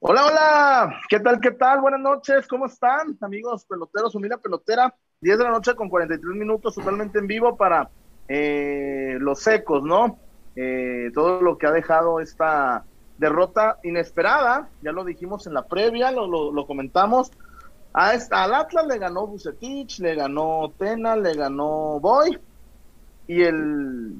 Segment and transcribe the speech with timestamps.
[0.00, 1.80] Hola, hola, ¿qué tal, qué tal?
[1.80, 4.94] Buenas noches, ¿cómo están, amigos peloteros, humilde pelotera?
[5.20, 7.90] 10 de la noche con 43 minutos totalmente en vivo para
[8.28, 10.20] eh, los secos, ¿no?
[10.54, 12.84] Eh, todo lo que ha dejado esta
[13.18, 17.32] derrota inesperada, ya lo dijimos en la previa, lo, comentamos.
[17.92, 22.38] A esta, al Atlas le ganó Bucetich, le ganó Tena, le ganó Boy,
[23.26, 24.14] y el,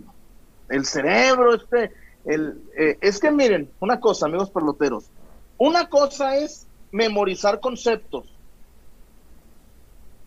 [0.71, 1.93] el cerebro, este,
[2.25, 5.13] el, eh, es que miren, una cosa, amigos peloteros,
[5.59, 8.27] una cosa es memorizar conceptos.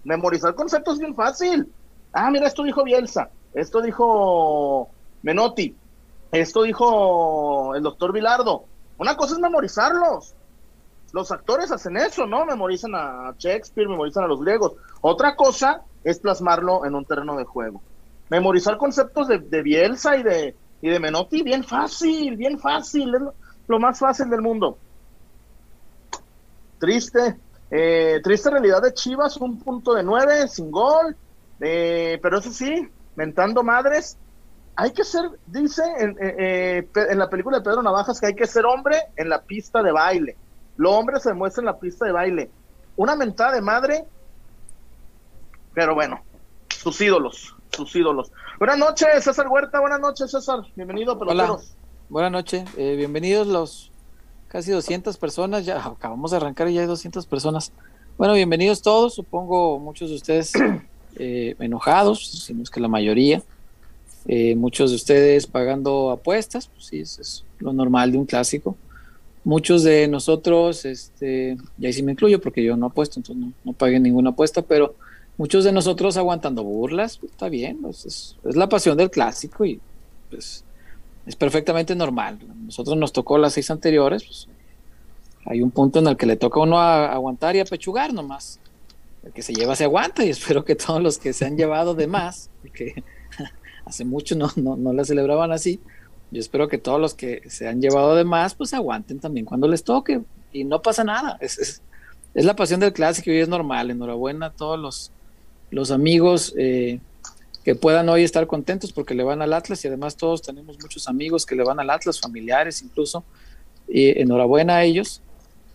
[0.04, 1.72] Memorizar conceptos es bien fácil.
[2.14, 4.90] Ah, mira, esto dijo Bielsa, esto dijo
[5.22, 5.76] Menotti,
[6.32, 8.66] esto dijo el doctor Vilardo.
[8.98, 10.36] Una cosa es memorizarlos.
[11.14, 12.46] Los actores hacen eso, ¿no?
[12.46, 14.74] Memorizan a Shakespeare, memorizan a los griegos.
[15.02, 17.82] Otra cosa es plasmarlo en un terreno de juego.
[18.30, 23.22] Memorizar conceptos de, Bielsa y de, y de Menotti, bien fácil, bien fácil, es
[23.68, 24.78] lo más fácil del mundo.
[26.82, 27.38] Triste,
[27.70, 31.16] eh, triste realidad de Chivas, un punto de nueve, sin gol,
[31.60, 34.18] eh, pero eso sí, mentando madres,
[34.76, 38.48] hay que ser, dice en, eh, en, la película de Pedro Navajas que hay que
[38.48, 40.36] ser hombre en la pista de baile.
[40.78, 42.50] Lo hombre se muestra en la pista de baile.
[42.96, 44.06] Una mentada de madre,
[45.76, 46.24] pero bueno,
[46.68, 48.32] sus ídolos, sus ídolos.
[48.58, 50.62] Buenas noches, César Huerta, buenas noches, César.
[50.76, 51.76] Bienvenido, peloteros.
[52.10, 53.91] Buenas noches, bienvenidos los
[54.52, 57.72] casi 200 personas, ya acabamos de arrancar y ya hay 200 personas.
[58.18, 60.52] Bueno, bienvenidos todos, supongo muchos de ustedes
[61.16, 63.42] eh, enojados, si no es que la mayoría,
[64.28, 68.76] eh, muchos de ustedes pagando apuestas, pues sí, eso es lo normal de un clásico.
[69.46, 73.54] Muchos de nosotros, este, y ahí sí me incluyo porque yo no apuesto, entonces no,
[73.64, 74.96] no pagué ninguna apuesta, pero
[75.38, 79.64] muchos de nosotros aguantando burlas, pues, está bien, pues es, es la pasión del clásico
[79.64, 79.80] y
[80.30, 80.66] pues
[81.32, 82.40] es perfectamente normal.
[82.66, 84.48] Nosotros nos tocó las seis anteriores, pues,
[85.46, 88.60] hay un punto en el que le toca a uno aguantar y apechugar nomás.
[89.24, 91.96] El que se lleva se aguanta y espero que todos los que se han llevado
[91.96, 93.04] de más, porque
[93.86, 95.80] hace mucho no, no, no la celebraban así,
[96.32, 99.68] yo espero que todos los que se han llevado de más, pues aguanten también cuando
[99.68, 100.22] les toque
[100.52, 101.38] y no pasa nada.
[101.40, 101.82] Es, es,
[102.34, 103.90] es la pasión del clásico y es normal.
[103.90, 105.12] Enhorabuena a todos los,
[105.70, 106.54] los amigos.
[106.58, 107.00] Eh,
[107.64, 111.08] que puedan hoy estar contentos porque le van al Atlas y además todos tenemos muchos
[111.08, 113.24] amigos que le van al Atlas, familiares incluso.
[113.88, 115.22] Y enhorabuena a ellos.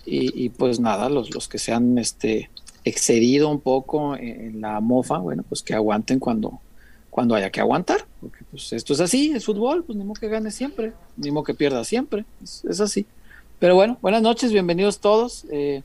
[0.08, 2.48] Y, pues nada, los, los que se han este,
[2.84, 6.60] excedido un poco en, la mofa, bueno, pues que aguanten cuando,
[7.10, 8.06] cuando haya que aguantar.
[8.20, 11.42] Porque pues esto es así, es fútbol, pues ni modo que gane siempre, ni modo
[11.42, 13.04] que pierda siempre, es, así.
[13.58, 15.44] Pero bueno, buenas noches, bienvenidos todos.
[15.50, 15.82] Eh,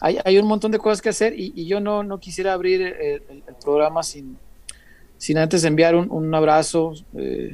[0.00, 3.22] hay, hay, un montón de cosas que hacer y, yo no, no quisiera abrir el
[3.62, 4.38] programa sin,
[5.18, 7.52] sin antes enviar un, abrazo, eh,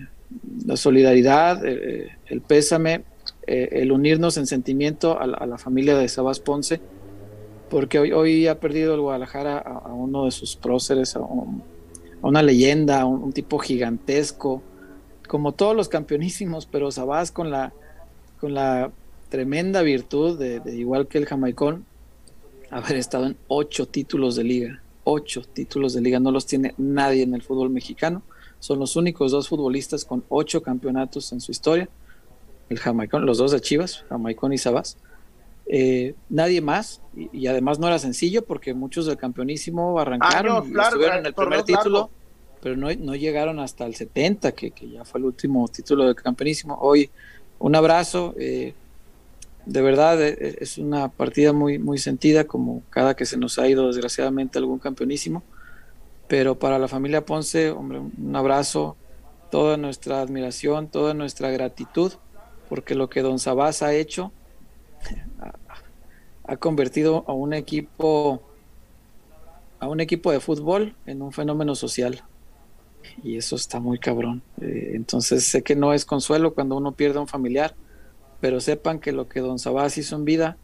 [0.67, 3.03] la solidaridad, eh, el pésame,
[3.47, 6.81] eh, el unirnos en sentimiento a la, familia de Sabás Ponce,
[7.71, 11.21] porque hoy, hoy, ha perdido el Guadalajara a, uno de sus próceres, a,
[12.23, 14.63] una leyenda, a un, tipo gigantesco,
[15.29, 17.73] como todos los campeonísimos, pero Sabás con la,
[18.41, 18.91] con la
[19.29, 21.85] tremenda virtud de, de igual que el jamaicón,
[22.71, 27.23] haber estado en ocho títulos de liga ocho títulos de liga, no los tiene nadie
[27.23, 28.23] en el fútbol mexicano.
[28.59, 31.89] Son los únicos dos futbolistas con ocho campeonatos en su historia.
[32.69, 34.97] El Jamaicón, los dos de Chivas, Jamaicón y Sabas.
[35.67, 41.19] Eh, nadie más, y, además no era sencillo porque muchos del campeonísimo arrancaron y estuvieron
[41.19, 42.11] en el primer título,
[42.61, 46.15] pero no, no, llegaron hasta el 70, que, que, ya fue el último título del
[46.15, 46.79] campeonísimo.
[46.81, 47.11] Hoy,
[47.59, 48.35] un abrazo.
[48.39, 48.75] Eh,
[49.67, 53.59] de verdad e, e, es una partida muy, muy sentida, como cada que se nos
[53.59, 55.43] ha ido desgraciadamente algún campeonísimo.
[56.29, 58.97] Pero para la familia Ponce, hombre, un abrazo,
[59.51, 62.13] toda nuestra admiración, toda nuestra gratitud,
[62.69, 64.33] porque lo que Don Sabás ha hecho
[66.45, 68.43] ha convertido a un equipo
[69.79, 72.23] a un equipo de fútbol en un fenómeno social
[73.23, 77.19] y eso está muy cabrón eh, entonces sé que no es consuelo cuando uno pierde
[77.19, 77.75] a un familiar
[78.43, 80.57] pero sepan que lo que don Sabás hizo en vida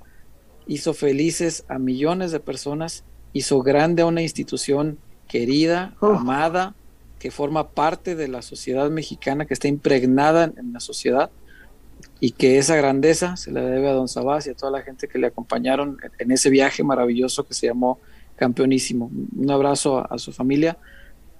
[0.66, 4.98] hizo felices a millones de personas, hizo grande a una institución
[5.28, 6.74] querida, amada,
[7.20, 11.30] que forma parte de la sociedad mexicana, que está impregnada en, la sociedad
[12.18, 15.06] y que esa grandeza se la debe a don Sabás y a toda la gente
[15.06, 18.00] que le acompañaron en ese viaje maravilloso que se llamó
[18.34, 19.08] Campeonísimo.
[19.36, 20.78] Un abrazo a, su familia,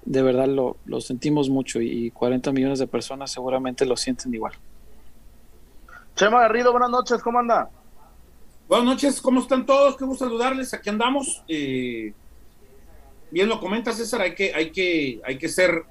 [0.05, 4.53] de verdad lo, lo sentimos mucho y 40 millones de personas seguramente lo sienten igual.
[6.19, 7.69] Chema Garrido, buenas noches, ¿cómo anda?
[8.67, 9.95] Buenas noches, ¿cómo están todos?
[9.95, 11.41] Qué gusto saludarles, aquí andamos.
[11.47, 12.11] Eh,
[13.31, 15.85] bien lo comenta César, hay que, hay que, hay que ser,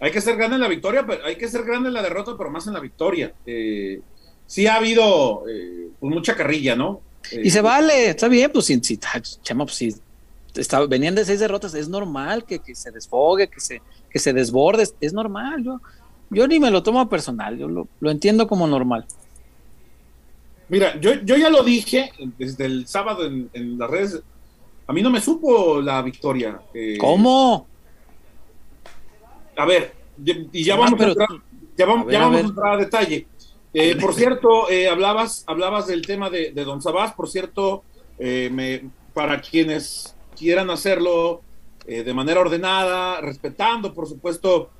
[0.00, 2.36] hay que ser grande en la victoria, pero hay que ser grande en la derrota,
[2.38, 3.34] pero más en la victoria.
[3.44, 4.00] Eh,
[4.46, 7.02] sí ha habido eh, pues, mucha carrilla, ¿no?
[7.30, 8.98] y se vale, está bien, pues si, si,
[9.42, 9.94] chama, pues, si
[10.54, 14.32] está, venían de seis derrotas, es normal que, que, se desfogue, que se, que se
[14.32, 15.62] desborde, es normal.
[15.62, 15.82] Yo,
[16.30, 19.04] yo ni me lo tomo personal, yo lo, lo entiendo como normal.
[20.70, 24.22] Mira, yo, yo ya lo dije desde el sábado en, en las redes.
[24.86, 26.60] A mí no me supo la victoria.
[26.72, 27.66] Eh, ¿Cómo?
[29.56, 29.92] A ver,
[30.24, 31.28] y ya vamos, a, entrar,
[31.76, 33.26] ya vamos, a, ya vamos a, entrar a detalle.
[33.74, 37.12] Eh, por cierto, eh, hablabas, hablabas del tema de, de Don Sabás.
[37.14, 37.82] Por cierto,
[38.18, 41.42] eh, me, para quienes quieran hacerlo
[41.86, 44.70] de manera ordenada, respetando, por supuesto,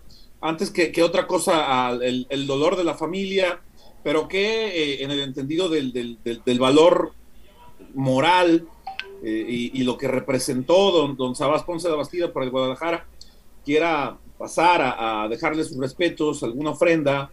[0.40, 3.60] antes que, que otra cosa, el, el, dolor de la familia,
[4.02, 7.12] pero que eh, en el entendido del, del, del, valor
[7.94, 8.66] moral
[9.22, 13.06] eh, y, lo que representó don, don Sabás Ponce de Bastida para el Guadalajara,
[13.64, 17.30] quiera pasar a, a, dejarle sus respetos, alguna ofrenda,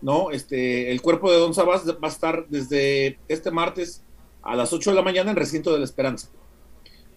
[0.00, 0.30] ¿no?
[0.30, 4.02] Este, el cuerpo de don Sabás va a estar desde este martes
[4.42, 6.28] a las 8 de la mañana en Recinto de la Esperanza.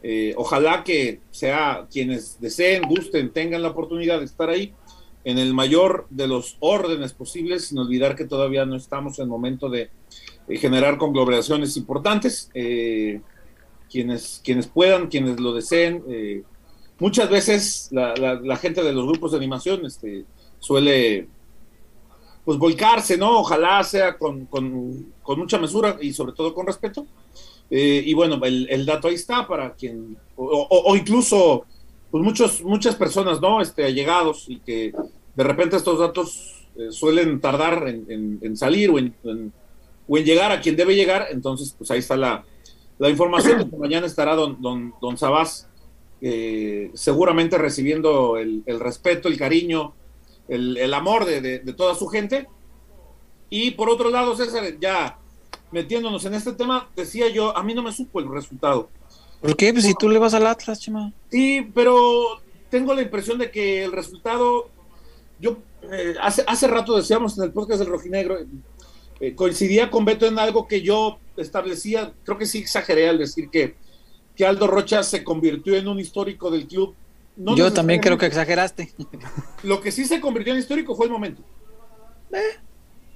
[0.01, 4.73] Eh, ojalá que sea quienes deseen, gusten, tengan la oportunidad de estar ahí
[5.23, 9.29] en el mayor de los órdenes posibles, sin olvidar que todavía no estamos en el
[9.29, 9.89] momento de,
[10.57, 12.49] generar conglomeraciones importantes.
[12.55, 13.21] Eh,
[13.89, 16.03] quienes, quienes puedan, quienes lo deseen.
[16.07, 16.43] Eh,
[16.99, 20.25] muchas veces la, la, la, gente de los grupos de animación este,
[20.59, 21.27] suele
[22.45, 23.39] pues volcarse, ¿no?
[23.39, 27.05] Ojalá sea con, con, con mucha mesura y sobre todo con respeto.
[27.69, 31.65] Eh, y bueno, el, el, dato ahí está para quien, o, o, o incluso
[32.11, 33.61] pues muchos, muchas personas, ¿no?
[33.61, 34.93] Este, allegados y que
[35.35, 40.25] de repente estos datos eh, suelen tardar en, en, en salir o en, o en,
[40.25, 42.43] llegar a quien debe llegar, entonces pues ahí está la,
[42.97, 43.71] la información.
[43.79, 45.67] Mañana estará don, don, don Sabás
[46.21, 49.93] eh, seguramente recibiendo el, el, respeto, el cariño,
[50.47, 52.47] el, el amor de, de, de, toda su gente.
[53.49, 55.17] Y por otro lado, César, ya
[55.71, 58.89] metiéndonos en este tema, decía yo, a mí no me supo el resultado.
[59.41, 59.71] ¿Por qué?
[59.71, 61.13] Pues si tú le vas al Atlas, chima.
[61.31, 64.69] Sí, pero tengo la impresión de que el resultado,
[65.39, 65.57] yo
[65.91, 68.37] eh, hace, hace rato decíamos en el podcast del Rojinegro,
[69.19, 73.49] eh, coincidía con Beto en algo que yo establecía, creo que sí exageré al decir
[73.49, 73.75] que,
[74.35, 76.95] que Aldo Rocha se convirtió en un histórico del club.
[77.37, 78.93] No yo también creo que exageraste.
[79.63, 81.41] Lo que sí se convirtió en histórico fue el momento.
[82.33, 82.59] Eh,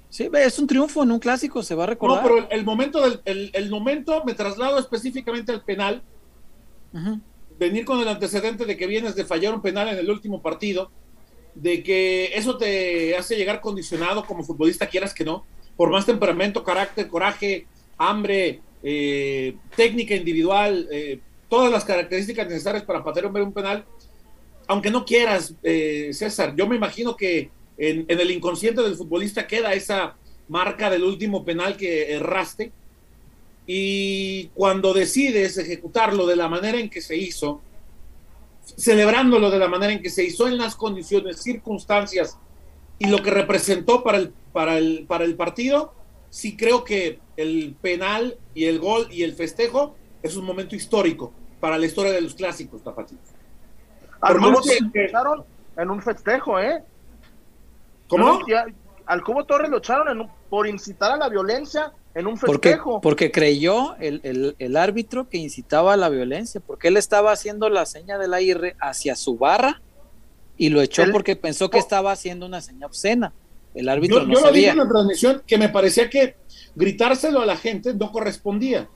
[0.09, 2.17] sí, es un triunfo en un clásico, se va a recordar.
[2.17, 6.01] No, pero el, el momento del el, el momento me traslado específicamente al penal
[7.57, 10.91] Venir con el antecedente de que vienes de fallar un penal en el último partido,
[11.55, 15.45] de que eso te hace llegar condicionado como futbolista, quieras que no,
[15.75, 21.19] por más temperamento, carácter, coraje, hambre, eh, técnica individual, eh,
[21.49, 23.85] todas las características necesarias para patear un penal,
[24.67, 29.73] aunque no quieras, eh, César, yo me imagino que en el inconsciente del futbolista queda
[29.73, 30.15] esa
[30.47, 32.71] marca del último penal que erraste,
[33.65, 37.61] y cuando decides ejecutarlo de la manera en que se hizo,
[38.77, 42.37] celebrándolo de la manera en que se hizo en las condiciones, circunstancias
[42.99, 45.93] y lo que representó para el, para el, para el partido,
[46.29, 51.33] sí creo que el penal y el gol y el festejo es un momento histórico
[51.59, 53.21] para la historia de los clásicos tapatíos.
[54.21, 55.43] Al Cubo que, echaron
[55.77, 56.81] en un festejo, ¿eh?
[58.07, 58.39] ¿Cómo?
[59.05, 63.01] Al Cubo Torres lo echaron en un, por incitar a la violencia en un festejo.
[63.01, 67.31] Porque, porque creyó el, el, el, árbitro que incitaba a la violencia, porque él estaba
[67.31, 69.81] haciendo la seña de la IR hacia su barra
[70.57, 73.33] y lo echó él, porque pensó que estaba haciendo una seña obscena.
[73.73, 74.49] El árbitro yo, no yo sabía.
[74.49, 76.35] lo dije en la transmisión que me parecía que
[76.75, 78.87] gritárselo a la gente no correspondía.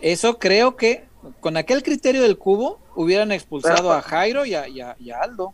[0.00, 1.04] Eso creo que
[1.40, 5.20] con aquel criterio del cubo hubieran expulsado a Jairo y a, y, a, y a,
[5.20, 5.52] Aldo,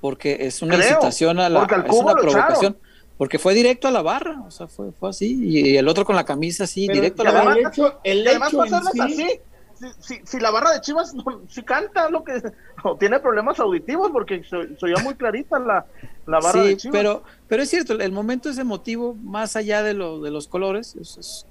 [0.00, 2.76] porque es una creo, incitación a la es una provocación.
[2.76, 2.91] Echaron
[3.22, 6.16] porque fue directo a la barra, o sea, fue, fue así, y el otro con
[6.16, 7.52] la camisa así, Pero directo a la barra.
[7.52, 9.26] El hecho, el hecho en sí, así.
[9.74, 12.42] Si, si, si, la barra de Chivas no, si canta lo que
[12.82, 15.86] o tiene problemas auditivos porque se, se oía muy clarita la,
[16.26, 16.96] la barra sí, de Chivas.
[16.96, 20.96] Pero, pero es cierto, el momento es emotivo, más allá de, lo, de los colores,
[21.00, 21.46] es, es,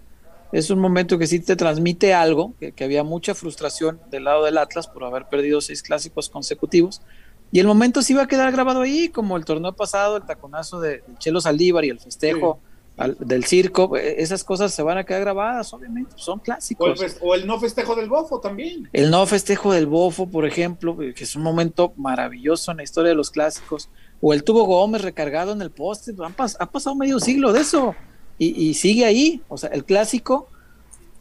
[0.51, 4.43] es, un momento que sí te transmite algo, que, que había mucha frustración del lado
[4.43, 7.01] del Atlas por haber perdido seis clásicos consecutivos,
[7.51, 10.79] y el momento sí va a quedar grabado ahí, como el torneo pasado, el taconazo
[10.79, 12.93] de, Chelo Saldívar y el festejo sí.
[12.98, 13.98] al, del circo.
[13.98, 17.00] E, esas cosas se van a quedar grabadas, obviamente, son clásicos.
[17.00, 18.89] O el, o el, no festejo del bofo también.
[18.93, 23.10] El no festejo del bofo, por ejemplo, que es un momento maravilloso en la historia
[23.10, 23.89] de los clásicos.
[24.22, 26.13] O el tubo Gómez recargado en el poste.
[26.24, 27.96] Han pas, ha pasado medio siglo de eso.
[28.38, 29.41] Y, y sigue ahí.
[29.50, 30.48] O sea, el clásico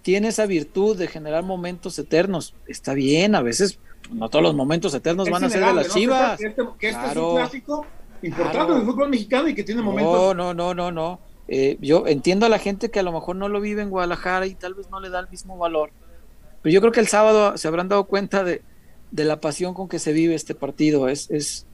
[0.02, 2.54] tiene esa virtud de generar momentos eternos.
[2.68, 3.80] Está bien, a veces
[4.12, 5.94] no todos los momentos eternos es van a ser de las ¿no?
[5.94, 6.38] chivas.
[6.38, 7.10] Que este, que este claro.
[7.10, 7.86] es un clásico
[8.22, 8.74] importante claro.
[8.74, 10.14] del fútbol mexicano y que tiene momentos.
[10.14, 11.20] No, no, no, no, no.
[11.48, 14.46] eh, yo entiendo a la gente que a lo mejor no lo vive en Guadalajara
[14.46, 15.90] y tal vez no le da el mismo valor,
[16.62, 18.62] pero yo creo que el sábado se habrán dado cuenta de,
[19.12, 21.08] la pasión con que se vive este partido.
[21.08, 21.66] Es, es,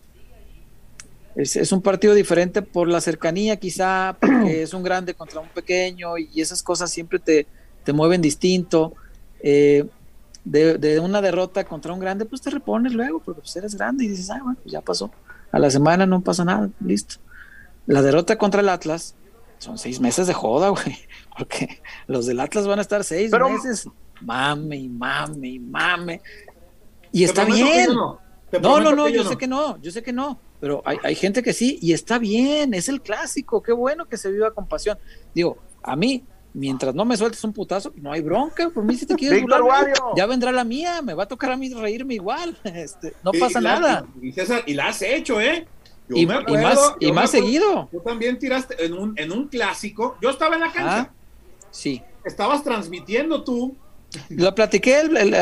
[1.35, 6.16] es, un partido diferente por la cercanía quizá, porque es un grande contra un pequeño
[6.19, 7.47] y esas cosas siempre te,
[7.87, 8.95] te mueven distinto.
[9.40, 9.87] Eh,
[10.47, 14.09] de, una derrota contra un grande, pues te repones luego, porque pues eres grande y
[14.09, 15.11] dices, ah, bueno, pues ya pasó.
[15.50, 17.17] A la semana no pasa nada, listo.
[17.87, 19.15] La derrota contra el Atlas
[19.59, 20.97] son seis meses de joda, güey,
[21.37, 23.88] porque los del Atlas van a estar seis meses,
[24.21, 26.21] mame y mame y mame.
[27.11, 27.91] Y está bien.
[27.95, 28.21] No,
[28.81, 31.53] no, no, yo, sé que no, yo sé que no, pero hay, hay gente que
[31.53, 34.97] sí, y está bien, es el clásico, qué bueno que se viva con pasión.
[35.35, 36.25] Digo, a mí
[36.57, 39.93] mientras no me sueltes un putazo, no hay bronca, por mí si te quieres burlar,
[40.17, 43.61] ya vendrá la mía, me va a tocar a mí reírme igual, este, no pasa
[43.61, 44.07] nada.
[44.67, 45.67] Y, la has hecho, ¿eh?
[46.09, 46.45] y, más,
[46.99, 47.89] y más seguido.
[47.93, 51.01] Tú también tiraste en un, en un clásico, yo estaba en la cancha.
[51.01, 51.11] Ah,
[51.71, 52.03] sí.
[52.25, 53.77] Estabas transmitiendo tú.
[54.31, 55.17] Lo platiqué el...
[55.17, 55.35] el,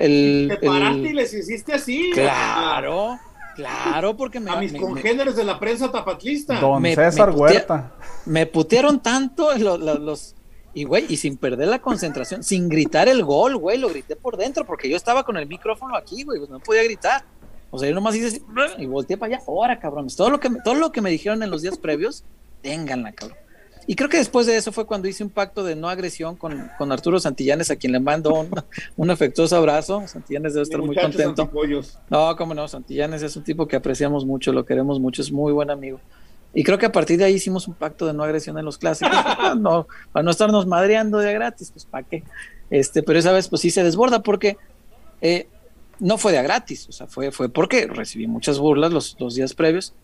[0.00, 2.10] el, Te paraste y les hiciste así.
[2.14, 3.18] Claro.
[3.56, 6.60] Claro, porque me, a mis congéneres de la prensa tapatlista.
[6.60, 7.92] Don César Huerta.
[8.24, 10.34] Me putearon tanto los,
[10.72, 14.36] y, güey, y sin perder la concentración, sin gritar el gol, güey, lo grité por
[14.36, 17.24] dentro, porque yo estaba con el micrófono aquí, güey, pues no podía gritar.
[17.70, 18.42] O sea, yo nomás hice así,
[18.78, 20.16] y volteé para allá, ahora, cabrones.
[20.16, 22.24] Todo lo, que me, todo lo que me dijeron en los días previos,
[22.62, 23.38] ténganla, cabrón.
[23.86, 26.70] Y creo que después de eso fue cuando hice un pacto de no agresión con,
[26.78, 28.50] con Arturo Santillanes, a quien le mando un,
[28.96, 30.06] un afectuoso abrazo.
[30.06, 31.50] Santillanes debe estar muy contento.
[32.08, 35.52] No, cómo no, Santillanes es un tipo que apreciamos mucho, lo queremos mucho, es muy
[35.52, 36.00] buen amigo.
[36.52, 38.78] Y creo que a partir de ahí hicimos un pacto de no agresión en los
[38.78, 39.16] clásicos,
[39.58, 42.24] no, para no estarnos madreando de gratis, pues para qué.
[42.70, 44.56] Este, pero esa vez pues sí se desborda porque
[45.20, 45.48] eh,
[46.00, 49.34] no fue de a gratis, o sea, fue, fue porque recibí muchas burlas los, los
[49.34, 49.94] días previos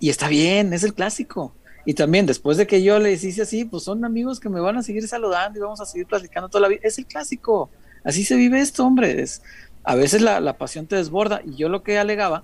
[0.00, 1.54] y está bien, es el clásico.
[1.86, 4.76] Y también después de que yo les hice así, pues son amigos que me van
[4.76, 6.80] a seguir saludando y vamos a seguir platicando toda la vida.
[6.82, 7.70] Es el clásico,
[8.02, 9.22] así se vive esto, hombre.
[9.22, 9.40] Es,
[9.84, 12.42] a veces la, la pasión te desborda y yo lo que alegaba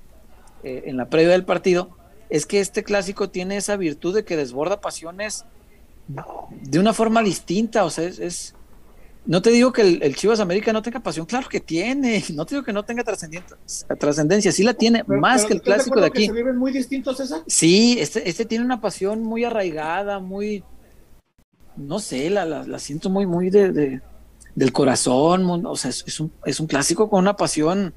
[0.63, 1.91] eh, en la previa del partido
[2.33, 5.45] es que este clásico tiene esa virtud de que desborda pasiones
[6.63, 8.55] de una forma distinta, o sea, es,
[9.27, 12.55] no te digo que el, Chivas América no tenga pasión, claro que tiene, no te
[12.55, 16.27] digo que no tenga trascendencia, sí la tiene, más que el clásico de aquí.
[16.27, 17.43] se viven muy distintos, César?
[17.47, 20.65] Sí, este, este tiene una pasión muy arraigada, muy,
[21.77, 24.01] no sé, la, la, siento muy, muy de,
[24.55, 27.93] del corazón, o sea, es, un, es un clásico con una pasión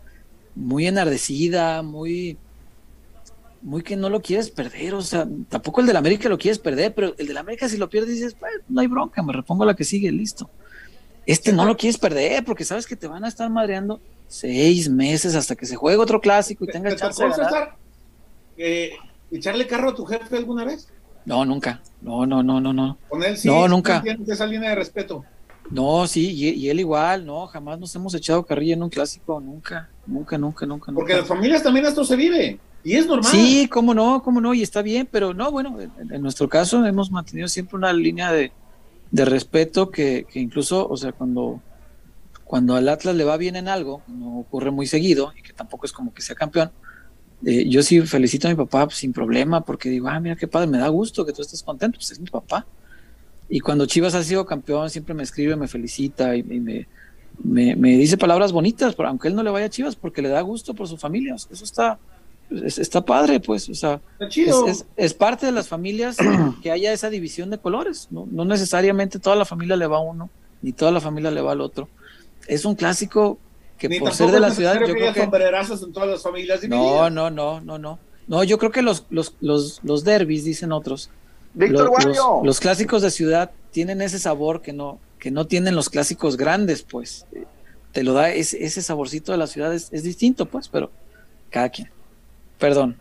[0.56, 2.38] muy enardecida, muy,
[3.66, 6.94] muy que no lo quieres perder, o sea, tampoco el del América lo quieres perder,
[6.94, 9.66] pero el del América si lo pierdes dices, pues, no hay bronca, me repongo a
[9.66, 10.50] la que sigue, listo.
[11.26, 15.34] Este no lo quieres perder porque sabes que te van a estar madreando seis meses
[15.34, 17.76] hasta que se juegue otro clásico y tenga chance de ganar.
[18.56, 18.92] Eh,
[19.32, 20.88] ¿Echarle carro a tu jefe alguna vez?
[21.26, 21.82] No, nunca.
[22.02, 23.00] No, no, no, no, no.
[23.10, 23.48] Con él sí.
[23.48, 24.04] No, nunca.
[24.28, 25.26] esa línea de respeto.
[25.72, 29.90] No, sí, y, él igual, no, jamás nos hemos echado carrilla en un clásico, nunca,
[30.06, 30.92] nunca, nunca, nunca.
[30.94, 32.60] Porque las familias también esto se vive.
[32.86, 33.32] Y es normal.
[33.32, 37.10] Sí, cómo no, cómo no, y está bien, pero no, bueno, en, nuestro caso hemos
[37.10, 38.52] mantenido siempre una línea de,
[39.12, 41.62] respeto que, incluso, o sea, cuando,
[42.44, 45.88] cuando al Atlas le va bien en algo, no ocurre muy seguido y que tampoco
[45.88, 46.70] es como que sea campeón,
[47.44, 50.48] eh, yo sí felicito a mi papá pues, sin problema porque digo, ah, mira qué
[50.48, 52.68] padre, me da gusto que tú estés contento, pues es mi papá.
[53.50, 56.86] Y cuando Chivas ha sido campeón, siempre me escribe, me felicita y, me,
[57.44, 60.76] me, dice palabras bonitas, aunque él no le vaya a Chivas, porque le da gusto
[60.76, 61.34] por su familia.
[61.34, 61.98] eso está,
[62.50, 64.02] está padre, pues, o sea,
[64.96, 66.18] es, parte de las familias
[66.62, 68.28] que haya esa división de colores, ¿no?
[68.30, 70.30] no necesariamente toda la familia le va a uno,
[70.62, 71.90] ni toda la familia le va al otro.
[72.48, 73.40] Es un clásico
[73.78, 75.22] que por ser de la ciudad, yo creo que...
[75.22, 78.00] en todas las familias no, no, no, no, no.
[78.28, 81.12] No, yo creo que los, los, los, los derbis, dicen otros,
[81.54, 85.90] Víctor los, los, clásicos de ciudad tienen ese sabor que no, que no tienen los
[85.90, 87.26] clásicos grandes, pues.
[87.92, 90.92] Te lo da ese, ese saborcito de la ciudad, es, es distinto, pues, pero
[91.50, 91.90] cada quien.
[92.58, 92.98] Perdón.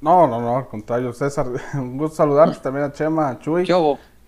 [0.00, 1.46] No, no, no, al contrario, César.
[1.74, 3.64] Un gusto saludarte también a Chema, a Chuy.
[3.64, 3.72] ¿Qué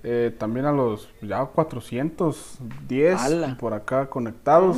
[0.06, 3.20] eh, también a los ya 410
[3.58, 4.76] por acá conectados.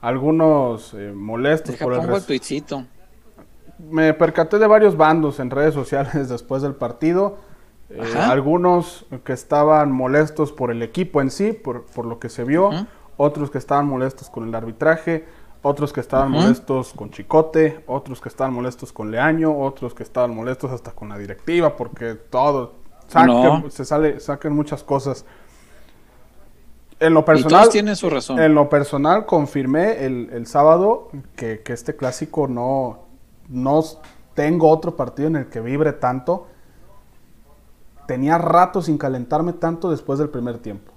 [0.00, 2.22] algunos eh, molestos por el, el
[3.90, 7.38] Me percaté de varios bandos en redes sociales después del partido.
[7.90, 12.44] Eh, algunos que estaban molestos por el equipo en sí, por, por lo que se
[12.44, 12.70] vio.
[13.16, 15.26] Otros que estaban molestos con el arbitraje
[15.62, 20.34] otros que estaban molestos con Chicote, otros que estaban molestos con Leaño, otros que estaban
[20.34, 22.74] molestos hasta con la directiva, porque todo,
[23.70, 25.24] se sale, saquen muchas cosas.
[26.98, 28.40] En lo personal, tienen su razón.
[28.40, 33.06] En lo personal, confirmé el, sábado que, este clásico no,
[33.48, 33.82] no
[34.34, 36.48] tengo otro partido en el que vibre tanto.
[38.06, 40.92] tenía rato sin calentarme tanto después del primer tiempo.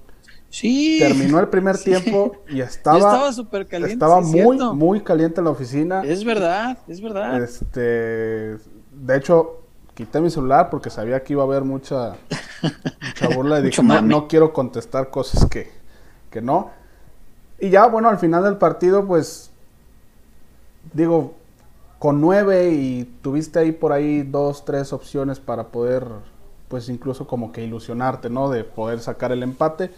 [0.55, 0.99] Sí.
[0.99, 2.97] Terminó el primer tiempo y estaba.
[2.97, 3.93] estaba súper caliente.
[3.93, 6.01] Estaba muy, muy caliente la oficina.
[6.05, 7.43] Es verdad, es verdad.
[7.43, 8.57] Este.
[8.93, 12.15] De hecho, quité mi celular porque sabía que iba a haber mucha,
[12.61, 15.69] mucha burla y dije, no, no, quiero contestar cosas que,
[16.29, 16.71] que no.
[17.59, 19.51] Y ya, bueno, al final del partido, pues.
[20.93, 21.33] Digo,
[21.99, 26.05] con nueve y tuviste ahí por ahí dos, tres opciones para poder,
[26.69, 28.49] pues incluso como que ilusionarte, ¿no?
[28.49, 29.91] De poder sacar el empate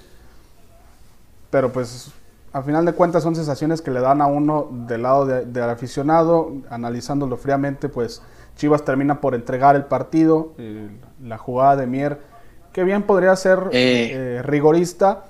[1.50, 2.12] pero pues
[2.54, 6.54] al final de cuentas son sensaciones que le dan a uno del lado del aficionado,
[6.70, 8.22] analizándolo fríamente, pues
[8.56, 10.54] Chivas termina por entregar el partido,
[11.24, 12.20] la jugada de Mier,
[12.74, 14.12] que bien podría ser eh.
[14.12, 15.26] Eh, rigorista,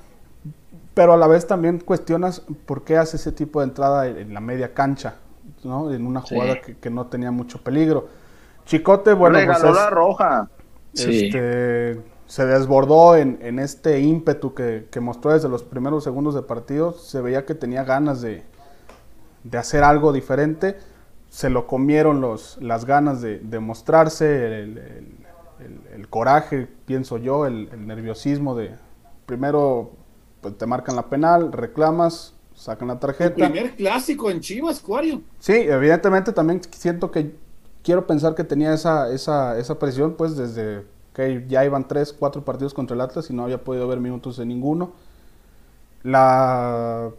[0.93, 4.39] pero a la vez también cuestionas por qué hace ese tipo de entrada en la
[4.39, 5.15] media cancha,
[5.63, 5.91] ¿no?
[5.93, 8.08] En una jugada que, no tenía mucho peligro.
[8.65, 10.49] Chicote, bueno, pues la roja.
[10.93, 16.92] Este, se desbordó en, este ímpetu que, mostró desde los primeros segundos de partido.
[16.92, 18.44] Se veía que tenía ganas de,
[19.58, 20.78] hacer algo diferente.
[21.30, 28.76] Se lo comieron los, las ganas de, mostrarse, el, coraje, pienso yo, el, nerviosismo de
[29.26, 29.92] primero
[30.42, 33.46] pues, te marcan la penal, reclamas, sacan la tarjeta.
[33.46, 35.22] El primer clásico en Chivas, Cuario.
[35.40, 37.36] Sí, evidentemente también siento que
[37.84, 40.84] quiero pensar que tenía esa, esa, esa presión pues desde
[41.47, 44.45] ya iban tres, cuatro partidos contra el Atlas y no había podido ver minutos de
[44.45, 44.91] ninguno.
[46.03, 47.10] La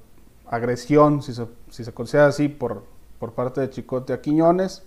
[0.47, 2.85] agresión, si se, si se considera así, por,
[3.19, 4.83] por parte de Chicote a Quiñones.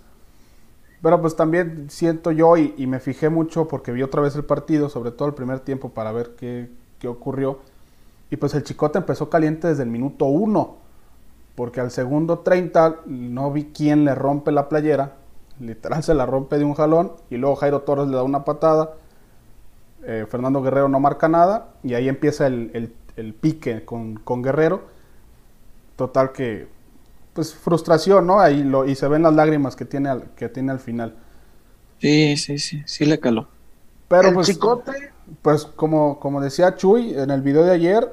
[1.02, 4.88] Pero pues también siento yo y, me fijé mucho porque vi otra vez el partido,
[4.88, 6.70] sobre todo el primer tiempo, para ver qué,
[7.00, 7.58] qué ocurrió.
[8.30, 10.76] Y pues el Chicote empezó caliente desde el minuto uno,
[11.56, 15.16] porque al segundo 30 no vi quién le rompe la playera,
[15.60, 18.94] literal se la rompe de un jalón y luego Jairo Torres le da una patada
[20.04, 22.92] eh, Fernando Guerrero no marca nada y ahí empieza el,
[23.40, 24.82] pique con, Guerrero.
[25.96, 26.66] Total que,
[27.32, 28.40] pues frustración, ¿no?
[28.40, 31.14] Ahí lo, y se ven las lágrimas que tiene al, que tiene al final.
[31.98, 33.46] Sí, sí, sí, sí le caló.
[34.08, 34.58] Pero pues,
[35.40, 38.12] pues como, como decía Chuy en el video de ayer,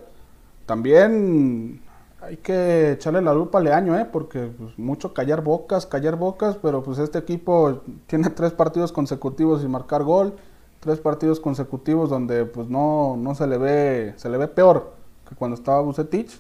[0.66, 1.82] también
[2.22, 4.06] hay que echarle la lupa a Leaño, ¿eh?
[4.06, 9.62] Porque pues, mucho callar bocas, callar bocas, pero pues este equipo tiene tres partidos consecutivos
[9.62, 10.36] sin marcar gol
[10.80, 14.94] tres partidos consecutivos donde pues no, no se le ve, se le ve peor
[15.28, 16.40] que cuando estaba Bucetich.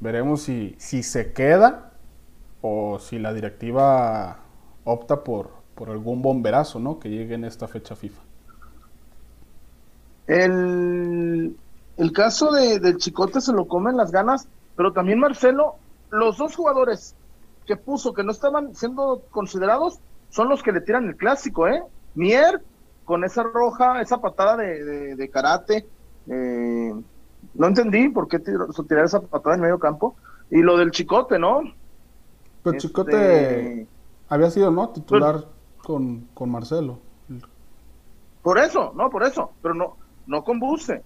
[0.00, 1.92] Veremos si, si se queda
[2.60, 4.38] o si la directiva
[4.84, 6.98] opta por, por algún bomberazo, ¿no?
[6.98, 8.20] Que llegue en esta fecha FIFA.
[10.26, 11.56] El,
[11.96, 15.76] el caso de, del Chicote se lo comen las ganas, pero también Marcelo,
[16.10, 17.14] los dos jugadores
[17.66, 19.98] que puso que no estaban siendo considerados
[20.30, 21.82] son los que le tiran el clásico, ¿eh?
[22.14, 22.60] Mier
[23.04, 25.86] con esa roja, esa patada de, de, karate.
[26.28, 26.92] Eh,
[27.54, 30.16] no entendí por qué tirar esa patada en medio campo.
[30.50, 31.62] Y lo del Chicote, ¿no?
[32.62, 33.86] Pues Chicote
[34.28, 34.90] había sido, ¿no?
[34.90, 35.44] Titular
[35.82, 37.00] con, con, Marcelo.
[38.42, 39.52] Por eso, no, por eso.
[39.62, 41.02] Pero no, no con Buse.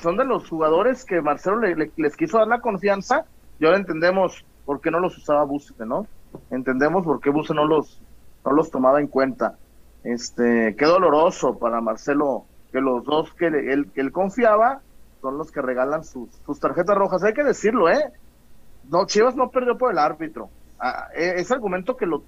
[0.00, 3.24] Son de los jugadores que Marcelo les quiso dar la confianza
[3.58, 6.06] y ahora entendemos por qué no los usaba Buse, ¿no?
[6.50, 8.00] Entendemos por qué Buse no los,
[8.44, 9.56] no los tomaba en cuenta.
[10.04, 14.80] Este, qué doloroso para Marcelo que los dos que él, que él confiaba
[15.20, 16.28] son los que regalan sus,
[16.60, 17.22] tarjetas rojas.
[17.24, 18.12] Hay que decirlo, ¿eh?
[18.88, 20.48] No, Chivas no perdió por el árbitro.
[20.78, 22.22] Ah, e, ese argumento que lo,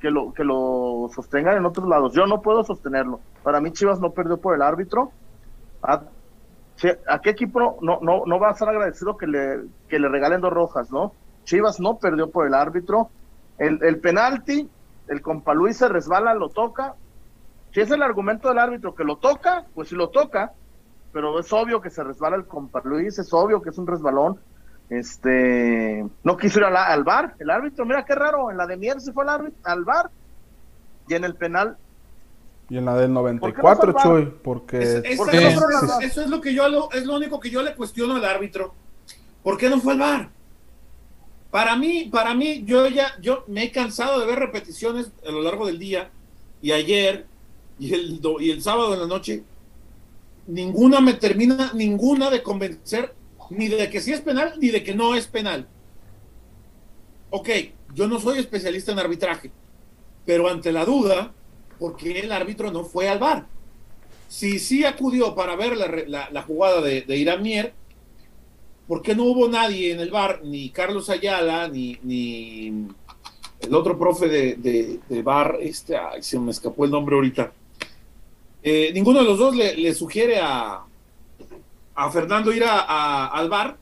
[0.00, 2.14] que lo, que lo sostengan en otros lados.
[2.14, 3.20] Yo no puedo sostenerlo.
[3.42, 5.12] Para mí Chivas no perdió por el árbitro.
[5.82, 6.02] ¿A,
[7.08, 10.40] a qué equipo no, no, no va a ser agradecido que le, que le regalen
[10.40, 11.12] dos rojas, no?
[11.44, 13.10] Chivas no perdió por el árbitro.
[13.58, 14.68] El, el penalti
[15.08, 16.94] el compa Luis se resbala, lo toca.
[17.72, 20.52] Si es el argumento del árbitro que lo toca, pues si lo toca,
[21.12, 24.38] pero es obvio que se resbala el compa Luis, es obvio que es un resbalón.
[24.88, 29.00] Este, no quiso ir al, bar, el árbitro, mira qué raro, en la de Mier
[29.00, 30.10] se fue al, árbitro, al bar
[31.08, 31.76] y en el penal.
[32.68, 35.02] Y en la del 94, Chuy, porque...
[35.02, 38.74] eso es lo que yo, es lo único que yo le cuestiono al árbitro.
[39.42, 40.35] ¿Por qué no fue al bar?
[41.50, 45.42] Para mí, para mí, yo ya, yo me he cansado de ver repeticiones a lo
[45.42, 46.10] largo del día
[46.60, 47.26] y ayer
[47.78, 49.44] y el, y el sábado en la noche,
[50.46, 53.14] ninguna me termina, ninguna de convencer
[53.50, 55.68] ni de que sí es penal ni de que no es penal.
[57.30, 57.48] Ok,
[57.94, 59.50] yo no soy especialista en arbitraje,
[60.24, 61.32] pero ante la duda,
[61.78, 63.46] ¿por qué el árbitro no fue al bar?
[64.28, 67.74] Si sí acudió para ver la, jugada de, de Irán Mier,
[68.86, 72.86] ¿por qué no hubo nadie en el bar, ni Carlos Ayala, ni, ni
[73.60, 77.52] el otro profe de, de, bar, este, se me escapó el nombre ahorita,
[78.62, 80.82] Eh, ninguno de los dos le, sugiere a,
[81.94, 83.76] a Fernando ir a, al bar.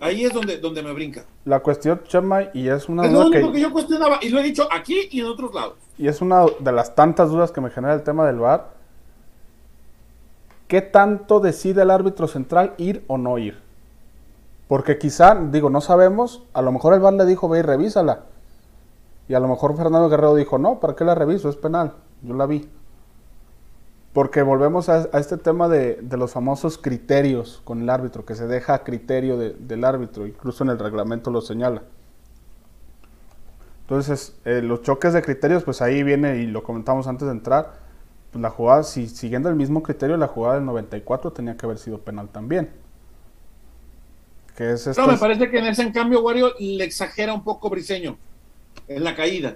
[0.00, 1.24] Ahí es donde, donde me brinca.
[1.44, 3.60] La cuestión, Chema, y es una es lo único que...
[3.60, 5.74] yo cuestionaba, y lo he dicho aquí y en otros lados.
[5.98, 8.73] Y es una de las tantas dudas que me genera el tema del bar.
[10.68, 13.62] ¿Qué tanto decide el árbitro central ir o no ir?
[14.68, 18.24] Porque quizá, digo, no sabemos, a lo mejor el bar le dijo, ve y revísala.
[19.28, 21.48] Y a lo mejor Fernando Guerrero dijo, no, ¿para qué la reviso?
[21.48, 21.94] Es penal.
[22.22, 22.68] Yo la vi.
[24.12, 28.74] Porque volvemos a, este tema de, los famosos criterios con el árbitro, que se deja
[28.74, 31.82] a criterio del árbitro, incluso en el reglamento lo señala.
[33.82, 37.83] Entonces, eh, los choques de criterios, pues ahí viene, y lo comentamos antes de entrar,
[38.34, 41.78] pues la jugada, si siguiendo el mismo criterio, la jugada del 94 tenía que haber
[41.78, 42.68] sido penal también.
[44.56, 47.70] Que es no, me parece que en ese en cambio Wario le exagera un poco
[47.70, 48.18] Briseño
[48.88, 49.54] en la caída.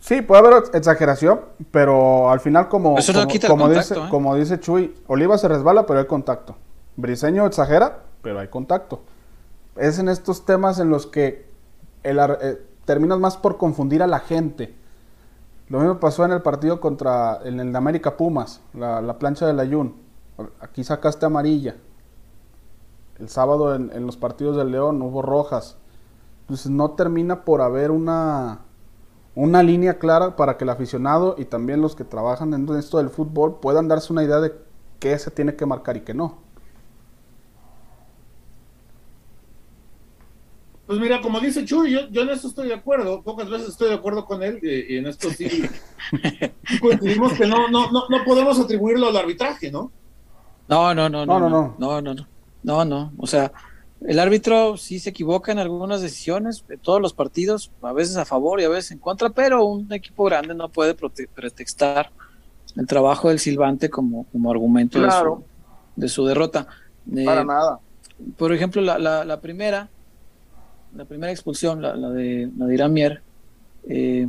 [0.00, 2.96] Sí, puede haber exageración, pero al final, como,
[3.48, 4.02] como, dice, ¿eh?
[4.10, 6.56] como dice Chuy, Oliva se resbala, pero hay contacto.
[6.96, 9.00] Briseño exagera, pero hay contacto.
[9.76, 11.46] Es en estos temas en los que
[12.02, 14.74] el, eh, terminas más por confundir a la gente.
[15.70, 19.94] Lo mismo pasó en el partido contra el de América Pumas, la, plancha del Ayun.
[20.60, 21.76] Aquí sacaste amarilla.
[23.18, 25.78] El sábado en, en los partidos del León hubo rojas.
[26.42, 28.60] Entonces no termina por haber una
[29.34, 33.10] una línea clara para que el aficionado y también los que trabajan en esto del
[33.10, 34.52] fútbol puedan darse una idea de
[34.98, 36.38] qué se tiene que marcar y qué no.
[40.90, 43.94] Pues mira, como dice Chuy, yo, en esto estoy de acuerdo, pocas veces estoy de
[43.94, 45.62] acuerdo con él, eh, y en esto sí
[46.80, 49.92] coincidimos que no, no, no, no podemos atribuirlo al arbitraje, ¿no?
[50.66, 52.26] No, no, no, no, no, no, no, no, no,
[52.64, 53.52] no, no, o sea,
[54.00, 58.24] el árbitro sí se equivoca en algunas decisiones, en todos los partidos, a veces a
[58.24, 60.96] favor y a veces en contra, pero un equipo grande no puede
[61.32, 62.10] pretextar
[62.76, 64.98] el trabajo del silbante como, como argumento
[65.94, 66.66] de, su, derrota.
[67.24, 67.78] Para eh, nada.
[68.36, 69.88] Por ejemplo, la, la, primera,
[70.94, 73.22] la primera expulsión, la, de, la de Irán Mier,
[73.88, 74.28] eh,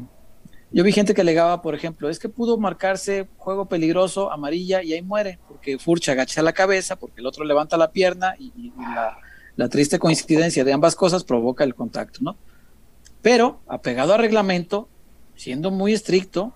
[0.72, 4.94] yo vi gente que alegaba, por ejemplo, es que pudo marcarse juego peligroso, amarilla, y
[4.94, 9.18] ahí muere, porque Furcha agacha la cabeza, porque el otro levanta la pierna y la
[9.56, 12.36] la triste coincidencia de ambas cosas provoca el contacto, ¿no?
[13.22, 14.88] Pero, apegado al reglamento,
[15.36, 16.54] siendo muy estricto,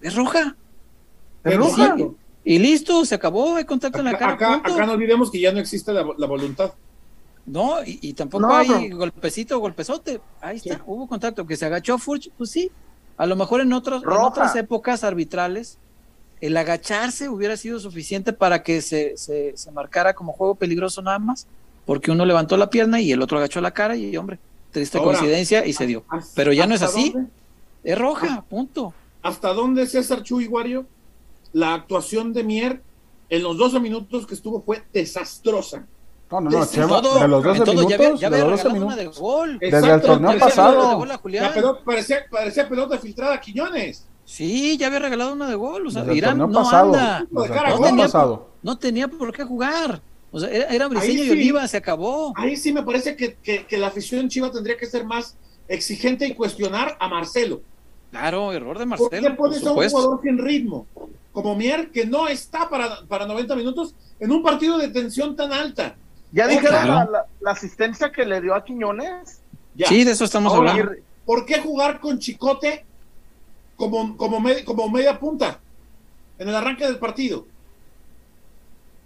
[0.00, 0.56] es roja.
[1.44, 1.96] Es roja.
[2.44, 4.32] y listo, se acabó, hay contacto en la cara.
[4.32, 6.72] Acá, acá, no olvidemos que ya no existe la, voluntad.
[7.46, 10.20] No, y, tampoco hay golpecito o golpezote.
[10.40, 11.46] Ahí está, hubo contacto.
[11.46, 12.70] Que se agachó Furch, pues sí.
[13.16, 15.78] A lo mejor en, otros, en otras épocas arbitrales,
[16.40, 21.18] el agacharse hubiera sido suficiente para que se, se, se marcara como juego peligroso nada
[21.18, 21.46] más
[21.86, 24.38] porque uno levantó la pierna y el otro agachó la cara y hombre,
[24.72, 26.04] triste coincidencia y se dio.
[26.34, 27.14] Pero ya no es así.
[27.84, 28.92] Es roja, punto.
[29.22, 30.86] ¿Hasta dónde César Chuy Guario?
[31.52, 32.82] La actuación de Mier
[33.30, 35.86] en los 12 minutos que estuvo fue desastrosa.
[36.30, 38.96] No, no, no, Chema, de los 12 minutos, ya había, de los 12 minutos.
[38.96, 39.58] De gol.
[39.60, 41.04] Desde el torneo pasado.
[41.04, 44.06] la pelota, parecía, parecía pelota filtrada a Quiñones.
[44.24, 45.86] Sí, ya había regalado una de gol.
[45.86, 46.94] O sea, Irán no pasado.
[46.94, 47.26] anda.
[47.30, 47.44] No,
[47.78, 48.08] tenía,
[48.62, 50.02] no tenía por qué jugar.
[50.32, 52.34] O sea, era, Briseño y Oliva, se acabó.
[52.36, 55.36] Ahí sí me parece que, que, la afición Chiva tendría que ser más
[55.68, 57.62] exigente y cuestionar a Marcelo.
[58.10, 59.10] Claro, error de Marcelo.
[59.10, 60.86] ¿Por qué pones a un jugador sin ritmo?
[61.32, 65.52] Como Mier, que no está para, para 90 minutos en un partido de tensión tan
[65.52, 65.96] alta.
[66.32, 67.08] ¿Ya dijeron
[67.40, 69.40] la, asistencia que le dio a Quiñones?
[69.86, 70.92] Sí, de eso estamos hablando.
[71.24, 72.84] ¿Por qué jugar con Chicote
[73.76, 75.58] como, como, como media punta
[76.38, 77.46] en el arranque del partido?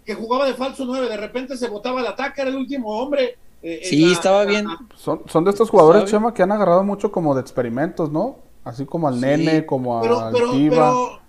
[0.05, 3.37] que jugaba de falso 9, de repente se botaba el ataque, era el último hombre.
[3.61, 4.67] Eh, sí, estaba bien.
[4.95, 8.37] Son, son de estos jugadores, Chema, que han agarrado mucho como de experimentos, ¿no?
[8.63, 11.19] Así como al Nene, como a pero, pero, pero,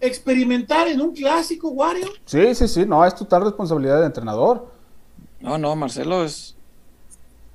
[0.00, 2.08] experimentar en un clásico, Wario.
[2.24, 4.73] Sí, sí, sí, no, es total responsabilidad del entrenador.
[5.44, 6.56] No, no, Marcelo es,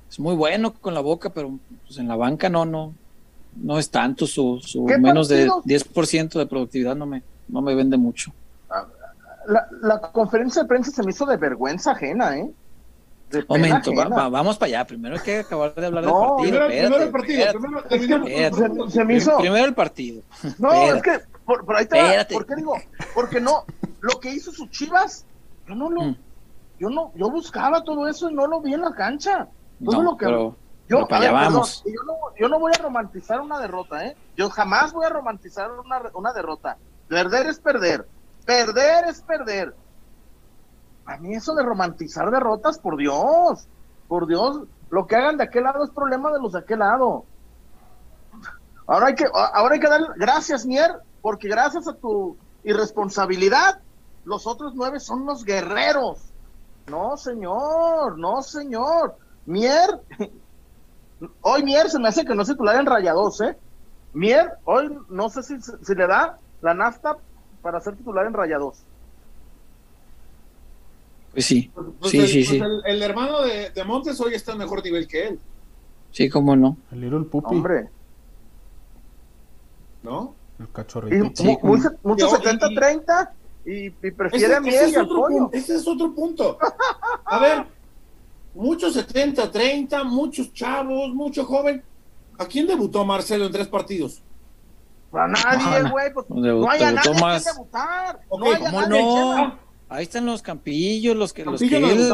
[0.08, 2.94] es muy bueno con la boca, pero pues en la banca no, no,
[3.56, 7.96] no es tanto su, su menos de 10% de productividad, no me, no me vende
[7.96, 8.32] mucho
[9.46, 12.50] la, conferencia de prensa se me hizo de vergüenza ajena, ¿eh?
[13.48, 14.86] Momento, vamos para allá.
[14.86, 16.66] Primero hay que acabar de hablar del partido.
[16.66, 18.90] Primero, el partido.
[18.90, 19.38] se, me hizo...
[19.38, 20.22] primero el partido.
[20.58, 22.74] No, es que por, ahí te ¿Por qué digo?
[23.14, 23.64] Porque no,
[24.00, 25.26] lo que hizo sus chivas,
[25.68, 26.16] yo no lo, mm.
[26.80, 29.46] Yo no, yo buscaba todo eso y no lo vi en la cancha.
[29.84, 30.56] Todo lo que yo,
[30.88, 31.06] yo,
[32.04, 34.16] no, yo no voy a romantizar una derrota, ¿eh?
[34.36, 36.78] Yo jamás voy a romantizar una, una derrota.
[37.06, 38.08] Perder es perder.
[38.44, 39.74] Perder es perder.
[41.04, 43.68] A mí eso de romantizar derrotas, por Dios,
[44.08, 47.24] por Dios, lo que hagan de aquel lado es problema de los de aquel lado.
[48.86, 53.80] Ahora hay que, ahora hay que dar gracias, Mier, porque gracias a tu irresponsabilidad,
[54.24, 56.29] los otros nueve son los guerreros.
[56.88, 59.16] No, señor, no, señor.
[59.46, 60.00] Mier,
[61.40, 63.56] hoy Mier se me hace que no se titular en Rayados, ¿eh?
[64.12, 67.16] Mier, hoy no sé si, si le da la nafta
[67.62, 68.84] para ser titular en Rayados.
[71.32, 74.82] Pues sí, pues, pues sí, sí, pues El, hermano de, Montes hoy está en mejor
[74.82, 75.40] nivel que él.
[76.10, 76.76] Sí, cómo no.
[76.90, 77.54] El Little Puppy.
[77.54, 77.88] Hombre.
[80.02, 80.34] ¿No?
[80.58, 81.30] El cachorrito.
[81.34, 83.30] sí, mucho, 70-30
[83.64, 86.58] y, y, prefiere ese, miel ese Punto, ese es otro punto.
[87.24, 87.66] A ver,
[88.54, 91.82] muchos 70-30, muchos chavos, mucho joven.
[92.38, 94.22] ¿A quién debutó Marcelo en tres partidos?
[95.12, 96.12] A nadie, güey.
[96.12, 98.20] Pues, no, hay a nadie que debutar.
[98.30, 99.70] no hay ¿Cómo no?
[99.90, 102.08] Ahí están los campillos, los que, los que, él,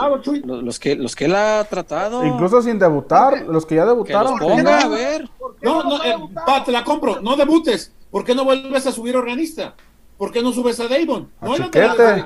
[0.64, 2.24] los, que, los que él ha tratado.
[2.24, 4.38] Incluso sin debutar, los que ya debutaron.
[4.38, 5.28] Que ponga, a ver.
[5.61, 6.16] No, no, eh,
[6.64, 7.92] te la compro, no debutes.
[8.11, 9.74] ¿Por qué no vuelves a subir organista?
[10.18, 11.31] ¿Por qué no subes a Davon?
[11.40, 12.24] No a Chiquete.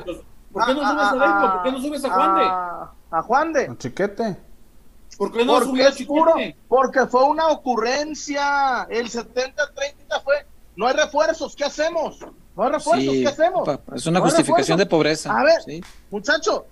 [0.52, 1.52] ¿Por qué no subes a Davon?
[1.52, 2.42] ¿Por qué no subes a Juan de?
[3.10, 3.66] A Juan de.
[3.66, 4.36] A Chiquete.
[5.18, 6.56] ¿Por qué no porque a Chiquete?
[6.68, 8.86] Porque fue una ocurrencia.
[8.88, 10.46] El 70-30 fue.
[10.76, 12.20] No hay refuerzos, ¿qué hacemos?
[12.56, 13.68] No hay refuerzos, ¿qué hacemos?
[13.94, 15.38] Es una justificación de pobreza.
[15.38, 16.66] A ver, muchacho,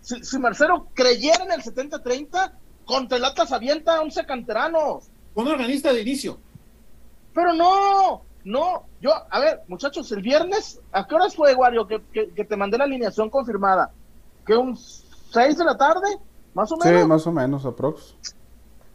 [0.00, 2.52] si, Marcelo creyera en el 70-30,
[2.84, 5.04] contra el Atlas avienta 11 canteranos.
[5.34, 6.38] Un organista de inicio.
[7.32, 8.84] Pero no, no.
[9.00, 12.78] Yo, a ver, muchachos, el viernes, ¿a qué horas fue, Wario, que, que, te mandé
[12.78, 13.90] la alineación confirmada?
[14.46, 16.18] ¿Que un 6 de la tarde?
[16.54, 17.00] ¿Más o menos?
[17.00, 18.14] Sí, más o menos, aprox.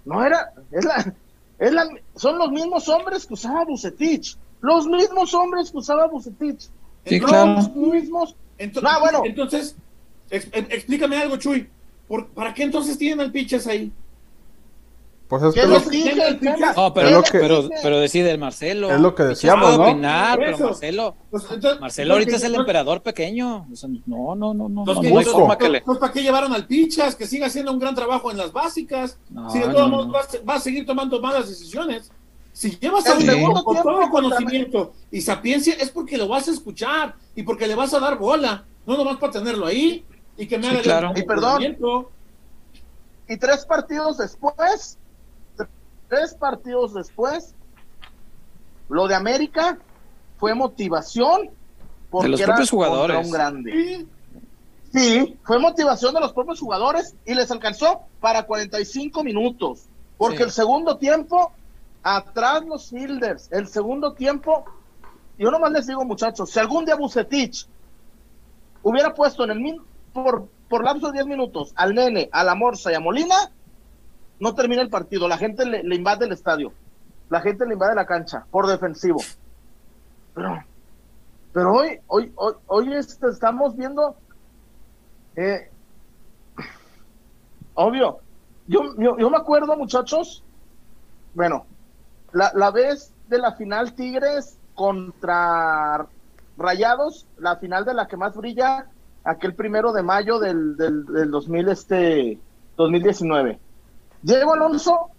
[0.05, 1.13] No era, es la,
[1.59, 4.37] es la, son los mismos hombres que usaba Bucetich.
[4.61, 6.69] Los mismos hombres que usaba Bucetich.
[7.05, 7.53] Sí, claro.
[7.53, 8.35] Los mismos.
[8.57, 9.21] Entonces, ah, bueno.
[9.25, 9.75] entonces
[10.29, 11.69] explícame algo, Chuy.
[12.07, 13.91] ¿Por, ¿Para qué entonces tienen al Pichas ahí?
[15.27, 15.77] Pues es que, lo,
[16.77, 18.89] no, pero, pero, pero, decide el Marcelo.
[18.89, 19.83] Es lo que decíamos, ¿no?
[19.83, 21.45] Opinar, pero Marcelo, pues,
[21.81, 23.67] Marcelo ahorita es el emperador pequeño.
[24.05, 24.85] no, no, no, no.
[24.85, 25.81] no, hay forma que le...
[25.81, 27.15] ¿Para qué llevaron al Pichas?
[27.15, 29.19] Que siga haciendo un gran trabajo en las básicas.
[29.51, 30.09] si de todos modos
[30.47, 32.09] va, a seguir tomando malas decisiones.
[32.53, 37.15] Si llevas a un con todo conocimiento y sapiencia, es porque lo vas a escuchar
[37.35, 40.05] y porque le vas a dar bola, no nomás para tenerlo ahí
[40.37, 41.11] y que me haga claro.
[41.15, 41.77] Y perdón.
[43.29, 44.97] Y tres partidos después,
[46.07, 47.55] tres partidos después,
[48.89, 49.77] lo de América
[50.37, 51.49] fue motivación
[52.09, 53.25] porque de los propios jugadores.
[53.25, 54.05] Un grande.
[54.93, 59.83] Sí, fue motivación de los propios jugadores y les alcanzó para 45 minutos.
[60.17, 61.51] Porque el segundo tiempo
[62.03, 64.65] atrás los Fielders, el segundo tiempo,
[65.37, 67.67] yo nomás les digo muchachos, si algún día Bucetich
[68.81, 69.81] hubiera puesto en el
[70.13, 73.51] por, por lapso de 10 minutos al nene, a la Morsa y a Molina,
[74.39, 76.71] no termina el partido, la gente le, invade el estadio,
[77.29, 79.19] la gente le invade la cancha por defensivo.
[80.33, 80.63] Pero,
[81.53, 84.15] pero hoy, hoy, hoy, hoy este, estamos viendo,
[85.35, 85.69] eh,
[87.73, 88.19] obvio,
[88.67, 90.43] yo, yo, yo me acuerdo muchachos,
[91.33, 91.65] bueno,
[92.33, 96.05] la, vez de la final Tigres contra
[96.57, 98.87] Rayados, la final de la que más brilla,
[99.23, 102.39] aquel primero de mayo del, del, del 2000, este,
[102.75, 103.59] 2019.
[104.27, 105.09] Diego Alonso,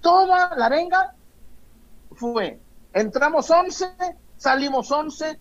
[0.00, 1.14] toda la arenga
[2.10, 2.58] fue,
[2.92, 3.86] entramos 11,
[4.36, 5.38] salimos 11,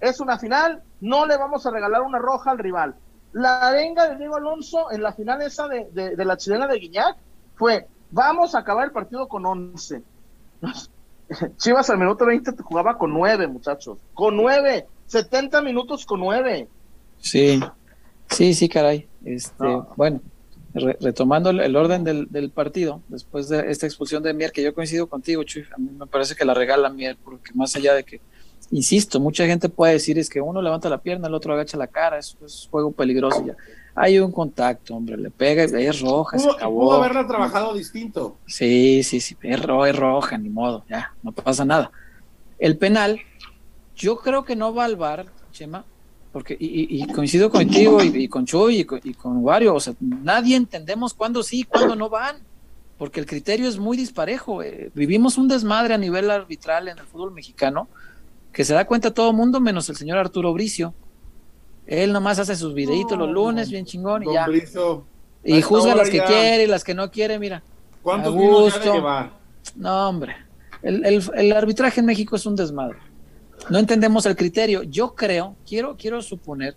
[0.00, 2.94] es una final, no le vamos a regalar una roja al rival.
[3.32, 6.78] La arenga de Diego Alonso en la final esa de, de, de la chilena de
[6.78, 7.18] Guiñac
[7.54, 10.02] fue, vamos a acabar el partido con 11
[11.58, 13.98] Chivas al minuto 20 te jugaba con nueve, muchachos.
[14.14, 14.86] Con nueve.
[15.06, 16.66] 70 minutos con nueve.
[17.18, 17.60] Sí,
[18.30, 19.06] sí, sí, caray.
[19.22, 20.20] Este, Bueno,
[20.74, 25.42] retomando el, orden del, partido, después de esta expulsión de Mier, que yo coincido contigo,
[25.44, 28.20] Chuy, a mí me parece que la regala Mier, porque más allá de que,
[28.70, 31.86] insisto, mucha gente puede decir es que uno levanta la pierna, el otro agacha la
[31.86, 33.56] cara, eso es juego peligroso ya
[34.00, 36.82] hay un contacto, hombre, le pega y es roja, se acabó.
[36.82, 38.36] Pudo haberla trabajado distinto.
[38.46, 41.90] Sí, sí, sí, es, roja, ni modo, ya, no pasa nada.
[42.60, 43.20] El penal,
[43.96, 45.84] yo creo que no va al bar, Chema,
[46.32, 51.42] porque, y, coincido contigo y, con Chuy y con, Wario, o sea, nadie entendemos cuándo
[51.42, 52.36] sí y cuándo no van,
[52.98, 54.62] porque el criterio es muy disparejo.
[54.62, 57.88] Eh, vivimos un desmadre a nivel arbitral en el fútbol mexicano,
[58.52, 60.94] que se da cuenta todo el mundo, menos el señor Arturo Bricio
[61.88, 64.46] él nomás hace sus videitos los lunes, bien chingón, y ya.
[65.42, 67.62] y juzga las que quiere y las que no quiere, mira.
[68.02, 69.30] ¿Cuántos gusto.
[69.74, 70.36] No, hombre.
[70.82, 72.98] El, arbitraje en México es un desmadre.
[73.70, 74.82] No entendemos el criterio.
[74.82, 76.76] Yo creo, quiero, quiero suponer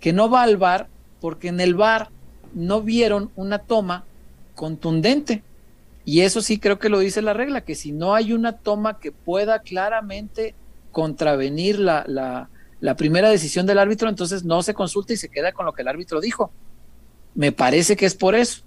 [0.00, 0.88] que no va al bar
[1.20, 2.08] porque en el bar
[2.54, 4.04] no vieron una toma
[4.54, 5.42] contundente.
[6.04, 8.98] Y eso sí creo que lo dice la regla, que si no hay una toma
[8.98, 10.54] que pueda claramente
[10.90, 12.48] contravenir la, la,
[12.80, 15.82] la primera decisión del árbitro, entonces no se consulta y se queda con lo que
[15.82, 16.50] el árbitro dijo.
[17.34, 18.62] Me parece que es por eso.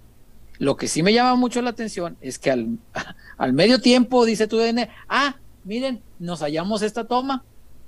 [0.57, 2.77] Lo que sí me llama mucho la atención es que al,
[3.37, 7.43] al medio tiempo dice tu DN, ah, miren, nos hallamos esta toma.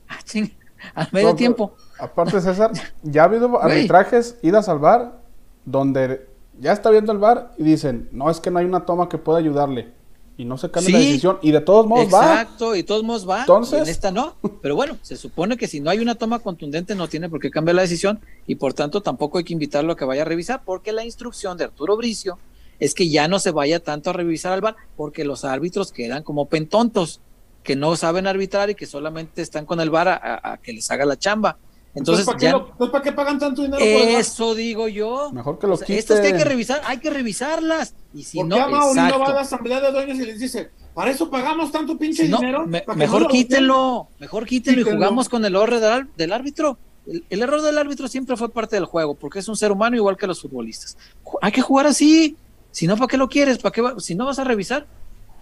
[0.94, 1.76] Ah, al medio tiempo.
[2.00, 5.24] Aparte, César, ya ha habido arbitrajes, idas al bar,
[5.66, 6.28] donde
[6.60, 9.18] ya está viendo el bar y dicen, no, es que no hay una toma que
[9.18, 9.92] pueda ayudarle
[10.38, 12.42] y no se cambia la decisión y de todos modos va.
[12.42, 13.40] Exacto, y de todos modos va.
[13.40, 14.36] Entonces, en esta no.
[14.62, 17.50] Pero bueno, se supone que si no hay una toma contundente no tiene por qué
[17.50, 20.62] cambiar la decisión y por tanto tampoco hay que invitarlo a que vaya a revisar
[20.63, 22.38] porque la instrucción de Arturo Bricio
[22.80, 26.22] es que ya no se vaya tanto a revisar al bar porque los árbitros quedan
[26.22, 27.20] como pentontos
[27.67, 31.06] que no saben arbitrar y que solamente están con el bar a que les haga
[31.06, 31.58] la chamba.
[31.97, 33.84] Entonces, ¿para qué, pagan tanto dinero?
[33.84, 35.32] Eso digo yo.
[35.34, 35.97] Mejor que los quiten.
[35.97, 37.95] Estas que hay que revisar, hay que revisarlas.
[38.13, 40.69] Y si ¿Por no, qué no va a la asamblea de dueños y les dice,
[40.93, 42.67] para eso pagamos tanto pinche dinero?
[42.67, 46.77] mejor quítenlo, mejor quítenlo, y jugamos con el error del, árbitro.
[47.08, 50.17] El, error del árbitro siempre fue parte del juego, porque es un ser humano igual
[50.17, 50.97] que los futbolistas.
[51.41, 52.38] Hay que jugar así.
[52.71, 53.58] Si no, ¿para qué lo quieres?
[53.58, 54.86] ¿Para qué si no vas a revisar?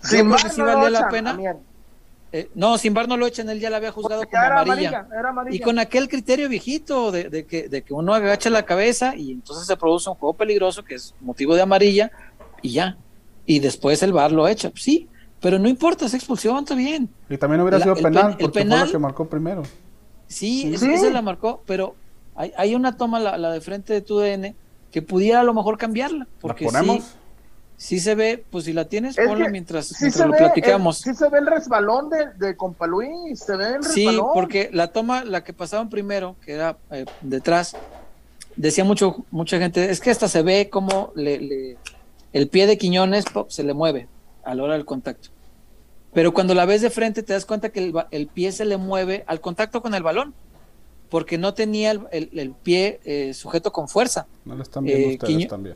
[0.01, 0.17] Sí,
[0.53, 1.38] si valía la pena.
[2.36, 5.08] Eh, no, sin bar no lo echan, él ya la había juzgado como amarilla.
[5.52, 9.65] Y con aquel criterio viejito de, que, de que uno agacha la cabeza y entonces
[9.65, 12.12] se produce un juego peligroso que es motivo de amarilla
[12.62, 12.98] y ya.
[13.45, 14.69] Y después el bar lo echa.
[14.76, 15.08] Sí,
[15.39, 17.10] pero no importa, es expulsión, está bien.
[17.30, 19.63] Y también hubiera sido penal, porque fue la que marcó primero.
[20.28, 20.91] Sí, ¿Sí?
[20.91, 21.95] esa la marcó, pero
[22.36, 24.54] hay, hay una toma, la, la, de frente de tu DN,
[24.91, 26.28] que pudiera a lo mejor cambiarla.
[26.41, 27.02] Porque ¿La ponemos?
[27.06, 27.10] sí
[27.77, 30.99] se ve, pues si la tienes, ponla mientras, lo platicamos.
[30.99, 33.93] sí se ve el resbalón de, de Compa Luis, se ve el resbalón.
[33.93, 37.75] Sí, porque la toma, la que pasaban primero, que era eh, detrás,
[38.55, 41.77] decía mucho, mucha gente, es que hasta se ve como le,
[42.31, 44.07] el pie de Quiñones se le mueve
[44.43, 45.29] a la hora del contacto.
[46.13, 49.25] Pero cuando la ves de frente te das cuenta que el, pie se le mueve
[49.27, 50.33] al contacto con el balón,
[51.09, 54.27] porque no tenía el, pie eh, sujeto con fuerza.
[54.45, 55.75] No lo están viendo eh, ustedes también.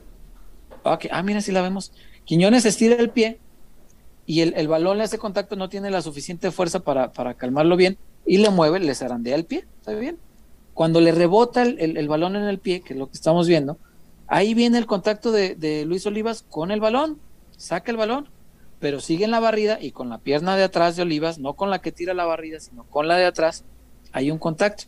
[0.83, 1.91] Ah, mira, si la vemos.
[2.25, 3.39] Quiñones estira el pie
[4.25, 8.37] y el, balón le hace contacto, no tiene la suficiente fuerza para, calmarlo bien y
[8.37, 9.65] le mueve, le zarandea el pie.
[9.79, 10.17] ¿Está bien?
[10.73, 13.77] Cuando le rebota el, balón en el pie, que es lo que estamos viendo,
[14.27, 17.19] ahí viene el contacto de, Luis Olivas con el balón.
[17.57, 18.29] Saca el balón,
[18.79, 21.69] pero sigue en la barrida y con la pierna de atrás de Olivas, no con
[21.69, 23.65] la que tira la barrida, sino con la de atrás,
[24.11, 24.83] hay un contacto.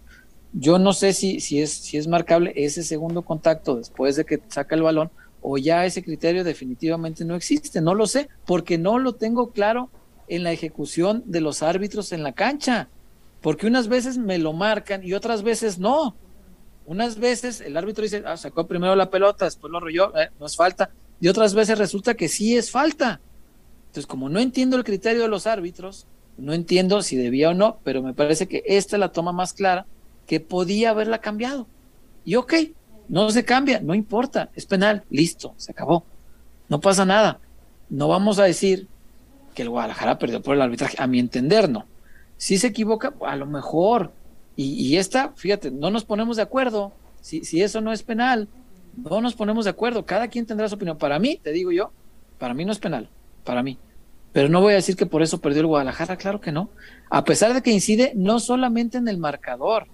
[0.53, 4.39] Yo no sé si, si, es, si es marcable ese segundo contacto después de que
[4.49, 5.09] saca el balón
[5.41, 9.89] o ya ese criterio definitivamente no existe, no lo sé, porque no lo tengo claro
[10.27, 12.87] en la ejecución de los árbitros en la cancha,
[13.41, 16.15] porque unas veces me lo marcan y otras veces no.
[16.85, 20.45] Unas veces el árbitro dice, ah, sacó primero la pelota, después lo arrolló, eh, no
[20.45, 23.19] es falta, y otras veces resulta que sí es falta.
[23.87, 27.79] Entonces, como no entiendo el criterio de los árbitros, no entiendo si debía o no,
[27.83, 29.85] pero me parece que esta es la toma más clara
[30.27, 31.67] que podía haberla cambiado.
[32.23, 32.53] Y ok,
[33.11, 36.05] no se cambia, no importa, es penal, listo, se acabó.
[36.69, 37.39] No pasa nada.
[37.89, 38.87] No vamos a decir
[39.53, 41.85] que el Guadalajara perdió por el arbitraje, a mi entender, no.
[42.37, 44.13] Si se equivoca, a lo mejor.
[44.55, 46.93] Y, esta, fíjate, no nos ponemos de acuerdo.
[47.19, 48.47] Si, si eso no es penal,
[48.95, 50.05] no nos ponemos de acuerdo.
[50.05, 50.97] Cada quien tendrá su opinión.
[50.97, 51.91] Para mí, te digo yo,
[52.37, 53.09] para mí no es penal,
[53.43, 53.77] para mí.
[54.31, 56.69] Pero no voy a decir que por eso perdió el Guadalajara, claro que no.
[57.09, 59.87] A pesar de que incide no solamente en el marcador,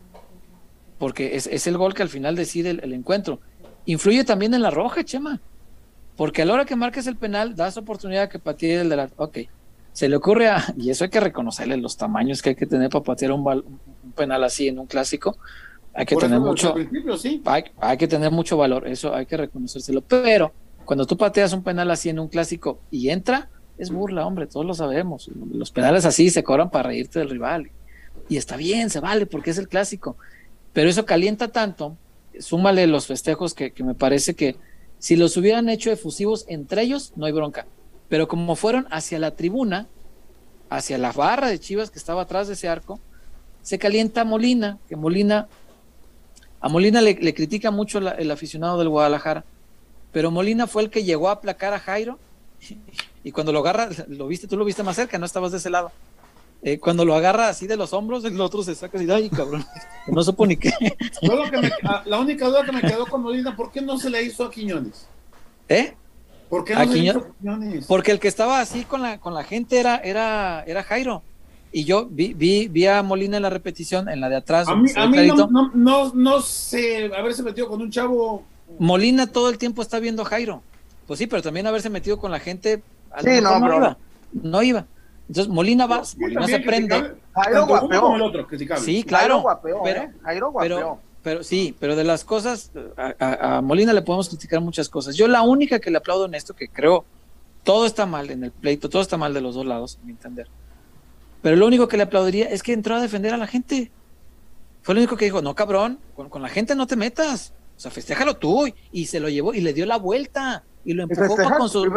[0.97, 3.39] porque es, el gol que al final decide el, encuentro.
[3.85, 5.39] Influye también en la roja, Chema,
[6.15, 9.09] porque a la hora que marques el penal, das oportunidad que patee el de la...
[9.17, 9.39] Ok,
[9.93, 10.63] se le ocurre a...
[10.77, 14.11] Y eso hay que reconocerle los tamaños que hay que tener para patear un, un
[14.13, 15.37] penal así en un clásico.
[15.93, 16.75] Hay que tener mucho...
[17.81, 20.01] hay, que tener mucho valor, eso hay que reconocérselo.
[20.01, 20.53] Pero
[20.85, 24.65] cuando tú pateas un penal así en un clásico y entra, es burla, hombre, todos
[24.65, 25.29] lo sabemos.
[25.51, 27.71] Los penales así se cobran para reírte del rival.
[28.29, 30.17] Y está bien, se vale, porque es el clásico.
[30.77, 31.97] Pero eso calienta tanto,
[32.39, 34.57] súmale los festejos que, me parece que
[34.99, 37.65] si los hubieran hecho efusivos entre ellos, no hay bronca.
[38.09, 39.87] Pero como fueron hacia la tribuna,
[40.69, 42.99] hacia la barra de Chivas que estaba atrás de ese arco,
[43.63, 45.47] se calienta Molina, que Molina,
[46.61, 49.45] a Molina le, critica mucho el aficionado del Guadalajara,
[50.11, 52.19] pero Molina fue el que llegó a aplacar a Jairo
[53.23, 55.71] y cuando lo agarra, lo viste, tú lo viste más cerca, no estabas de ese
[55.71, 55.91] lado.
[56.63, 59.63] Eh, cuando lo agarra así de los hombros, el otro se saca así, ay, cabrón,
[60.07, 60.71] no supo ni qué.
[61.83, 64.43] Ah, la única duda que me quedó con Molina, ¿por qué no se le hizo
[64.43, 65.07] a Quiñones?
[65.69, 65.93] ¿Eh?
[66.49, 67.85] ¿Por qué no se le hizo a Quiñones?
[67.85, 71.21] Porque el que estaba así con la, con la gente era, era, era Jairo.
[71.71, 74.67] Y yo vi, vi, vi a Molina en la repetición, en la de atrás.
[74.67, 78.43] A mí, a mí no, no, no, no sé haberse metido con un chavo.
[78.79, 80.63] Molina todo el tiempo está viendo a Jairo.
[81.05, 82.81] Pues sí, pero también haberse metido con la gente.
[83.21, 83.97] Sí, no, no iba.
[84.31, 84.85] No iba.
[85.27, 87.15] Entonces Molina va, Molina se prende.
[87.33, 88.15] Jairo guapeó.
[88.15, 88.47] el otro,
[88.77, 89.43] Sí, claro.
[89.43, 90.11] Jairo pero, ¿eh?
[90.23, 95.15] Jairo Pero, pero sí, pero de las cosas, a, Molina le podemos criticar muchas cosas.
[95.15, 97.05] Yo la única que le aplaudo en esto, que creo,
[97.63, 100.11] todo está mal en el pleito, todo está mal de los dos lados, a mi
[100.11, 100.47] entender.
[101.41, 103.91] Pero lo único que le aplaudiría es que entró a defender a la gente.
[104.81, 107.53] Fue lo único que dijo, no cabrón, con, la gente no te metas.
[107.75, 108.67] O sea, festéjalo tú.
[108.91, 110.63] Y se lo llevó y le dio la vuelta.
[110.85, 111.87] Y lo empujó con, sus,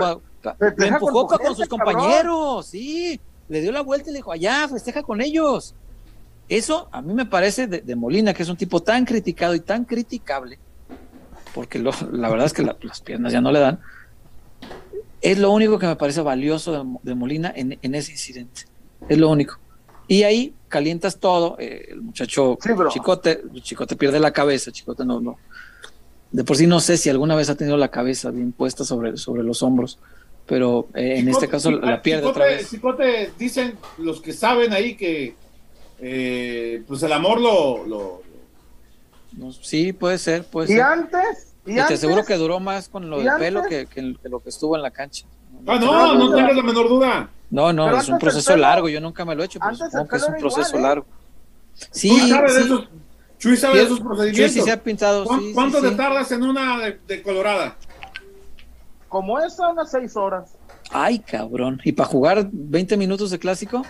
[0.43, 2.67] lo empujó con, sus compañeros.
[2.67, 5.75] Sí, le dio la vuelta y le dijo, allá, festeja con ellos.
[6.49, 9.85] Eso a mí me parece de, Molina, que es un tipo tan criticado y tan
[9.85, 10.59] criticable,
[11.55, 13.79] porque la verdad es que las piernas ya no le dan.
[15.21, 18.63] Es lo único que me parece valioso de, Molina en, ese incidente.
[19.09, 19.59] Es lo único.
[20.09, 21.57] Y ahí calientas todo.
[21.61, 24.73] Eh, el muchacho Chicote, Chicote pierde la cabeza.
[24.73, 25.39] Chicote no, no.
[26.33, 29.17] De por sí no sé si alguna vez ha tenido la cabeza bien puesta sobre,
[29.19, 30.01] sobre los hombros.
[30.51, 32.69] Pero eh, en este caso la pierde otra vez.
[32.69, 35.37] Chicote, dicen los que saben ahí que
[36.01, 40.83] eh, pues el amor lo, lo, sí, puede ser, puede ¿Y ser.
[40.83, 41.55] antes?
[41.65, 43.87] ¿Y, te aseguro que duró más con lo del pelo que,
[44.25, 45.25] lo que estuvo en la cancha.
[45.69, 47.31] Ah, no, no tengas la menor duda.
[47.49, 50.17] No, no, es un proceso largo, yo nunca me lo he hecho, pero supongo que
[50.17, 50.83] es un proceso ¿eh?
[50.83, 51.07] largo.
[51.93, 52.89] Sí, Chuy sabe, De, esos,
[53.39, 54.53] Chuy sabe de esos procedimientos.
[54.53, 55.25] Chuy sí se ha pintado.
[55.55, 57.77] ¿Cuánto te tardas en una de, Colorada?
[59.11, 60.57] Como esa, unas seis horas.
[60.91, 61.79] Ay, cabrón.
[61.85, 63.83] ¿Y para jugar 20 minutos de clásico?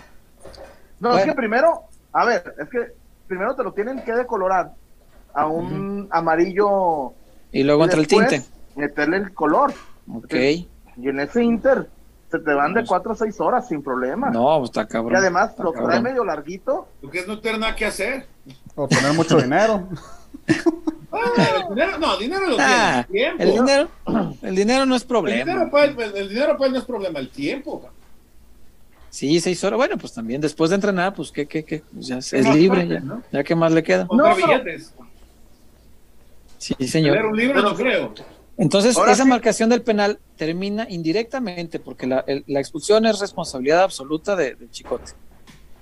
[0.98, 2.92] No, es que primero a ver, es que
[3.26, 4.72] primero te lo tienen que decolorar
[5.32, 7.12] a un amarillo.
[7.52, 8.42] Y luego entra el tinte.
[8.76, 9.72] Meterle el color.
[10.12, 10.34] Ok.
[10.34, 11.88] y en ese inter
[12.30, 14.30] se te van de 4 a 6 horas sin problema.
[14.30, 15.14] No, pues está cabrón.
[15.14, 16.88] Y además lo trae medio larguito.
[17.00, 18.26] Porque es no tener nada que hacer.
[18.74, 19.88] O tener mucho dinero.
[21.12, 23.42] Ah, el dinero, no, dinero lo ah, tiene.
[23.42, 23.88] El dinero,
[24.42, 25.40] el dinero no es problema.
[25.40, 27.90] El dinero, pues, el dinero pues no es problema, el tiempo.
[29.10, 29.76] Sí, seis horas.
[29.76, 33.00] Bueno, pues también después de entrenar, pues qué, qué, qué, pues ya es, libre, ya,
[33.00, 33.22] ¿no?
[33.32, 34.06] ya qué más le queda.
[34.10, 34.94] No, billetes.
[36.58, 37.26] Sí, señor.
[37.26, 38.14] un libro no creo.
[38.56, 44.56] Entonces, esa marcación del penal termina indirectamente, porque la, la expulsión es responsabilidad absoluta de,
[44.70, 45.12] Chicote.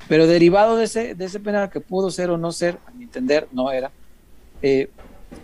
[0.09, 3.05] Pero derivado de ese, de ese penal que pudo ser o no ser, a mi
[3.05, 3.91] entender, no era,
[4.63, 4.89] eh,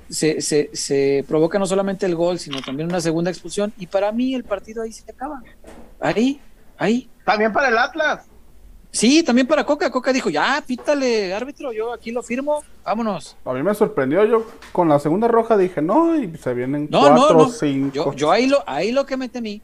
[0.09, 3.73] se, se, se, provoca no solamente el gol, sino también una segunda expulsión.
[3.79, 5.43] Y para mí el partido ahí se acaba.
[6.01, 6.41] Ahí,
[6.79, 7.09] ahí.
[7.25, 8.27] También para el Atlas.
[8.95, 9.91] Sí, también para Coca.
[9.91, 13.37] Coca dijo, ya, pítale, árbitro, yo aquí lo firmo, vámonos.
[13.45, 17.01] A mí me sorprendió, yo con la segunda roja dije, no, y se vienen no,
[17.01, 17.49] cuatro, no, no.
[17.49, 18.15] cinco.
[18.15, 19.61] Yo, ahí, lo, ahí lo que me temí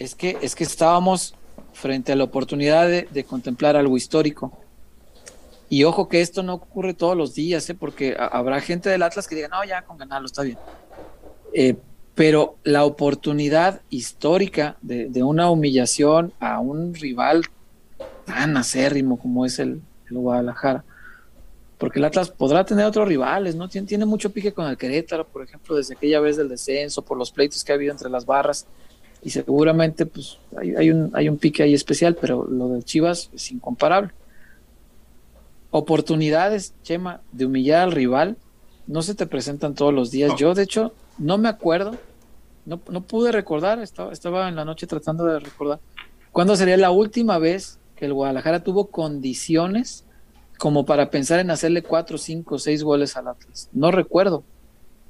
[0.00, 1.36] es que, es que estábamos
[1.74, 4.52] frente a la oportunidad de, contemplar algo histórico.
[5.74, 7.74] Y ojo que esto no ocurre todos los días, ¿eh?
[7.74, 10.56] porque habrá gente del Atlas que diga, no, ya con ganarlo está bien.
[11.52, 11.74] Eh,
[12.14, 17.42] pero la oportunidad histórica de, una humillación a un rival
[18.24, 20.84] tan acérrimo como es el, Guadalajara,
[21.76, 23.68] porque el Atlas podrá tener otros rivales, ¿no?
[23.68, 27.32] Tiene, mucho pique con el Querétaro, por ejemplo, desde aquella vez del descenso, por los
[27.32, 28.64] pleitos que ha habido entre las barras,
[29.24, 33.50] y seguramente pues hay, un, hay un pique ahí especial, pero lo de Chivas es
[33.50, 34.12] incomparable.
[35.76, 38.36] Oportunidades, Chema, de humillar al rival,
[38.86, 40.32] no se te presentan todos los días.
[40.38, 41.96] Yo, de hecho, no me acuerdo,
[42.64, 45.80] no, no pude recordar, estaba, estaba en la noche tratando de recordar,
[46.30, 50.04] cuándo sería la última vez que el Guadalajara tuvo condiciones
[50.58, 53.68] como para pensar en hacerle cuatro, cinco, seis goles al Atlas.
[53.72, 54.44] No recuerdo.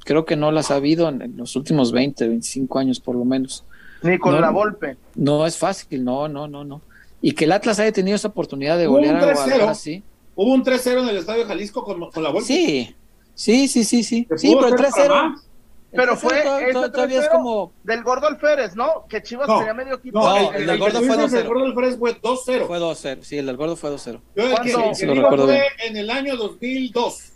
[0.06, 3.66] Creo que no las ha habido en, los últimos 20, 25 años por lo menos.
[4.02, 4.96] Ni con la golpe.
[5.14, 6.80] No es fácil, no, no, no, no.
[7.20, 10.02] Y que el Atlas haya tenido esa oportunidad de golear a Guadalajara, sí.
[10.37, 12.47] Hubo un 3-0 en el Estadio Jalisco con, con la golpe.
[12.47, 12.95] Sí,
[13.35, 14.26] sí, sí, sí, sí.
[14.37, 15.41] Sí, pero el 3-0
[15.95, 19.07] pero fue todavía es como del Gordo Alférez, ¿no?
[19.09, 20.18] Que Chivas tenía medio equipo.
[20.18, 21.37] No, el, del Gordo fue 2-0.
[21.37, 22.66] El Gordo Alférez fue 2-0.
[22.66, 24.20] Fue 2-0, sí, el del Gordo fue 2-0.
[24.35, 27.32] Yo el que, sí, lo recuerdo fue en el año 2002.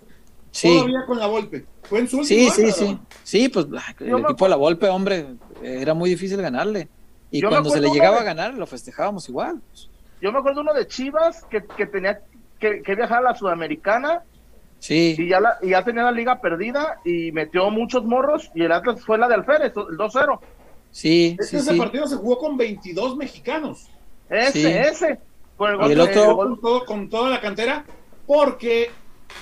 [0.51, 0.69] Sí.
[0.69, 1.67] Todavía con la Volpe.
[1.83, 2.99] Fue en su último Sí, sí, sí.
[3.23, 3.67] Sí, pues
[4.01, 5.27] el equipo de la Volpe, hombre,
[5.63, 6.89] era muy difícil ganarle.
[7.31, 9.61] Y cuando se le llegaba a ganar, lo festejábamos igual.
[10.21, 12.21] Yo me acuerdo uno de Chivas que, que tenía
[12.59, 14.23] que, que viajar a la Sudamericana
[14.81, 15.17] Sí.
[15.19, 18.73] Y ya, la, y ya tenía la liga perdida y metió muchos morros y el
[18.73, 20.39] Atlas fue la de Alférez, el 2-0.
[20.91, 23.89] Sí, ese partido se jugó con 22 mexicanos.
[24.31, 25.19] Ese, ese.
[25.57, 26.85] Con el, otro...
[26.87, 27.85] con, toda la cantera,
[28.27, 28.91] porque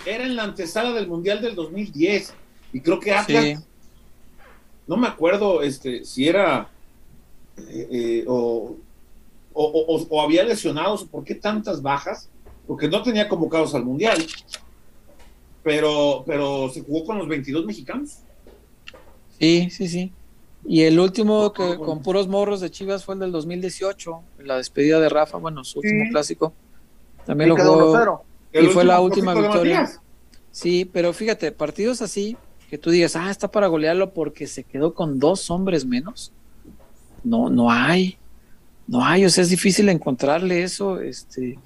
[0.06, 2.32] era en la antesala del Mundial del 2010.
[2.72, 3.66] Y creo que Atlas,
[4.86, 6.68] no me acuerdo este, si era
[7.58, 8.76] eh, eh, o,
[9.52, 12.30] o, o, había lesionados, ¿por qué tantas bajas?
[12.66, 14.26] Porque no tenía convocados al Mundial
[15.66, 18.20] pero, pero se jugó con los 22 mexicanos.
[19.36, 20.12] Sí, sí, sí.
[20.64, 25.00] Y el último que con puros morros de Chivas fue el del 2018, la despedida
[25.00, 26.52] de Rafa, bueno, su último clásico.
[27.24, 28.24] También lo jugó.
[28.52, 29.90] Y fue la última victoria.
[30.52, 32.36] Sí, pero fíjate, partidos así,
[32.70, 36.32] que tú digas, ah, está para golearlo porque se quedó con dos hombres menos.
[37.24, 38.18] No, no hay.
[38.86, 41.00] No hay, o sea, es difícil encontrarle eso.
[41.00, 41.58] Este,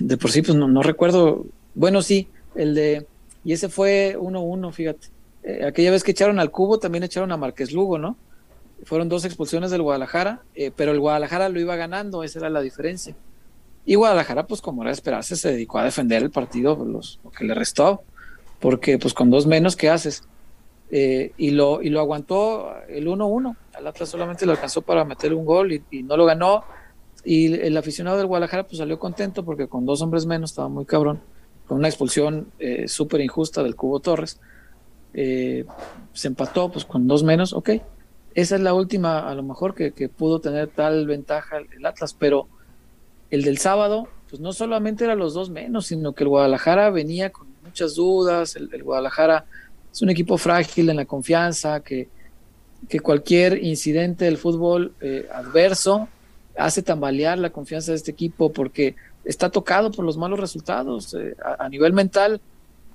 [0.00, 1.46] de por sí, pues no, no recuerdo.
[1.74, 3.06] Bueno, sí, el de.
[3.44, 5.08] Y ese fue 1-1, fíjate.
[5.42, 8.16] Eh, aquella vez que echaron al cubo, también echaron a Márquez Lugo, ¿no?
[8.84, 12.60] Fueron dos expulsiones del Guadalajara, eh, pero el Guadalajara lo iba ganando, esa era la
[12.60, 13.14] diferencia.
[13.84, 17.30] Y Guadalajara, pues como era de esperarse, se dedicó a defender el partido, los, lo
[17.30, 18.02] que le restó,
[18.58, 20.24] porque pues con dos menos, ¿qué haces?
[20.90, 23.56] Eh, y, lo, y lo aguantó el 1-1.
[23.74, 26.64] Al Atlas solamente le alcanzó para meter un gol y, no lo ganó.
[27.28, 30.84] Y el aficionado del Guadalajara pues salió contento porque con dos hombres menos estaba muy
[30.84, 31.20] cabrón,
[31.66, 34.38] con una expulsión eh, súper injusta del Cubo Torres.
[35.12, 35.64] Eh,
[36.12, 37.70] se empató pues con dos menos, ok.
[38.32, 42.46] Esa es la última, a lo mejor, que, pudo tener tal ventaja el Atlas, pero
[43.30, 47.30] el del sábado, pues no solamente era los dos menos, sino que el Guadalajara venía
[47.30, 49.46] con muchas dudas, el, Guadalajara
[49.90, 52.08] es un equipo frágil en la confianza, que,
[52.88, 56.08] que cualquier incidente del fútbol eh, adverso
[56.58, 58.94] hace tambalear la confianza de este equipo porque
[59.24, 61.14] está tocado por los malos resultados.
[61.14, 62.40] Eh, a, nivel mental,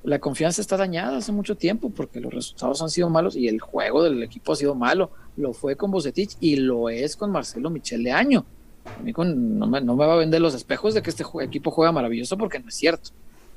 [0.04, 3.60] la confianza está dañada hace mucho tiempo porque los resultados han sido malos y el
[3.60, 5.12] juego del equipo ha sido malo.
[5.38, 8.46] Lo fue con Bocetich y lo es con Marcelo Michel de Año.
[8.86, 11.70] A mí no, me, no me va a vender los espejos de que este equipo
[11.72, 13.12] juega maravilloso porque no es cierto.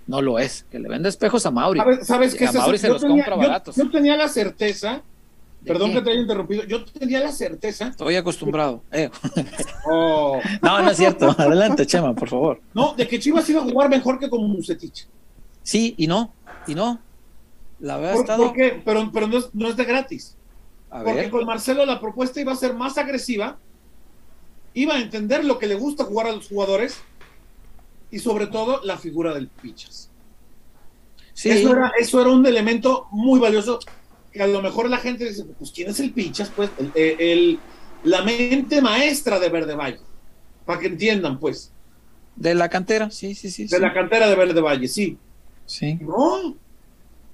[0.07, 0.66] No lo es.
[0.70, 1.80] Que le vende espejos a Mauri.
[2.02, 3.76] ¿Sabes, que A Mauri se los compra baratos.
[3.76, 5.02] Yo, tenía la certeza,
[5.64, 7.88] perdón que te haya interrumpido, yo tenía la certeza.
[7.88, 8.82] Estoy acostumbrado.
[8.92, 9.10] Eh.
[9.86, 10.40] Oh.
[10.62, 11.34] No, no es cierto.
[11.38, 12.60] Adelante, Chema, por favor.
[12.72, 15.06] No, de que Chivas iba a jugar mejor que con Musetich.
[15.62, 16.32] Sí, y no,
[16.66, 17.00] y no.
[17.80, 18.52] La verdad ¿Por, estado...
[18.54, 18.80] qué?
[18.82, 20.36] Pero, pero no, es, no es de gratis.
[20.88, 23.58] porque con Marcelo la propuesta iba a ser más agresiva
[24.74, 27.00] iba a entender lo que le gusta jugar a los jugadores
[28.10, 30.10] y sobre todo la figura del Pichas.
[31.32, 31.50] Sí.
[31.50, 33.78] Eso, era, eso era un elemento muy valioso
[34.35, 36.51] que a lo mejor la gente dice, pues ¿quién es el Pichas?
[36.55, 37.61] Pues el,
[38.03, 40.01] la mente maestra de Verde Valle,
[40.66, 41.70] para que entiendan pues.
[42.35, 43.68] De la cantera, sí, sí, sí.
[43.68, 45.16] De la cantera de Verde Valle, sí.
[45.66, 46.01] Sí.
[46.03, 46.57] No,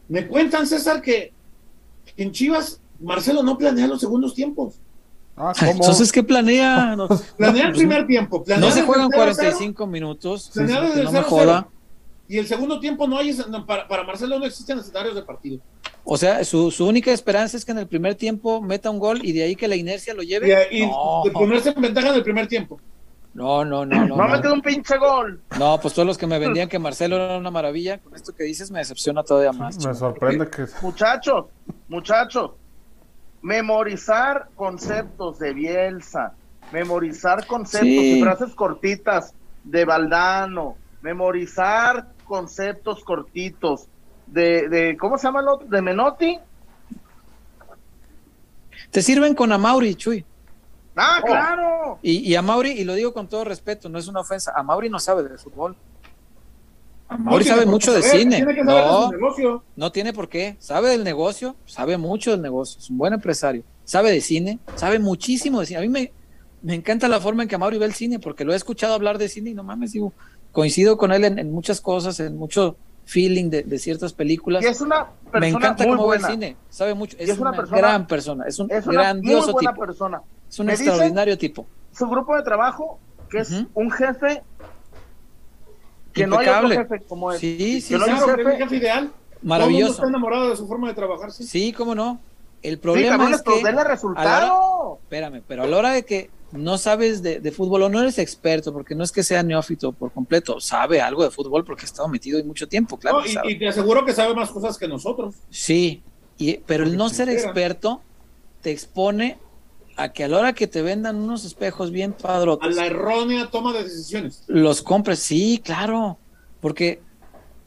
[0.08, 1.32] me cuentan César que
[2.18, 4.74] en Chivas Marcelo no planea los segundos tiempos.
[5.38, 6.98] Ah, Entonces, ¿qué planea?
[7.38, 8.44] planea el primer tiempo.
[8.58, 10.50] no se juegan 45 minutos.
[10.52, 11.66] Planea no me joda.
[12.30, 15.58] Y el segundo tiempo no hay, para, para, Marcelo no existen escenarios de partido.
[16.04, 19.18] O sea, su, su, única esperanza es que en el primer tiempo meta un gol
[19.24, 20.68] y de ahí que la inercia lo lleve.
[20.70, 22.80] Y, de ponerse en ventaja en el primer tiempo.
[23.34, 24.16] No, no, no, no.
[24.16, 25.40] No, metido un pinche gol.
[25.58, 28.44] No, pues todos los que me vendían que Marcelo era una maravilla, con esto que
[28.44, 29.84] dices me decepciona todavía más.
[29.84, 30.66] Me sorprende que.
[30.82, 31.46] Muchachos,
[31.88, 32.52] muchachos,
[33.42, 36.34] memorizar conceptos de Bielsa,
[36.70, 43.86] memorizar conceptos y frases cortitas de Valdano, memorizar conceptos cortitos
[44.28, 45.66] de, de ¿cómo se llama el otro?
[45.66, 46.38] De Menotti.
[48.92, 50.24] Te sirven con Amauri, Chuy.
[50.94, 51.98] Ah, claro.
[52.02, 54.62] Y, y a Mauri, y lo digo con todo respeto, no es una ofensa, a
[54.62, 55.74] Mauri no sabe de fútbol.
[57.18, 58.46] Mauri sabe mucho de cine.
[58.62, 59.10] no,
[59.74, 60.56] no tiene por qué.
[60.60, 62.78] Sabe del negocio, sabe mucho del negocio.
[62.78, 63.64] Es un buen empresario.
[63.84, 65.78] Sabe de cine, sabe muchísimo de cine.
[65.80, 66.12] A mí me,
[66.62, 69.18] me encanta la forma en que Mauri ve el cine, porque lo he escuchado hablar
[69.18, 70.12] de cine y no mames, digo,
[70.52, 74.62] coincido con él en, muchas cosas, en mucho feeling de, ciertas películas.
[74.62, 77.16] Y es una persona me encanta cómo ve el cine, sabe mucho.
[77.18, 79.74] Es, una, gran persona, es un grandioso tipo.
[79.74, 80.22] Persona.
[80.48, 81.66] Es un extraordinario tipo.
[81.92, 82.98] Su grupo de trabajo,
[83.28, 84.42] que es un jefe
[86.12, 87.38] que no hay otro jefe como él.
[87.38, 89.12] Sí, sí, que no hay jefe, jefe ideal.
[89.42, 89.94] Maravilloso.
[89.94, 91.30] Todo está enamorado de su forma de trabajar.
[91.32, 92.20] Sí, sí cómo no.
[92.62, 93.84] El problema es que.
[93.84, 94.98] resultado.
[95.02, 98.18] espérame, pero a la hora de que no sabes de, de, fútbol o no eres
[98.18, 101.86] experto, porque no es que sea neófito por completo, sabe algo de fútbol porque ha
[101.86, 103.22] estado metido en mucho tiempo, claro.
[103.44, 105.36] y, te aseguro que sabe más cosas que nosotros.
[105.50, 106.02] Sí,
[106.38, 108.02] y, pero el no ser experto
[108.62, 109.38] te expone
[109.96, 112.66] a que a la hora que te vendan unos espejos bien padrotes.
[112.66, 114.44] A la errónea toma de decisiones.
[114.46, 116.18] Los compres, sí, claro.
[116.60, 117.02] Porque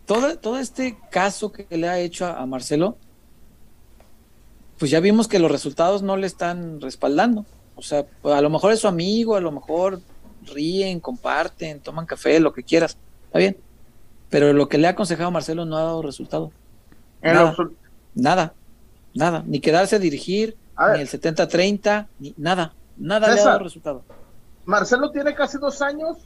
[0.06, 2.98] todo, todo este caso que le ha hecho a, Marcelo,
[4.78, 7.46] pues ya vimos que los resultados no le están respaldando.
[7.76, 10.00] O sea, a lo mejor es su amigo, a lo mejor
[10.46, 12.98] ríen, comparten, toman café, lo que quieras.
[13.26, 13.58] Está bien.
[14.30, 16.52] Pero lo que le ha aconsejado a Marcelo no ha dado resultado.
[17.22, 17.56] Nada,
[18.16, 18.54] nada,
[19.14, 19.44] nada.
[19.46, 20.58] Ni quedarse a dirigir,
[20.96, 24.04] ni el 70-30, ni nada, nada le ha dado resultado.
[24.66, 26.18] Marcelo tiene casi dos años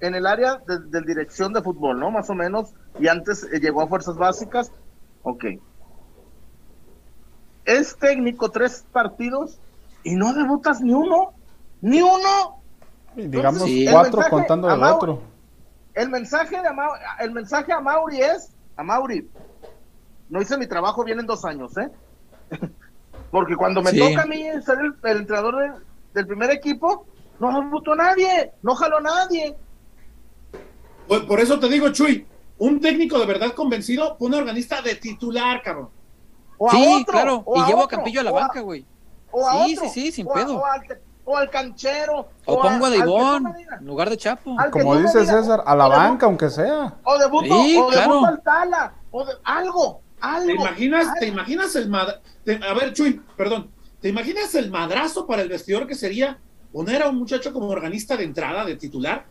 [0.00, 2.10] en el área de, dirección de fútbol, ¿no?
[2.10, 4.70] Más o menos, y antes eh, llegó a Fuerzas Básicas.
[5.22, 5.44] Ok.
[7.64, 9.58] Es técnico tres partidos
[10.06, 11.32] y no debutas ni uno,
[11.80, 12.62] ni uno.
[13.16, 15.20] digamos cuatro contando el otro.
[15.94, 16.68] el mensaje, de
[17.18, 19.28] el mensaje a Mauri es, a Mauri,
[20.28, 21.90] no hice mi trabajo bien en dos años, ¿eh?
[23.32, 25.82] Porque cuando me toca a mí ser el, entrenador
[26.14, 27.04] del primer equipo,
[27.40, 29.56] no votó nadie, no jaló nadie.
[31.08, 32.24] Por, eso te digo, Chuy,
[32.58, 35.90] un técnico de verdad convencido, un organista de titular, cabrón.
[36.70, 38.86] sí, claro, y llevo a Campillo a la banca, güey.
[39.66, 40.62] Sí, sí, sí, sin pedo.
[41.28, 42.28] O al, canchero.
[42.44, 44.56] O, pongo a, Ivón en lugar de Chapo.
[44.70, 46.94] Como dice César, a la banca, aunque sea.
[47.02, 48.24] O de Buto, o de claro.
[48.24, 50.46] al Tala, o de algo, algo.
[50.46, 52.20] ¿Te imaginas, ¿te imaginas el madrazo?
[52.68, 53.70] A ver, Chuy, perdón.
[54.00, 56.38] ¿Te imaginas el madrazo para el vestidor que sería
[56.72, 59.24] poner a un muchacho como organista de entrada, de titular?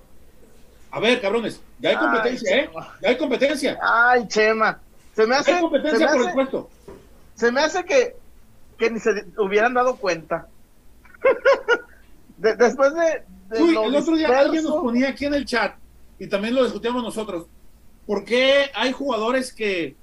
[0.92, 2.70] A ver, cabrones, ya hay competencia, ¿eh?
[3.02, 3.80] Ya hay competencia.
[3.82, 4.80] Ay, Chema.
[5.16, 5.54] Se me hace.
[5.54, 6.70] Hay competencia por el puesto.
[7.36, 8.16] Se me hace que,
[8.78, 10.48] que ni se hubieran dado cuenta.
[12.38, 13.62] después de.
[13.62, 15.76] Uy, el otro día alguien nos ponía aquí en el chat,
[16.20, 17.48] y también lo discutíamos nosotros.
[18.06, 19.96] ¿Por qué hay jugadores que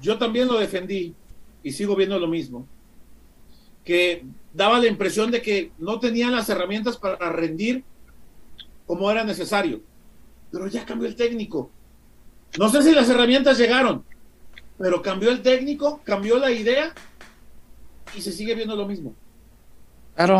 [0.00, 1.14] yo también lo defendí
[1.62, 2.66] y sigo viendo lo mismo?
[3.84, 7.84] Que daba la impresión de que no tenían las herramientas para rendir
[8.86, 9.80] como era necesario.
[10.50, 11.70] Pero ya cambió el técnico.
[12.58, 14.04] No sé si las herramientas llegaron,
[14.78, 16.94] pero cambió el técnico, cambió la idea
[18.16, 19.14] y se sigue viendo lo mismo.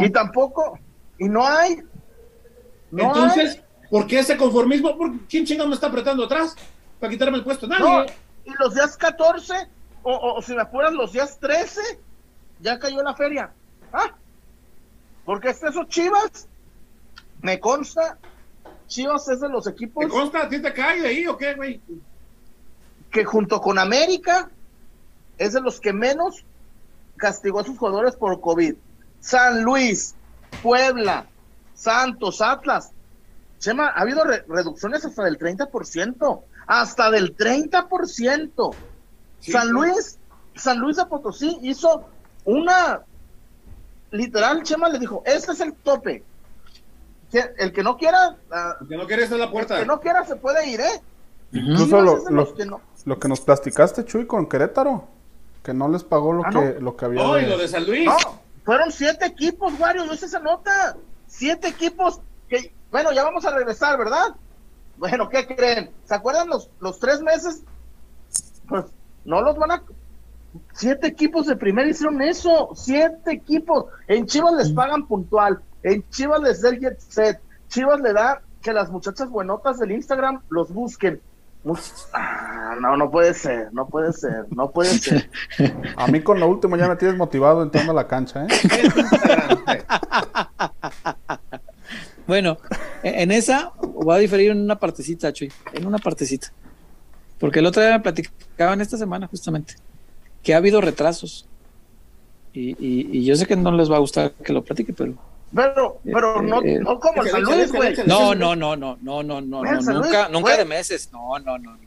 [0.02, 0.78] Y tampoco,
[1.18, 1.82] y no hay.
[2.90, 3.60] Entonces,
[3.90, 4.96] ¿por qué ese conformismo?
[5.28, 6.56] ¿Quién chingado me está apretando atrás
[6.98, 7.66] para quitarme el puesto?
[7.66, 8.06] Nadie.
[8.44, 9.54] y los días 14,
[10.02, 11.80] o, o, si me apuras, los días 13,
[12.60, 13.52] ya cayó la feria.
[13.92, 14.14] ¿Ah?
[15.24, 16.48] Porque es esos chivas,
[17.42, 18.18] me consta,
[18.86, 20.04] Chivas es de los equipos.
[20.04, 20.42] ¿Te consta?
[20.42, 21.80] ¿A ti te cae de ahí o qué, güey?
[23.10, 24.50] Que junto con América
[25.38, 26.44] es de los que menos
[27.16, 28.74] castigó a sus jugadores por COVID.
[29.20, 30.14] San Luis,
[30.62, 31.26] Puebla,
[31.74, 32.92] Santos, Atlas.
[33.58, 38.74] Chema, ha habido reducciones hasta del 30%, hasta del 30%.
[39.40, 40.18] San Luis,
[40.54, 42.04] San Luis de Potosí hizo
[42.44, 43.02] una,
[44.10, 46.22] literal, Chema le dijo, este es el tope,
[47.32, 48.36] el que no quiera.
[48.50, 49.74] Ah, el que no quiera está la puerta.
[49.74, 51.02] El que no quiera se puede ir, ¿eh?
[51.52, 55.08] Incluso lo, que nos platicaste, Chuy, con Querétaro,
[55.66, 57.24] que no les pagó lo, ah, que, lo que había.
[57.24, 58.04] No, y lo de San Luis.
[58.04, 58.16] No,
[58.64, 60.96] fueron siete equipos, Wario, no es esa nota.
[61.26, 64.36] Siete equipos que, bueno, ya vamos a regresar, ¿verdad?
[64.96, 65.90] Bueno, ¿qué creen?
[66.04, 67.64] ¿Se acuerdan los, los tres meses?
[68.68, 68.84] Pues
[69.24, 69.82] no los van a.
[70.72, 72.70] Siete equipos de primera hicieron eso.
[72.76, 73.86] Siete equipos.
[74.06, 75.60] En Chivas les pagan puntual.
[75.82, 77.40] En Chivas les da el jet set.
[77.66, 81.20] Chivas le da que las muchachas buenotas del Instagram los busquen.
[82.12, 85.30] Ah, no, no puede ser, no puede ser, no puede ser.
[85.96, 88.48] A mí con lo último ya me tienes motivado entrando a la cancha, ¿eh?
[92.26, 92.58] bueno,
[93.02, 96.52] e-, en esa voy a diferir en una partecita, Chuy, en una partecita.
[97.38, 99.74] Porque el otro día me platicaban esta semana justamente
[100.42, 101.46] que ha habido retrasos.
[102.52, 105.14] Y, y yo sé que no les va a gustar que lo platique, pero
[105.56, 107.94] pero, pero no, no como el San Luis, güey.
[108.06, 111.78] No, no, no, no, no, no, no, no nunca, nunca de meses, no, no, no.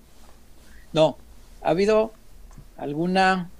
[0.92, 1.18] No,
[1.62, 2.12] ha habido
[2.78, 3.52] alguna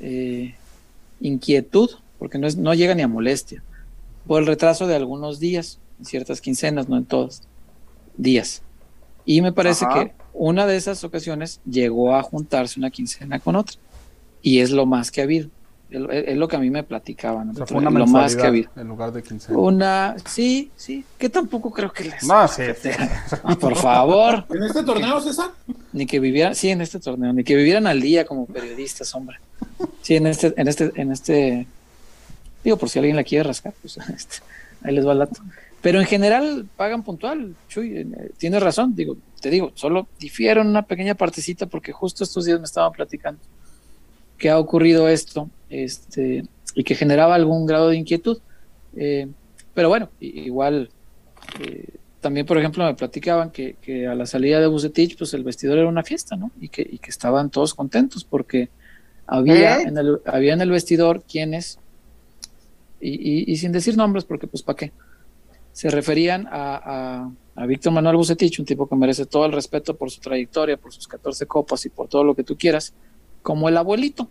[0.00, 0.54] eh,
[1.20, 3.62] inquietud, porque no, es, no llega ni a molestia,
[4.26, 7.42] por el retraso de algunos días, en ciertas quincenas, no en todas,
[8.16, 8.62] días.
[9.26, 10.04] Y me parece Ajá.
[10.04, 13.76] que una de esas ocasiones llegó a juntarse una quincena con otra,
[14.40, 15.50] y es lo más que ha habido.
[15.90, 17.52] Es lo que a mí me platicaban.
[17.72, 18.70] una lo más que había.
[18.76, 19.58] En lugar de quincena.
[19.58, 22.22] Una, sí, sí, que tampoco creo que les.
[22.22, 22.62] No, sí.
[23.60, 24.44] por favor.
[24.50, 25.50] ¿En este torneo, César?
[25.92, 29.38] Ni que vivieran, sí, en este torneo, ni que vivieran al día como periodistas, hombre.
[30.02, 31.66] Sí, en este, en este, en este,
[32.62, 34.36] digo, por si alguien la quiere rascar, pues este,
[34.82, 35.42] ahí les va el dato.
[35.82, 40.82] Pero en general pagan puntual, Chuy, eh, tienes razón, digo, te digo, solo difieron una
[40.82, 43.40] pequeña partecita porque justo estos días me estaban platicando
[44.40, 46.44] que ha ocurrido esto este,
[46.74, 48.38] y que generaba algún grado de inquietud.
[48.96, 49.28] Eh,
[49.72, 50.90] pero bueno, igual,
[51.60, 51.88] eh,
[52.20, 55.88] también por ejemplo me platicaban que, a la salida de Bucetich, pues el vestidor era
[55.88, 56.50] una fiesta, ¿no?
[56.60, 58.68] Y que, que estaban todos contentos porque
[59.26, 59.84] había, ¿Eh?
[59.86, 61.78] en, el, había en el vestidor quienes,
[63.00, 64.92] y, sin decir nombres porque pues para qué,
[65.72, 69.96] se referían a, a, a Víctor Manuel Bucetich, un tipo que merece todo el respeto
[69.96, 72.92] por su trayectoria, por sus 14 copas y por todo lo que tú quieras,
[73.42, 74.28] como el abuelito.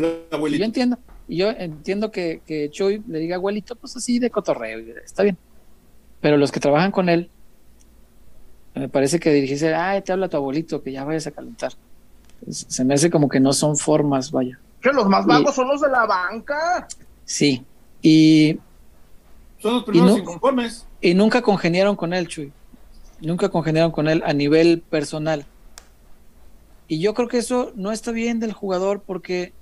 [0.00, 0.98] Yo entiendo,
[1.28, 5.38] y yo entiendo que, que Chuy le diga abuelito, pues así de cotorreo, está bien.
[6.20, 7.30] Pero los que trabajan con él,
[8.74, 11.72] me parece que dirigirse, ay, te habla tu abuelito, que ya vayas a calentar.
[12.48, 14.58] se me hace como que no son formas, vaya.
[14.80, 16.88] Que los más vagos son los de la banca.
[17.24, 17.64] Sí,
[18.02, 18.58] y.
[19.58, 20.86] Son los primeros inconformes.
[21.00, 22.52] Y nunca congeniaron con él, Chuy.
[23.20, 25.46] nunca congeniaron con él a nivel personal.
[26.88, 29.52] Y yo creo que eso no está bien del jugador porque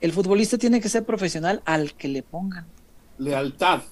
[0.00, 2.66] el futbolista tiene que ser profesional al que le pongan.
[3.18, 3.82] Lealtad.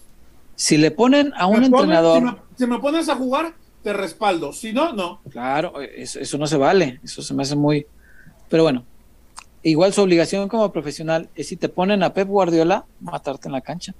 [0.57, 2.43] Si le ponen a un entrenador.
[2.57, 4.53] Si me, pones a jugar, te respaldo.
[4.53, 5.21] Si no, no.
[5.31, 7.01] Claro, eso, eso, no se vale.
[7.05, 7.87] Eso se me hace muy.
[8.49, 8.85] Pero bueno,
[9.63, 13.61] igual su obligación como profesional es si te ponen a Pep Guardiola, matarte en la
[13.61, 13.95] cancha.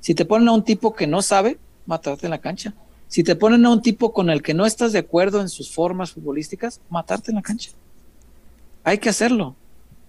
[0.00, 2.74] Si te ponen a un tipo que no sabe, matarte en la cancha.
[3.08, 5.70] Si te ponen a un tipo con el que no estás de acuerdo en sus
[5.72, 7.70] formas futbolísticas, matarte en la cancha.
[8.84, 9.54] Hay que hacerlo.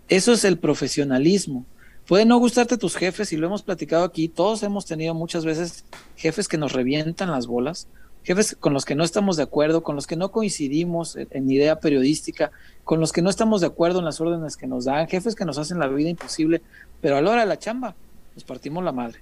[0.09, 1.65] Eso es el profesionalismo.
[2.07, 5.85] Puede no gustarte tus jefes, y lo hemos platicado aquí, todos hemos tenido muchas veces
[6.17, 7.87] jefes que nos revientan las bolas,
[8.23, 11.79] jefes con los que no estamos de acuerdo, con los que no coincidimos en, idea
[11.79, 12.51] periodística,
[12.83, 15.45] con los que no estamos de acuerdo en las órdenes que nos dan, jefes que
[15.45, 16.61] nos hacen la vida imposible,
[16.99, 17.95] pero a la hora de la chamba
[18.35, 19.19] nos partimos la madre.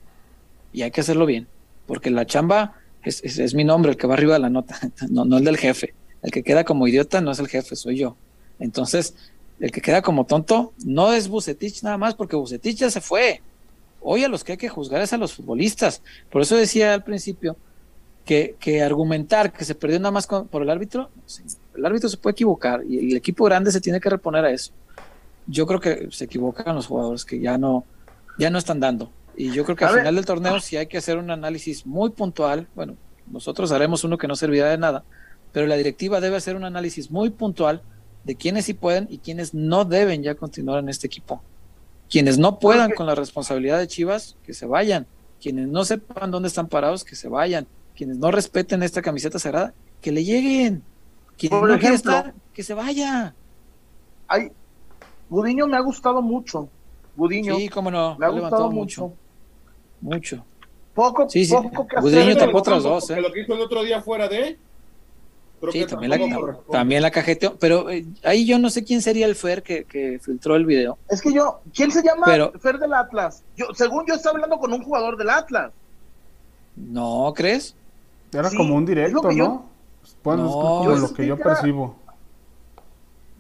[0.74, 1.48] Y hay que hacerlo bien,
[1.86, 4.80] porque la chamba es, es mi nombre, el que va arriba de la nota,
[5.10, 5.94] no, no el del jefe.
[6.24, 8.16] El que queda como idiota no es el jefe, soy yo.
[8.60, 9.16] Entonces,
[9.62, 13.42] el que queda como tonto no es Bucetich nada más, porque Bucetich ya se fue.
[14.02, 16.02] Hoy a los que hay que juzgar es a los futbolistas.
[16.32, 17.56] Por eso decía al principio
[18.26, 21.12] que, que argumentar que se perdió nada más por el árbitro,
[21.76, 24.72] el árbitro se puede equivocar y el equipo grande se tiene que reponer a eso.
[25.46, 27.86] Yo creo que se equivocan los jugadores que ya no,
[28.40, 29.12] ya no están dando.
[29.38, 32.10] Y yo creo que al final del torneo sí hay que hacer un análisis muy
[32.10, 32.68] puntual.
[32.74, 32.96] Bueno,
[33.28, 35.04] nosotros haremos uno que no servirá de nada,
[35.52, 37.84] pero la directiva debe hacer un análisis muy puntual
[38.24, 41.42] de quienes sí pueden y quienes no deben ya continuar en este equipo.
[42.10, 45.08] Quienes no puedan con la responsabilidad de Chivas, que se vayan.
[45.42, 47.68] Quienes no sepan dónde están parados, que se vayan.
[47.96, 50.84] Quienes no respeten esta camiseta sagrada, que le lleguen.
[51.38, 53.34] Quien no quiere estar, que se vaya.
[54.28, 54.52] Ay,
[55.30, 56.70] Gudiño me ha gustado mucho.
[57.16, 57.56] Gudiño.
[57.56, 58.18] Sí, cómo no.
[58.18, 59.14] Me ha gustado mucho.
[60.02, 60.46] Mucho.
[60.94, 61.54] Poco, sí, sí.
[61.54, 63.22] poco que Gudiño tapó otras dos, ¿eh?
[63.22, 64.60] Lo que hizo el otro día fuera de
[65.72, 69.36] sí, también la, también la cajeteó, pero eh, ahí yo no sé quién sería el
[69.36, 70.98] Fer que, filtró el video.
[71.10, 72.26] Es que yo, ¿quién se llama
[72.60, 73.44] Fer del Atlas?
[73.56, 75.72] Yo, según yo estaba hablando con un jugador del Atlas.
[76.76, 77.76] No, ¿crees?
[78.34, 79.70] Era como un directo, ¿no?
[80.24, 81.96] Bueno, no, lo que yo percibo.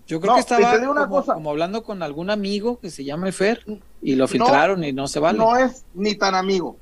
[0.07, 0.77] Yo creo que estaba
[1.25, 3.63] como, hablando con algún amigo que se llama Fer
[4.01, 5.37] y lo filtraron y no se vale.
[5.37, 6.75] No es ni tan amigo.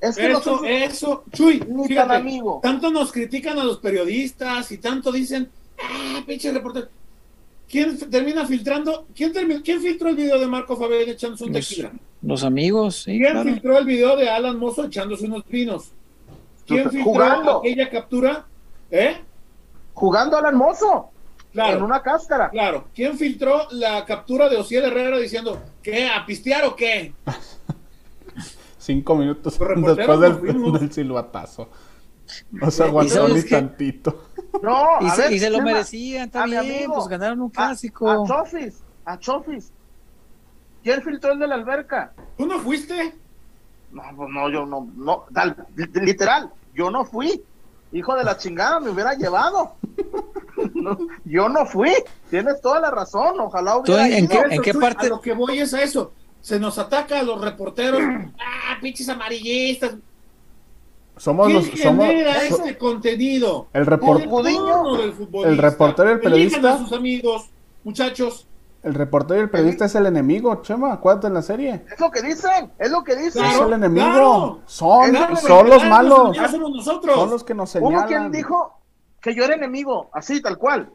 [0.00, 1.62] Es que eso, eso, Chuy,
[1.98, 2.60] amigo.
[2.62, 5.50] tanto nos critican a los periodistas y tanto dicen,
[5.82, 6.88] ah, pinche reportero.
[7.68, 9.06] ¿Quién termina filtrando?
[9.14, 9.32] ¿Quién,
[9.64, 11.92] ¿Quién filtró el video de Marco Fabián echándose un tequila?
[12.22, 13.18] Los amigos, sí.
[13.18, 15.90] ¿Quién filtró el video de Alan Mozo echándose unos pinos?
[16.66, 18.46] ¿Quién filtró aquella captura?
[18.90, 19.16] ¿Eh?
[19.94, 21.10] Jugando Alan Mozo.
[21.52, 21.78] Claro.
[21.78, 22.50] En una cáscara.
[22.50, 22.88] Claro.
[22.94, 26.06] ¿Quién filtró la captura de Ociel Herrera diciendo, ¿qué?
[26.06, 27.14] ¿A pistear o qué?
[28.86, 31.68] cinco minutos después del, silbatazo.
[32.50, 34.30] No se aguantó ni tantito.
[34.62, 38.08] No, y, se, lo merecían también, pues ganaron un clásico.
[38.08, 39.72] A, Chofis, a Chofis.
[40.82, 42.12] ¿Quién filtró el de la alberca?
[42.38, 43.14] ¿Tú no fuiste?
[43.92, 45.26] No, pues no, yo no, no,
[45.74, 47.42] literal, yo no fui.
[47.92, 49.74] Hijo de la chingada, me hubiera llevado.
[51.24, 51.92] yo no fui.
[52.30, 53.38] Tienes toda la razón.
[53.40, 55.06] Ojalá hubiera ¿En, qué, ¿En qué parte?
[55.06, 56.12] A lo que voy es a eso
[56.46, 58.00] se nos ataca a los reporteros,
[58.38, 59.96] ah, pinches amarillistas.
[61.16, 63.66] Somos ¿Quién los somos este contenido.
[63.72, 64.94] El reportero
[65.44, 67.50] el reportero y el periodista a sus amigos,
[67.82, 68.46] muchachos.
[68.84, 71.84] El reportero y el periodista es el enemigo, Chema, acuérdate en la serie.
[71.92, 73.44] Es lo que dicen, es lo que dicen.
[73.44, 74.60] es el enemigo.
[74.66, 76.36] son, son los malos.
[76.36, 77.16] nosotros.
[77.16, 77.98] Son los que nos señalan.
[77.98, 78.78] Hubo quien dijo
[79.20, 80.92] que yo era enemigo, así, tal cual.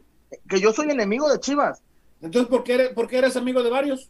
[0.48, 1.82] Que yo soy enemigo de Chivas.
[2.22, 4.08] Entonces, ¿por qué eres, por qué eres amigo de varios?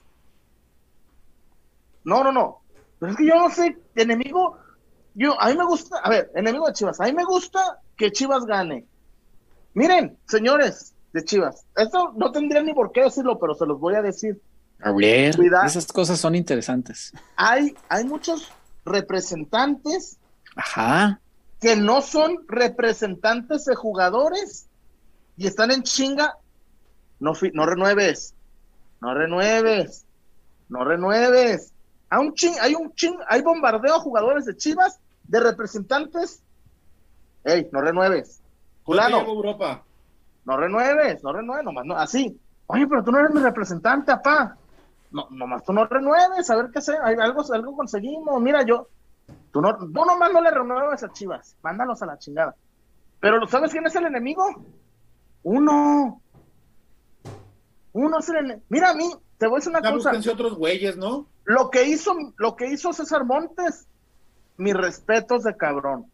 [2.04, 2.62] No, no, no.
[2.98, 4.58] Pero es que yo no sé, enemigo,
[5.14, 8.12] yo, a mí me gusta, a ver, enemigo de Chivas, a mí me gusta que
[8.12, 8.86] Chivas gane.
[9.74, 13.94] Miren, señores de Chivas, esto no tendría ni por qué decirlo, pero se los voy
[13.94, 14.40] a decir.
[14.80, 15.34] A ver,
[15.64, 17.12] esas cosas son interesantes.
[17.36, 18.50] Hay, hay muchos
[18.84, 20.18] representantes
[20.56, 21.20] Ajá.
[21.60, 24.66] que no son representantes de jugadores
[25.36, 26.36] y están en chinga.
[27.20, 28.34] No, no renueves,
[29.00, 30.04] no renueves,
[30.68, 31.71] no renueves.
[32.12, 36.42] Hay un ching, hay un ching, hay bombardeo a jugadores de Chivas, de representantes.
[37.42, 38.42] Ey, no renueves.
[38.84, 39.20] Fulano.
[39.20, 39.82] Europa.
[40.44, 42.38] No renueves, no renueves, nomás, no, así.
[42.66, 44.58] Oye, pero tú no eres mi representante, papá.
[45.10, 48.42] No, nomás tú no renueves, a ver qué sé, algo, algo conseguimos.
[48.42, 48.88] Mira, yo,
[49.50, 52.54] tú no, tú nomás no le renueves a Chivas, mándalos a la chingada.
[53.20, 54.44] Pero ¿sabes quién es el enemigo?
[55.44, 56.20] Uno.
[57.94, 58.66] Uno es el enemigo.
[58.68, 59.10] Mira a mí,
[59.42, 60.32] te voy a decir una cosa.
[60.32, 61.26] otros güeyes, ¿no?
[61.42, 63.88] Lo que hizo, lo que hizo César Montes,
[64.56, 66.06] mis respetos de cabrón.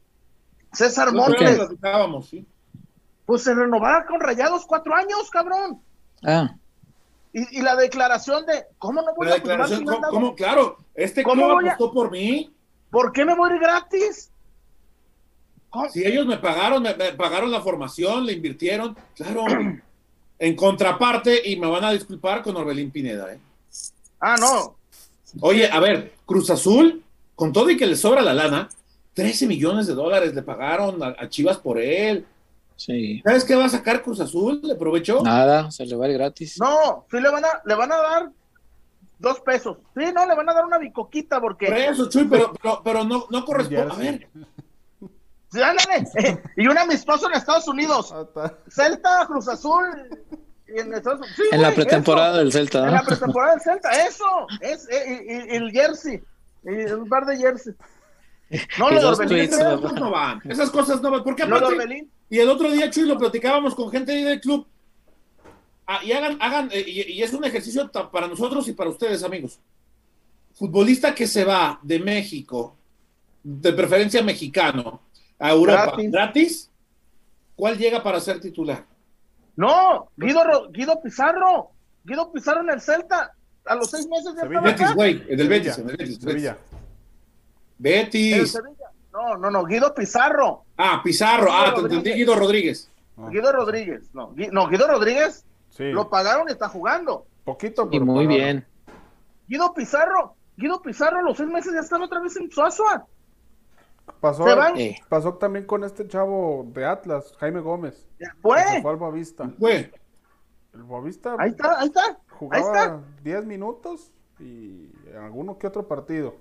[0.73, 1.61] César Montes.
[3.27, 5.83] Pues se renovaba con rayados cuatro años, cabrón.
[6.25, 6.57] Ah.
[7.35, 12.11] Y, la declaración de, ¿cómo no voy a declaración, ¿cómo, Claro, este ¿cómo apostó por
[12.11, 12.51] mí.
[12.91, 14.33] ¿Por qué me voy gratis?
[15.93, 19.45] Si ellos me pagaron, me, pagaron la formación, le invirtieron, claro.
[20.39, 23.39] En contraparte, y me van a disculpar con Orbelín Pineda, ¿eh?
[24.21, 24.77] Ah, no.
[25.41, 27.03] Oye, a ver, Cruz Azul,
[27.35, 28.69] con todo y que le sobra la lana,
[29.15, 32.27] 13 millones de dólares le pagaron a, Chivas por él.
[32.77, 33.21] Sí.
[33.25, 34.61] ¿Sabes qué va a sacar Cruz Azul?
[34.63, 35.23] ¿Le aprovechó?
[35.23, 36.59] Nada, se le va a ir gratis.
[36.61, 38.31] No, sí le van a, le van a dar
[39.19, 39.79] dos pesos.
[39.97, 41.67] Sí, no, le van a dar una bicoquita porque.
[41.89, 42.53] eso, Chuy, pero,
[42.85, 43.93] pero, no, no corresponde.
[43.93, 44.29] A ver.
[45.53, 46.43] Sí, ándale.
[46.57, 48.15] y un amistoso en Estados Unidos.
[48.69, 49.85] Celta, Cruz Azul.
[50.67, 50.93] en,
[51.53, 52.87] en la pretemporada del Celta.
[52.87, 54.47] En la pretemporada del Celta, eso.
[54.61, 56.23] Es, eh, el jersey.
[56.65, 57.75] un par de jersey.
[58.79, 59.49] No, lo de
[60.01, 60.41] no van.
[60.45, 61.23] Esas cosas no van.
[61.23, 61.45] ¿Por qué
[62.31, 64.67] Y el otro día, Chuy, lo platicábamos con gente del club.
[65.87, 69.59] Ah, y hagan, hagan, eh, y, es un ejercicio para nosotros y para ustedes, amigos.
[70.53, 72.77] Futbolista que se va de México,
[73.43, 75.01] de preferencia mexicano,
[75.39, 76.71] a Europa gratis,
[77.55, 78.85] ¿cuál llega para ser titular?
[79.57, 81.71] No, Guido, Guido Pizarro.
[82.05, 83.35] Guido Pizarro en el Celta.
[83.65, 84.61] A los seis meses ya Sevilla.
[84.61, 85.25] Betis, güey.
[85.29, 85.79] El del Betis.
[85.79, 86.19] En el Betis.
[86.21, 86.57] Sevilla.
[87.77, 88.59] Betis.
[89.13, 89.65] No, no, no.
[89.65, 90.65] Guido Pizarro.
[90.77, 91.49] Ah, Pizarro.
[91.51, 92.89] ah, te entendí Guido Rodríguez.
[93.31, 94.15] Guido Rodríguez.
[94.15, 95.45] No, no Guido Rodríguez
[95.79, 97.27] lo pagaron y está jugando.
[97.45, 98.03] Poquito, pero.
[98.03, 98.65] Y muy bien.
[99.49, 100.37] Guido Pizarro.
[100.57, 103.07] Guido Pizarro a los seis meses ya estaba otra vez en Suazua.
[104.21, 104.45] Pasó,
[105.09, 108.07] pasó también con este chavo de Atlas, Jaime Gómez.
[108.41, 108.63] Fue.
[108.83, 109.51] Fue al Boavista.
[109.59, 109.93] Fue.
[110.75, 111.37] El Boavista.
[111.39, 112.19] Ahí está, ahí está.
[112.31, 116.35] Jugaba 10 minutos y en alguno que otro partido.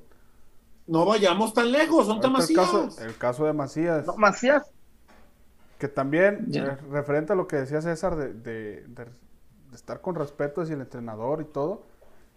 [0.87, 4.05] No vayamos tan lejos, son tan El caso, el caso de Macías.
[4.17, 4.71] Macías.
[5.77, 6.47] Que también,
[6.89, 9.07] referente a lo que decía César, de, de,
[9.73, 11.85] estar con respeto hacia el entrenador y todo,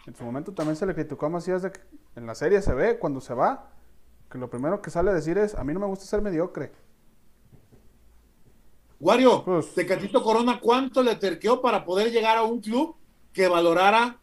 [0.07, 1.81] en su momento también se le criticó a Macías de que
[2.17, 3.71] en la serie se ve cuando se va,
[4.31, 6.71] que lo primero que sale a decir es, a mí no me gusta ser mediocre.
[9.01, 12.95] Wario, pues, Tecatito Corona, ¿cuánto le terqueó para poder llegar a un club
[13.33, 14.19] que valorara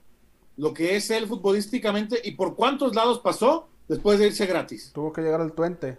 [0.55, 4.91] lo que es él futbolísticamente y por cuántos lados pasó después de irse gratis?
[4.93, 5.97] Tuvo que llegar al Tuente.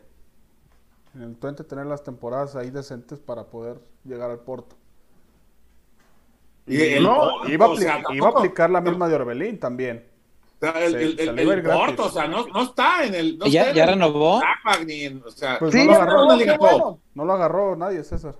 [1.14, 4.76] En el Tuente tener las temporadas ahí decentes para poder llegar al Porto.
[6.66, 10.06] Y no, iba, a aplicar la misma de Orbelín también.
[10.60, 13.38] El, Porto, o sea, no, no, está en el.
[13.50, 14.40] ¿Ya, ya renovó?
[15.58, 18.34] pues no, lo agarró, no, lo agarró, nadie, César.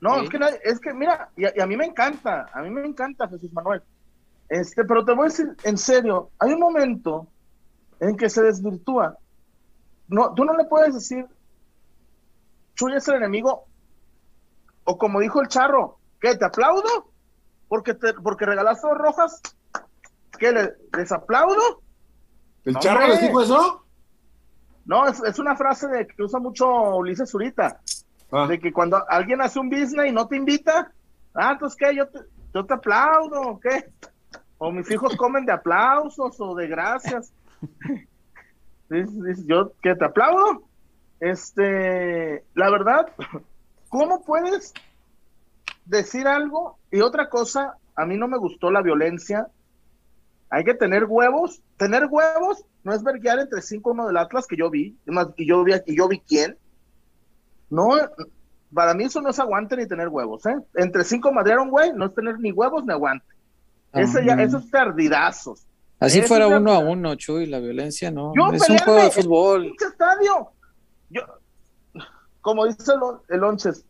[0.00, 3.28] No, es que, es que mira, y a, mí me encanta, a mí me encanta
[3.28, 3.82] Jesús Manuel.
[4.48, 7.26] Este, pero te voy a decir en serio, hay un momento
[8.00, 9.18] en que se desvirtúa.
[10.08, 11.26] No, tú no le puedes decir,
[12.74, 13.66] Chuy es el enemigo,
[14.84, 16.36] o como dijo el charro, ¿qué?
[16.36, 17.10] ¿Te aplaudo?
[17.66, 19.42] Porque, te, porque regalaste dos rojas,
[20.38, 20.52] ¿qué?
[20.52, 21.82] ¿Les, les aplaudo?
[22.64, 23.84] ¿El charro les dijo eso?
[24.84, 27.80] No, es, es, una frase de, que usa mucho Ulises Zurita.
[28.30, 28.46] Ah.
[28.46, 30.92] De que cuando alguien hace un business y no te invita,
[31.34, 32.20] ah, entonces qué, yo te,
[32.54, 33.90] yo te aplaudo, ¿qué?
[34.58, 37.32] O mis hijos comen de aplausos o de gracias.
[39.46, 40.62] yo que te aplaudo.
[41.20, 43.06] Este, la verdad,
[43.88, 44.72] ¿cómo puedes
[45.84, 46.78] decir algo?
[46.90, 49.48] Y otra cosa, a mí no me gustó la violencia.
[50.50, 51.62] Hay que tener huevos.
[51.76, 54.96] Tener huevos no es verguear entre cinco uno del Atlas que yo vi,
[55.36, 56.56] y yo vi, y yo vi quién.
[57.70, 57.90] No,
[58.72, 60.56] para mí eso no es aguante ni tener huevos, ¿eh?
[60.74, 63.26] Entre cinco madrearon, güey, no es tener ni huevos ni aguante.
[63.92, 65.66] Ese ya, esos perdidazos.
[66.00, 68.32] Así fuera uno a uno, Chuy, la violencia no.
[68.52, 69.72] es un juego de fútbol.
[69.78, 70.50] estadio.
[71.10, 71.22] Yo,
[72.40, 73.84] como dice el, el Onches,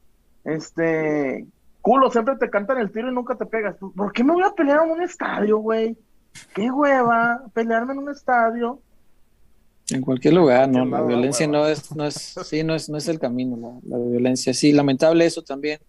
[0.44, 1.46] este,
[1.82, 3.76] culo, siempre te cantan el tiro y nunca te pegas.
[3.94, 5.96] ¿Por qué me voy a pelear en un estadio, güey?
[6.54, 8.80] Qué hueva, pelearme en un estadio.
[9.90, 13.08] En cualquier lugar, no, la violencia no es, no es, sí, no es, no es
[13.08, 14.52] el camino, la, violencia.
[14.52, 15.80] Sí, lamentable eso también.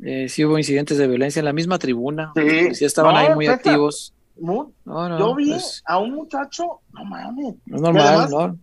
[0.00, 2.32] Eh, sí hubo incidentes de violencia en la misma tribuna.
[2.72, 4.12] Sí, estaban ahí muy activos.
[4.36, 7.54] yo vi pues a un muchacho, no mames.
[7.66, 8.58] No es normal, ¿no?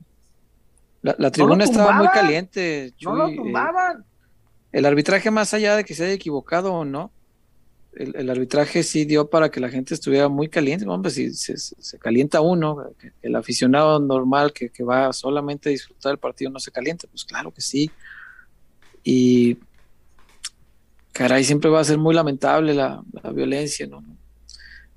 [1.02, 2.94] La, tribuna estaba muy caliente.
[3.04, 4.04] no lo eh, tumbaban.
[4.72, 7.12] el arbitraje, más allá de que se haya equivocado o no,
[7.96, 10.88] el, arbitraje sí dio para que la gente estuviera muy caliente.
[10.88, 12.92] Hombre, si se, calienta uno,
[13.22, 17.52] el aficionado normal que, va solamente a disfrutar del partido no se calienta, pues claro
[17.52, 17.90] que sí.
[19.04, 19.58] Y
[21.12, 24.04] caray, siempre va a ser muy lamentable la, violencia, ¿no?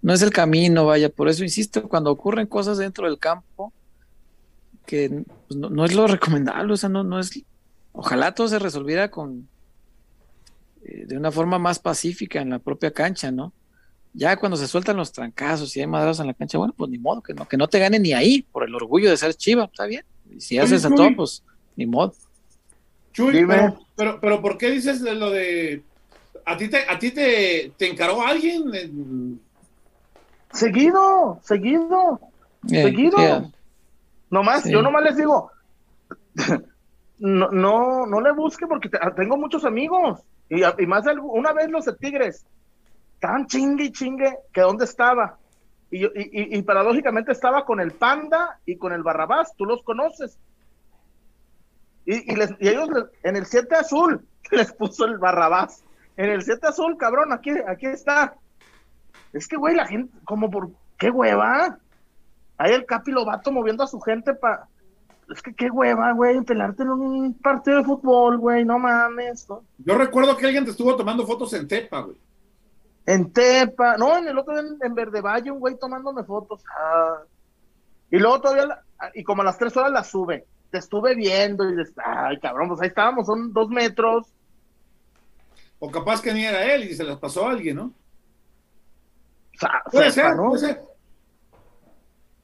[0.01, 3.73] No es el camino, vaya, por eso insisto, cuando ocurren cosas dentro del campo,
[4.87, 7.31] que pues, no, es lo recomendable, o sea, no, no es
[7.93, 9.49] ojalá todo se resolviera con
[10.85, 13.53] eh, de una forma más pacífica en la propia cancha, ¿no?
[14.15, 16.99] Ya cuando se sueltan los trancazos y hay madrazos en la cancha, bueno, pues ni
[16.99, 19.65] modo, que no, que no te gane ni ahí, por el orgullo de ser chiva,
[19.65, 20.05] está bien.
[20.31, 21.45] Y si haces a todo, pues
[21.77, 22.15] ni modo.
[23.13, 23.47] Chuy,
[23.97, 25.83] pero, pero, ¿por qué dices lo de
[26.49, 29.39] ¿A ti te, a ti te, te encaró alguien?
[30.51, 32.21] Seguido, seguido,
[32.67, 33.53] seguido.
[34.31, 35.51] Nomás, yo nomás les digo,
[37.19, 40.21] no, no, no le busque porque tengo muchos amigos.
[40.51, 42.47] Y, más de, una vez los de Tigres,
[43.21, 45.39] tan chingue y chingue que dónde estaba.
[45.91, 50.39] Y, y, y, paradójicamente estaba con el Panda y con el Barrabás, tú los conoces.
[52.05, 52.89] Y, les, ellos
[53.23, 55.85] en el 7 azul les puso el Barrabás
[56.19, 58.35] en el Z azul, cabrón, aquí, aquí está.
[59.33, 61.79] Es que, güey, la gente, como por, qué hueva.
[62.59, 64.67] Ahí el Capi Lobato moviendo a su gente para...
[65.31, 69.47] Es que qué hueva, güey, pelarte en un partido de fútbol, güey, no mames.
[69.79, 72.17] Yo recuerdo que alguien te estuvo tomando fotos en Tepa, güey.
[73.05, 76.63] En Tepa, no, en el otro en, en Verde Valle, un güey tomándome fotos.
[76.79, 77.23] Ah.
[78.11, 78.83] Y luego todavía,
[79.15, 80.47] y como a las tres horas la sube.
[80.71, 84.33] Te estuve viendo y dices, ay, cabrón, pues ahí estábamos, son dos metros
[85.79, 87.93] o capaz que ni era él y se las pasó a alguien, ¿no?
[89.91, 90.53] puede, ser, ¿no?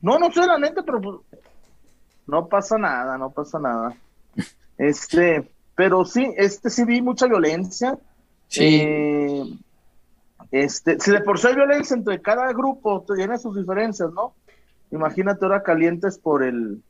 [0.01, 1.34] No, no sé la neta, pero pues,
[2.27, 3.97] no pasa nada, no pasa nada.
[4.79, 7.99] Este, pero sí, este sí vi mucha violencia.
[8.49, 8.81] Sí.
[8.83, 9.59] Eh,
[10.51, 14.35] este, si de por sí hay violencia entre cada grupo, tiene sus diferencias, ¿no?
[14.91, 16.83] Imagínate ahora calientes por el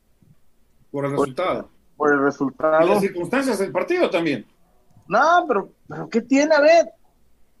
[0.91, 1.69] por el resultado.
[1.97, 2.85] Por el resultado.
[2.85, 4.45] Y las circunstancias del partido también.
[5.07, 6.55] No, pero, pero ¿qué tiene?
[6.55, 6.91] A ver,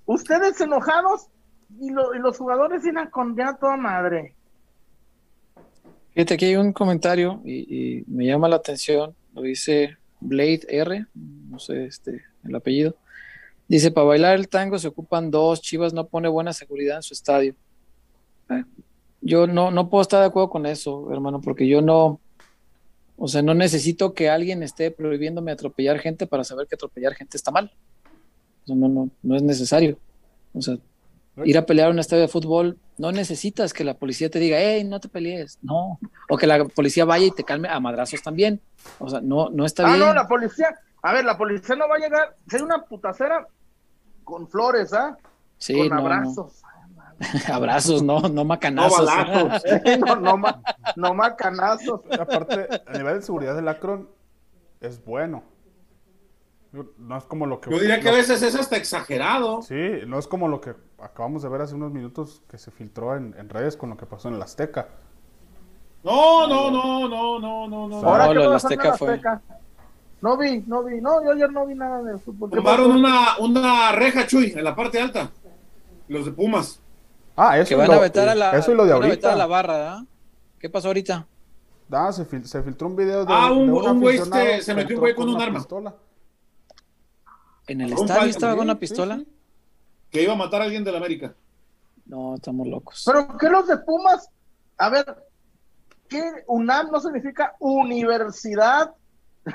[0.05, 1.27] ustedes enojados
[1.79, 4.35] y, los jugadores vienen con ya toda madre.
[6.15, 11.59] Fíjate, aquí hay un comentario y, me llama la atención, lo dice Blade R, no
[11.59, 12.95] sé este, el apellido.
[13.67, 17.13] Dice, para bailar el tango se ocupan dos, Chivas no pone buena seguridad en su
[17.13, 17.53] estadio.
[18.49, 18.63] Eh,
[19.19, 22.21] yo no, no puedo estar de acuerdo con eso, hermano, porque yo no,
[23.17, 27.35] o sea, no necesito que alguien esté prohibiéndome atropellar gente para saber que atropellar gente
[27.35, 27.73] está mal.
[28.67, 29.99] No, no, no es necesario.
[30.53, 30.77] O sea,
[31.43, 34.57] ir a pelear a un estadio de fútbol, no necesitas que la policía te diga,
[34.59, 35.59] hey, no te pelees.
[35.61, 35.99] No.
[36.29, 38.61] O que la policía vaya y te calme a madrazos también.
[38.99, 40.01] O sea, no, no está bien.
[40.01, 40.79] Ah, no, la policía.
[41.01, 42.35] A ver, la policía no va a llegar.
[42.47, 43.47] Si hay una putacera
[44.23, 45.17] con flores, ¿ah?
[45.57, 46.61] Sí, con abrazos.
[47.47, 49.09] Abrazos, no, no macanazos.
[50.19, 50.35] No,
[50.97, 52.01] no, macanazos.
[52.11, 54.09] Aparte, a nivel de seguridad del Acron
[54.81, 55.43] es bueno.
[56.97, 57.71] No es como lo que.
[57.71, 59.61] Yo diría que a veces es hasta exagerado.
[59.61, 63.15] Sí, no es como lo que acabamos de ver hace unos minutos que se filtró
[63.15, 64.89] en, redes con lo que pasó en el Azteca.
[66.03, 68.07] No, no, no, no, no, no, no.
[68.07, 69.21] Ahora que el Azteca fue.
[70.21, 72.49] No vi, no vi, no, yo ayer no vi nada de fútbol.
[72.49, 75.29] Tomaron una, una reja, Chuy, en la parte alta.
[76.07, 76.81] Los de Pumas.
[77.35, 79.33] Ah, eso que van a vetar a la, eso y lo de ahorita.
[79.33, 80.05] a la barra, ¿eh?
[80.57, 81.27] ¿Qué pasó ahorita?
[81.91, 83.33] Ah, se, se, filtró un video de.
[83.33, 85.59] Ah, un, un güey este, se metió un güey con, un arma.
[85.59, 85.95] Pistola.
[87.67, 89.21] ¿En el estadio estaba con una pistola?
[90.15, 91.35] Que iba a matar a alguien de la América.
[92.05, 93.03] No, estamos locos.
[93.05, 94.29] Pero ¿qué los de Pumas?
[94.77, 95.13] A ver,
[96.07, 98.95] ¿qué UNAM no significa Universidad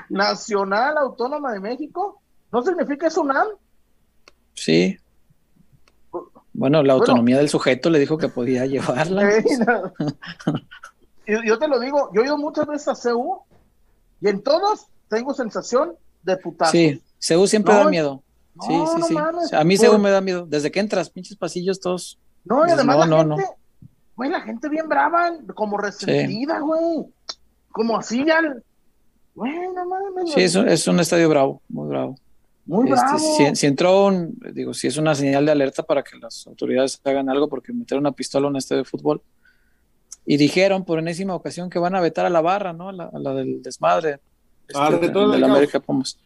[0.09, 2.21] Nacional Autónoma de México?
[2.51, 3.47] ¿No significa eso UNAM?
[4.53, 4.99] Sí.
[6.53, 9.31] Bueno, la autonomía del sujeto le dijo que podía llevarla.
[11.25, 13.41] yo te lo digo, yo he ido muchas veces a CEU
[14.21, 16.73] y en todos tengo sensación de putazo.
[16.73, 18.21] Sí, CEU siempre da miedo.
[18.59, 19.01] Sí, sí,
[19.49, 19.55] sí.
[19.55, 20.45] a mí CEU me da miedo.
[20.45, 22.19] Desde que entras, pinches pasillos todos.
[22.43, 23.45] No, y además la gente,
[24.15, 27.05] güey, la gente bien brava, como resentida, güey.
[27.71, 28.41] Como así ya.
[29.35, 30.33] Güey, no mames.
[30.33, 32.15] Sí, es es un estadio bravo, muy bravo.
[32.67, 37.01] Este, si, entró, un, digo, si es una señal de alerta para que las autoridades
[37.03, 39.21] hagan algo, porque meter una pistola en un estadio de fútbol.
[40.25, 42.89] Y dijeron por enésima ocasión que van a vetar a la barra, ¿no?
[42.89, 44.19] A la, del desmadre.
[44.73, 46.17] Ah, este, de, de, la América Pumas.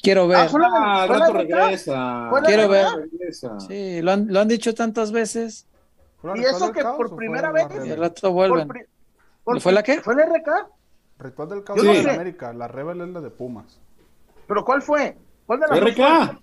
[0.00, 0.48] Quiero ver.
[0.52, 2.30] Ah, rato regresa.
[2.44, 2.86] Quiero ver.
[3.66, 5.66] Sí, lo han, lo han dicho tantas veces.
[6.34, 7.66] Y eso que por primera vez.
[7.70, 8.68] El rato vuelven.
[9.60, 10.00] ¿Fue la qué?
[10.00, 10.68] ¿Fue el RK?
[11.18, 12.52] Ritual del caos de América.
[12.52, 13.80] La rebel es la de Pumas.
[14.46, 15.16] ¿Pero cuál fue?
[15.46, 16.40] ¿Cuál de las RK.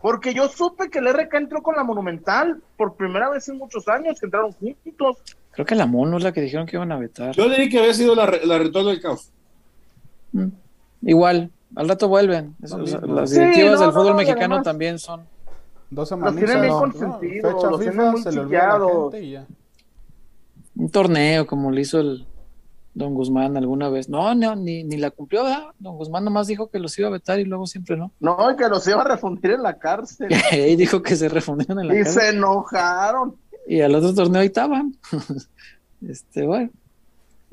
[0.00, 3.88] Porque yo supe que el RK entró con la Monumental por primera vez en muchos
[3.88, 5.16] años, que entraron juntos.
[5.52, 7.34] Creo que la Mono es la que dijeron que iban a vetar.
[7.34, 9.30] Yo diría que había sido la, la ritual del caos.
[10.32, 10.48] Mm,
[11.02, 12.56] igual, al rato vuelven.
[12.60, 15.22] las directivas del fútbol mexicano también son.
[15.90, 16.34] Dos semanas.
[16.34, 19.14] Los tienen bien consentidos, los tienen muy chillados.
[20.76, 22.26] Un torneo como lo hizo el,
[22.94, 24.08] Don Guzmán alguna vez.
[24.08, 25.64] No, no ni, ni la cumplió, ¿verdad?
[25.80, 28.12] Don Guzmán nomás dijo que los iba a vetar y luego siempre no.
[28.20, 30.28] No, y que los iba a refundir en la cárcel.
[30.52, 32.12] y dijo que se refundieron en la cárcel.
[32.12, 33.36] Y se enojaron.
[33.66, 34.96] Y al otro torneo ahí estaban.
[36.08, 36.70] este, bueno.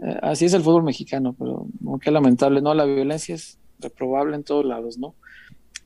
[0.03, 2.73] Eh, así es el fútbol mexicano, pero no, qué lamentable, ¿no?
[2.75, 5.15] La violencia es reprobable en todos lados, ¿no?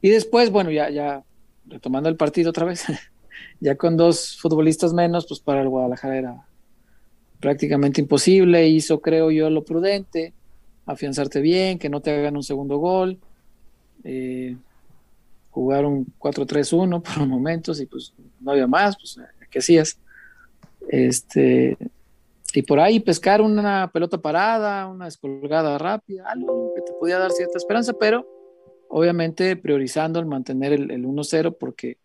[0.02, 1.24] Y después, bueno, ya, ya
[1.66, 2.84] retomando el partido otra vez,
[3.60, 6.48] ya con dos futbolistas menos, pues para el Guadalajara era
[7.40, 8.68] prácticamente imposible.
[8.68, 10.34] Hizo, creo yo, lo prudente,
[10.86, 13.20] afianzarte bien, que no te hagan un segundo gol.
[14.04, 14.56] Eh,
[15.56, 19.18] jugar un 4-3-1 por momentos y pues no había más, pues
[19.50, 19.98] ¿qué hacías?
[20.90, 21.78] Este,
[22.56, 27.32] y por ahí pescar una pelota parada, una descolgada rápida, algo que te podía dar
[27.32, 28.28] cierta esperanza, pero
[28.88, 31.98] obviamente priorizando el mantener el, 1-0 porque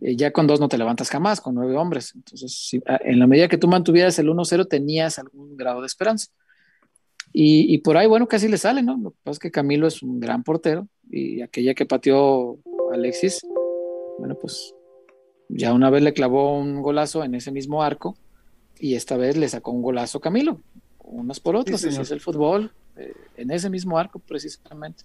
[0.00, 2.12] eh, ya con dos no te levantas jamás, con nueve hombres.
[2.14, 6.28] Entonces, ah, en la medida que tú mantuvieras el 1-0 tenías algún grado de esperanza.
[7.38, 8.96] Y, por ahí, bueno, casi le sale, ¿no?
[8.96, 12.58] Lo que pasa es que Camilo es un gran portero y aquella que pateó
[12.94, 13.46] Alexis,
[14.18, 14.74] bueno, pues
[15.50, 18.16] ya una vez le clavó un golazo en ese mismo arco
[18.78, 20.60] y esta vez le sacó un golazo Camilo,
[21.00, 25.04] unas por otras, así es el fútbol, eh, en ese mismo arco precisamente.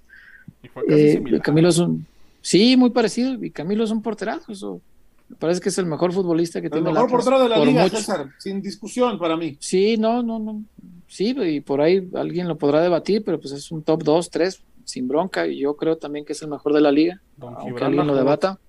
[0.89, 2.05] Eh, Camilo es un,
[2.41, 4.82] sí, muy parecido, y Camilo es un porterazo, eso
[5.30, 7.89] me parece que es el mejor futbolista que tiene el mejor portero de la liga,
[7.89, 9.57] César, sin discusión para mí.
[9.59, 10.63] Sí, no, no, no,
[11.07, 14.63] sí, y por ahí alguien lo podrá debatir, pero pues es un top 2, 3,
[14.84, 18.07] sin bronca, y yo creo también que es el mejor de la liga, aunque alguien
[18.07, 18.59] lo debata.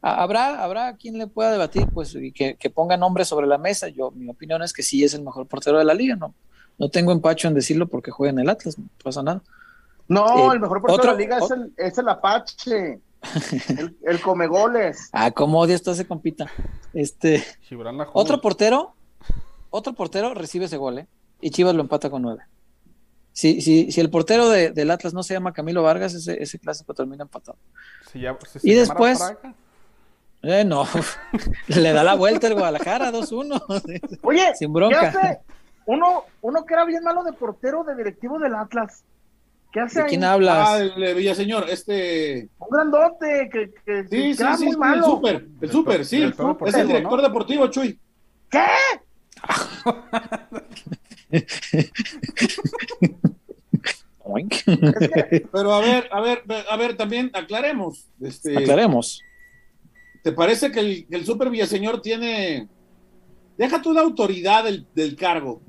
[0.00, 3.88] Habrá, habrá quien le pueda debatir, pues, y que, ponga nombres sobre la mesa.
[3.88, 6.34] Yo, mi opinión es que sí es el mejor portero de la liga, no,
[6.78, 9.42] no tengo empacho en decirlo porque juega en el Atlas, no pasa nada.
[10.06, 13.00] No, eh, el mejor portero de la liga es el, es el Apache,
[14.02, 15.10] el, come goles.
[15.12, 16.46] Ah, cómo odia esto ese compita.
[16.94, 17.44] Este,
[18.12, 18.94] otro portero,
[19.70, 21.08] otro portero recibe ese gol, ¿eh?
[21.40, 22.42] Y Chivas lo empata con nueve.
[23.32, 26.58] Si, si, si el portero de, del Atlas no se llama Camilo Vargas, ese, ese
[26.58, 27.58] clásico termina empatado.
[28.62, 29.20] y después,
[30.42, 30.86] eh, no,
[31.68, 34.18] le da la vuelta el Guadalajara 2-1.
[34.22, 35.40] Oye, sin bronca.
[35.86, 39.02] Uno, uno que era bien malo de portero de directivo del Atlas.
[39.72, 40.68] ¿Qué hace ¿De quién hablas?
[40.68, 42.48] Ah, el Villaseñor, este.
[42.58, 44.96] Un grandote que, que, sí, sí, sí, muy malo.
[44.96, 46.32] El super, el super, sí.
[46.66, 47.98] es el director deportivo, Chuy.
[48.50, 48.66] ¿Qué?
[55.52, 58.08] Pero a ver, a ver, a ver, también aclaremos.
[58.20, 59.22] Este, aclaremos.
[60.28, 62.68] ¿Te parece que el, el Super Villaseñor tiene,
[63.56, 65.62] deja tú la autoridad del, cargo,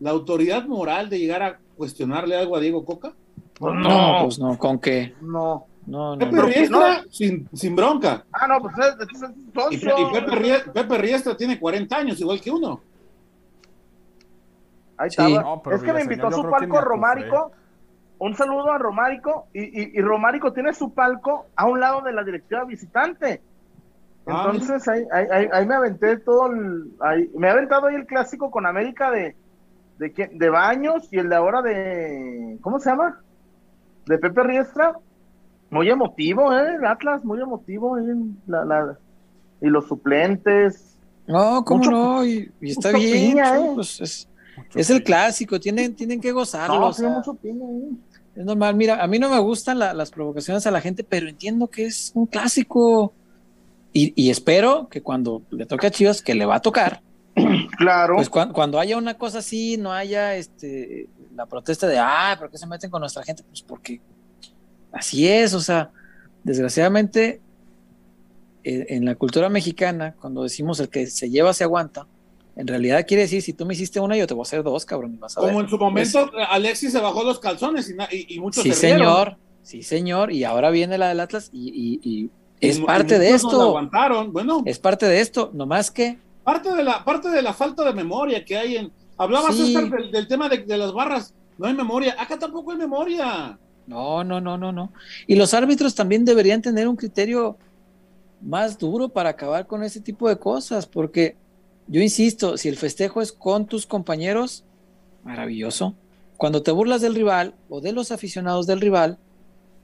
[0.00, 3.12] la autoridad moral de llegar a cuestionarle algo a Diego Coca?
[3.58, 5.14] Pues no, pues no, ¿con qué?
[5.20, 5.66] No.
[5.84, 8.24] No, Pepe Riestra sin, sin, bronca.
[8.32, 12.80] Ah, no, pues es, Y, Pepe, Riestra, tiene 40 años, igual que uno.
[14.96, 15.28] Ahí está.
[15.72, 17.52] es que me invitó a su palco Romárico.
[18.18, 19.48] Un saludo a Romárico.
[19.52, 23.42] Y, y, y Romárico tiene su palco a un lado de la directiva visitante.
[24.26, 28.06] Ah, Entonces ahí, ahí, ahí, me aventé todo el, ahí, me he aventado ahí el
[28.06, 29.36] clásico con América de
[29.98, 33.20] de, de Baños y el de ahora de ¿cómo se llama?
[34.06, 34.96] de Pepe Riestra.
[35.68, 38.02] Muy emotivo, eh, el Atlas, muy emotivo eh,
[38.46, 38.98] la, la,
[39.60, 40.96] y los suplentes.
[41.26, 43.72] No, cómo no, y, está bien, eh.
[43.74, 44.28] pues es,
[44.76, 46.78] es el clásico, tienen, tienen que gozarlo.
[46.78, 46.90] No,
[48.36, 51.66] es normal, mira, a mí no me gustan las provocaciones a la gente, pero entiendo
[51.66, 53.12] que es un clásico.
[53.98, 57.00] Y, espero que cuando le toque a Chivas, que le va a tocar,
[57.78, 58.16] claro.
[58.16, 62.58] Pues cuando haya una cosa así, no haya este la protesta de, ah, ¿por qué
[62.58, 63.42] se meten con nuestra gente?
[63.42, 64.00] Pues porque
[64.92, 65.90] así es, o sea,
[66.44, 67.40] desgraciadamente
[68.64, 72.06] eh, en la cultura mexicana, cuando decimos el que se lleva se aguanta,
[72.54, 74.84] en realidad quiere decir, si tú me hiciste una, yo te voy a hacer dos,
[74.84, 75.18] cabrón.
[75.34, 79.82] Como en su momento, Alexis se bajó los calzones y, y, muchos Sí, señor, sí,
[79.82, 82.30] señor, y ahora viene la del Atlas y,
[82.60, 83.60] es parte de esto.
[83.60, 84.62] aguantaron, bueno.
[84.64, 86.18] Es parte de esto, nomás que.
[86.44, 88.92] Parte de la, parte de la falta de memoria que hay en.
[89.18, 91.34] Hablabas del, tema de, las barras.
[91.56, 92.14] No hay memoria.
[92.18, 93.58] Acá tampoco hay memoria.
[93.86, 94.92] No, no, no, no, no.
[95.26, 97.56] Y los árbitros también deberían tener un criterio
[98.42, 101.36] más duro para acabar con ese tipo de cosas, porque
[101.86, 104.64] yo insisto, si el festejo es con tus compañeros,
[105.24, 105.94] maravilloso.
[106.36, 109.18] Cuando te burlas del rival o de los aficionados del rival,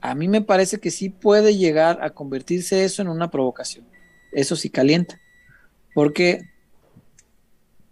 [0.03, 3.85] a mí me parece que sí puede llegar a convertirse eso en una provocación.
[4.33, 5.21] Eso sí calienta.
[5.95, 6.41] Porque,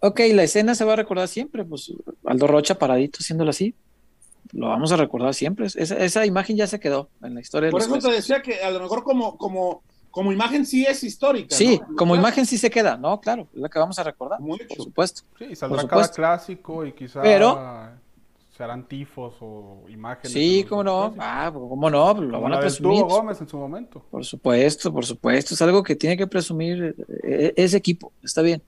[0.00, 1.90] ok, la escena se va a recordar siempre, pues
[2.26, 3.74] Aldo Rocha paradito haciéndolo así,
[4.52, 5.68] lo vamos a recordar siempre.
[5.74, 7.70] Esa, imagen ya se quedó en la historia.
[7.70, 11.56] Por eso te decía que a lo mejor como, como, como imagen sí es histórica.
[11.56, 13.22] Sí, como imagen sí se queda, ¿no?
[13.22, 15.22] Claro, es la que vamos a recordar, por supuesto.
[15.38, 17.22] Sí, saldrá cada clásico y quizá...
[17.22, 17.58] Pero
[18.52, 20.32] se harán tifos o imágenes.
[20.32, 21.14] Sí, cómo no.
[21.18, 23.02] Ah, cómo no, lo van a presumir.
[23.02, 24.04] Gómez en su momento.
[24.10, 25.54] Por supuesto, por supuesto.
[25.54, 28.12] Es algo que tiene que presumir eh, ese equipo.
[28.22, 28.62] Está bien.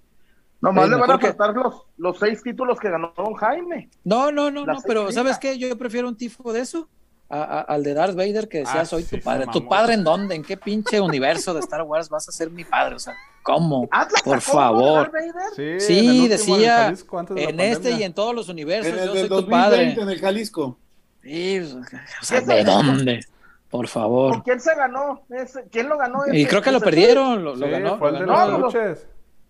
[0.61, 3.90] Nomás le van a faltar los, los seis títulos que ganó Don Jaime.
[4.02, 5.59] No, no, no, no, pero ¿sabes qué?
[5.59, 6.89] Yo prefiero un tifo de eso
[7.29, 9.47] al de Darth Vader que decía, ah, soy tu padre.
[9.53, 10.35] ¿Tu padre en dónde?
[10.35, 12.97] ¿En qué pinche universo de Star Wars vas a ser mi padre?
[12.97, 13.89] O sea, ¿cómo?
[14.25, 15.11] Por favor.
[15.79, 16.95] Sí, decía
[17.37, 18.93] en este y en todos los universos.
[18.93, 19.93] En el yo soy tu padre.
[19.93, 20.79] En el Jalisco.
[21.23, 23.21] Sí, o sea, ¿de dónde?
[23.71, 24.43] Por favor.
[24.45, 25.23] quién se ganó?
[25.73, 26.23] ¿Quién lo ganó?
[26.33, 27.43] y creo que lo perdieron.
[27.43, 27.99] Lo, ganó.
[27.99, 29.07] Fue el de los luches.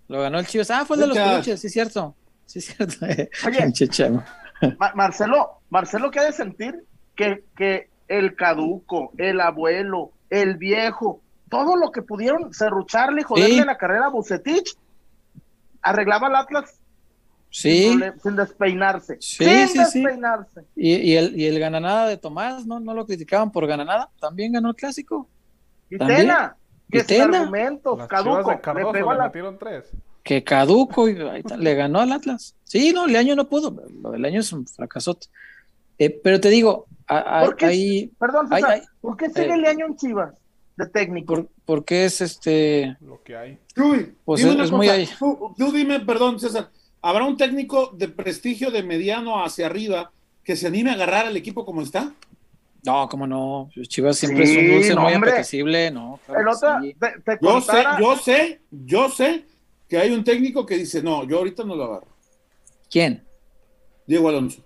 [0.09, 0.71] Lo ganó el Chivas.
[0.71, 2.15] Ah, fue el de los luches, sí, es cierto.
[2.47, 3.05] Sí, es cierto.
[3.47, 6.85] Oye, Marcelo, Marcelo, ¿qué ha de sentir?
[7.15, 13.65] Que, que el caduco, el abuelo, el viejo, todo lo que pudieron serrucharle y joderle
[13.65, 14.77] la carrera a Bucetich,
[15.82, 16.81] arreglaba el Atlas
[17.55, 17.97] Sí.
[18.20, 19.16] Sin, despeinarse.
[19.20, 20.62] sin despeinarse.
[20.74, 22.81] Y, y, el, y el gananada de Tomás, ¿no?
[22.81, 22.95] ¿no?
[22.95, 24.11] lo criticaban por gananada.
[24.19, 25.28] También ganó el clásico.
[25.89, 26.57] Y Tena.
[26.91, 28.09] Que sin argumentos.
[28.09, 28.51] caduco.
[28.51, 29.32] le pegó a la...
[29.57, 29.85] tres.
[30.24, 32.57] Que caduco y le ganó al Atlas.
[32.65, 33.85] Sí, no, el año no pudo.
[34.03, 35.28] Lo del año es un fracasote.
[35.97, 38.48] Eh, pero te digo, ¿Por qué, perdón,
[39.01, 40.35] ¿por qué sigue eh, el año en Chivas
[40.76, 41.47] de técnico?
[41.64, 42.97] porque es este.
[43.01, 43.59] Lo que hay.
[44.24, 45.09] pues es, muy ahí.
[45.18, 46.70] tú, dime, perdón, César
[47.06, 50.10] ¿Habrá un técnico de prestigio de mediano hacia arriba
[50.43, 52.14] que se anime a agarrar al equipo como está?
[52.82, 53.68] No, como no.
[53.89, 56.18] Chivas siempre es un dulce muy apetecible, ¿no?
[57.43, 59.44] yo sé, yo sé, yo sé
[59.86, 62.09] que hay un técnico que dice, no, yo ahorita no lo agarro.
[62.90, 63.22] ¿Quién?
[64.06, 64.64] Diego Alonso.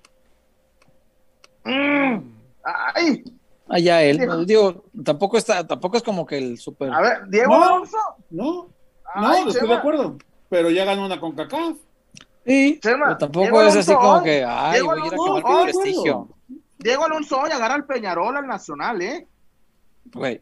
[1.64, 2.18] Mm.
[2.64, 3.24] Ay.
[3.68, 6.90] Allá él, digo, tampoco está, tampoco es como que el super.
[6.92, 7.98] A ver, Diego Alonso.
[8.30, 8.68] No,
[9.14, 10.16] no, estoy de acuerdo.
[10.48, 11.76] Pero ya ganó una con CACAF.
[12.46, 16.28] Sí, pero tampoco es así como que, ay, voy a ir a quemar mi prestigio.
[16.78, 19.26] Diego Alonso hoy agarra al Peñarol al Nacional, ¿eh?
[20.14, 20.40] Güey,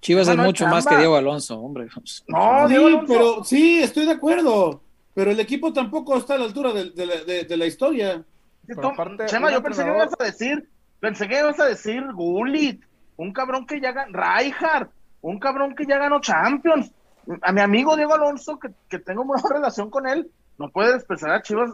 [0.00, 1.88] Chivas es mucho más que Diego Alonso, hombre.
[2.28, 3.06] No, Diego Alonso.
[3.08, 4.82] pero sí, estoy de acuerdo.
[5.14, 8.22] Pero el equipo tampoco está a la altura de, de, la historia.
[9.26, 10.68] Chema, yo pensé que ibas a decir,
[11.00, 12.84] pensé que ibas a decir Gullit,
[13.16, 14.88] un cabrón que ya ganó, Rijkaard,
[15.22, 16.92] un cabrón que ya ganó Champions.
[17.42, 21.30] A mi amigo Diego Alonso, que, que tengo buena relación con él, no puedes expresar
[21.30, 21.70] a Chivas,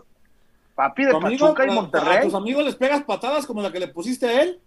[0.75, 2.19] papi, de Pachuca y Monterrey.
[2.19, 4.61] ¿A tus amigos les pegas patadas como la que le pusiste a él?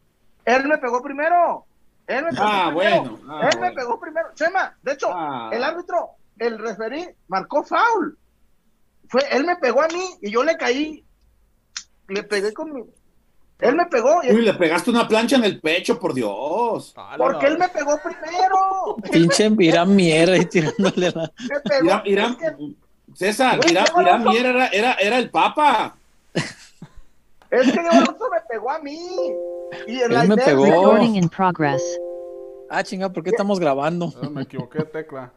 [0.45, 1.65] Él me pegó primero.
[2.07, 3.01] Él me pegó ah, primero.
[3.01, 3.19] bueno.
[3.29, 4.29] Ah, él me pegó primero.
[4.33, 5.49] Chema, de hecho, ah.
[5.51, 8.17] el árbitro, el referí, marcó foul.
[9.09, 11.03] Fue, él me pegó a mí y yo le caí.
[12.07, 12.83] Le pegué con mi.
[13.59, 14.19] Él me pegó.
[14.19, 16.93] Uy, le pegaste una plancha en el pecho, por Dios.
[17.17, 18.97] Porque él me pegó primero.
[19.11, 21.31] Pinche Irán mierda y tirándole la.
[21.49, 22.01] Me pegó.
[22.05, 22.37] Irán,
[23.15, 25.95] César, Irán, Mier era, era, era, el Papa.
[27.49, 28.99] Es que Alonso me pegó a mí.
[29.87, 30.97] Y en Él me pegó.
[31.01, 31.81] In progress.
[32.69, 34.13] Ah, chinga, ¿por qué estamos grabando?
[34.29, 35.31] me equivoqué, tecla.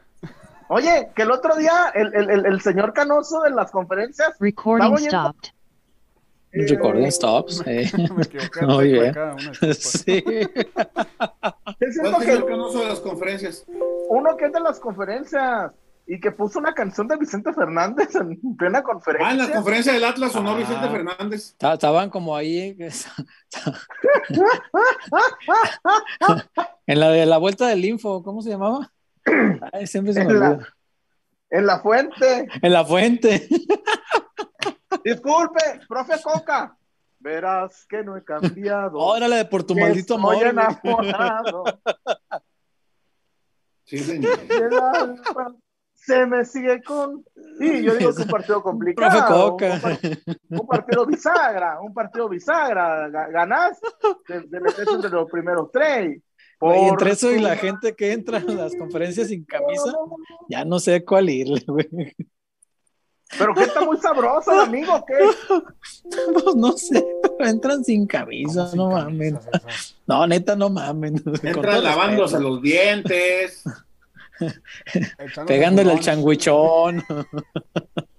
[0.68, 4.36] Oye, que el otro día el, el, el, señor Canoso de las conferencias.
[4.38, 5.50] Recording stopped.
[6.52, 7.62] Eh, Recording stops.
[7.66, 7.90] Eh.
[8.16, 8.62] me equivoqué.
[8.66, 9.14] Muy bien.
[9.74, 10.24] sí.
[11.80, 13.64] Es el Canoso de las conferencias?
[14.08, 15.72] Uno que es de las conferencias
[16.06, 19.28] y que puso una canción de Vicente Fernández en plena conferencia.
[19.28, 20.90] Ah, en la conferencia del Atlas sonó Vicente ah.
[20.90, 21.54] Fernández.
[21.60, 22.76] Estaban como ahí.
[26.86, 28.90] en la de la vuelta del info, ¿cómo se llamaba?
[29.72, 30.58] Ay, siempre se me en, la,
[31.50, 32.48] en la fuente.
[32.60, 33.48] En la fuente.
[35.04, 36.76] Disculpe, profe Coca.
[37.18, 38.98] Verás que no he cambiado.
[38.98, 40.42] Órale, de por tu maldito amor.
[40.42, 41.64] enamorado.
[43.84, 44.38] Sí, señor
[46.00, 47.24] se me sigue con.
[47.60, 49.56] Y yo digo que es un partido complicado.
[50.48, 53.08] Un, partido bisagra, un partido bisagra.
[53.08, 53.78] Ganás,
[54.26, 56.20] te, metes entre los primeros tres.
[56.62, 59.92] Y entre eso y la gente que entra a las conferencias sin camisa,
[60.48, 62.16] ya no sé cuál irle, güey.
[63.38, 65.14] Pero que está muy sabroso, amigo, ¿qué?
[66.32, 67.04] Pues no sé,
[67.38, 69.34] pero entran sin camisa, no mames.
[70.06, 71.22] No, neta, no mames.
[71.42, 73.62] Entran lavándose los dientes.
[75.46, 77.04] Pegándole al changuichón.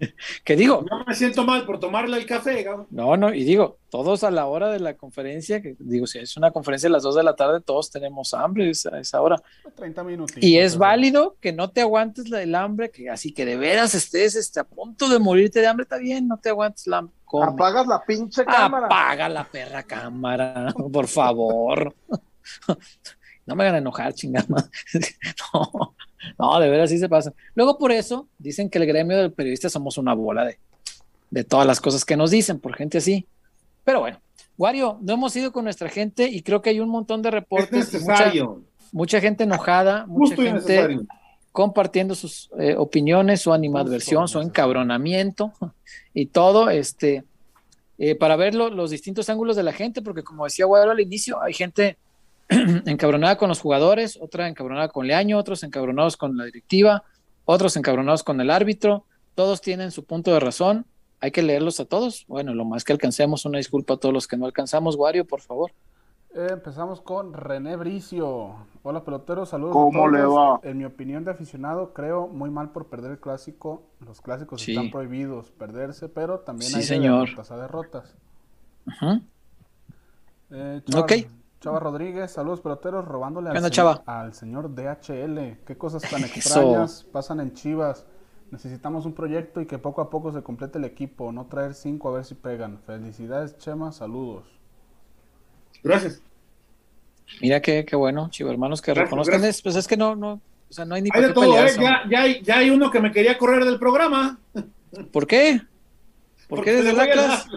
[0.44, 0.84] que digo.
[0.88, 2.66] No me siento mal por tomarle el café.
[2.90, 6.36] No, no, y digo, todos a la hora de la conferencia, que digo, si es
[6.36, 9.40] una conferencia a las 2 de la tarde, todos tenemos hambre a esa hora.
[9.74, 10.36] 30 minutos.
[10.40, 13.94] Y es válido que no te aguantes la del hambre, que así que de veras
[13.94, 17.14] estés este, a punto de morirte de hambre, está bien, no te aguantes la hambre.
[17.42, 18.86] Apagas la pinche cámara.
[18.86, 21.94] Apaga la perra cámara, por favor.
[23.46, 24.46] no me hagan enojar, chingada.
[25.54, 25.94] no,
[26.38, 27.32] no, de veras sí se pasa.
[27.54, 30.58] Luego por eso dicen que el gremio del periodista somos una bola de,
[31.30, 33.26] de todas las cosas que nos dicen por gente así.
[33.84, 34.20] Pero bueno,
[34.56, 37.88] Wario, no hemos ido con nuestra gente y creo que hay un montón de reportes.
[37.88, 38.62] Es necesario.
[38.90, 40.98] Mucha, gente enojada, mucha gente
[41.52, 45.52] compartiendo sus eh, opiniones, su animadversión, su encabronamiento
[46.14, 47.24] y todo, este,
[47.98, 51.40] eh, para ver los distintos ángulos de la gente, porque como decía Wario al inicio,
[51.42, 51.98] hay gente
[52.86, 57.04] encabronada con los jugadores, otra encabronada con Leaño, otros encabronados con la directiva,
[57.44, 59.04] otros encabronados con el árbitro,
[59.34, 60.86] todos tienen su punto de razón,
[61.20, 62.24] hay que leerlos a todos.
[62.28, 64.96] Bueno, lo más que alcancemos, una disculpa a todos los que no alcanzamos.
[64.96, 65.72] Wario, por favor.
[66.34, 68.54] Eh, empezamos con René Bricio.
[68.82, 69.72] Hola peloteros, saludos.
[69.72, 70.60] ¿Cómo le va?
[70.62, 73.82] En mi opinión de aficionado, creo muy mal por perder el clásico.
[74.04, 78.14] Los clásicos están prohibidos perderse, pero también hay derrotas a derrotas.
[80.50, 81.12] Eh, ok.
[81.60, 83.56] Chava Rodríguez, saludos peloteros, robándole al,
[84.06, 85.58] al, señor DHL.
[85.66, 88.06] Qué cosas tan extrañas pasan en Chivas.
[88.50, 92.08] Necesitamos un proyecto y que poco a poco se complete el equipo, no traer cinco
[92.08, 92.78] a ver si pegan.
[92.86, 94.44] Felicidades, Chema, saludos.
[95.82, 96.22] Gracias.
[97.42, 99.40] Mira qué, qué bueno, chivo hermanos, que reconozcan.
[99.40, 100.34] pues es que no, no,
[100.70, 101.70] o sea, no hay ni hay de todo, ¿eh?
[101.78, 104.38] ya, ya, hay, ya hay uno que me quería correr del programa.
[105.12, 105.60] ¿Por qué?
[106.48, 107.48] ¿Por qué desde la clase?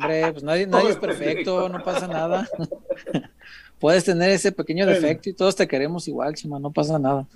[0.00, 2.48] Hombre, pues nadie, nadie es perfecto, no pasa nada.
[3.78, 7.26] Puedes tener ese pequeño defecto y todos te queremos igual, Chima, no pasa nada.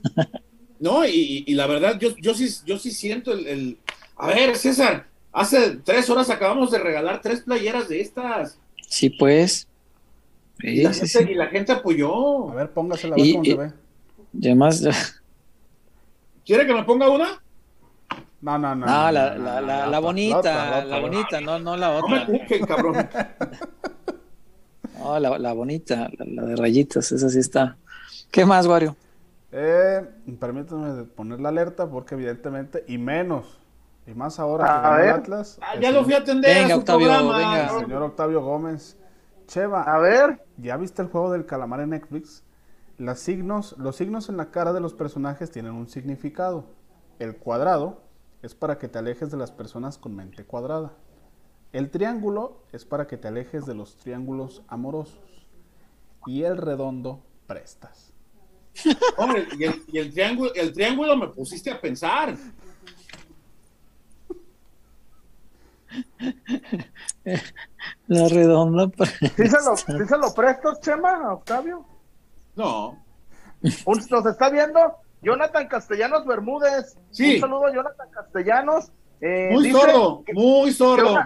[0.78, 3.78] no, y, y, la verdad, yo, yo, sí, yo sí siento el, el...
[4.16, 8.58] A ver, César, hace tres horas acabamos de regalar tres playeras de estas.
[8.86, 9.68] Sí, pues.
[10.60, 12.50] y, la gente, y, la gente, apoyó.
[12.50, 13.72] A ver, póngasela a ver cómo se ve.
[14.38, 14.82] Y además.
[16.44, 17.42] ¿Quiere que me ponga una?
[18.44, 18.84] No, no, no.
[18.84, 22.26] No, la, la, la, la bonita, la, bonita, no, no la otra.
[22.26, 23.08] No me cabrón.
[24.98, 27.78] no, la, bonita, la, de rayitas, esa sí está.
[28.30, 28.96] ¿Qué más, Wario?
[29.50, 30.06] Eh,
[30.38, 33.58] permítame poner la alerta porque evidentemente, y menos,
[34.06, 35.58] y más ahora que ganó el Atlas.
[35.62, 36.54] Ah, ya lo fui a atender.
[36.54, 37.64] Venga, Octavio, venga.
[37.64, 38.98] El señor Octavio Gómez.
[39.46, 40.44] Cheva, a ver.
[40.58, 42.44] ¿Ya viste el juego del calamar en Netflix?
[42.98, 46.66] Las signos, los signos en la cara de los personajes tienen un significado.
[47.18, 48.03] El cuadrado
[48.44, 50.92] es para que te alejes de las personas con mente cuadrada.
[51.72, 55.48] El triángulo es para que te alejes de los triángulos amorosos.
[56.26, 58.12] Y el redondo prestas.
[59.16, 62.36] Hombre, y el, triángulo, el triángulo me pusiste a pensar.
[68.06, 68.90] La redonda.
[69.36, 71.86] ¿Sí se lo, presto, Chema, Octavio?
[72.56, 73.02] No.
[73.62, 75.03] ¿Nos está viendo?
[75.24, 76.96] Jonathan Castellanos Bermúdez.
[77.10, 77.36] Sí.
[77.36, 78.92] Un saludo a Jonathan Castellanos.
[79.20, 81.18] Eh, muy sordo, muy sordo.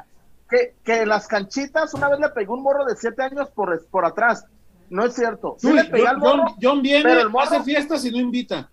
[0.48, 4.06] Que, que, las canchitas, una vez le pegó un morro de siete años por, por
[4.06, 4.46] atrás.
[4.88, 5.56] No es cierto.
[5.58, 6.44] Sí, le pegué al morro.
[6.60, 8.70] John, viene, el morro, hace fiestas y no invita.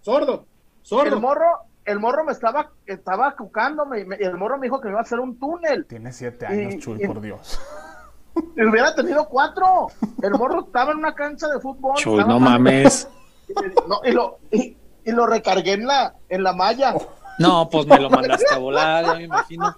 [0.00, 0.46] Sordo,
[0.82, 1.14] sordo.
[1.14, 1.46] El morro,
[1.84, 5.02] el morro me estaba, estaba cucándome y el morro me dijo que me iba a
[5.02, 5.86] hacer un túnel.
[5.86, 7.60] Tiene siete años, Chuy, por Dios.
[8.56, 9.88] Y hubiera tenido cuatro.
[10.22, 11.94] El morro estaba en una cancha de fútbol.
[11.96, 13.08] Chuy, no mames.
[13.48, 14.76] Y, lo, y,
[15.12, 16.94] lo recargué en la, en la malla.
[17.38, 19.76] No, pues me lo mandaste a volar, ya me imagino.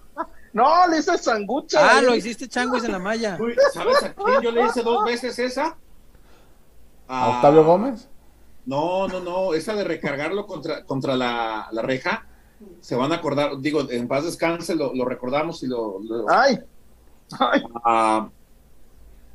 [0.53, 1.99] No, le hice sangucha.
[1.99, 3.39] Ah, lo hiciste changuis en la malla.
[3.73, 5.77] ¿Sabes a quién yo le hice dos veces esa?
[7.07, 8.09] ¿A Octavio Gómez?
[8.66, 12.27] No, no, no, esa de recargarlo contra, contra la, la reja.
[12.81, 16.01] Se van a acordar, digo, en paz descanse, lo, lo recordamos y lo.
[16.28, 16.59] ¡Ay!
[17.39, 17.62] ¡Ay!
[17.85, 18.28] A,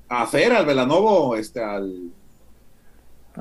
[0.09, 2.11] a Fer, al Velanovo, este, al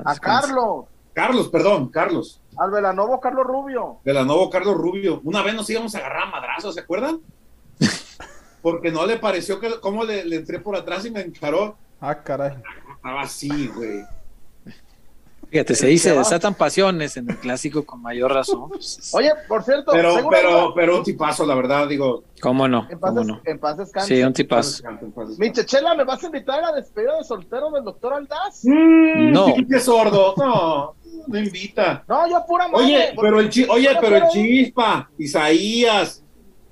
[0.03, 0.85] a Carlos.
[1.13, 2.41] Carlos, perdón, Carlos.
[2.57, 3.99] Al Velanovo Carlos Rubio.
[4.03, 5.21] Velanovo Carlos Rubio.
[5.23, 7.19] Una vez nos íbamos a agarrar a madrazos, ¿se acuerdan?
[8.61, 11.77] Porque no le pareció que cómo le, entré por atrás y me encaró.
[11.99, 12.57] Ah, caray.
[12.95, 14.03] Estaba así, güey.
[15.53, 18.71] Fíjate, se dice, desatan pasiones en el clásico con mayor razón.
[19.11, 19.91] Oye, por cierto.
[19.91, 22.23] Pero, pero, pero un tipazo, la verdad, digo.
[22.41, 22.87] ¿Cómo no?
[22.89, 23.39] En paz, no?
[23.45, 23.77] En paz
[24.07, 24.83] Sí, un tipazo.
[25.37, 28.61] Mi Chechela, ¿me vas a invitar a la despedida de soltero del doctor Aldaz?
[28.63, 29.53] Mm, no.
[29.69, 30.33] Qué sordo.
[30.37, 30.95] No,
[31.27, 32.03] no invita.
[32.07, 32.85] No, yo pura madre.
[32.85, 36.23] Oye, pero el, oye, pero el Chispa, Isaías,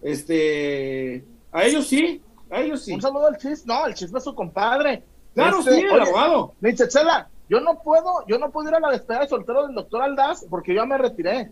[0.02, 1.24] este.
[1.52, 2.94] A ellos sí, a ellos sí.
[2.94, 3.72] Un saludo al Chispa.
[3.72, 5.03] No, el Chispa es su compadre.
[5.36, 6.56] Claro, este, sí, el abogado.
[6.62, 9.76] Mi Chechela, yo no puedo, yo no puedo ir a la despedida de soltero del
[9.76, 11.52] doctor Aldaz porque yo ya me retiré.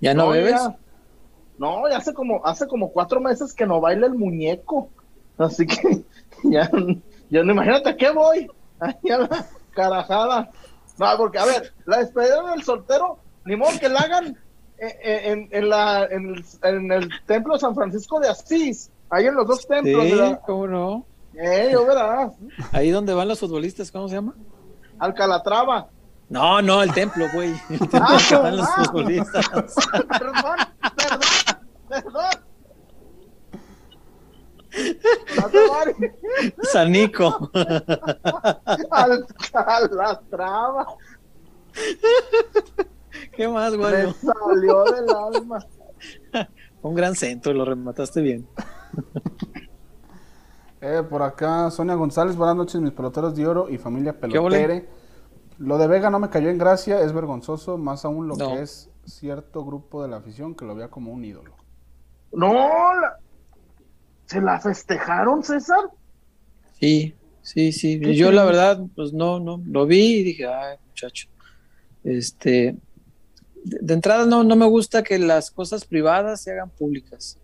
[0.00, 0.60] ¿Ya no, bebes?
[1.56, 4.90] no, ya hace como, hace como cuatro meses que no baila el muñeco.
[5.38, 6.04] Así que
[6.42, 6.68] ya,
[7.30, 8.50] ya no imagínate a qué voy.
[8.80, 10.50] Ahí a la carajada.
[10.98, 14.36] No, porque a ver, la despedida del soltero, ni modo que la hagan
[14.78, 19.36] en, en, la, en, el, en el templo de San Francisco de Asís, ahí en
[19.36, 20.06] los dos templos.
[20.06, 21.06] Sí, ¿cómo no?
[21.36, 22.32] Eh, yo verás.
[22.72, 24.34] Ahí donde van los futbolistas, ¿cómo se llama?
[24.98, 25.88] Alcalatrava.
[26.28, 27.50] No, no, el templo, güey.
[27.70, 29.46] El templo ah, que van los futbolistas.
[30.08, 30.56] perdón,
[30.96, 31.20] perdón,
[31.88, 32.46] perdón.
[36.62, 37.50] Sanico.
[38.90, 40.86] Al Calatrava.
[43.32, 44.06] ¿Qué más, güey?
[44.06, 45.66] Me salió del alma.
[46.82, 48.46] Un gran centro, lo remataste bien.
[50.88, 54.86] Eh, por acá, Sonia González, buenas noches, mis peloteros de oro y familia pelotere.
[55.58, 58.88] Lo de Vega no me cayó en gracia, es vergonzoso, más aún lo que es
[59.04, 61.56] cierto grupo de la afición que lo vea como un ídolo.
[62.32, 62.54] No,
[64.26, 65.90] ¿se la festejaron, César?
[66.78, 67.98] Sí, sí, sí.
[68.14, 71.26] Yo la verdad, pues no, no, lo vi y dije, ay, muchacho.
[72.04, 72.76] Este,
[73.64, 77.38] de, entrada no, no me gusta que las cosas privadas se hagan públicas.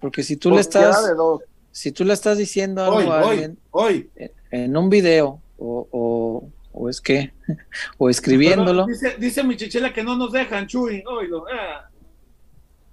[0.00, 0.96] Porque si tú le estás,
[1.72, 4.08] si tú le estás diciendo algo a alguien hoy.
[4.50, 7.32] En, un video o o es que,
[7.98, 8.86] o escribiéndolo.
[8.86, 11.04] dice, dice mi chichela que no nos dejan, Chuy,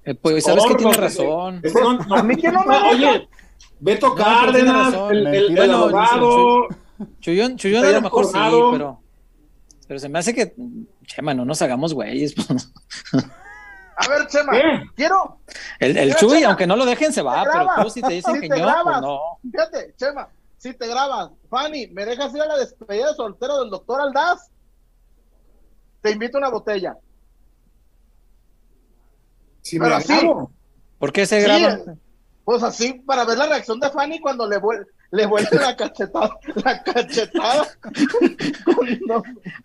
[0.05, 1.61] eh, pues sabes que tiene razón.
[2.09, 3.27] a mí que no me Oye,
[3.79, 6.67] Beto Cárdenas, el, el, el, abogado.
[7.19, 9.01] Chuyón, Chuyón a lo mejor sí, pero,
[9.87, 10.53] pero se me hace que,
[11.05, 12.35] Chema, no nos hagamos güeyes.
[12.35, 12.71] Pues.
[14.01, 14.53] A ver, Chema,
[14.95, 15.41] quiero.
[15.77, 18.47] El, el Chuy, aunque no lo dejen, se va, pero tú si te dicen que
[18.47, 19.19] no, pues no.
[19.51, 23.69] Fíjate, Chema, si te grabas, Fanny, ¿me dejas ir a la despedida de soltero del
[23.69, 24.51] doctor Aldaz?
[26.01, 26.95] Te invito a una botella.
[29.61, 30.19] Sí, Pero así.
[30.97, 31.79] ¿Por qué se graba?
[32.45, 36.29] pues así, para ver la reacción de Fanny cuando le, vuelve le vuelve la cachetada.
[36.63, 37.67] La cachetada.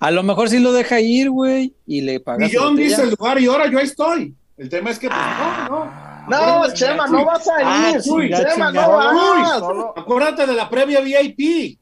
[0.00, 2.46] A lo mejor sí lo deja ir, güey, y le paga.
[2.46, 4.34] Y John dice el lugar y ahora yo estoy.
[4.56, 6.04] El tema es que, pues, no, no.
[6.28, 8.00] No, Chema, no vas a ah, ir.
[8.02, 9.62] Chema, no vas.
[9.96, 11.78] Acuérdate de la previa VIP.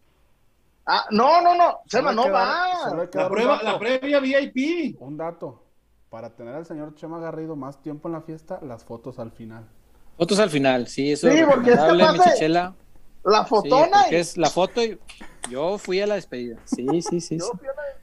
[0.87, 1.81] Ah, no, no, no.
[1.87, 2.93] Chema, no vas.
[3.15, 4.97] La, prueba, la previa VIP.
[5.01, 5.63] Un dato.
[6.11, 9.65] Para tener al señor Chema Garrido más tiempo en la fiesta, las fotos al final.
[10.19, 11.79] Fotos al final, sí, eso sí, es porque es
[13.25, 14.05] La fotona.
[14.09, 14.99] Sí, es la foto y
[15.51, 16.57] yo fui a la despedida.
[16.65, 17.39] Sí, sí, sí.
[17.39, 17.47] sí.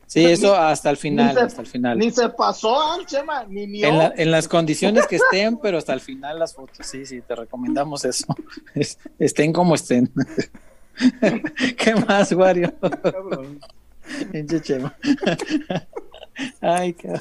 [0.09, 1.95] Sí, eso hasta el final, hasta el final.
[1.99, 6.01] Ni se pasó, Chema, ni ni en, en, las condiciones que estén, pero hasta el
[6.01, 6.83] final las fotos.
[6.87, 8.25] Sí, sí, te recomendamos eso.
[9.19, 10.11] estén como estén.
[11.77, 12.73] ¿Qué más, Wario?
[14.63, 14.97] Chema.
[16.61, 17.13] Ay, qué.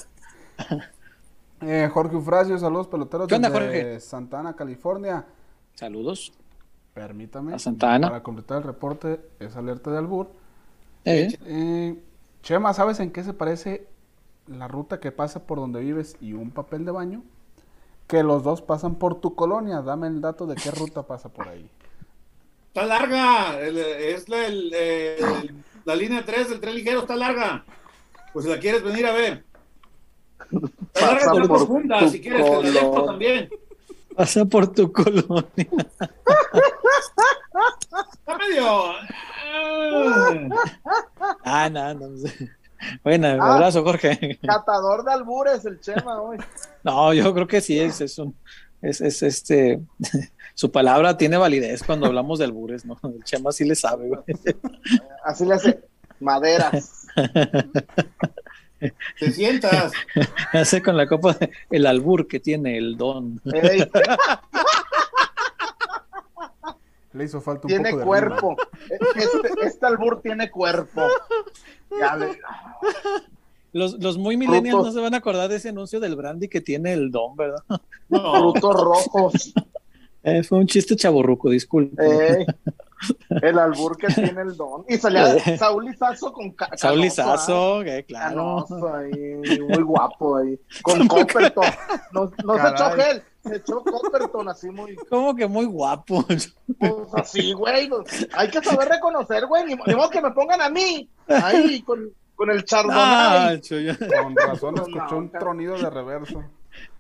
[1.61, 5.27] Eh, Jorge Ufrasio, saludos peloteros de Santana, California.
[5.75, 6.33] Saludos.
[6.99, 7.55] Permítame.
[7.55, 8.09] A Santana.
[8.09, 10.33] Para completar el reporte, es alerta de albur.
[11.05, 11.29] Eh.
[11.47, 11.97] eh
[12.43, 13.87] Chema, ¿sabes en qué se parece
[14.49, 17.23] la ruta que pasa por donde vives y un papel de baño?
[18.09, 19.81] Que los dos pasan por tu colonia.
[19.81, 21.71] Dame el dato de qué ruta pasa por ahí.
[22.69, 23.61] Está larga.
[23.61, 24.49] es la,
[25.85, 27.01] la línea 3 del tren ligero.
[27.01, 27.65] Está larga.
[28.33, 29.45] Pues si la quieres venir a ver.
[30.95, 32.09] Está larga con profunda.
[32.09, 33.51] Si quieres, te la también.
[34.17, 35.45] Pasa por tu colonia.
[38.19, 38.93] Está medio.
[41.45, 42.51] Ah, no, no sé.
[43.03, 44.39] Bueno, un ah, abrazo, Jorge.
[44.47, 46.39] Catador de albures, el Chema hoy.
[46.85, 48.37] No, yo creo que sí es, es un,
[48.81, 49.81] es, es este,
[50.55, 52.99] su palabra tiene validez cuando hablamos de albures, ¿no?
[53.03, 54.23] El Chema sí le sabe, güey.
[55.25, 55.81] Así le hace
[56.21, 57.07] maderas.
[59.19, 59.93] Te sientas.
[60.53, 61.37] Hace con la copa
[61.71, 63.41] el albur que tiene el don.
[67.19, 68.57] Le hizo falta un tiene poco de cuerpo.
[69.17, 71.03] Este, este, albur tiene cuerpo.
[73.73, 76.61] Los, los muy millennials no se van a acordar de ese anuncio del brandy que
[76.61, 77.63] tiene el don, ¿verdad?
[78.09, 79.55] Frutos rojos.
[80.25, 82.45] Eh, fue un chiste chaborruco, disculpe.
[83.43, 84.85] el albur que tiene el don.
[84.89, 85.57] Y salía eh.
[85.57, 88.05] Saúl Lizazo con Saúl Lizazo, ¿eh?
[88.05, 88.67] claro.
[88.69, 90.59] muy guapo ahí.
[90.83, 91.65] Con Copperton.
[92.13, 94.97] No, no se echó gel, se echó Copperton así muy.
[94.97, 96.25] Como que muy guapo.
[96.27, 96.55] Pues
[97.15, 97.91] así, güey.
[98.35, 99.65] Hay que saber reconocer, güey.
[99.65, 101.09] Ni, modo que me pongan a mí.
[101.27, 103.01] Ahí con, con el chardonnay.
[103.01, 103.61] Ah,
[104.23, 106.45] con razón escuchó un tronido de reverso.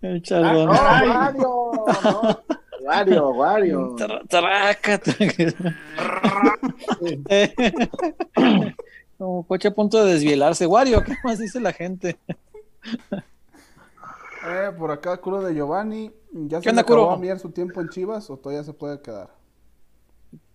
[0.02, 0.76] El chardonnay.
[0.78, 1.72] Ah, no,
[2.04, 2.40] no.
[2.80, 3.96] Wario, Wario.
[9.18, 10.66] Como coche a punto de desvielarse.
[10.66, 12.16] Wario, ¿qué más dice la gente?
[14.46, 16.12] Eh, por acá, Curo de Giovanni.
[16.32, 19.30] ¿Ya se le acabó a su tiempo en Chivas o todavía se puede quedar?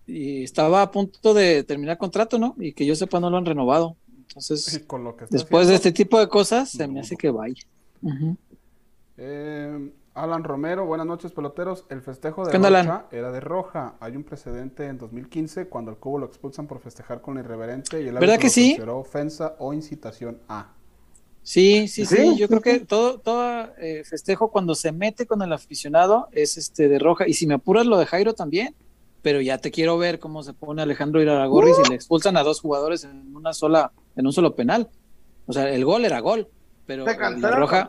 [0.06, 2.54] Y estaba a punto de terminar contrato, ¿no?
[2.58, 3.96] Y que yo sepa no lo han renovado.
[4.28, 4.84] Entonces,
[5.30, 7.62] después de este tipo de cosas, se me hace que vaya.
[9.16, 11.86] eh, Alan Romero, buenas noches peloteros.
[11.88, 13.94] El festejo de Rocha era de Roja.
[14.00, 18.08] Hay un precedente en 2015 cuando al cubo lo expulsan por festejar con irreverente y
[18.08, 18.78] el ¿Verdad que sí?
[18.88, 20.72] ofensa o incitación a.
[21.44, 25.52] Sí, sí, sí, Yo creo que todo, todo eh, festejo cuando se mete con el
[25.52, 27.28] aficionado es este de Roja.
[27.28, 28.74] Y si me apuras lo de Jairo también.
[29.24, 32.60] pero ya te quiero ver cómo se pone Alejandro Iraragorri si le expulsan a dos
[32.60, 34.90] jugadores en una sola, en un solo penal.
[35.46, 36.48] O sea, el gol era gol,
[36.86, 37.88] pero la roja,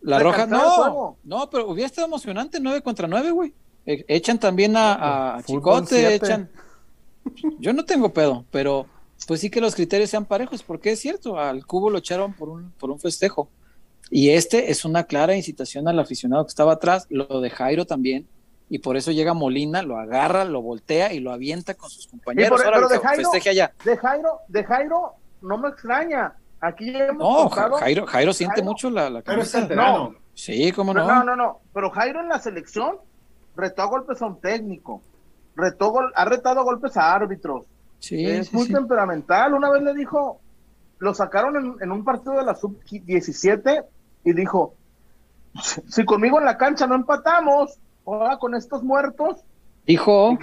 [0.00, 3.54] la roja no, no, pero hubiera estado emocionante nueve contra nueve, güey.
[3.86, 6.50] E, echan también a, a Chicote, echan.
[7.60, 8.86] Yo no tengo pedo, pero
[9.26, 12.48] pues sí que los criterios sean parejos, porque es cierto, al cubo lo echaron por
[12.48, 13.48] un, por un festejo.
[14.10, 18.28] Y este es una clara incitación al aficionado que estaba atrás, lo de Jairo también,
[18.68, 22.60] y por eso llega Molina, lo agarra, lo voltea y lo avienta con sus compañeros.
[22.62, 23.30] pero de Jairo,
[23.84, 25.12] De Jairo, de Jairo,
[25.42, 26.34] no me extraña.
[26.60, 29.22] Aquí hemos No, Jairo, Jairo siente mucho la, la
[29.74, 30.14] No.
[30.34, 31.06] Sí, cómo no.
[31.06, 31.60] No, no, no.
[31.74, 32.96] Pero Jairo en la selección
[33.56, 35.02] retó golpes a un técnico.
[35.54, 37.66] Retó ha retado golpes a árbitros.
[38.02, 39.54] Sí, es muy temperamental.
[39.54, 40.40] Una vez le dijo,
[40.98, 43.84] lo sacaron en, en un partido de la sub-17
[44.24, 44.74] y dijo,
[45.88, 49.44] si conmigo en la cancha no empatamos, ahora con estos muertos.
[49.86, 50.36] Dijo.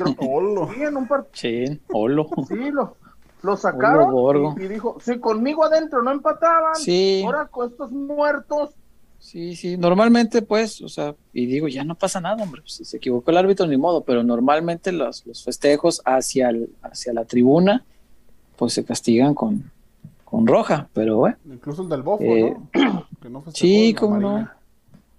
[0.73, 2.29] Sí, en un Sí, Olo.
[2.47, 2.95] Sí, lo,
[3.41, 7.23] lo sacaron y, dijo, si conmigo adentro no empataban, sí.
[7.25, 8.71] ahora con estos muertos.
[9.19, 12.97] Sí, sí, normalmente pues, o sea, y digo, ya no pasa nada, hombre, si se
[12.97, 17.85] equivocó el árbitro ni modo, pero normalmente los, los festejos hacia, el, hacia la tribuna,
[18.55, 19.71] pues se castigan con,
[20.23, 21.37] con roja, pero bueno.
[21.45, 22.35] Incluso el del bofo, ¿no?
[22.35, 22.57] Eh,
[23.21, 24.49] que no sí, cómo no.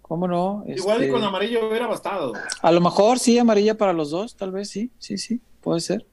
[0.02, 0.64] ¿Cómo no?
[0.66, 2.32] Igual este, con amarillo hubiera bastado.
[2.62, 6.04] A lo mejor sí, amarilla para los dos, tal vez sí, sí, sí, puede ser.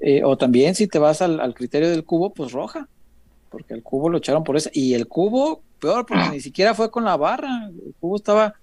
[0.00, 2.88] Eh, o también si te vas al, criterio del cubo, pues roja,
[3.50, 4.70] porque el cubo lo echaron por eso.
[4.72, 8.54] Y el cubo, peor, porque ni siquiera fue con la barra, el cubo estaba...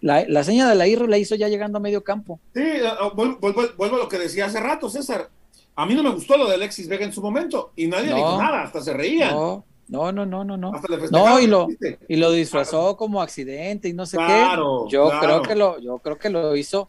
[0.00, 2.40] La, la seña de la IR la hizo ya llegando a medio campo.
[2.54, 2.82] Sí, eh,
[3.14, 5.30] vuelvo, vuelvo, a lo que decía hace rato, César.
[5.76, 8.36] A mí no me gustó lo de Alexis Vega en su momento y nadie dijo
[8.36, 9.32] nada, hasta se reían.
[9.32, 10.72] No, no, no, no, no, no.
[11.10, 11.68] No, y lo,
[12.08, 14.46] y lo disfrazó como accidente y no sé qué.
[14.88, 16.88] Yo creo que lo, yo creo que lo hizo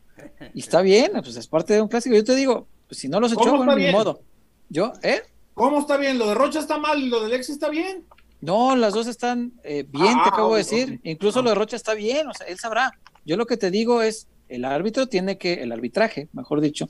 [0.54, 2.16] y está bien, pues es parte de un clásico.
[2.16, 4.22] Yo te digo, pues si no los echó, con mi modo.
[4.70, 5.22] Yo, ¿eh?
[5.54, 6.18] ¿Cómo está bien?
[6.18, 8.06] ¿Lo de Rocha está mal y lo de Lexi está bien?
[8.42, 11.00] No, las dos están eh, bien, te ah, acabo de decir.
[11.04, 12.92] Incluso lo de Rocha está bien, o sea, él sabrá.
[13.26, 16.90] Yo lo que te digo es, el árbitro tiene que, el arbitraje, mejor dicho,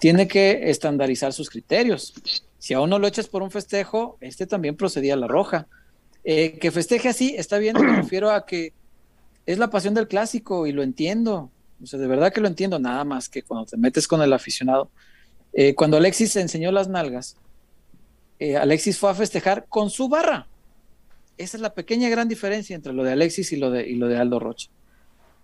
[0.00, 2.14] tiene que estandarizar sus criterios.
[2.58, 5.68] Si a uno lo echas por un festejo, este también procedía a la roja.
[6.24, 8.72] Eh, que festeje así, está bien, me refiero a que
[9.46, 11.50] es la pasión del clásico y lo entiendo.
[11.82, 14.32] O sea, de verdad que lo entiendo, nada más que cuando te metes con el
[14.32, 14.90] aficionado.
[15.52, 17.36] Eh, cuando Alexis enseñó las nalgas,
[18.38, 20.46] eh, Alexis fue a festejar con su barra.
[21.36, 24.08] Esa es la pequeña gran diferencia entre lo de Alexis y lo de, y lo
[24.08, 24.68] de Aldo Rocha.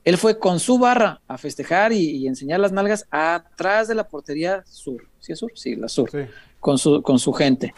[0.05, 4.63] Él fue con su barra a festejar y, enseñar las nalgas atrás de la portería
[4.67, 5.03] sur.
[5.19, 5.51] ¿Sí es sur?
[5.55, 6.11] Sí, la sur.
[6.61, 7.75] Con, su, con su gente.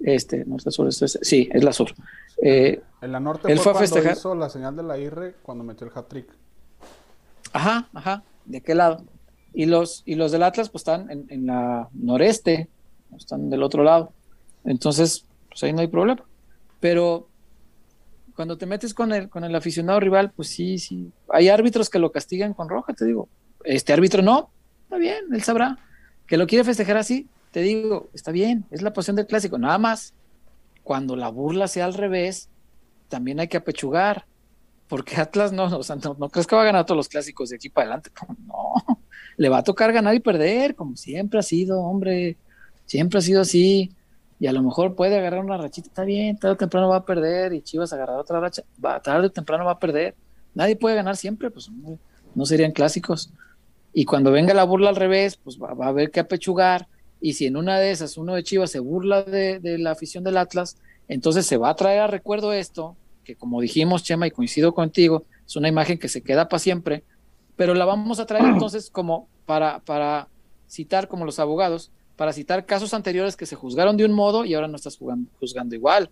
[0.00, 1.94] Este, norte sur, este, sí, es la sur.
[2.42, 4.12] Eh, en la norte él fue, a festejar.
[4.12, 6.26] hizo la señal de la IR cuando metió el hat-trick.
[7.52, 8.22] Ajá, ajá.
[8.44, 9.02] ¿De qué lado?
[9.54, 12.68] Y los, y los del Atlas, pues están en, en la noreste,
[13.16, 14.12] están del otro lado.
[14.64, 16.24] Entonces, pues ahí no hay problema.
[16.80, 17.28] Pero
[18.34, 21.12] cuando te metes con el, con el aficionado rival, pues sí, sí.
[21.28, 23.28] Hay árbitros que lo castigan con roja, te digo.
[23.64, 24.50] Este árbitro no,
[24.84, 25.78] está bien, él sabrá.
[26.26, 29.58] Que lo quiere festejar así, te digo, está bien, es la posición del clásico.
[29.58, 30.14] Nada más,
[30.82, 32.48] cuando la burla sea al revés,
[33.08, 34.26] también hay que apechugar.
[34.88, 37.56] Porque Atlas no, o sea, no, crees que va a ganar todos los clásicos de
[37.56, 38.10] aquí para adelante.
[38.46, 38.74] No,
[39.36, 42.36] le va a tocar ganar y perder, como siempre ha sido, hombre.
[42.86, 43.90] Siempre ha sido así
[44.40, 47.04] y a lo mejor puede agarrar una rachita, está bien, tarde o temprano va a
[47.04, 50.14] perder y Chivas agarrar otra racha, va, tarde o temprano va a perder.
[50.54, 51.70] Nadie puede ganar siempre, pues
[52.34, 53.32] no serían clásicos.
[53.92, 56.88] Y cuando venga la burla al revés, pues va, a haber que apechugar.
[57.20, 60.36] Y si en una de esas uno de Chivas se burla de, la afición del
[60.36, 64.74] Atlas, entonces se va a traer a recuerdo esto, que como dijimos, Chema, y coincido
[64.74, 67.04] contigo, es una imagen que se queda para siempre,
[67.56, 70.28] pero la vamos a traer entonces como para, para
[70.68, 74.54] citar como los abogados, para citar casos anteriores que se juzgaron de un modo y
[74.54, 76.10] ahora no estás jugando, juzgando igual.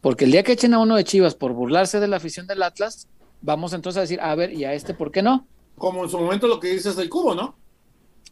[0.00, 2.62] Porque el día que echen a uno de Chivas por burlarse de la afición del
[2.62, 3.08] Atlas,
[3.40, 5.46] vamos entonces a decir, a ver, ¿y a este por qué no?
[5.76, 7.56] Como en su momento lo que dices del cubo, ¿no?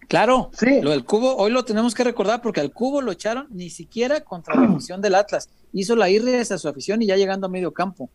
[0.08, 0.80] Claro, sí.
[0.82, 4.22] lo del cubo hoy lo tenemos que recordar porque al cubo lo echaron ni siquiera
[4.22, 5.48] contra la afición del Atlas.
[5.72, 8.10] Hizo la irre a su afición y ya llegando a medio campo.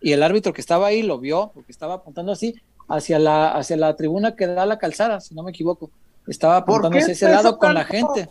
[0.00, 2.54] Y el árbitro que estaba ahí lo vio porque estaba apuntando así
[2.88, 5.90] hacia la, hacia la tribuna que da la calzada, si no me equivoco.
[6.26, 8.28] Estaba apuntándose ese lado con la gente.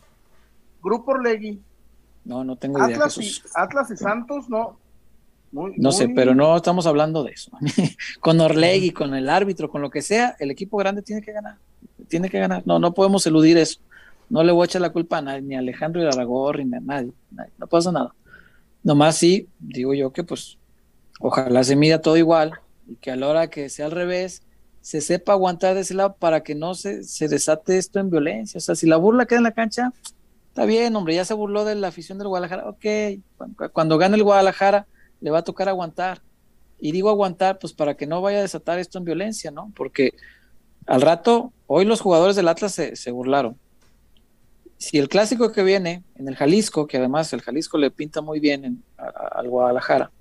[0.81, 1.61] Grupo Orlegui.
[2.25, 2.95] No, no tengo idea.
[2.95, 4.77] Atlas, y, Atlas y Santos, no.
[5.51, 7.51] no sé, pero no estamos hablando de eso.
[8.19, 11.57] con Orlegui, con el árbitro, con lo que sea, el equipo grande tiene que ganar.
[12.07, 12.63] Tiene que ganar.
[12.65, 13.79] No, no podemos eludir eso.
[14.29, 16.79] No le voy a echar la culpa a nadie, ni a Alejandro a ni a
[16.79, 17.11] nadie,
[17.57, 18.15] No pasa nada.
[18.81, 20.57] Nomás sí, digo yo que pues
[21.19, 22.53] ojalá se mida todo igual
[22.87, 24.43] y que a la hora que sea al revés,
[24.83, 28.57] se sepa aguantar de ese lado para que no se, se desate esto en violencia.
[28.57, 29.93] O sea, si la burla queda en la cancha,
[30.49, 32.85] está bien, hombre, ya se burló de la afición del Guadalajara, ok,
[33.71, 34.85] cuando, gane el Guadalajara
[35.21, 36.21] le va a tocar aguantar.
[36.81, 39.71] Y digo aguantar, pues para que no vaya a desatar esto en violencia, ¿no?
[39.73, 40.15] Porque
[40.85, 43.57] al rato, hoy los jugadores del Atlas se, burlaron.
[44.77, 48.41] Si el clásico que viene en el Jalisco, que además el Jalisco le pinta muy
[48.41, 50.11] bien al Guadalajara,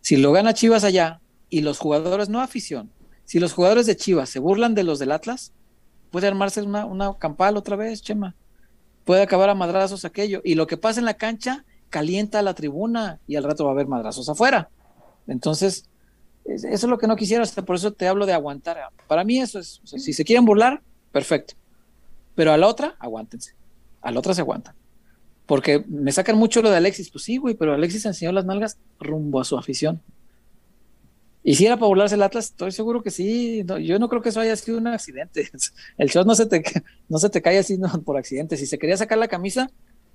[0.00, 2.90] si lo gana Chivas allá y los jugadores, no afición,
[3.24, 5.52] si los jugadores de Chivas se burlan de los del Atlas,
[6.10, 8.34] puede armarse una, una campal otra vez, Chema.
[9.04, 10.40] Puede acabar a madrazos aquello.
[10.44, 13.74] Y lo que pasa en la cancha calienta la tribuna y al rato va a
[13.74, 14.70] haber madrazos afuera.
[15.26, 15.88] Entonces,
[16.44, 18.78] eso es lo que no quisiera, por eso te hablo de aguantar.
[19.08, 21.54] Para mí eso es, si se quieren burlar, perfecto.
[22.34, 23.54] Pero a la otra, aguántense.
[24.02, 24.74] A la otra se aguantan.
[25.46, 27.10] Porque me sacan mucho lo de Alexis.
[27.10, 30.02] Pues sí, güey, pero Alexis enseñó las nalgas rumbo a su afición.
[31.46, 33.64] Y si era para burlarse el Atlas, estoy seguro que sí.
[33.82, 35.50] yo no creo que eso haya sido un accidente.
[35.98, 36.64] El shot no se te,
[37.10, 38.56] no se te cae así por accidente.
[38.56, 39.70] Si se quería sacar la camisa,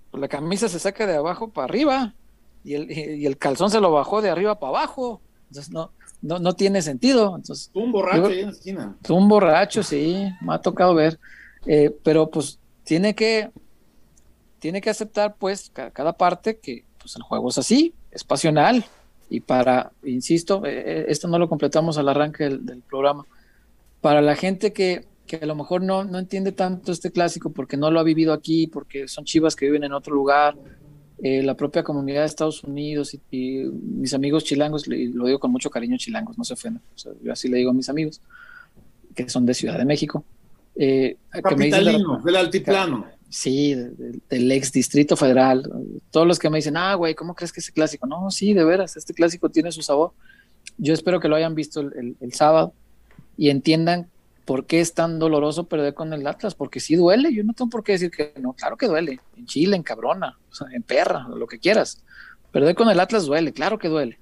[0.09, 2.15] pues la camisa se saca de abajo para arriba
[2.63, 5.21] y el, y el calzón se lo bajó de arriba para abajo.
[5.49, 5.91] Entonces no,
[6.23, 7.35] no, no tiene sentido.
[7.35, 8.97] Entonces, un borracho ahí en la esquina.
[9.07, 11.19] Un borracho, sí, me ha tocado ver.
[11.67, 13.51] Eh, pero pues tiene que,
[14.57, 18.83] tiene que aceptar pues cada parte que pues el juego es así, es pasional,
[19.29, 23.25] y para, insisto, eh, eh, esto no lo completamos al arranque del, programa,
[24.01, 27.77] para la gente que, que, a lo mejor no, no entiende tanto este clásico porque
[27.77, 30.55] no lo ha vivido aquí, porque son chivas que viven en otro lugar,
[31.21, 35.51] eh, la propia comunidad de Estados Unidos y, mis amigos chilangos, y lo digo con
[35.51, 36.81] mucho cariño chilangos, no se ofendan,
[37.21, 38.21] yo así le digo a mis amigos,
[39.13, 40.23] que son de Ciudad de México.
[40.75, 41.17] Eh,
[42.23, 45.71] del altiplano Sí, del, ex Distrito Federal.
[46.09, 48.07] Todos los que me dicen, ah, güey, ¿cómo crees que ese clásico?
[48.07, 50.13] No, sí, de veras, este clásico tiene su sabor.
[50.77, 52.73] Yo espero que lo hayan visto el, sábado
[53.37, 54.07] y entiendan
[54.45, 57.33] por qué es tan doloroso perder con el Atlas, porque sí duele.
[57.33, 59.19] Yo no tengo por qué decir que no, claro que duele.
[59.37, 60.39] En Chile, en Cabrona,
[60.71, 62.01] en Perra, lo que quieras.
[62.51, 64.17] Perder con el Atlas duele, claro que duele.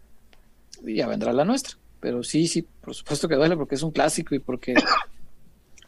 [0.86, 1.78] Y ya vendrá la nuestra.
[2.02, 4.76] Pero sí, sí, por supuesto que duele porque es un clásico y porque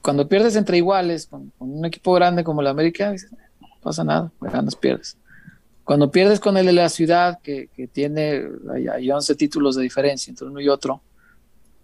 [0.01, 3.13] cuando pierdes entre iguales, con, un equipo grande como la América,
[3.59, 5.17] no pasa nada, ganas, pierdes.
[5.83, 8.43] Cuando pierdes con el de la ciudad, que, tiene,
[8.93, 11.01] hay, 11 títulos de diferencia entre uno y otro,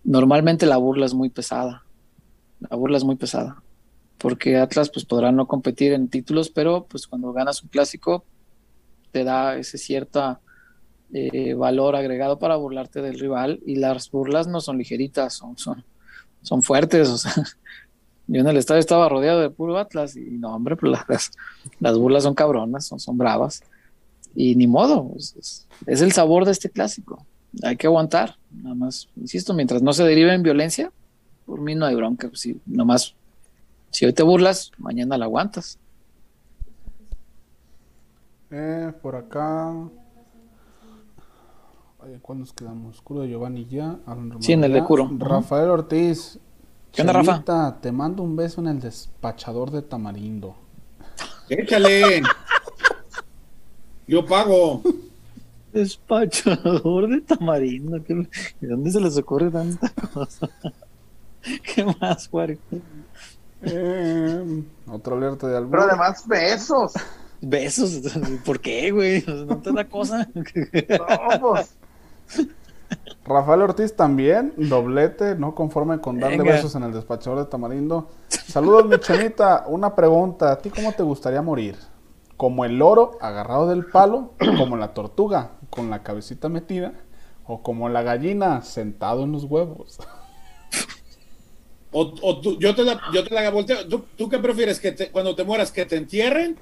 [0.04, 1.84] normalmente la burla es muy pesada.
[2.60, 3.62] La burla es muy pesada.
[4.18, 8.24] Porque Atlas pues podrá no competir en títulos, pero pues cuando ganas un clásico
[9.12, 10.40] te da ese cierto
[11.14, 15.84] eh, valor agregado para burlarte del rival y las burlas no son ligeritas, son, son,
[16.42, 17.34] son fuertes, o sea,
[18.28, 21.32] yo en el estadio estaba rodeado de puro Atlas y no, hombre, pues las,
[21.80, 23.62] las burlas son cabronas, son, son bravas.
[24.36, 27.26] Y ni modo, es, el sabor de este clásico.
[27.64, 30.92] Hay que aguantar, nada más, insisto, mientras no se derive en violencia,
[31.46, 32.28] por mí no hay bronca.
[32.28, 33.16] Pues, si, nomás,
[33.92, 35.80] si hoy te burlas, mañana la aguantas.
[38.52, 39.74] Eh, por acá.
[42.22, 43.02] ¿Cuándo nos quedamos?
[43.02, 43.98] Curo de Giovanni ya.
[44.40, 45.10] Sí, en el de Curo.
[45.18, 46.40] Rafael Ortiz.
[46.96, 47.78] ¿Qué onda, Rafa?
[47.82, 50.56] Te mando un beso en el despachador de tamarindo.
[51.50, 52.24] Échale.
[54.08, 54.82] Yo pago.
[55.74, 58.00] Despachador de tamarindo.
[58.00, 60.50] ¿De dónde se les ocurre tanta cosa?
[61.76, 62.60] ¿Qué más, Juárez?
[63.62, 65.72] Eh, otro alerta de algo.
[65.72, 66.94] Pero además, besos.
[67.42, 68.02] Besos.
[68.46, 69.22] ¿Por qué, güey?
[69.28, 70.30] No te da cosa.
[70.34, 71.76] no, pues.
[73.26, 78.10] Rafael Ortiz también, doblete, no conforme con darle besos en el despachador de Tamarindo.
[78.30, 79.66] Saludos, Michelita.
[79.68, 81.76] Una pregunta, ¿a ti cómo te gustaría morir?
[82.38, 84.34] ¿Como el loro agarrado del palo?
[84.58, 86.94] ¿Como la tortuga con la cabecita metida?
[87.48, 90.00] ¿O como la gallina sentado en los huevos?
[91.98, 93.88] O, yo, te la, yo te la volteo.
[93.88, 94.82] ¿Tú, qué prefieres?
[94.82, 96.58] que Cuando te mueras, que te entierren?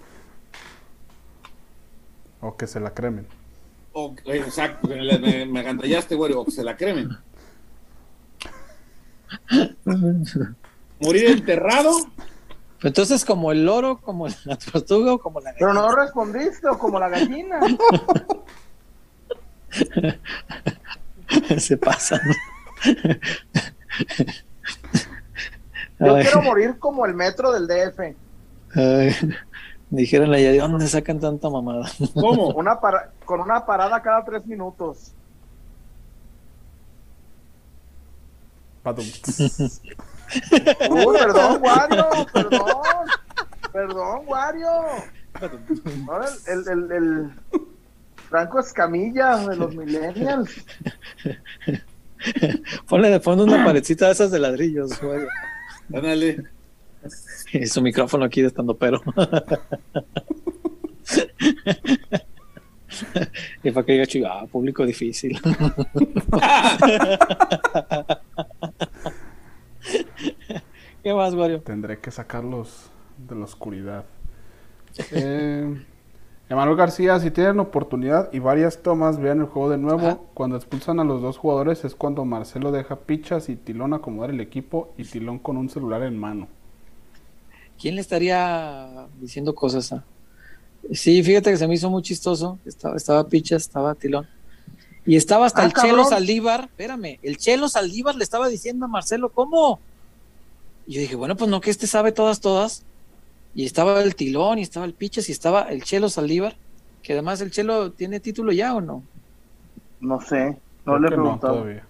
[2.40, 3.28] O que se la cremen.
[3.94, 7.10] O, exacto, me, me agantallaste, güey, o que se la cremen.
[11.00, 11.92] Morir enterrado.
[12.82, 15.60] Entonces, como el loro, como la tortuga o como la gallina.
[15.60, 17.60] Pero no respondiste, o como la gallina.
[21.58, 22.20] se pasa.
[26.00, 28.00] Yo quiero morir como el metro del DF.
[28.76, 29.16] Ay.
[29.94, 31.88] Dijeron la ¿de dónde sacan tanta mamada?
[32.16, 32.48] ¿Cómo?
[32.56, 32.80] Una
[33.26, 35.14] con una parada cada tres minutos.
[40.90, 42.72] Uy, perdón, Wario, perdón.
[43.72, 44.68] Perdón, Wario.
[46.08, 47.32] Ahora el, el, el,
[48.30, 50.66] Franco Escamilla de los millennials.
[52.90, 55.22] Ponle de fondo una parecita de esas de ladrillos, güey.
[55.94, 56.44] Ándale.
[57.54, 59.02] Y su micrófono aquí de estando pero.
[63.64, 65.40] y para que diga chido, ah, público difícil.
[71.04, 71.62] ¿Qué más, Mario?
[71.62, 74.06] Tendré que sacarlos de la oscuridad.
[75.12, 75.84] Eh,
[76.50, 80.30] Emanuel García, si tienen oportunidad y varias tomas, vean el juego de nuevo.
[80.34, 84.40] Cuando expulsan a los dos jugadores es cuando Marcelo deja pichas y Tilón acomodar el
[84.40, 86.48] equipo y Tilón con un celular en mano.
[87.84, 90.06] ¿Quién le estaría diciendo cosas a,
[90.94, 92.58] Sí, fíjate que se me hizo muy chistoso.
[92.64, 94.26] Estaba, estaba Picha, estaba Tilón.
[95.06, 96.62] Y estaba hasta ah, el Chelo Saldívar.
[96.62, 99.82] Espérame, el Chelo Saldívar le estaba diciendo a Marcelo, ¿cómo?
[100.88, 102.86] Y yo dije, bueno, pues no, que este sabe todas, todas.
[103.54, 106.56] Y estaba el Tilón, y estaba el Pichas, y estaba el Chelo Saldívar.
[107.02, 109.04] Que además el Chelo tiene título ya o no?
[110.00, 111.56] No sé, no le he preguntado.
[111.56, 111.86] No, todavía.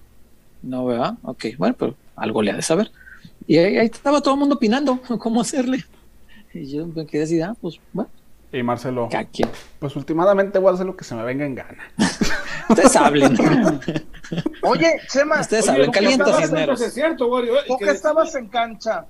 [0.63, 1.17] no, ¿verdad?
[1.21, 2.89] Ok, bueno, pero algo le ha de saber.
[3.47, 5.83] Y ahí, estaba todo el mundo opinando cómo hacerle.
[6.53, 8.09] Y yo me quedé así, ah, pues bueno
[8.59, 9.09] y Marcelo,
[9.79, 11.91] pues últimamente voy a hacer lo que se me venga en gana.
[12.69, 13.35] Ustedes hablen.
[14.61, 15.41] Oye, Chema.
[15.41, 16.79] Ustedes hablen, calienta Cisneros.
[16.79, 17.55] Es cierto, Wario.
[17.67, 19.05] ¿Por qué estabas en cancha?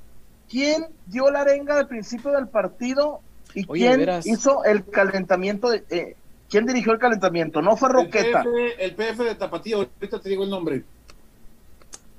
[0.50, 3.20] ¿Quién dio la arenga al principio del partido
[3.54, 5.70] y quién hizo el calentamiento?
[5.70, 6.16] De, eh,
[6.50, 7.62] ¿Quién dirigió el calentamiento?
[7.62, 8.46] No fue Roqueta.
[8.80, 10.84] El PF, de Tapatío, ahorita te digo el nombre.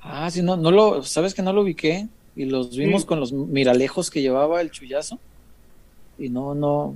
[0.04, 2.08] Ah, sí, no, no lo, ¿sabes que no lo ubiqué?
[2.36, 5.18] Y los vimos con los miralejos que llevaba el chullazo.
[6.18, 6.94] Y no, no,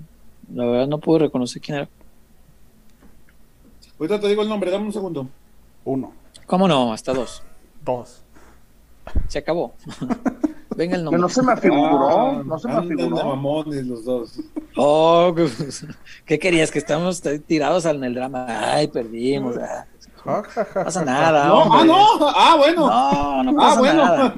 [0.55, 1.89] la verdad no pude reconocer quién era.
[3.99, 5.27] Ahorita te digo el nombre, dame un segundo.
[5.85, 6.13] Uno.
[6.47, 6.93] ¿Cómo no?
[6.93, 7.43] Hasta dos.
[7.83, 8.23] Dos.
[9.27, 9.73] Se acabó.
[10.77, 11.19] Venga el nombre.
[11.19, 12.09] Que no se me figuró.
[12.09, 13.25] Ah, no se me figuró.
[13.25, 14.41] mamones los dos.
[14.77, 15.35] Oh,
[16.27, 16.71] ¿qué querías?
[16.71, 18.47] Que estamos tirados en el drama.
[18.49, 19.57] Ay, perdimos.
[20.25, 20.43] no
[20.85, 21.47] pasa nada.
[21.47, 22.29] No, ah, no.
[22.29, 22.87] Ah, bueno.
[22.87, 24.05] No, no pasa ah, bueno.
[24.05, 24.35] nada.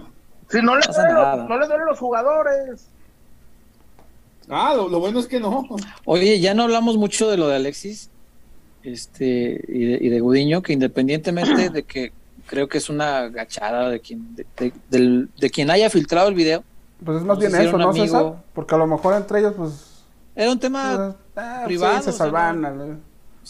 [0.51, 2.89] Si no le, duele, no le duelen los jugadores.
[4.49, 5.65] Ah, lo, bueno es que no.
[6.05, 8.11] Oye, ya no hablamos mucho de lo de Alexis
[8.83, 12.13] este, y, de, y de Gudiño, que independientemente de que
[12.47, 16.65] creo que es una gachada de quien, de, quien haya filtrado el video.
[17.05, 18.43] Pues es más bien eso, ¿no, César?
[18.53, 20.05] Porque a lo mejor entre ellos, pues...
[20.35, 21.99] Era un tema pues, ah, privado.
[21.99, 23.01] Sí, se salvan.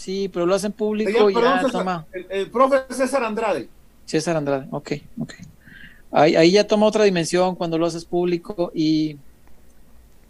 [0.01, 2.07] Sí, pero lo hacen público y ya, toma.
[2.31, 3.69] El, profe César Andrade.
[4.07, 5.35] César Andrade, ok, ok.
[6.11, 9.19] Ahí, ahí ya toma otra dimensión cuando lo haces público y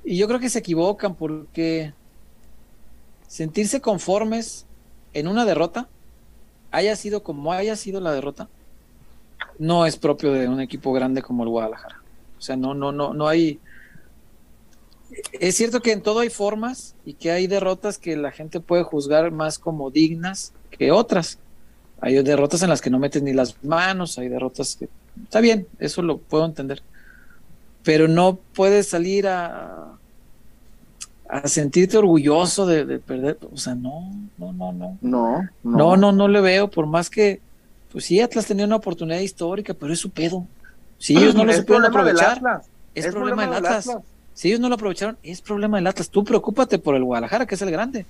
[0.04, 1.92] y yo creo que se equivocan porque
[3.26, 4.66] sentirse conformes
[5.12, 5.88] en una derrota,
[6.70, 8.48] haya sido como haya sido la derrota,
[9.58, 12.00] no es propio de un equipo grande como el Guadalajara.
[12.38, 13.60] O sea, no, no, no, no hay.
[15.32, 18.82] Es cierto que en todo hay formas y que hay derrotas que la gente puede
[18.82, 21.38] juzgar más como dignas que otras.
[22.00, 24.88] Hay derrotas en las que no metes ni las manos, hay derrotas que.
[25.24, 26.82] Está bien, eso lo puedo entender
[27.82, 29.92] pero no puedes salir a,
[31.28, 33.38] a sentirte orgulloso de, perder.
[33.52, 34.98] O sea, no, no, no, no.
[35.00, 37.40] No, no, no, no, le veo, por más que,
[37.90, 40.46] pues sí, Atlas tenía una oportunidad histórica, pero es su pedo.
[40.98, 42.62] Si ellos no lo supieron aprovechar,
[42.94, 43.88] es, problema, del Atlas.
[44.34, 46.10] Si ellos no lo aprovecharon, es problema del Atlas.
[46.10, 48.06] Tú preocúpate por el Guadalajara, que es el grande.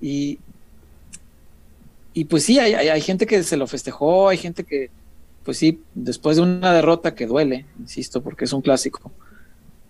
[0.00, 0.38] Y,
[2.12, 4.90] y pues sí, hay, hay gente que se lo festejó, hay gente que,
[5.44, 9.12] pues sí, después de una derrota que duele, insisto, porque es un clásico,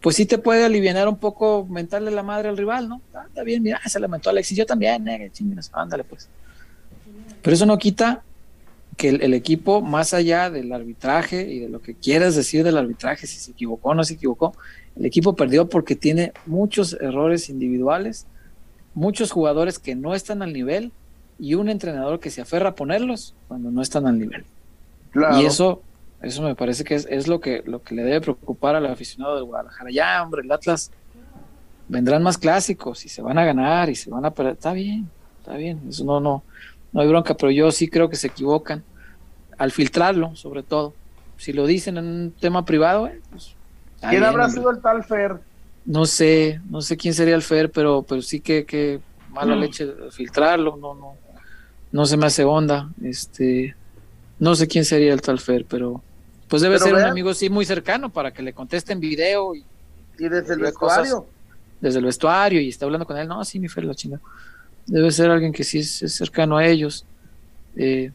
[0.01, 3.01] pues sí te puede aliviar un poco mentarle la madre al rival, ¿no?
[3.15, 5.33] Ah, está bien, mira, se lamentó Alexis, yo también, eh,
[5.73, 6.29] ándale pues.
[7.41, 8.23] Pero eso no quita
[8.97, 13.27] que el, equipo, más allá del arbitraje y de lo que quieras decir del arbitraje,
[13.27, 14.55] si se equivocó o no se equivocó,
[14.97, 18.27] el equipo perdió porque tiene muchos errores individuales,
[18.95, 20.93] muchos jugadores que no están al nivel
[21.39, 24.45] y un entrenador que se aferra a ponerlos cuando no están al nivel.
[25.39, 25.83] Y eso,
[26.23, 29.45] eso me parece que es, lo que lo que le debe preocupar al aficionado del
[29.45, 29.91] Guadalajara.
[29.91, 30.91] Ya, hombre, el Atlas
[31.89, 34.55] vendrán más clásicos y se van a ganar y se van a perder.
[34.55, 35.09] Está bien,
[35.39, 35.81] está bien.
[35.89, 36.43] Eso no, no,
[36.95, 38.83] no hay bronca, pero yo sí creo que se equivocan
[39.59, 40.95] al filtrarlo, sobre todo.
[41.37, 43.55] Si lo dicen en un tema privado, eh, pues,
[44.09, 45.37] ¿Quién habrá sido el tal Fer?
[45.85, 49.01] No sé, no sé quién sería el Fer, pero, pero sí que, que
[49.31, 49.61] mala mm.
[49.61, 51.17] leche filtrarlo, no, no,
[51.91, 52.89] no se me hace onda.
[53.03, 53.75] Este,
[54.39, 56.01] no sé quién sería el tal Fer, pero
[56.49, 59.65] pues debe ser un amigo sí muy cercano para que le conteste en video y,
[60.19, 61.27] y desde el vestuario.
[61.81, 63.27] desde el vestuario y está hablando con él.
[63.27, 64.23] No, sí, mi Fer, la chingada.
[64.87, 67.05] Debe ser alguien que sí es, cercano a ellos.
[67.77, 68.13] Eh,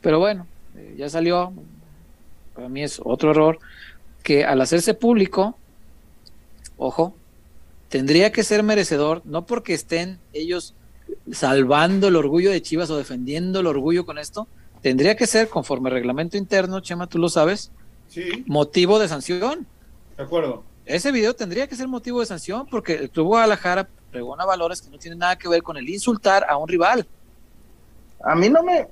[0.00, 1.52] pero bueno, eh, ya salió.
[2.54, 3.58] Para mí es otro error
[4.22, 5.56] que al hacerse público,
[6.76, 7.14] ojo,
[7.88, 10.74] tendría que ser merecedor, no porque estén ellos
[11.32, 14.46] salvando el orgullo de Chivas o defendiendo el orgullo con esto,
[14.82, 17.70] tendría que ser, conforme reglamento interno, Chema, tú lo sabes,
[18.08, 18.44] sí.
[18.46, 19.66] motivo de sanción.
[20.16, 20.64] De acuerdo.
[20.86, 24.90] Ese video tendría que ser motivo de sanción porque el Club Guadalajara pregona valores que
[24.90, 27.06] no tienen nada que ver con el insultar a un rival.
[28.22, 28.88] A mí no me...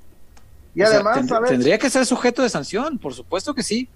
[0.75, 3.89] Y además, Tendría que ser sujeto de sanción, por supuesto que sí.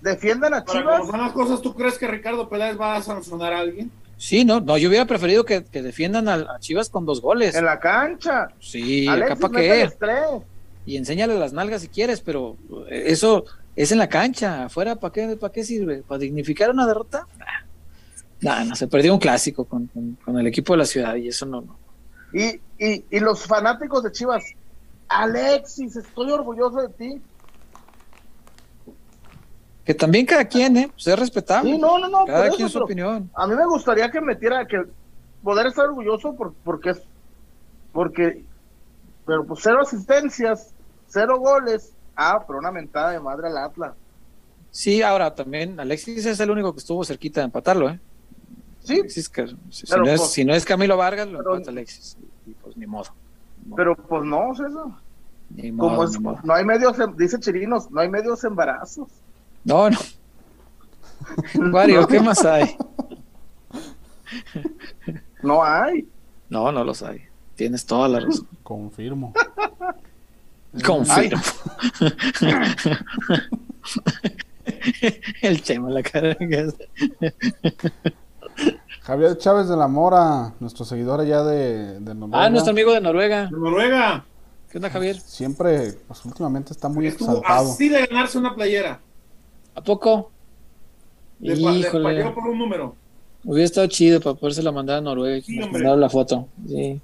[0.00, 0.84] Defiendan a Chivas.
[0.84, 3.90] Para como las cosas, ¿tú crees que Ricardo Peláez va a sancionar a alguien?
[4.16, 7.54] Sí, no, no, yo hubiera preferido que, defiendan a, Chivas con dos goles.
[7.54, 8.48] En la cancha.
[8.58, 9.88] Sí, capa que
[10.86, 12.56] Y enséñale las nalgas si quieres, pero
[12.88, 13.44] eso
[13.74, 16.02] es en la cancha, afuera, ¿para qué, para qué sirve?
[16.02, 17.26] ¿Para dignificar una derrota?
[18.42, 18.64] Nah.
[18.64, 19.88] no, se perdió un clásico con,
[20.26, 21.78] el equipo de la ciudad y eso no, no.
[22.32, 24.42] Y, y, y los fanáticos de Chivas,
[25.08, 27.22] Alexis, estoy orgulloso de ti.
[29.84, 30.90] Que también cada quien, ¿eh?
[30.92, 31.72] Pues es respetable.
[31.72, 32.24] Sí, no, no, no.
[32.24, 33.30] Cada quien su opinión.
[33.34, 34.84] A mí me gustaría que metiera, que
[35.42, 37.02] poder estar orgulloso por, porque es,
[37.92, 38.44] porque,
[39.26, 40.72] pero pues cero asistencias,
[41.08, 41.92] cero goles.
[42.16, 43.94] Ah, pero una mentada de madre al Atlas.
[44.70, 48.00] Sí, ahora también Alexis es el único que estuvo cerquita de empatarlo, ¿eh?
[48.84, 49.02] Sí.
[49.08, 49.22] si,
[49.96, 52.16] no es, pues si, no es, Camilo Vargas, lo empata Alexis.
[52.46, 53.10] Y pues ni modo.
[53.76, 54.96] Pero pues no, eso.
[55.76, 59.08] Como es, no hay medios, dice Chirinos, no hay medios embarazos.
[59.64, 59.98] No, no.
[61.70, 62.76] Mario, ¿qué más hay?
[65.42, 66.08] No hay.
[66.48, 67.22] No, no los hay.
[67.54, 68.48] Tienes toda la razón.
[68.62, 69.32] Confirmo.
[70.84, 71.42] Confirmo.
[75.42, 76.36] El chema, la cara.
[79.02, 82.44] Javier Chávez de la Mora, nuestro seguidor allá de, de Noruega.
[82.44, 83.46] Ah, nuestro amigo de Noruega.
[83.46, 84.24] De Noruega.
[84.70, 85.18] ¿Qué onda, Javier?
[85.18, 87.72] Siempre, pues últimamente está muy Estuvo exaltado.
[87.72, 89.00] Así de ganarse una playera.
[89.74, 90.30] ¿A poco?
[91.40, 92.30] Le, Híjole.
[92.30, 92.94] por un número.
[93.44, 96.46] Hubiera estado chido para poderse la mandar a Noruega y mandar la foto.
[96.64, 97.00] Sí.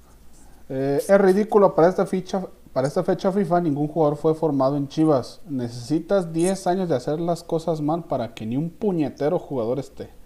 [0.69, 4.87] Eh, es ridículo para esta ficha, para esta fecha FIFA ningún jugador fue formado en
[4.87, 5.41] Chivas.
[5.49, 10.17] Necesitas 10 años de hacer las cosas mal para que ni un puñetero jugador esté.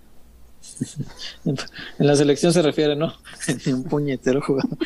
[1.46, 1.58] en
[1.98, 3.14] la selección se refiere, ¿no?
[3.66, 4.78] ni un puñetero jugador.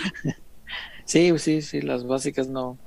[1.05, 2.77] sí, sí, sí, las básicas no,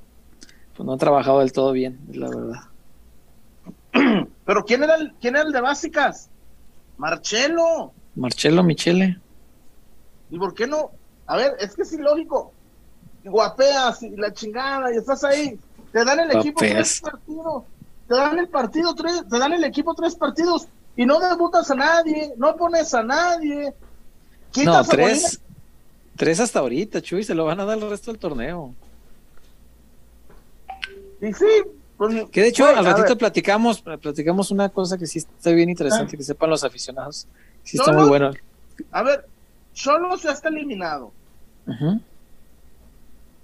[0.75, 2.61] pues no han trabajado del todo bien, la verdad.
[4.45, 6.29] Pero ¿quién era el, quién era el de básicas?
[6.97, 7.93] Marcelo.
[8.15, 9.19] Marcelo Michele.
[10.29, 10.91] ¿Y por qué no?
[11.27, 12.51] A ver, es que es ilógico.
[13.23, 15.59] Guapeas y la chingada y estás ahí.
[15.91, 17.63] Te dan el equipo tres partidos.
[18.07, 21.75] Te dan el partido tres, te dan el equipo tres partidos y no debutas a
[21.75, 23.73] nadie, no pones a nadie.
[24.65, 25.41] No, tres.
[26.15, 28.75] Tres hasta ahorita, Chuy, se lo van a dar el resto del torneo.
[31.21, 31.45] Y sí,
[31.97, 36.15] pues, que de hecho al ratito platicamos, platicamos una cosa que sí está bien interesante,
[36.15, 36.17] ah.
[36.17, 37.27] que sepan los aficionados.
[37.63, 38.31] Sí está muy bueno.
[38.91, 39.27] A ver,
[39.73, 41.11] solo ya está eliminado.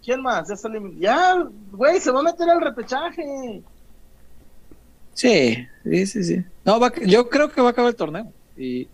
[0.03, 0.48] ¿Quién más?
[0.48, 0.99] Ya está eliminado.
[0.99, 3.64] Ya, güey, se va a meter al repechaje.
[5.18, 6.44] Sí, sí, sí, sí.
[6.64, 8.31] No, yo creo que va a acabar el torneo.
[8.56, 8.88] Y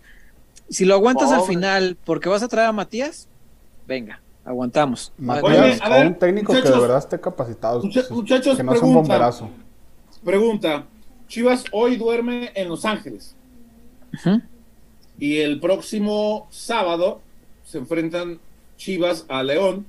[0.70, 3.28] si lo aguantas al final porque vas a traer a Matías,
[3.86, 5.12] venga aguantamos.
[5.18, 7.82] Matías, un técnico que de verdad esté capacitado.
[8.10, 9.50] muchachos, que no pregunta, un bomberazo.
[10.24, 10.86] Pregunta:
[11.28, 13.36] Chivas hoy duerme en Los Ángeles.
[15.18, 17.20] Y el próximo sábado
[17.64, 18.38] se enfrentan
[18.76, 19.86] Chivas a León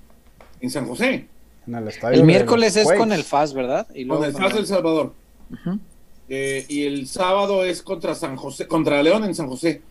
[0.61, 1.27] en San José.
[2.11, 3.87] el, miércoles es con el FAS, ¿verdad?
[3.93, 5.13] Y con el FAS del Salvador.
[6.27, 9.81] Eh, y el sábado es contra San José, contra León en San José.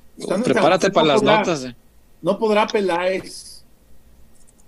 [0.44, 1.65] Prepárate para las notas.
[1.65, 1.77] Eh.
[2.23, 3.55] No podrá Peláez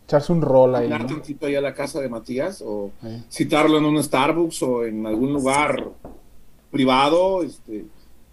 [0.06, 0.88] echarse un rol ahí.
[0.88, 1.05] ¿no?
[1.05, 2.93] tantito ahí a la casa de Matías o
[3.30, 5.90] citarlo en un Starbucks o en algún lugar
[6.70, 7.43] privado.
[7.43, 7.84] Este.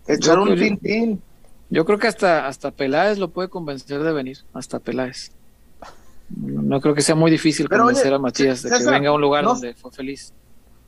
[0.07, 1.21] Echar un tintín.
[1.69, 5.31] Yo creo que hasta, hasta Peláez lo puede convencer de venir, hasta Peláez.
[6.29, 9.43] No, creo que sea muy difícil convencer a Matías de que venga a un lugar
[9.43, 10.33] donde fue feliz.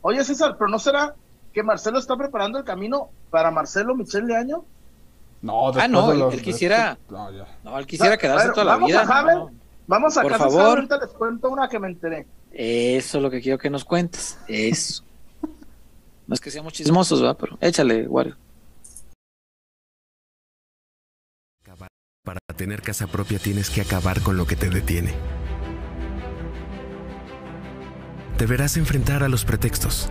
[0.02, 1.14] Oye, César, pero ¿no será
[1.56, 4.66] que Marcelo está preparando el camino para Marcelo Michel de Año?
[5.40, 9.06] No, ah, no, él, quisiera, no, él quisiera quedarse toda la vida.
[9.86, 10.60] Vamos a Por favor.
[10.60, 12.26] ahorita les cuento una que me enteré.
[12.52, 14.38] Eso es lo que quiero que nos cuentes.
[14.48, 15.02] Eso.
[16.26, 17.38] no es que seamos chismosos, ¿verdad?
[17.40, 18.36] Pero échale, Wario.
[22.22, 25.14] Para tener casa propia tienes que acabar con lo que te detiene.
[28.36, 30.10] Deberás enfrentar a los pretextos.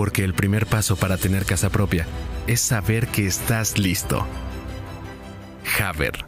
[0.00, 2.06] Porque el primer paso para tener casa propia
[2.46, 4.24] es saber que estás listo.
[5.78, 6.24] Haber.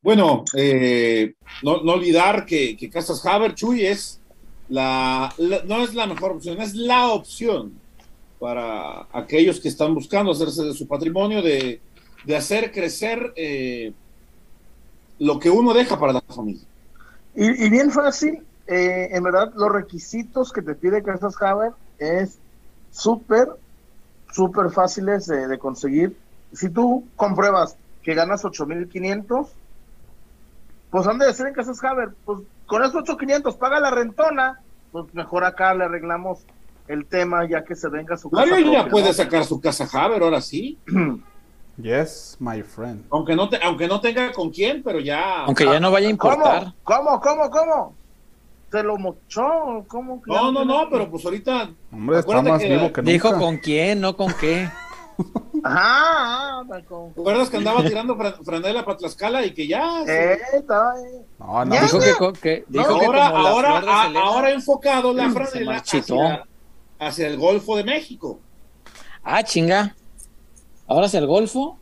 [0.00, 1.34] Bueno, eh,
[1.64, 4.20] no, olvidar que, Casas Haber, Chuy, es
[4.68, 5.34] la,
[5.66, 7.72] no es la mejor opción, es la opción
[8.38, 11.80] para aquellos que están buscando hacerse de su patrimonio, de,
[12.36, 13.92] hacer crecer eh,
[15.18, 16.62] lo que uno deja para la familia.
[17.34, 22.38] Y, bien fácil, eh, en verdad, los requisitos que te pide Casas Haber es
[22.90, 23.48] súper,
[24.32, 26.16] súper fáciles de, de conseguir.
[26.52, 29.48] Si tú compruebas que ganas 8.500,
[30.90, 34.60] pues han de ser en Casas Haber, pues con esos 8500 paga la rentona,
[34.92, 36.40] pues mejor acá le arreglamos
[36.88, 38.46] el tema ya que se venga su casa.
[38.46, 40.78] Mario ya puede sacar su casa Haber, ahora sí.
[41.76, 43.04] yes, my friend.
[43.10, 45.44] Aunque no, te, aunque no tenga con quién, pero ya.
[45.44, 46.74] Aunque ya no vaya a importar.
[46.82, 47.20] ¿Cómo?
[47.20, 47.50] ¿Cómo?
[47.50, 47.94] ¿Cómo?
[48.72, 49.84] ¿Se lo mochó?
[49.86, 50.22] ¿Cómo?
[50.24, 51.74] No, no, no, pero pues ahorita.
[51.92, 53.12] Hombre, está más vivo que nunca.
[53.12, 54.66] Dijo con quién, no con qué.
[55.62, 60.02] Ajá, ¿Te acuerdas que andaba tirando franela para Tlaxcala y que ya?
[60.08, 60.94] Eh, estaba
[61.38, 61.74] No, no.
[61.74, 66.46] Dijo que, dijo ahora, ahora, ahora enfocado la franela hacia,
[66.98, 68.40] hacia, el Golfo de México.
[69.22, 69.94] Ah, chinga.
[70.86, 71.78] ¿Ahora hacia el Golfo?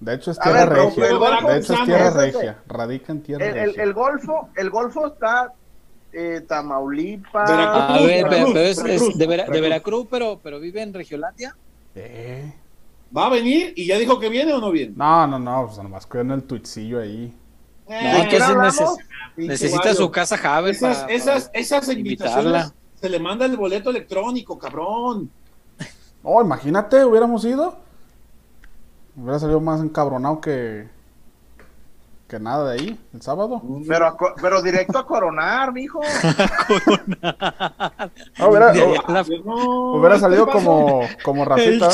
[0.00, 1.04] De hecho es tierra regia.
[1.04, 2.58] de hecho es tierra regia.
[2.66, 3.82] Radica en tierra el, regia.
[3.84, 5.52] El, Golfo, el Golfo está
[6.16, 7.50] eh, Tamaulipas.
[7.50, 11.54] A ver, pero, es, de, de, Veracruz, pero, pero vive en Regiolandia.
[11.94, 12.52] Eh.
[13.14, 13.74] ¿Va a venir?
[13.76, 14.94] ¿Y ya dijo que viene o no viene?
[14.96, 17.34] No, no, no, pues nomás en el tuitcillo ahí.
[17.88, 18.28] Eh,
[18.74, 18.96] no,
[19.36, 20.74] necesita su casa Javier.
[20.74, 25.30] Esas, esas, esas invitaciones se le manda el boleto electrónico, cabrón.
[26.22, 27.76] Oh, imagínate, hubiéramos ido.
[29.14, 30.88] Hubiera salido más encabronado que,
[32.28, 33.62] que nada de ahí, el sábado.
[33.86, 36.00] Pero, pero directo a coronar, mijo.
[36.66, 38.10] coronar.
[38.38, 38.72] hubiera,
[39.32, 41.90] hubiera salido como, como Rafita.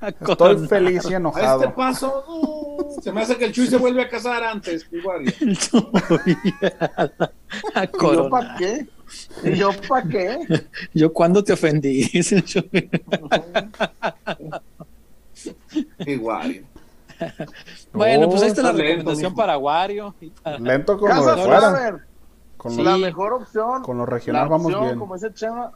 [0.00, 1.60] Estoy feliz y enojado.
[1.60, 2.24] A este paso,
[3.02, 4.86] se me hace que el Chuy se vuelve a casar antes.
[4.90, 5.24] Igual.
[5.40, 5.82] El Chuy.
[7.92, 8.88] ¿Y yo para qué?
[9.44, 10.38] ¿Y yo para qué?
[10.94, 12.10] ¿Yo cuándo te ofendí?
[16.06, 16.64] Igual.
[17.92, 20.14] bueno, pues esta es la recomendación para Wario.
[20.58, 22.06] Lento como de fuera.
[22.56, 23.82] Con la mejor opción.
[23.82, 24.98] Con los regionales vamos bien.
[24.98, 25.72] Como ese Chema,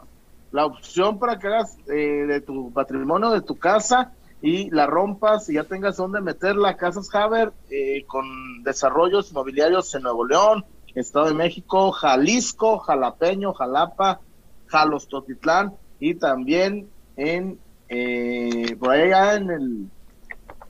[0.53, 4.13] la opción para que hagas eh, de tu patrimonio, de tu casa
[4.43, 9.95] y la rompas y ya tengas donde meter la Casas Haber eh, con desarrollos inmobiliarios
[9.95, 10.65] en Nuevo León,
[10.95, 14.21] Estado de México, Jalisco, Jalapeño, Jalapa,
[14.67, 17.59] Jalostotitlán y también en
[17.89, 19.91] eh, por allá en el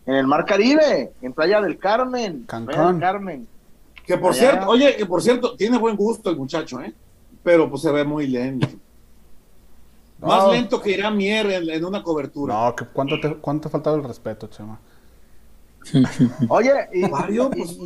[0.06, 3.00] en el Mar Caribe, en Playa del Carmen, Cancún.
[3.00, 3.48] Carmen.
[4.04, 6.92] Que por cierto, oye, que por cierto, tiene buen gusto el muchacho, ¿eh?
[7.42, 8.68] Pero pues se ve muy lento.
[10.20, 12.54] Más lento que irá Mier en, una cobertura.
[12.54, 14.78] No, que cuánto te, cuánto ha faltado el respeto, Chema.
[16.48, 17.76] Oye, y, Mario, pues,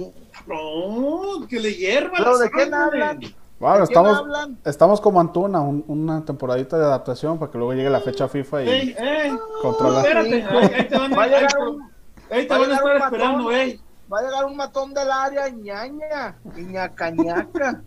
[1.49, 2.17] que le hierva.
[2.17, 3.21] ¿Pero de qué hablan?
[3.59, 4.23] Bueno, estamos,
[4.65, 8.69] estamos como Antuna, una temporadita de adaptación para que luego llegue la fecha FIFA y
[8.69, 11.49] ey, ey, Espérate, ahí, te van, a,
[12.31, 13.81] ahí, te van a estar esperando, ey.
[14.13, 17.83] Va a llegar un matón del área, ñaña, ñacañaca.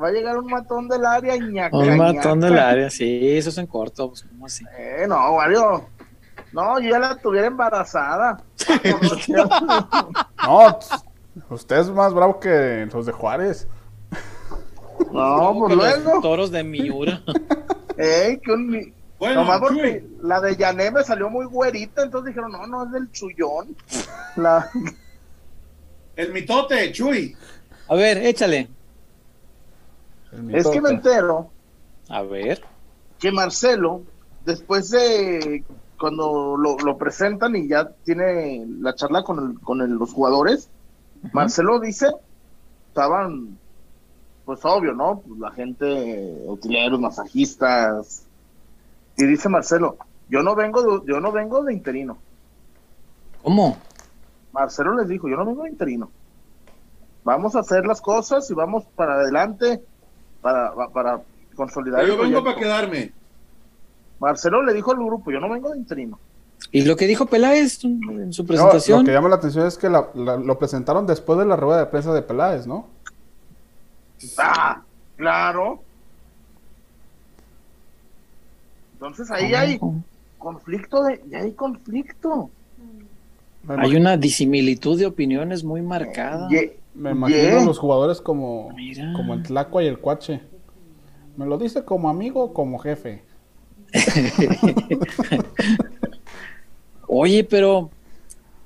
[0.00, 1.76] Va a llegar un matón del área, ñaca.
[1.76, 4.64] Un matón del área, sí, eso es en corto, pues, ¿cómo así?
[4.76, 5.88] Eh, no, Wario.
[6.52, 8.42] No, yo ya la tuviera embarazada.
[10.46, 10.78] no,
[11.50, 13.68] usted es más bravo que los de Juárez.
[15.12, 16.20] No, por pues luego.
[16.20, 17.22] Toros de Miura.
[17.96, 18.94] Ey, que un.
[19.18, 22.92] Bueno, Nomás porque la de Yané me salió muy güerita, entonces dijeron, no, no, es
[22.92, 23.74] del chullón.
[24.36, 24.70] La...
[26.16, 27.36] El mitote, Chuy.
[27.88, 28.68] A ver, échale.
[30.50, 31.50] Es que me entero.
[32.08, 32.62] A ver.
[33.18, 34.02] Que Marcelo,
[34.44, 35.64] después de
[35.98, 40.68] cuando lo, presentan y ya tiene la charla con, con los jugadores,
[41.32, 42.08] Marcelo dice,
[42.88, 43.58] estaban,
[44.44, 45.22] pues obvio, ¿no?
[45.26, 48.25] Pues la gente, utileros, masajistas.
[49.16, 49.96] Y dice Marcelo,
[50.28, 52.18] yo no vengo de, yo no vengo de interino.
[53.42, 53.78] ¿Cómo?
[54.52, 56.10] Marcelo les dijo, yo no vengo de interino.
[57.24, 59.82] Vamos a hacer las cosas y vamos para adelante
[60.40, 61.20] para, para
[61.54, 62.06] consolidar.
[62.06, 63.12] yo vengo para quedarme.
[64.18, 66.18] Marcelo le dijo al grupo, yo no vengo de interino.
[66.72, 69.00] Y lo que dijo Peláez en su presentación.
[69.00, 72.12] lo que llama la atención es que lo presentaron después de la rueda de prensa
[72.12, 72.88] de Peláez, ¿no?
[74.38, 74.82] Ah,
[75.16, 75.82] claro.
[78.96, 79.78] Entonces ahí hay
[80.38, 82.48] conflicto de, hay conflicto.
[83.68, 86.48] Hay una disimilitud de opiniones muy marcada.
[86.94, 88.74] Me imagino los jugadores como,
[89.14, 90.40] como el Tlacua y el Cuache.
[91.36, 93.22] ¿Me lo dice como amigo o como jefe?
[97.06, 97.90] Oye, pero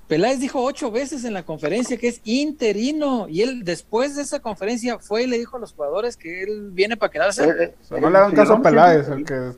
[0.07, 4.39] Peláez dijo ocho veces en la conferencia que es interino y él después de esa
[4.39, 7.45] conferencia fue y le dijo a los jugadores que él viene para quedarse.
[7.45, 9.53] Eh, eh, no le hagan caso a Peláez, el que,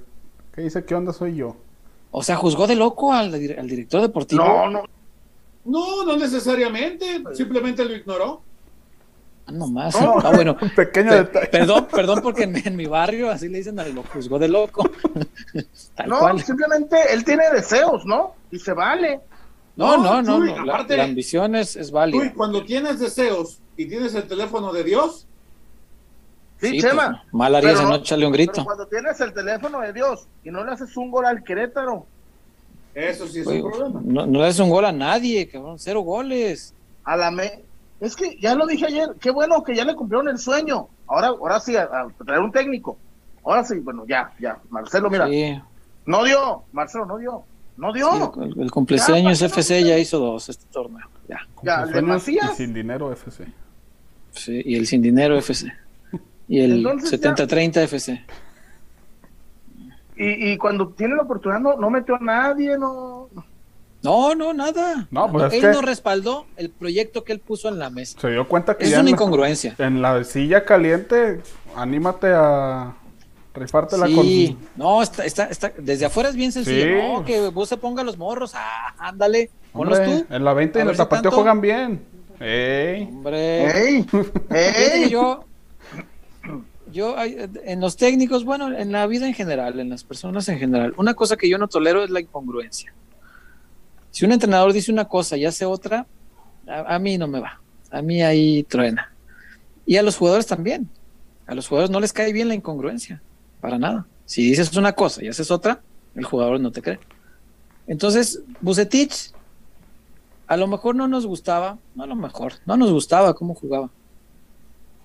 [0.54, 1.56] que, dice qué onda soy yo.
[2.10, 4.44] O sea, juzgó de loco al, al director deportivo.
[4.44, 4.82] No, no.
[5.64, 8.42] No, no necesariamente, simplemente lo ignoró.
[9.46, 9.94] Ah, no más.
[9.96, 10.56] ah, bueno.
[10.62, 11.46] Un pequeño detalle.
[11.48, 14.88] Perdón, perdón, porque en, mi barrio así le dicen, lo juzgó de loco.
[16.06, 18.34] no, simplemente él tiene deseos, ¿no?
[18.50, 19.20] Y se vale.
[19.76, 20.38] No, no, no.
[20.64, 22.32] la, ambición es, es válida.
[22.36, 25.26] cuando tienes deseos y tienes el teléfono de Dios.
[26.62, 27.22] Sí, Chema.
[27.22, 28.64] Pues, mal harías en no echarle un grito.
[28.64, 32.06] cuando tienes el teléfono de Dios y no le haces un gol al Querétaro.
[32.94, 34.00] Eso sí es un problema.
[34.04, 35.78] No, no le haces un gol a nadie, cabrón.
[35.78, 36.72] Cero goles.
[37.04, 37.62] A la me
[38.00, 40.88] es que ya lo dije ayer, qué bueno que ya le cumplieron el sueño.
[41.06, 41.88] Ahora, ahora sí, a,
[42.24, 42.96] traer un técnico.
[43.44, 44.58] Ahora sí, bueno, ya, ya.
[44.70, 45.28] Marcelo, mira.
[46.06, 47.44] No dio, Marcelo, no dio.
[47.76, 48.34] No dio.
[48.42, 51.08] el, el cumpleaños FC ya hizo dos este torneo.
[51.28, 51.40] Ya.
[51.62, 51.86] Ya,
[52.26, 53.46] Y sin dinero FC.
[54.32, 55.72] Sí, y el sin dinero FC.
[56.48, 58.24] Y el 70-30 FC.
[60.16, 63.28] Y, y cuando tiene la oportunidad no, no metió a nadie, no.
[64.02, 65.06] No, no, nada.
[65.10, 68.18] No, pues él no respaldó el proyecto que él puso en la mesa.
[68.20, 69.76] Se dio cuenta que es una incongruencia.
[69.78, 71.40] En la silla caliente,
[71.76, 72.94] anímate a
[73.54, 77.18] rifarte la Sí, no, está, está, está, desde afuera es bien sencillo.
[77.18, 80.26] No, que vos se ponga los morros, ah, ándale, ponlos tú.
[80.30, 82.02] En la 20 y en el tapateo juegan bien.
[82.40, 83.04] ¡Ey!
[83.04, 83.88] Hombre.
[83.88, 84.06] ¡Ey!
[84.50, 85.10] ¡Ey!
[85.10, 85.44] Yo,
[86.92, 90.94] yo, en los técnicos, bueno, en la vida en general, en las personas en general,
[90.96, 92.92] una cosa que yo no tolero es la incongruencia.
[94.10, 96.06] Si un entrenador dice una cosa y hace otra,
[96.66, 97.60] a, mí no me va.
[97.90, 99.12] A mí ahí truena.
[99.86, 100.88] Y a los jugadores también.
[101.46, 103.22] A los jugadores no les cae bien la incongruencia,
[103.60, 104.06] para nada.
[104.26, 105.80] Si dices una cosa y haces otra,
[106.14, 107.00] el jugador no te cree.
[107.86, 109.32] Entonces, Bucetich,
[110.46, 113.90] a lo mejor no nos gustaba, no a lo mejor, no nos gustaba cómo jugaba.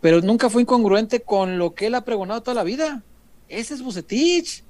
[0.01, 3.03] Pero nunca fue incongruente con lo que él ha pregonado toda la vida.
[3.49, 4.63] Ese es Bucetich.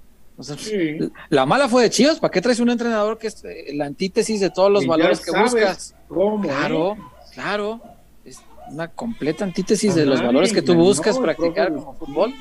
[1.30, 2.20] La mala fue de Chivas.
[2.20, 5.32] ¿Para qué traes un entrenador que es eh, la antítesis de todos los valores que
[5.32, 5.95] buscas?
[6.41, 6.98] claro,
[7.34, 7.82] claro.
[8.24, 8.40] Es
[8.70, 12.34] una completa antítesis de los valores que tú buscas practicar como fútbol.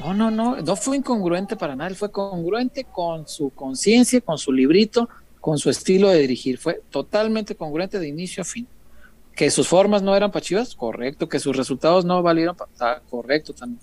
[0.00, 0.56] No, no, no.
[0.56, 1.88] No fue incongruente para nada.
[1.88, 5.08] Él fue congruente con su conciencia, con su librito,
[5.40, 6.58] con su estilo de dirigir.
[6.58, 8.66] Fue totalmente congruente de inicio a fin.
[9.38, 11.28] Que sus formas no eran para Chivas, correcto.
[11.28, 13.00] Que sus resultados no valieron para.
[13.08, 13.80] Correcto también.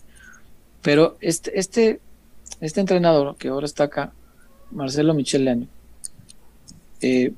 [0.82, 2.02] Pero este, este
[2.62, 4.14] este entrenador que ahora está acá,
[4.72, 5.68] Marcelo Michel
[7.02, 7.34] eh,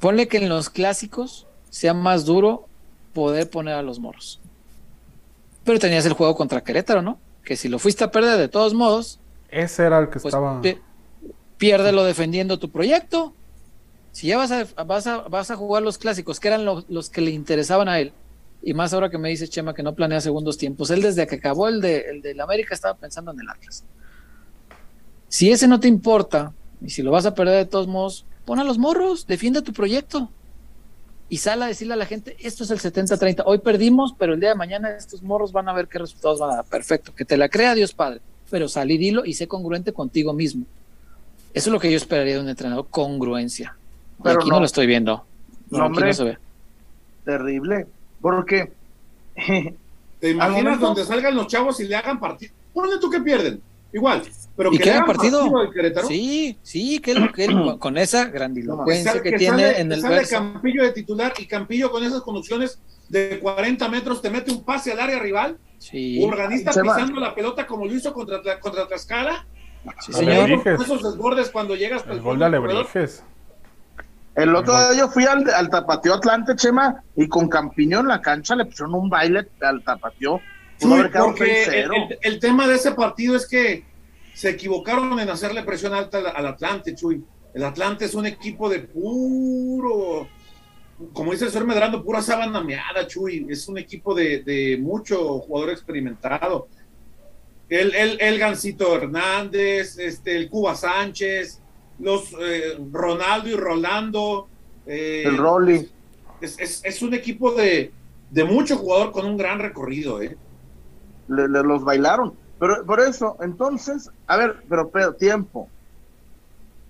[0.00, 2.66] ponle que en los clásicos sea más duro
[3.14, 4.40] poder poner a los moros.
[5.64, 7.18] Pero tenías el juego contra Querétaro, ¿no?
[7.42, 9.18] Que si lo fuiste a perder de todos modos.
[9.50, 10.60] Ese era el que pues, estaba.
[11.56, 13.34] piérdelo defendiendo tu proyecto.
[14.12, 18.12] Si ya vas a, jugar los clásicos, que eran los que le interesaban a él,
[18.62, 20.90] y más ahora que me dice Chema que no planea segundos tiempos.
[20.90, 23.84] Él desde que acabó el de, el de América estaba pensando en el Atlas.
[25.28, 28.58] Si ese no te importa, y si lo vas a perder de todos modos, pon
[28.58, 30.30] a los morros, defiende tu proyecto.
[31.30, 34.40] Y sal a decirle a la gente, esto es el 70-30, hoy perdimos, pero el
[34.40, 36.64] día de mañana estos morros van a ver qué resultados van a dar.
[36.64, 38.20] Perfecto, que te la crea Dios Padre,
[38.50, 40.64] pero sal y dilo y sé congruente contigo mismo.
[41.52, 43.77] Eso es lo que yo esperaría de un entrenador, congruencia.
[44.22, 45.24] Pero aquí no, lo estoy viendo.
[45.70, 46.38] No, hombre, no se ve.
[47.24, 47.86] Terrible.
[48.20, 48.72] Porque.
[50.20, 52.52] ¿Te imaginas donde salgan los chavos y le hagan partido?
[52.72, 53.60] Ponle tú que pierden.
[53.92, 54.22] Igual.
[54.56, 55.48] Pero ¿Y que hagan partido?
[56.06, 57.14] sí, sí, que,
[57.78, 62.22] con esa grandilocuencia que, tiene en el sale Campillo de titular y Campillo con esas
[62.22, 65.56] conducciones de 40 metros te mete un pase al área rival.
[65.78, 66.22] Sí.
[66.22, 69.46] Organista pisando la pelota como lo hizo contra, contra Tlaxcala.
[70.00, 70.50] Sí, señor.
[70.50, 72.04] Esos desbordes cuando llegas.
[72.08, 73.22] El gol de Alebrijes.
[74.38, 78.22] El otro día yo fui al, al Tapateo Atlante, Chema, y con Campiño en la
[78.22, 80.40] cancha le pusieron un baile al Tapateo.
[80.80, 81.88] porque
[82.22, 83.84] el, tema de ese partido es que
[84.34, 87.24] se equivocaron en hacerle presión alta al, Atlante, Chuy.
[87.52, 90.28] El Atlante es un equipo de puro,
[91.12, 93.44] como dice el señor Medrando, pura sábana meada, Chuy.
[93.50, 96.68] Es un equipo de, de mucho jugador experimentado.
[97.68, 101.60] El, el, el Gancito Hernández, este, el Cuba Sánchez,
[101.98, 104.48] los eh, Ronaldo y Rolando.
[104.86, 105.88] Eh, el Rolly.
[106.40, 107.92] Es, un equipo de,
[108.46, 110.22] mucho jugador con un gran recorrido.
[110.22, 110.36] ¿eh?
[111.28, 112.34] Le, los bailaron.
[112.58, 115.68] Pero por eso, entonces, a ver, pero, pero tiempo.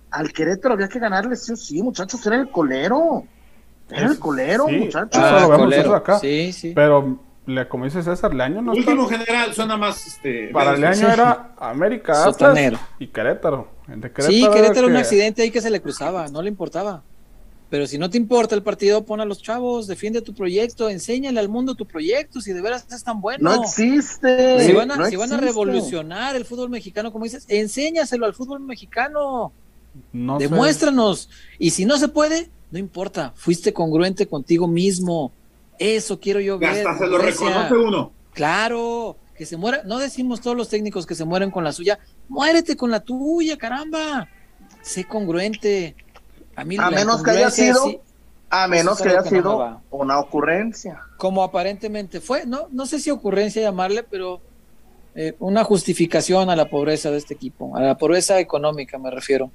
[0.09, 3.23] al Querétaro había que ganarle sí sí, muchachos, era el colero.
[3.89, 5.21] Era el colero, muchachos.
[5.21, 6.19] Ah, lo vemos eso acá.
[6.19, 6.73] Sí, sí.
[6.75, 10.49] Pero le, como dice César, Leaño no Último general suena más este.
[10.49, 13.78] Para Leaño era América, Atlas y Querétaro.
[14.19, 17.03] Sí, Querétaro era un accidente ahí que se le cruzaba, no le importaba.
[17.69, 21.39] Pero si no te importa el partido, pon a los chavos, defiende tu proyecto, enséñale
[21.39, 23.55] al mundo tu proyecto, si de veras es tan bueno.
[23.55, 24.65] No existe.
[24.65, 28.61] Si van a, si van a revolucionar el fútbol mexicano, como dices, enséñaselo al fútbol
[28.61, 29.53] mexicano.
[30.11, 31.29] Demuéstranos.
[31.59, 35.31] Y si no se puede, no importa, fuiste congruente contigo mismo.
[35.77, 36.87] Eso quiero yo ver.
[36.87, 38.11] Hasta se lo reconoce uno.
[38.33, 39.83] Claro, que se muera.
[39.85, 41.97] No decimos todos los técnicos que se mueren con la suya.
[42.27, 44.27] Muérete con la tuya, caramba.
[44.81, 45.95] Sé congruente.
[46.57, 48.03] A, menos que haya sido,
[48.49, 50.99] a menos que haya sido una ocurrencia.
[51.15, 54.41] Como aparentemente fue, no, no sé si ocurrencia llamarle, pero
[55.15, 59.51] eh, una justificación a la pobreza de este equipo, a la pobreza económica me refiero.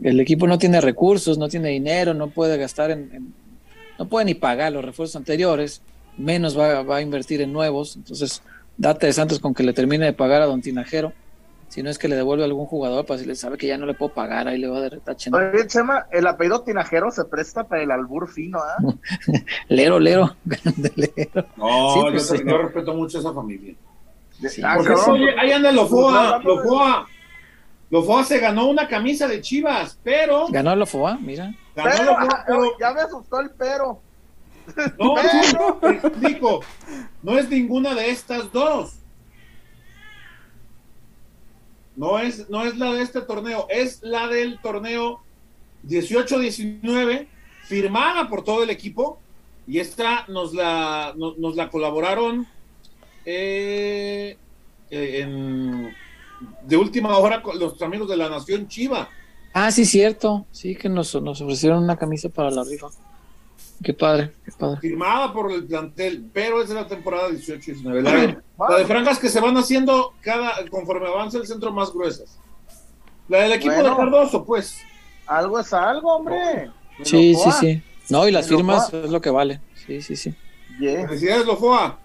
[0.00, 3.34] El equipo no tiene recursos, no tiene dinero, no puede gastar en,
[3.98, 5.82] no puede ni pagar los refuerzos anteriores,
[6.16, 7.96] menos va, va, a invertir en nuevos.
[7.96, 8.42] Entonces,
[8.78, 11.12] date de Santos con que le termine de pagar a Don Tinajero
[11.68, 13.76] si no es que le devuelve a algún jugador para si le sabe que ya
[13.76, 15.30] no le puedo pagar, ahí le va a dar tache.
[15.32, 18.76] Oye, Chema, el apellido Tinajero se presta para el albur fino, ¿ah?
[19.68, 20.34] lero, lero,
[21.56, 23.74] No, pues yo, respeto mucho a esa familia.
[24.62, 24.78] Ah,
[25.08, 27.06] oye, ahí anda Lofoa, Lofoa.
[27.90, 30.46] Lofoa se ganó una camisa de Chivas, pero.
[30.48, 31.52] Ganó Lofoa, mira.
[31.74, 32.62] Ganó pero, pero...
[32.80, 34.00] Ya me asustó el pero.
[34.98, 35.14] No,
[35.80, 36.60] no, explico.
[37.22, 38.94] No es ninguna de estas dos.
[41.96, 45.20] No es, no es la de este torneo, es la del torneo
[45.84, 47.26] 18-19,
[47.64, 49.18] firmada por todo el equipo.
[49.66, 52.46] Y esta nos la, nos, la colaboraron
[53.24, 54.36] eh,
[54.90, 55.92] eh,
[56.62, 59.08] de última hora con los amigos de la Nación Chiva.
[59.52, 60.46] Ah, sí, cierto.
[60.52, 62.88] Sí, que nos, nos ofrecieron una camisa para la rifa.
[63.82, 64.80] Qué padre, qué padre.
[64.80, 68.42] Firmada por el plantel, pero es de la temporada 18-19.
[68.58, 72.38] La, de franjas que se van haciendo cada conforme avanza el centro más gruesas.
[73.28, 74.78] La del equipo de Cardoso, pues.
[75.26, 76.70] Algo es algo, hombre.
[77.04, 77.82] Sí, sí, sí.
[78.08, 79.60] No, y las firmas es lo que vale.
[79.86, 80.34] Sí, sí, sí.
[80.78, 81.98] Felicidades, Lofoa.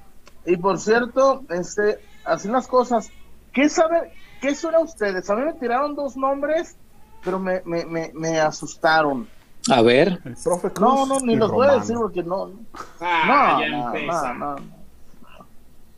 [0.46, 3.10] Y por cierto, este, así las cosas.
[3.52, 5.30] ¿Qué sabe, qué suena ustedes?
[5.30, 6.76] A mí me tiraron dos nombres,
[7.24, 9.28] pero me, me, me, me asustaron.
[9.70, 10.20] A ver.
[10.26, 12.52] El profe no, no, ni los voy a decir porque no.
[13.00, 14.56] Ah, no, no, no, no,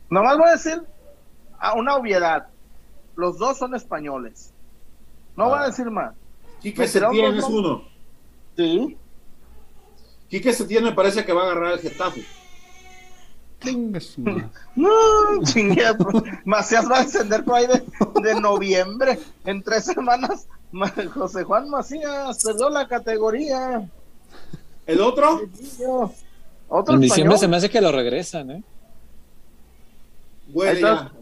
[0.08, 0.82] Nomás voy a decir
[1.58, 2.46] a una obviedad.
[3.16, 4.52] Los dos son españoles.
[5.36, 5.66] No voy a ah.
[5.66, 6.14] decir más.
[6.60, 7.82] Quique Setién es uno.
[8.56, 8.96] Sí.
[10.28, 12.24] Quique Setién me parece que va a agarrar el Getafe.
[14.76, 14.90] no,
[15.42, 15.82] chingue.
[16.44, 17.82] Macías va a descender por ahí de,
[18.22, 19.18] de noviembre.
[19.44, 20.46] En tres semanas
[21.14, 23.88] José Juan Macías perdió la categoría.
[24.86, 25.40] ¿El otro?
[26.88, 28.62] en diciembre se me hace que lo regresan, ¿eh?
[30.48, 31.12] Bueno, ya,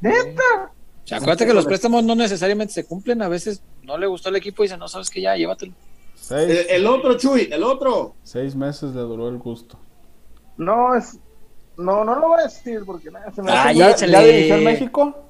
[0.00, 0.72] ¿Neta?
[1.10, 3.22] acuérdate que los préstamos no necesariamente se cumplen.
[3.22, 5.72] A veces no le gustó el equipo y dice, no sabes que ya, llévatelo.
[6.30, 8.14] El, otro, Chuy, el otro.
[8.22, 9.78] Seis meses le duró el gusto.
[10.56, 11.18] No, es.
[11.76, 14.64] No, no lo voy a decir porque nada, se me ah, ¿Ya, ¿Ya dirigió en
[14.64, 15.24] México?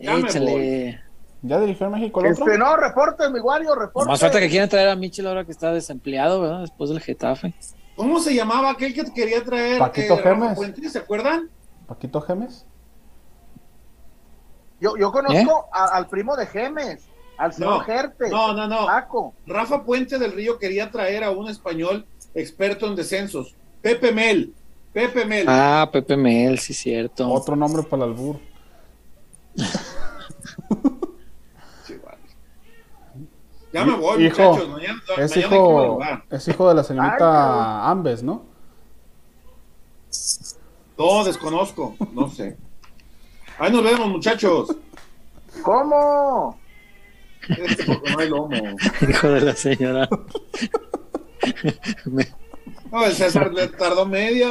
[0.00, 1.07] Échale.
[1.42, 2.46] ¿Ya dirigió en México el otro?
[2.46, 4.10] Este, no, reporte, mi Wario, reporte.
[4.10, 6.60] Más falta que quieren traer a Michel ahora que está desempleado, ¿verdad?
[6.62, 7.54] Después del Getafe.
[7.94, 9.78] ¿Cómo se llamaba aquel que quería traer?
[9.78, 10.92] Paquito eh, Gemes.
[10.92, 11.48] ¿Se acuerdan?
[11.86, 12.66] Paquito Gemes.
[14.80, 15.68] Yo, yo conozco ¿Eh?
[15.72, 18.30] al primo de Gemes, al señor Gerte.
[18.30, 18.86] No, no, no.
[19.46, 24.54] Rafa Puente del Río quería traer a un español experto en descensos, Pepe Mel.
[24.92, 25.46] Pepe Mel.
[25.48, 27.28] Ah, Pepe Mel, sí, cierto.
[27.30, 28.36] Otro nombre para el albur.
[33.72, 35.18] Ya me voy, hijo, muchachos.
[35.18, 35.98] es, hijo,
[36.30, 38.44] es hijo de la señorita Ambes, ¿no?
[40.96, 42.56] No, desconozco, no sé.
[43.58, 44.74] Ahí nos vemos, muchachos.
[45.62, 46.58] ¿Cómo?
[47.48, 48.76] Este porque no hay lomo.
[49.08, 50.08] Hijo de la señora.
[52.90, 54.48] No, el César le tardó media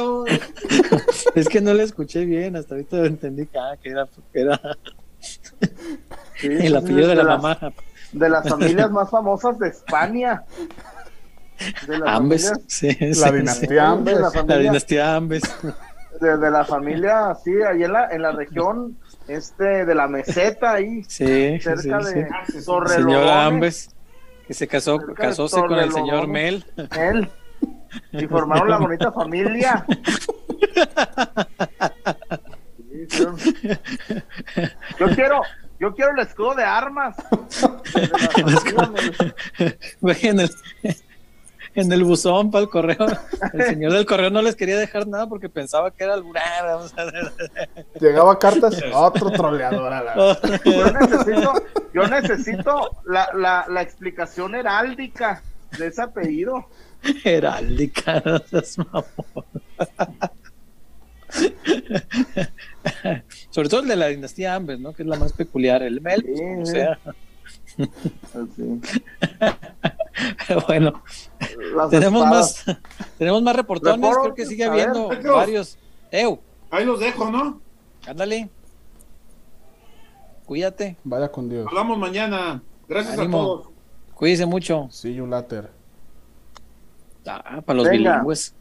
[1.34, 4.60] Es que no le escuché bien, hasta ahorita entendí que, ah, que era, que era...
[6.42, 7.72] el apellido de, la mamá
[8.12, 10.42] de las familias más famosas de España.
[11.86, 14.18] De Ambes, sí, la dinastía Ambes.
[14.46, 15.42] La, dinastía Ambes.
[16.20, 21.04] De, la familia, sí, ahí en la, en la región este de la meseta ahí
[21.04, 22.28] sí, cerca de
[22.64, 23.90] Torre señor Ambes
[24.48, 26.64] que se casó casóse con el señor Mel.
[26.96, 27.30] Mel.
[28.12, 29.84] Y formaron la bonita familia.
[34.98, 35.42] Yo quiero
[35.80, 37.16] Yo quiero el escudo de armas.
[40.22, 40.50] en, el,
[41.74, 43.06] en el buzón para el correo.
[43.52, 46.40] El señor del correo no les quería dejar nada porque pensaba que era alguna.
[48.00, 50.38] Llegaba cartas, otro troleador.
[50.64, 51.52] Yo necesito,
[51.94, 55.42] yo necesito la, la, la explicación heráldica
[55.78, 56.66] de ese apellido.
[57.24, 59.04] Heráldica, no
[63.50, 64.92] Sobre todo el de la dinastía Ambes, ¿no?
[64.92, 66.24] Que es la más peculiar, el Mel,
[66.60, 66.98] o sea.
[70.66, 71.02] bueno,
[71.90, 72.64] tenemos más,
[73.18, 75.78] tenemos más reportones, creo que sigue habiendo varios.
[76.10, 76.40] Eu.
[76.70, 77.60] Ahí los dejo, ¿no?
[78.06, 78.48] Ándale.
[80.46, 80.96] Cuídate.
[81.04, 81.66] Vaya con Dios.
[81.68, 82.62] Hablamos mañana.
[82.88, 83.68] Gracias a todos.
[84.14, 84.88] Cuídese mucho.
[84.90, 85.70] See you later.
[87.26, 88.54] Ah, para los bilingües.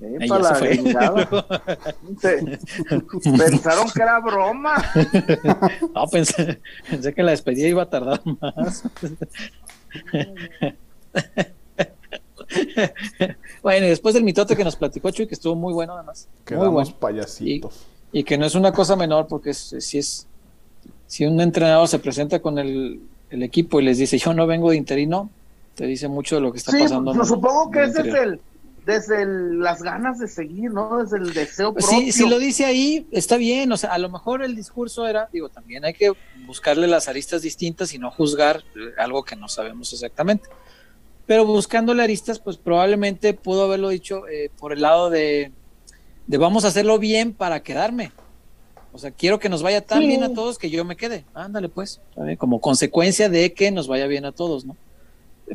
[3.38, 4.82] Pensaron que era broma.
[5.94, 6.58] No, pensé,
[6.88, 8.82] pensé que la despedida iba a tardar más.
[13.62, 16.28] bueno, y después del mitote que nos platicó Chuy, que estuvo muy bueno además.
[16.46, 16.96] Quedamos muy bueno.
[16.98, 17.84] payasitos.
[18.12, 20.26] Y, que no es una cosa menor, porque si es,
[21.06, 24.70] si un entrenador se presenta con el, el, equipo y les dice yo no vengo
[24.70, 25.28] de interino,
[25.74, 27.12] te dice mucho de lo que está pasando.
[27.12, 28.40] Pues, supongo que ese es el
[28.84, 30.98] desde las ganas de seguir, ¿no?
[31.02, 31.88] Desde el deseo propio.
[31.88, 35.28] Sí, si lo dice ahí, está bien, o sea, a lo mejor el discurso era,
[35.32, 36.12] digo, también hay que
[36.46, 40.48] buscarle las aristas distintas y no juzgar eh, algo que no sabemos exactamente.
[41.26, 45.52] Pero buscándole aristas, pues probablemente pudo haberlo dicho eh, por el lado de,
[46.26, 48.12] de, vamos a hacerlo bien para quedarme.
[48.92, 51.24] O sea, quiero que nos vaya tan bien a todos que yo me quede.
[51.32, 52.00] Ándale, pues,
[52.38, 54.76] como consecuencia de que nos vaya bien a todos, ¿no?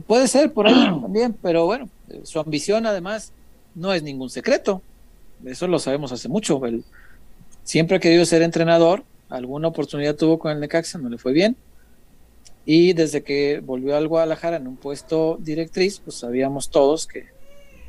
[0.07, 1.89] Puede ser por ahí también, pero bueno,
[2.23, 3.31] su ambición además
[3.73, 4.81] no es ningún secreto.
[5.45, 6.61] Eso lo sabemos hace mucho.
[7.63, 11.55] siempre ha querido ser entrenador, alguna oportunidad tuvo con el Necaxa, no le fue bien.
[12.65, 17.27] Y desde que volvió al Guadalajara en un puesto directriz, pues sabíamos todos que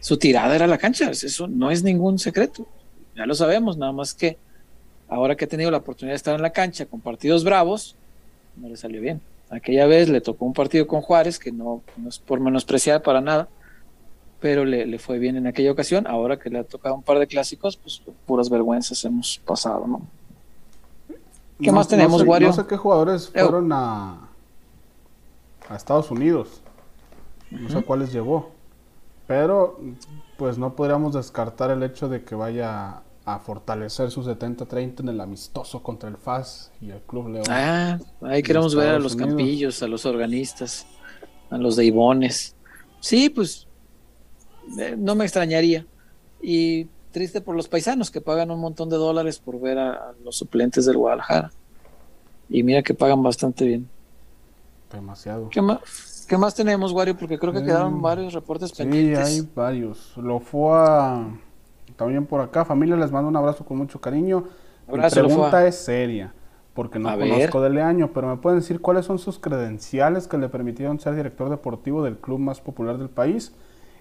[0.00, 1.10] su tirada era la cancha.
[1.10, 2.66] Eso no es ningún secreto.
[3.16, 4.36] Ya lo sabemos, nada más que
[5.08, 7.96] ahora que ha tenido la oportunidad de estar en la cancha con partidos bravos,
[8.56, 9.20] no le salió bien.
[9.48, 13.48] Aquella vez le tocó un partido con Juárez, que no, es por menospreciar para nada,
[14.46, 16.06] pero le, fue bien en aquella ocasión.
[16.06, 20.02] Ahora que le ha tocado un par de clásicos, pues puras vergüenzas hemos pasado, ¿no?
[21.60, 22.46] ¿Qué más tenemos, no Wario?
[22.46, 24.28] No sé qué jugadores fueron a,
[25.68, 26.62] a Estados Unidos.
[27.50, 28.52] No sé cuáles llevó.
[29.26, 29.80] Pero,
[30.36, 35.20] pues no podríamos descartar el hecho de que vaya a fortalecer su 70-30 en el
[35.20, 37.46] amistoso contra el FAS y el Club León.
[37.48, 40.86] Ah, ahí queremos ver a los campillos, a los organistas,
[41.50, 42.54] a los de Ibones.
[43.00, 43.66] Sí, pues
[44.78, 45.86] eh, no me extrañaría.
[46.42, 50.36] Y triste por los paisanos que pagan un montón de dólares por ver a, los
[50.36, 51.50] suplentes del Guadalajara.
[52.48, 53.88] Y mira que pagan bastante bien.
[54.92, 55.48] Demasiado.
[55.48, 57.16] ¿Qué más, qué más tenemos, Wario?
[57.16, 59.28] Porque creo que quedaron eh, varios reportes pendientes.
[59.28, 60.16] Sí, hay varios.
[60.16, 61.26] Lo fue a
[61.96, 62.64] también por acá.
[62.64, 64.44] Familia, les mando un abrazo con mucho cariño.
[64.88, 66.32] La pregunta es seria,
[66.74, 70.48] porque no conozco de año, pero me pueden decir cuáles son sus credenciales que le
[70.48, 73.52] permitieron ser director deportivo del club más popular del país.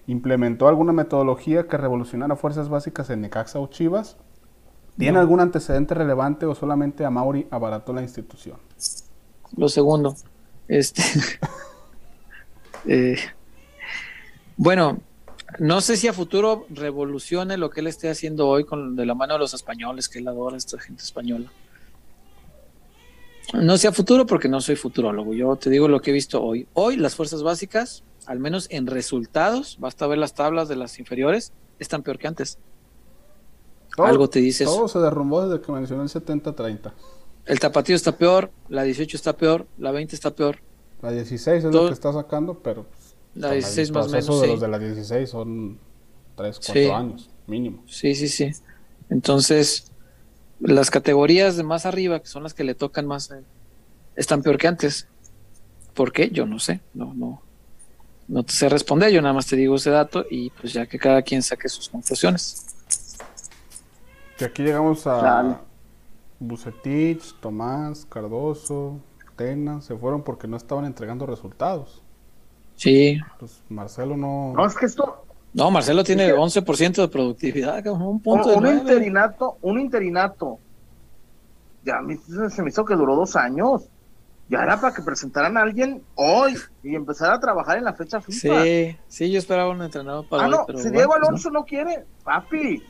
[0.06, 4.16] ¿Implementó alguna metodología que revolucionara fuerzas básicas en Necaxa o Chivas?
[4.98, 8.58] ¿Tiene algún antecedente relevante o solamente a Mauri abarató la institución?
[9.56, 10.14] Lo segundo.
[10.68, 11.02] Este.
[12.88, 13.16] Eh,
[14.56, 15.00] bueno,
[15.58, 19.16] no sé si a futuro revolucione lo que él esté haciendo hoy con de la
[19.16, 21.50] mano de los españoles, que él adora a esta gente española.
[23.54, 25.34] No sé a futuro porque no soy futurólogo.
[25.34, 26.68] Yo te digo lo que he visto hoy.
[26.74, 31.52] Hoy las fuerzas básicas, al menos en resultados, basta ver las tablas de las inferiores,
[31.78, 32.58] están peor que antes.
[33.96, 36.92] Algo te dice Todo se derrumbó desde que mencionó el 70-30.
[37.46, 40.58] El tapatío está peor, la 18 está peor, la 20 está peor.
[41.00, 42.86] La 16 es lo que está sacando, pero
[43.34, 44.40] la 16 más o menos.
[44.40, 45.78] de los de la 16 son
[46.34, 47.84] 3, 4 años, mínimo.
[47.86, 48.50] Sí, sí, sí.
[49.08, 49.92] Entonces,
[50.58, 53.44] las categorías de más arriba, que son las que le tocan más, eh,
[54.16, 55.08] están peor que antes.
[55.94, 56.30] ¿Por qué?
[56.30, 56.80] Yo no sé.
[56.92, 57.45] No, no.
[58.28, 60.98] No te sé responder, yo nada más te digo ese dato y pues ya que
[60.98, 62.66] cada quien saque sus conclusiones.
[64.36, 65.60] Que aquí llegamos a
[66.40, 69.00] Bucetich, Tomás, Cardoso,
[69.36, 72.02] Tena, se fueron porque no estaban entregando resultados.
[72.74, 73.18] Sí.
[73.38, 74.52] Pues Marcelo no.
[74.54, 75.24] No, es que esto.
[75.54, 80.58] No, Marcelo tiene 11% de productividad, un punto un, interinato, un interinato.
[81.82, 82.00] Ya
[82.50, 83.88] se me hizo que duró dos años.
[84.48, 88.20] Ya era para que presentaran a alguien hoy y empezar a trabajar en la fecha
[88.20, 88.62] FIFA.
[88.62, 90.44] Sí, sí, yo esperaba un entrenador para.
[90.44, 92.80] Ah, no, si Diego Alonso no quiere, papi,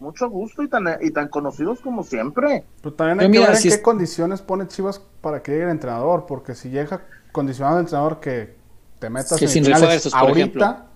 [0.00, 2.64] mucho gusto y tan, y tan conocidos como siempre.
[2.82, 6.26] Pero también hay que ver en qué condiciones pone Chivas para que llegue el entrenador,
[6.26, 8.56] porque si llega condicionado el entrenador que
[8.98, 10.86] te metas en sin refuerzos, ahorita,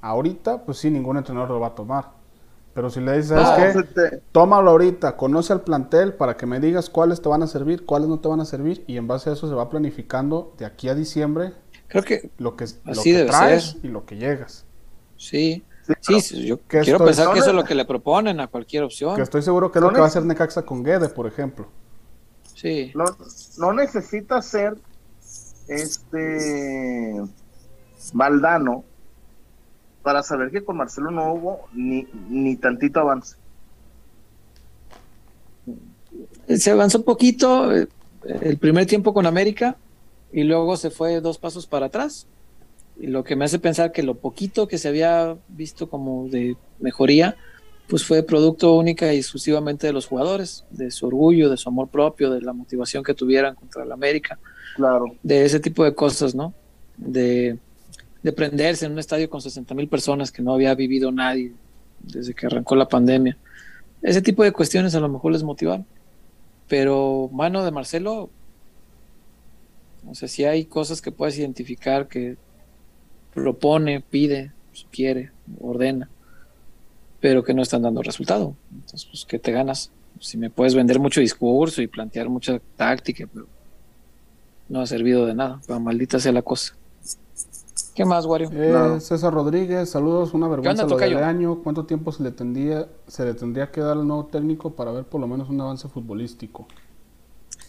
[0.00, 2.15] ahorita, pues sí, ningún entrenador lo va a tomar.
[2.76, 4.20] Pero si le dices, ¿sabes qué?
[4.32, 8.06] Tómalo ahorita, conoce al plantel para que me digas cuáles te van a servir, cuáles
[8.06, 10.90] no te van a servir, y en base a eso se va planificando de aquí
[10.90, 11.54] a diciembre.
[11.88, 14.66] Creo que lo que, así lo que traes y lo que llegas.
[15.16, 15.64] Sí,
[16.02, 19.16] sí, yo quiero pensar que eso es lo que le proponen a cualquier opción.
[19.16, 21.68] Que estoy seguro que es lo que va a hacer Necaxa con Guede, por ejemplo.
[22.52, 22.92] Sí.
[22.94, 23.06] No,
[23.56, 24.76] no necesita ser
[25.66, 27.22] este
[28.12, 28.84] Valdano
[30.06, 33.34] para saber que con Marcelo no hubo ni, ni tantito avance.
[36.46, 37.88] Se avanzó poquito eh,
[38.40, 39.76] el primer tiempo con América
[40.32, 42.28] y luego se fue dos pasos para atrás.
[43.00, 46.56] Y lo que me hace pensar que lo poquito que se había visto como de
[46.78, 47.34] mejoría,
[47.88, 51.88] pues fue producto única y exclusivamente de los jugadores, de su orgullo, de su amor
[51.88, 54.38] propio, de la motivación que tuvieran contra el América.
[54.76, 55.06] Claro.
[55.24, 56.54] De ese tipo de cosas, ¿no?
[56.96, 57.58] De
[58.26, 61.52] de prenderse en un estadio con 60 mil personas que no había vivido nadie
[62.00, 63.36] desde que arrancó la pandemia.
[64.02, 65.86] Ese tipo de cuestiones a lo mejor les motivaron.
[66.66, 68.28] Pero mano de Marcelo,
[70.02, 72.36] no sé si hay cosas que puedes identificar que
[73.32, 74.50] propone, pide,
[74.90, 75.30] quiere,
[75.60, 76.10] ordena,
[77.20, 78.56] pero que no están dando resultado.
[78.74, 79.92] Entonces, pues, ¿qué te ganas?
[80.18, 83.46] Si me puedes vender mucho discurso y plantear mucha táctica, pero
[84.68, 85.60] no ha servido de nada.
[85.78, 86.74] maldita sea la cosa.
[87.96, 88.50] ¿Qué más, Wario?
[88.52, 91.62] Eh, César Rodríguez, saludos, una vergüenza lo del año.
[91.62, 95.04] ¿Cuánto tiempo se le, tendría, se le tendría que dar al nuevo técnico para ver
[95.04, 96.68] por lo menos un avance futbolístico?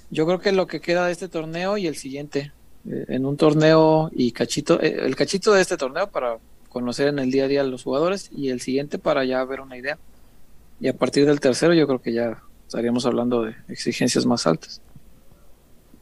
[0.09, 2.51] Yo creo que lo que queda de este torneo y el siguiente.
[2.89, 7.19] Eh, en un torneo y cachito, eh, el cachito de este torneo para conocer en
[7.19, 9.97] el día a día a los jugadores y el siguiente para ya ver una idea.
[10.81, 14.81] Y a partir del tercero yo creo que ya estaríamos hablando de exigencias más altas.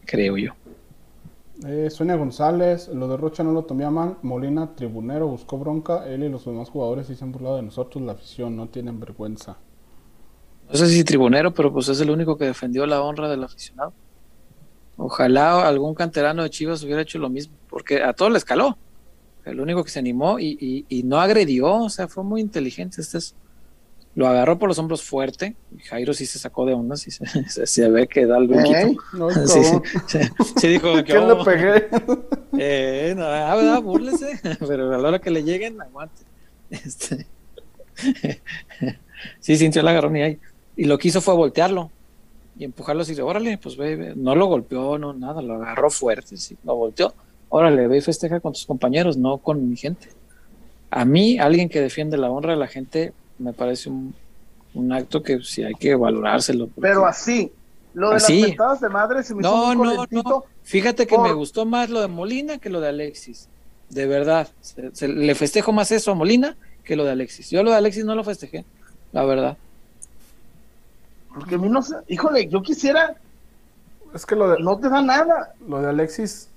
[0.06, 0.54] Creo yo.
[1.68, 4.18] Eh, Sonia González, lo de Rocha no lo tomé mal.
[4.22, 6.08] Molina, tribunero, buscó bronca.
[6.08, 8.04] Él y los demás jugadores sí se han burlado de nosotros.
[8.04, 9.58] La afición no tienen vergüenza.
[10.70, 13.94] No sé si tribunero, pero pues es el único que defendió la honra del aficionado.
[14.98, 18.78] Ojalá algún canterano de Chivas hubiera hecho lo mismo, porque a todos les caló.
[19.44, 23.02] El único que se animó y, y no agredió, o sea, fue muy inteligente.
[23.02, 23.36] Este es,
[24.16, 25.56] lo agarró por los hombros fuerte.
[25.90, 27.26] Jairo sí se sacó de onda, sí se,
[27.68, 29.04] se, ve que da algún quito.
[29.14, 29.62] No, sí,
[30.58, 31.88] sí, dijo que ¿Quién le pegué?
[32.58, 33.82] Eh, no, ah, ¿verdad?
[33.82, 36.24] Búrlese, pero a la hora que le lleguen, aguante.
[36.70, 37.28] Este,
[39.40, 40.40] sí, sintió el agarrón y ahí.
[40.78, 41.92] Y lo que hizo fue voltearlo
[42.58, 46.38] y empujarlo así de, órale, pues ve, no lo golpeó, no, nada, lo agarró fuerte,
[46.38, 47.14] sí, lo volteó.
[47.50, 50.08] Órale, ve y festeja con tus compañeros, no con mi gente.
[50.90, 54.14] A mí, alguien que defiende la honra de la gente, me parece un,
[54.92, 56.70] acto que sí hay que valorárselo.
[56.80, 57.52] Pero así,
[57.94, 60.44] lo de las mentadas de madre se me no, no, no.
[60.64, 63.48] Fíjate que me gustó más lo de Molina que lo de Alexis.
[63.90, 64.48] De verdad.
[64.62, 67.50] Se, le festejo más eso a Molina que lo de Alexis.
[67.50, 68.66] Yo lo de Alexis no lo festejé,
[69.12, 69.58] la verdad.
[71.34, 71.96] Porque a mí no sé.
[72.08, 73.16] Híjole, yo quisiera.
[74.14, 74.60] Es que lo de.
[74.60, 75.54] No te da nada.
[75.68, 76.50] Lo de Alexis.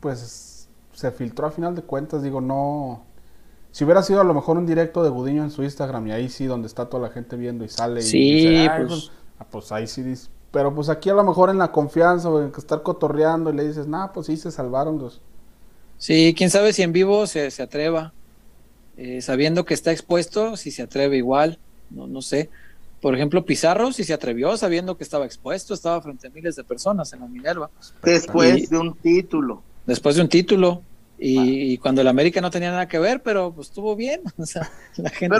[0.00, 2.22] Pues se filtró a final de cuentas.
[2.22, 3.02] Digo, no.
[3.78, 6.28] Si hubiera sido a lo mejor un directo de Budiño en su Instagram y ahí
[6.28, 8.88] sí, donde está toda la gente viendo y sale y dice, pues...
[8.88, 9.10] pues...
[9.38, 10.30] Ah, pues ahí sí dice.
[10.50, 13.54] Pero pues aquí a lo mejor en la confianza o en que estar cotorreando y
[13.54, 15.20] le dices, nah, pues sí se salvaron los.
[15.96, 18.12] Sí, quién sabe si en vivo se, se atreva.
[18.96, 21.60] Eh, sabiendo que está expuesto, si se atreve igual,
[21.90, 22.50] no, no sé.
[23.00, 26.64] Por ejemplo, Pizarro si se atrevió sabiendo que estaba expuesto, estaba frente a miles de
[26.64, 27.70] personas en la Minerva.
[28.02, 29.62] Después de un título.
[29.86, 30.82] Después de un título.
[31.20, 34.22] Y, cuando el América no tenía nada que ver, pero pues estuvo bien.
[34.38, 35.36] O sea, la gente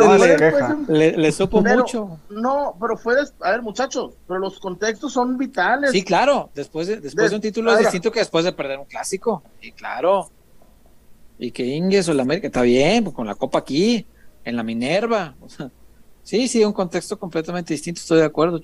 [0.88, 2.18] le, le, supo mucho.
[2.30, 5.92] No, pero fue, a ver muchachos, pero los contextos son vitales.
[5.92, 8.86] Sí, claro, después de, después de, un título es distinto que después de perder un
[8.86, 9.42] clásico.
[9.62, 10.28] Y claro.
[11.38, 14.05] Y que Inges o el América, está bien, pues, con la copa aquí,
[14.44, 15.36] en la Minerva.
[15.40, 15.70] O sea,
[16.24, 18.60] sí, sí, un contexto completamente distinto, estoy de acuerdo.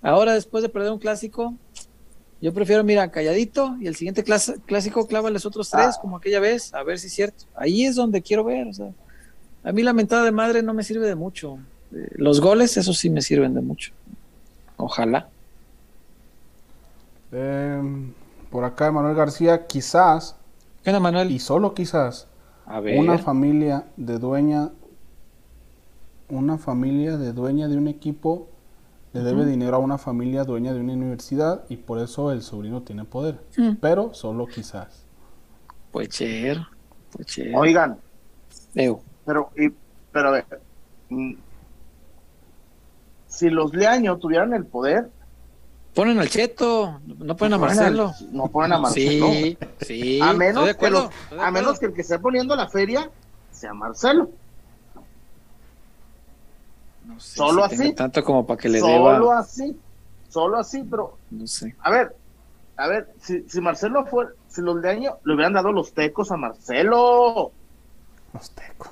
[0.00, 1.54] Ahora, después de perder un clásico,
[2.40, 5.98] yo prefiero, mira, calladito y el siguiente clásico clávales otros tres, ah.
[6.00, 7.44] como aquella vez, a ver si es cierto.
[7.56, 8.68] Ahí es donde quiero ver.
[8.68, 8.92] O sea,
[9.64, 11.58] a mí la mentada de madre no me sirve de mucho.
[11.92, 13.92] Eh, los goles, eso sí me sirven de mucho.
[14.76, 15.28] Ojalá.
[17.32, 18.12] Em,
[18.50, 20.36] por acá, Manuel García, quizás.
[20.84, 21.32] ¿Qué onda, Manuel?
[21.32, 22.28] Y solo quizás.
[22.66, 24.70] Una familia de dueña.
[26.28, 28.48] Una familia de dueña de un equipo
[29.12, 32.82] le debe dinero a una familia dueña de una universidad y por eso el sobrino
[32.82, 33.38] tiene poder.
[33.80, 35.04] Pero solo quizás.
[35.90, 36.58] Puede ser.
[37.54, 37.98] Oigan.
[38.74, 39.70] Pero, y,
[40.12, 40.44] pero a ver.
[41.08, 41.34] Mm,
[43.26, 45.10] si los Leaño tuvieran el poder,
[45.94, 48.12] ponen al Cheto, no ponen a Marcelo.
[48.30, 49.28] no ponen a Marcelo.
[49.28, 50.20] Sí, sí.
[50.20, 50.86] A menos, que,
[51.38, 53.10] a menos que el que esté poniendo la feria
[53.50, 54.30] sea Marcelo.
[57.18, 57.92] No sé solo así.
[57.94, 59.76] Tanto como para que le Solo así.
[60.28, 61.18] Solo así, pero.
[61.32, 61.74] No sé.
[61.80, 62.14] A ver,
[62.76, 66.30] a ver, si, si Marcelo fue, si los de año le hubieran dado los tecos
[66.30, 67.50] a Marcelo.
[68.32, 68.88] Los tecos.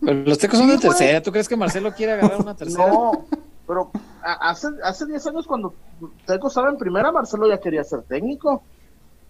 [0.00, 1.22] Pero los tecos son de tercera.
[1.22, 2.88] ¿Tú crees que Marcelo quiere agarrar una tercera?
[2.88, 3.26] No,
[3.64, 3.92] pero
[4.22, 5.72] hace, hace 10 años cuando
[6.26, 8.64] Tecos estaba en primera, Marcelo ya quería ser técnico.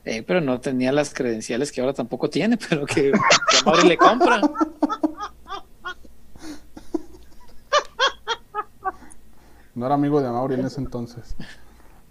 [0.06, 4.40] Eh, pero no tenía las credenciales que ahora tampoco tiene, pero que, que le compra.
[9.76, 11.36] No era amigo de Mauri en ese entonces.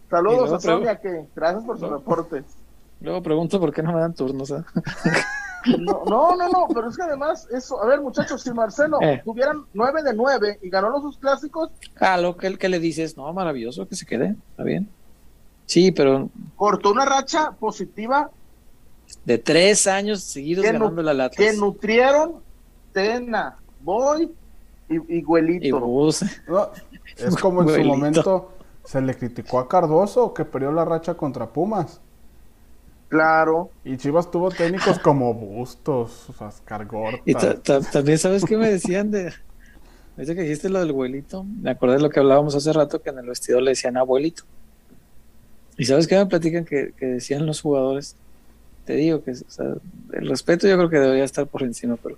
[0.10, 2.46] Saludos a Sonia, que gracias por sus reportes.
[3.02, 4.52] Luego pregunto por qué no me dan turnos.
[4.52, 4.64] ¿eh?
[5.80, 9.24] No, no, no, pero es que además, eso, a ver, muchachos, si Marcelo eh.
[9.26, 11.72] tuvieran 9 de 9 y ganó los dos clásicos.
[12.00, 14.88] Ah, lo que, que le dices, no, maravilloso, que se quede, está bien.
[15.66, 16.30] Sí, pero.
[16.56, 18.30] Cortó una racha positiva.
[19.24, 21.36] De tres años seguidos ganando la lata.
[21.36, 22.36] Que nutrieron
[22.94, 24.32] Tena, Boy
[24.88, 25.80] y, y Güelito.
[27.18, 28.52] Es como en su momento
[28.84, 32.02] se le criticó a Cardoso que perdió la racha contra Pumas.
[33.08, 33.70] Claro.
[33.84, 37.22] Y Chivas tuvo técnicos como Bustos, Ascargorta.
[37.26, 39.34] Y también sabes qué me decían de...
[40.18, 43.10] Desde que dijiste lo del abuelito, me acordé de lo que hablábamos hace rato, que
[43.10, 44.44] en el vestidor le decían abuelito.
[45.78, 48.16] Y sabes qué me platican que, decían los jugadores.
[48.86, 52.18] Te digo que el respeto yo creo que debería estar por encima, pero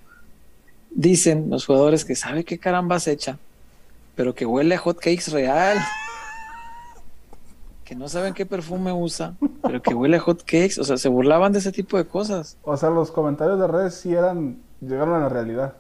[0.92, 3.40] dicen los jugadores que sabe qué caramba se echa,
[4.18, 5.78] pero que huele a hot cakes real
[7.88, 11.08] que no saben qué perfume usa, pero que huele a hot cakes, o sea, se
[11.08, 12.58] burlaban de ese tipo de cosas.
[12.64, 15.74] O sea, los comentarios de redes sí eran, llegaron a la realidad.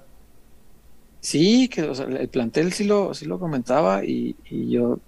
[1.19, 4.99] Sí, que o sea, el plantel sí lo, sí lo comentaba y, yo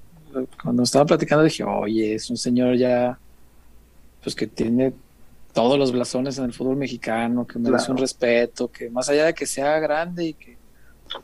[0.62, 3.18] cuando estaba platicando dije, oye, es un señor ya,
[4.22, 4.92] pues que tiene
[5.54, 9.34] todos los blasones en el fútbol mexicano, que merece un respeto, que más allá de
[9.34, 10.59] que sea grande y que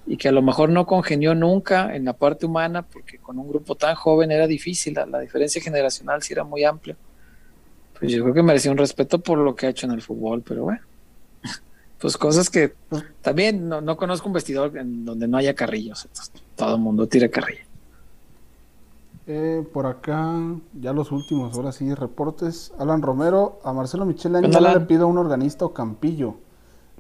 [0.06, 3.48] y que a lo mejor no congenió nunca en la parte humana, porque con un
[3.48, 6.95] grupo tan joven era difícil, la, diferencia generacional sí era muy amplia.
[7.99, 10.41] Pues yo creo que merecía un respeto por lo que ha hecho en el fútbol,
[10.41, 10.82] pero bueno,
[11.99, 12.74] pues cosas que
[13.22, 16.07] también no, conozco un vestidor en donde no haya carrillos,
[16.56, 17.66] todo el mundo tira carrilla.
[19.28, 20.40] Eh, por acá,
[20.80, 22.72] ya los últimos, ahora sí, reportes.
[22.78, 26.36] Alan Romero, a Marcelo Michel Año le pido un organista o campillo.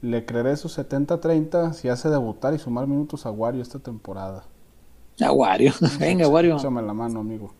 [0.05, 4.43] Le creeré su 70-30 si hace debutar y sumar minutos a Wario esta temporada.
[5.19, 5.73] A Wario.
[5.99, 6.57] Venga, Wario.
[6.57, 7.55] Échame la mano, amigo.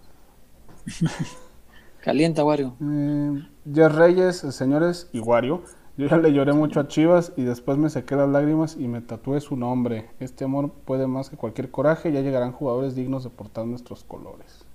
[2.04, 2.76] Calienta, Wario.
[2.80, 5.64] Eh, Reyes, señores, y Wario.
[5.98, 9.02] Yo ya le lloré mucho a Chivas y después me sequé las lágrimas y me
[9.02, 10.12] tatué su nombre.
[10.20, 12.12] Este amor puede más que cualquier coraje.
[12.12, 14.66] Ya llegarán jugadores dignos de portar nuestros colores.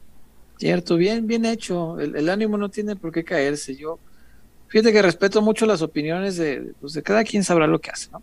[0.56, 2.00] Cierto, bien, bien hecho.
[2.00, 3.76] El, el ánimo no tiene por qué caerse.
[3.76, 4.00] Yo
[4.70, 8.08] Fíjate que respeto mucho las opiniones de, pues de cada quien sabrá lo que hace,
[8.12, 8.22] ¿no?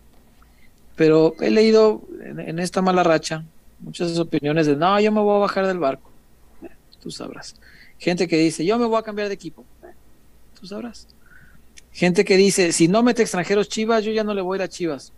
[0.96, 3.44] Pero he leído en, esta mala racha
[3.80, 6.10] muchas opiniones de, no, yo me voy a bajar del barco.
[6.62, 6.70] Eh,
[7.00, 7.54] tú sabrás.
[7.98, 9.62] Gente que dice, yo me voy a cambiar de equipo.
[9.84, 9.92] Eh,
[10.58, 11.06] tú sabrás.
[11.92, 14.62] Gente que dice, si no mete extranjeros Chivas, yo ya no le voy a ir
[14.62, 15.12] a Chivas.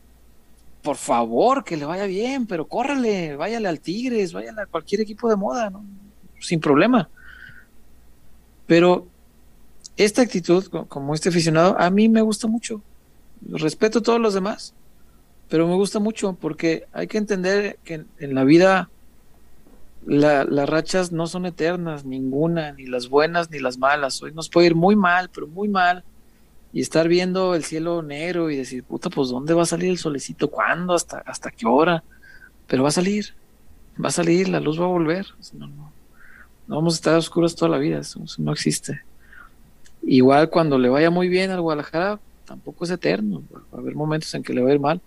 [0.82, 5.30] Por favor, que le vaya bien, pero córrele, váyale al Tigres, váyale a cualquier equipo
[5.30, 5.84] de moda, ¿no?
[6.40, 7.08] Sin problema.
[8.66, 9.06] Pero
[10.04, 12.82] esta actitud, como este aficionado, a mí me gusta mucho.
[13.42, 14.74] Respeto a todos los demás,
[15.50, 18.88] pero me gusta mucho porque hay que entender que en, la vida
[20.06, 24.22] las rachas no son eternas, ninguna, ni las buenas ni las malas.
[24.22, 26.02] Hoy nos puede ir muy mal, pero muy mal.
[26.72, 29.98] Y estar viendo el cielo negro y decir, puta, pues ¿dónde va a salir el
[29.98, 30.50] solecito?
[30.50, 30.94] ¿Cuándo?
[30.94, 32.02] ¿Hasta, hasta qué hora?
[32.66, 33.34] Pero va a salir,
[34.02, 35.26] va a salir, la luz va a volver.
[35.52, 35.92] No, no,
[36.68, 39.02] no vamos a estar oscuros toda la vida, eso no existe.
[40.02, 44.34] Igual cuando le vaya muy bien al Guadalajara, tampoco es eterno, va a haber momentos
[44.34, 45.00] en que le va a ir mal.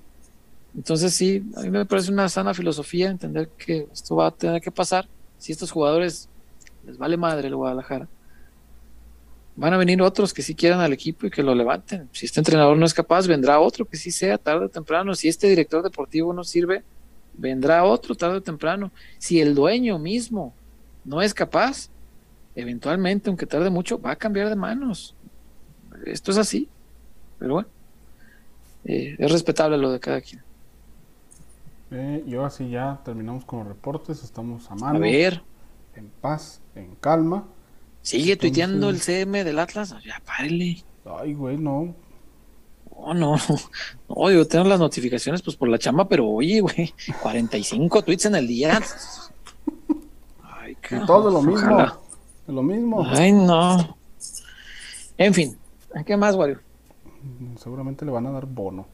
[0.75, 4.61] Entonces sí, a mí me parece una sana filosofía entender que esto va a tener
[4.61, 5.07] que pasar.
[5.37, 6.29] Si estos jugadores
[6.85, 8.07] les vale madre el Guadalajara,
[9.55, 12.09] van a venir otros que sí quieran al equipo y que lo levanten.
[12.11, 15.13] Si este entrenador no es capaz, vendrá otro que sí sea tarde o temprano.
[15.15, 16.83] Si este director deportivo no sirve,
[17.33, 18.91] vendrá otro tarde o temprano.
[19.19, 20.53] Si el dueño mismo
[21.05, 21.89] no es capaz,
[22.55, 25.15] eventualmente, aunque tarde mucho, va a cambiar de manos.
[26.05, 26.69] Esto es así.
[27.39, 27.69] Pero bueno,
[28.85, 30.41] eh, es respetable lo de cada quien.
[31.91, 34.97] Eh, y ahora sí ya terminamos con los reportes, estamos a mano.
[34.97, 35.41] A ver.
[35.95, 37.45] En paz, en calma.
[38.01, 40.83] Sigue tuiteando el CM del Atlas, ya párele.
[41.05, 41.95] Ay, güey, no.
[42.97, 43.35] No, no,
[44.09, 48.35] no, yo tengo las notificaciones pues por la chamba, pero oye, güey, 45 tweets en
[48.35, 48.79] el día.
[51.07, 52.02] todo lo mismo.
[52.47, 53.05] Lo mismo.
[53.07, 53.97] Ay, no.
[55.17, 55.57] En fin,
[56.05, 56.59] ¿qué más, Wario?
[57.57, 58.87] Seguramente le van a dar bono.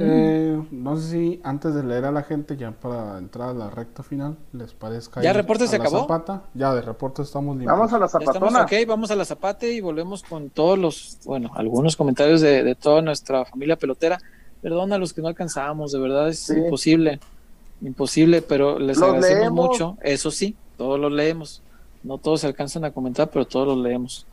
[0.00, 3.68] Eh, no sé si antes de leer a la gente, ya para entrar a la
[3.68, 5.20] recta final, les parezca.
[5.20, 6.02] ¿Ya reportes se acabó?
[6.02, 6.44] Zapata.
[6.54, 7.76] Ya de reportes estamos limpios.
[7.76, 8.62] Vamos a la zapatona.
[8.62, 13.02] ok, vamos a la zapate y volvemos con todos los, bueno, algunos comentarios de, toda
[13.02, 14.20] nuestra familia pelotera.
[14.62, 17.18] Perdón a los que no alcanzábamos, de verdad es imposible,
[17.80, 19.96] imposible, pero les agradecemos mucho.
[20.00, 21.62] Eso sí, todos los leemos.
[22.02, 24.26] No todos se alcanzan a comentar, pero todos los leemos.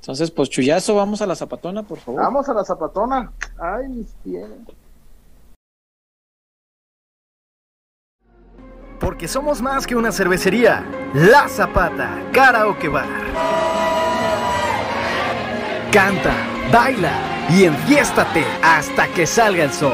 [0.00, 2.20] Entonces, pues chullazo, vamos a la zapatona, por favor.
[2.20, 3.32] Vamos a la zapatona.
[3.58, 4.46] Ay, mis pies.
[9.00, 10.84] Porque somos más que una cervecería.
[11.14, 13.08] La Zapata, Karaoke Bar.
[15.92, 16.34] Canta,
[16.72, 17.12] baila
[17.50, 19.92] y enfiéstate hasta que salga el sol.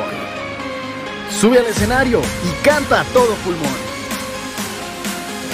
[1.30, 3.89] Sube al escenario y canta a todo pulmón.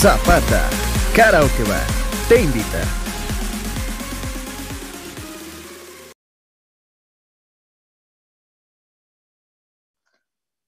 [0.00, 0.62] Zapata,
[1.12, 1.84] Karaoke Bar,
[2.28, 2.84] te invita.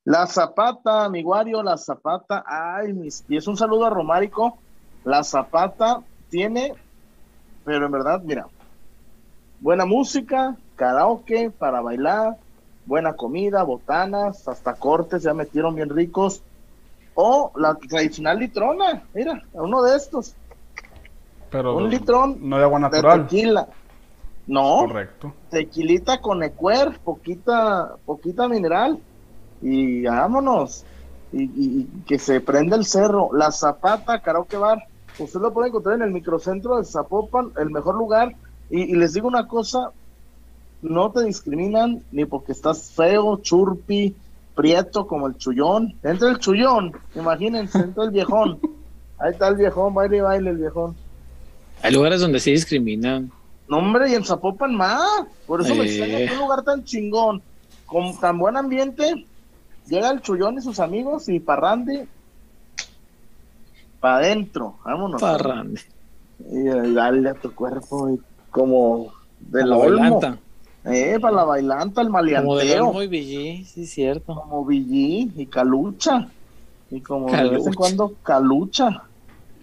[0.05, 3.47] La Zapata, mi guario, la Zapata, ay, mis pies.
[3.47, 4.59] Un saludo a Romárico.
[5.05, 6.75] La Zapata tiene,
[7.65, 8.49] pero en verdad, mira,
[9.61, 12.37] buena música, karaoke para bailar,
[12.85, 16.43] buena comida, botanas, hasta cortes ya metieron bien ricos.
[17.15, 20.35] O la tradicional litrona, mira, uno de estos.
[21.51, 23.27] Pero un litrón no de agua natural.
[23.27, 23.69] tequila.
[24.47, 24.79] No.
[24.87, 25.33] Correcto.
[25.51, 28.99] Tequilita con ecuer, poquita, poquita mineral.
[29.61, 30.85] Y vámonos.
[31.33, 33.31] Y, y, que se prenda el cerro.
[33.33, 34.85] La Zapata Karaoke Bar
[35.21, 38.35] Usted lo puede encontrar en el microcentro de Zapopan, el mejor lugar.
[38.71, 39.91] Y, les digo una cosa,
[40.83, 44.17] no te discriminan ni porque estás feo, churpi,
[44.61, 45.95] prieto como el chullón.
[46.03, 48.61] Entra el chullón, imagínense, entra el viejón.
[49.19, 50.95] Ahí está el viejón, baile y baile el viejón.
[51.83, 53.33] Hay lugares donde sí discriminan.
[53.69, 55.01] No, hombre, y en Zapopan más.
[55.47, 57.41] Por eso me extraña que un lugar tan chingón,
[57.87, 59.25] con tan buen ambiente,
[59.87, 62.03] llega el chullón y sus amigos y Parrandi
[63.99, 65.23] para adentro, vámonos.
[65.23, 65.81] Parrande.
[66.51, 68.19] Y, darle a tu cuerpo
[68.51, 70.39] como de la bailanta.
[70.85, 72.87] Eh, para la bailanta, el maleanteo.
[72.87, 74.35] Como de muy sí, cierto.
[74.35, 76.29] Como Villí y Calucha.
[76.91, 79.05] Y como de vez en cuando Calucha.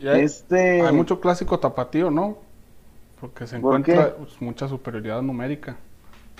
[0.01, 0.81] Hay, este...
[0.81, 2.37] hay mucho clásico tapatío, ¿no?
[3.19, 5.77] Porque se encuentra pues, mucha superioridad numérica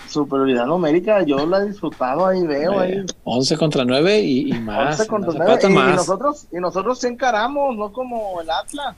[0.06, 3.04] superioridad numérica, yo la he disfrutado ahí, veo ahí.
[3.24, 5.00] 11 contra 9 y, más.
[5.00, 8.96] 11 contra 9 y, nosotros, y nosotros se encaramos, no como el Atlas.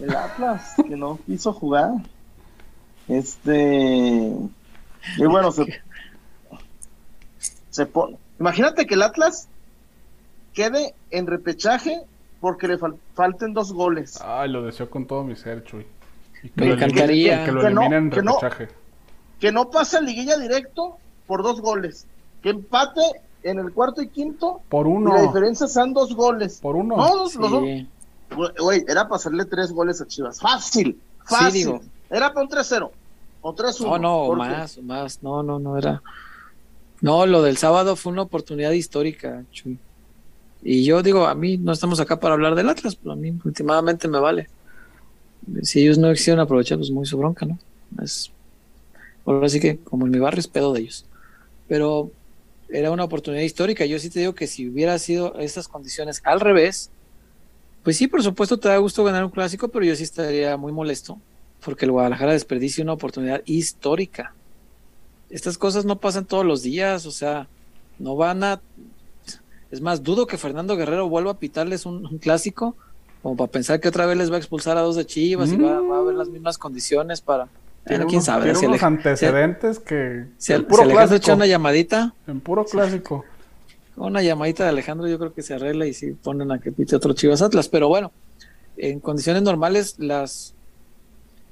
[0.00, 1.92] El Atlas, que no quiso jugar.
[3.08, 4.32] Este.
[5.16, 5.82] Y bueno, se,
[7.70, 8.16] se pone.
[8.40, 9.48] Imagínate que el Atlas
[10.52, 12.02] quede en repechaje
[12.40, 12.78] porque le
[13.14, 14.20] falten dos goles.
[14.22, 15.86] Ay, lo deseo con todo mi ser, Chuy.
[16.56, 18.68] Me encantaría que, lo eliminen en repechaje
[19.44, 22.06] que no pase liguilla directo por dos goles,
[22.42, 23.02] que empate
[23.42, 25.10] en el cuarto y quinto por uno.
[25.10, 26.60] Y la diferencia sean dos goles.
[26.62, 26.96] Por uno.
[26.96, 27.62] No,
[28.58, 30.40] Güey, era pasarle tres goles a Chivas.
[30.40, 31.78] Fácil, fácil.
[32.08, 32.90] Era para un 3-0
[33.46, 33.84] o 3-1.
[33.84, 35.22] No, no, más, más.
[35.22, 36.02] No, no, no era.
[37.02, 39.78] No, lo del sábado fue una oportunidad histórica, Chuy.
[40.62, 43.38] Y yo digo, a mí no estamos acá para hablar del Atlas, pero a mí
[43.44, 44.48] últimamente me vale.
[45.62, 47.58] Si ellos no quisieron aprovechar, pues muy su bronca, ¿no?
[48.02, 48.32] Es
[49.26, 51.04] Ahora sí que, como en mi barrio, es pedo de ellos.
[51.68, 52.10] Pero
[52.70, 53.84] era una oportunidad histórica.
[53.84, 56.90] Yo sí te digo que si hubiera sido esas condiciones al revés,
[57.82, 60.72] pues sí, por supuesto te da gusto ganar un clásico, pero yo sí estaría muy
[60.72, 61.18] molesto
[61.64, 64.34] porque el Guadalajara desperdicia una oportunidad histórica.
[65.30, 67.48] Estas cosas no pasan todos los días, o sea,
[67.98, 68.60] no van a...
[69.70, 72.76] Es más, dudo que Fernando Guerrero vuelva a pitarles un, clásico,
[73.22, 75.56] como para pensar que otra vez les va a expulsar a dos de Chivas y
[75.56, 77.48] va, va a haber las mismas condiciones para,
[77.86, 78.52] tiene quién sabe.
[78.52, 80.26] Tiene unos antecedentes que.
[80.38, 82.14] Si, puro clásico, una llamadita.
[82.26, 83.24] En puro clásico.
[83.96, 86.96] Una llamadita de Alejandro, yo creo que se arregla y si ponen a que pite
[86.96, 87.68] otro Chivas Atlas.
[87.68, 88.10] Pero bueno,
[88.76, 90.54] en condiciones normales, las,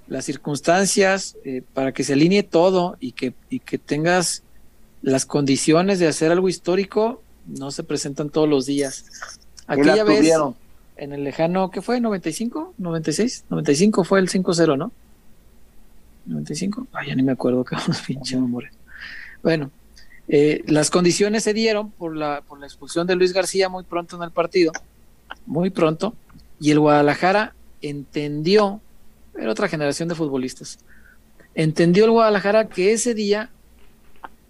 [0.09, 4.43] las circunstancias eh, para que se alinee todo y que, y que tengas
[5.03, 9.07] las condiciones de hacer algo histórico, no se presentan todos los días.
[9.67, 10.33] Aquella vez,
[10.97, 12.01] en el lejano, ¿qué fue?
[12.01, 12.73] ¿95?
[12.81, 13.45] ¿96?
[13.49, 14.93] 95 fue el 5-0, ¿no?
[16.27, 16.87] 95.
[16.93, 17.65] Ay, ya ni me acuerdo,
[18.07, 18.71] pinche memoria.
[19.43, 19.71] Bueno,
[20.29, 24.17] eh, las condiciones se dieron por la, por la expulsión de Luis García muy pronto
[24.17, 24.73] en el partido,
[25.47, 26.15] muy pronto,
[26.61, 28.81] y el Guadalajara entendió,
[29.37, 30.79] era otra generación de futbolistas,
[31.55, 33.51] entendió el Guadalajara que ese día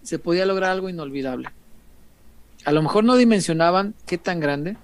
[0.02, 1.48] se podía lograr algo inolvidable.
[2.64, 4.76] A lo mejor no dimensionaban qué tan grande,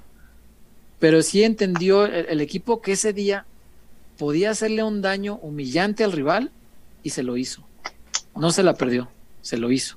[0.99, 3.47] pero sí entendió el, equipo que ese día
[4.18, 6.51] podía hacerle un daño humillante al rival
[7.02, 7.65] y se lo hizo.
[8.36, 9.09] No se la perdió,
[9.43, 9.97] se lo hizo.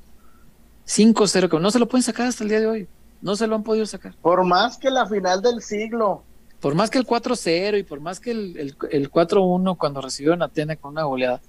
[0.88, 2.88] 5-0, que no se lo pueden sacar hasta el día de hoy.
[3.22, 4.14] No se lo han podido sacar.
[4.22, 6.24] Por más que la final del siglo.
[6.62, 10.42] Por más que el 4-0 y por más que el, el, el 4-1 cuando recibieron
[10.42, 11.42] a Atena con una goleada.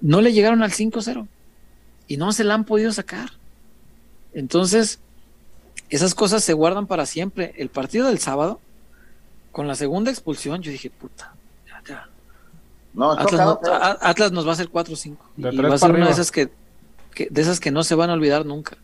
[0.00, 1.26] No le llegaron al 5-0
[2.06, 3.30] y no se la han podido sacar.
[4.32, 5.00] Entonces,
[5.90, 7.52] esas cosas se guardan para siempre.
[7.56, 8.60] El partido del sábado,
[9.52, 11.34] con la segunda expulsión, yo dije, puta,
[11.66, 12.08] ya, ya.
[12.94, 15.16] No, Atlas, nos va a hacer 4-5.
[15.36, 16.50] Y va a ser una de esas que,
[17.28, 18.76] de esas que no se van a olvidar nunca.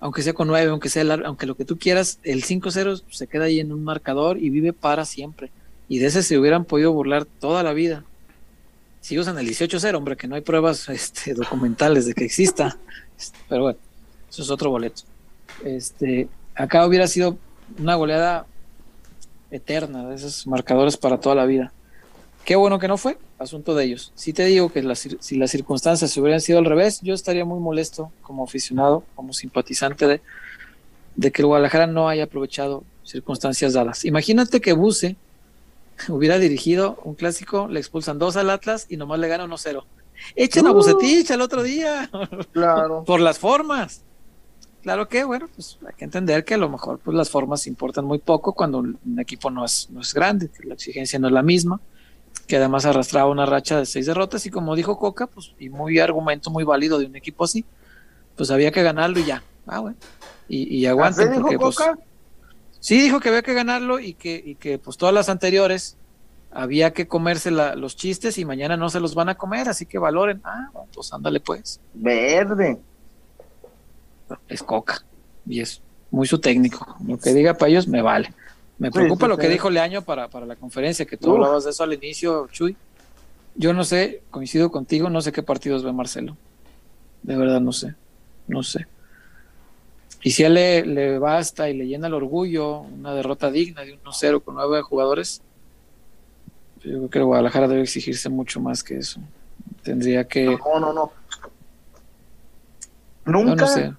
[0.00, 3.44] Aunque sea con 9, aunque sea aunque lo que tú quieras, el 5-0 se queda
[3.44, 5.50] ahí en un marcador y vive para siempre.
[5.88, 8.04] Y de ese se hubieran podido burlar toda la vida
[9.06, 12.76] si usan el 18-0, hombre, que no hay pruebas este, documentales de que exista.
[13.48, 13.78] Pero bueno,
[14.28, 15.02] eso es otro boleto.
[15.64, 17.38] Este, acá hubiera sido
[17.78, 18.46] una goleada
[19.52, 21.72] eterna de esos marcadores para toda la vida.
[22.46, 24.12] Qué bueno que no fue, asunto de ellos.
[24.14, 24.80] Si te digo que
[25.18, 30.06] si las circunstancias hubieran sido al revés, yo estaría muy molesto como aficionado, como simpatizante
[30.06, 30.20] de,
[31.16, 34.04] de que el Guadalajara no haya aprovechado circunstancias dadas.
[34.04, 35.16] Imagínate que Buse
[36.08, 39.82] hubiera dirigido un clásico, le expulsan dos al Atlas y nomás le gana 1-0.
[40.36, 40.74] Echen a uh.
[40.74, 42.08] Bucetich el otro día.
[42.52, 43.02] Claro.
[43.02, 44.02] Por las formas.
[44.82, 48.04] Claro que, bueno, pues hay que entender que a lo mejor pues las formas importan
[48.04, 51.42] muy poco cuando un equipo no es, no es grande, la exigencia no es la
[51.42, 51.80] misma,
[52.46, 55.98] que además arrastraba una racha de seis derrotas y como dijo Coca, pues, y muy
[55.98, 57.64] argumento muy válido de un equipo así,
[58.36, 59.42] pues había que ganarlo y ya.
[59.66, 59.96] Ah, bueno.
[60.48, 61.98] Y, y aguanten porque, pues, Coca?
[62.80, 65.96] Sí dijo que había que ganarlo y que, y que pues todas las anteriores
[66.52, 69.98] había que comerse los chistes y mañana no se los van a comer, así que
[69.98, 70.40] valoren.
[70.44, 71.80] Ah, pues ándale pues.
[71.94, 72.78] Verde.
[74.48, 75.04] Es coca
[75.46, 76.96] y es muy su técnico.
[77.06, 78.32] Lo que diga para ellos me vale.
[78.78, 81.82] Me preocupa lo que dijo Leaño para, para la conferencia, que tú hablabas de eso
[81.82, 82.76] al inicio, Chuy.
[83.54, 86.36] Yo no sé, coincido contigo, no sé qué partidos ve Marcelo.
[87.22, 87.94] De verdad no sé,
[88.46, 88.86] no sé.
[90.22, 93.98] Y si a él le, basta y le llena el orgullo, una derrota digna de
[93.98, 95.40] 1-0 con nueve jugadores,
[96.82, 99.20] yo creo que Guadalajara debe exigirse mucho más que eso.
[99.82, 100.44] Tendría que.
[100.46, 101.12] No, no, no.
[103.24, 103.96] Nunca.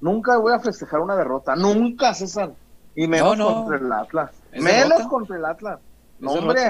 [0.00, 1.56] Nunca voy a festejar una derrota.
[1.56, 2.52] Nunca, César.
[2.98, 4.30] Y menos contra el Atlas.
[4.52, 5.78] Menos contra el Atlas.
[6.18, 6.60] No, hombre.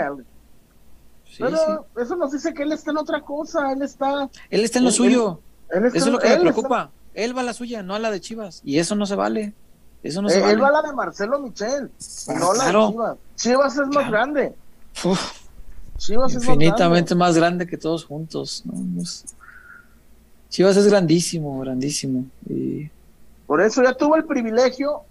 [1.38, 3.72] Pero eso nos dice que él está en otra cosa.
[3.72, 4.28] Él está.
[4.50, 5.40] Él está en lo suyo.
[5.70, 6.90] eso es lo que me preocupa.
[7.14, 8.60] Él va a la suya, no a la de Chivas.
[8.62, 9.54] Y eso no se vale.
[10.02, 10.52] Eso no se vale.
[10.52, 11.90] Él va a la de Marcelo Michel,
[12.38, 13.16] no la de Chivas.
[13.36, 14.54] Chivas es más grande.
[15.96, 17.66] Chivas infinitamente es más grande.
[17.66, 18.64] que todos juntos.
[20.50, 22.26] Chivas es grandísimo, grandísimo.
[22.46, 22.90] Y...
[23.46, 25.04] Por eso ya tuvo el privilegio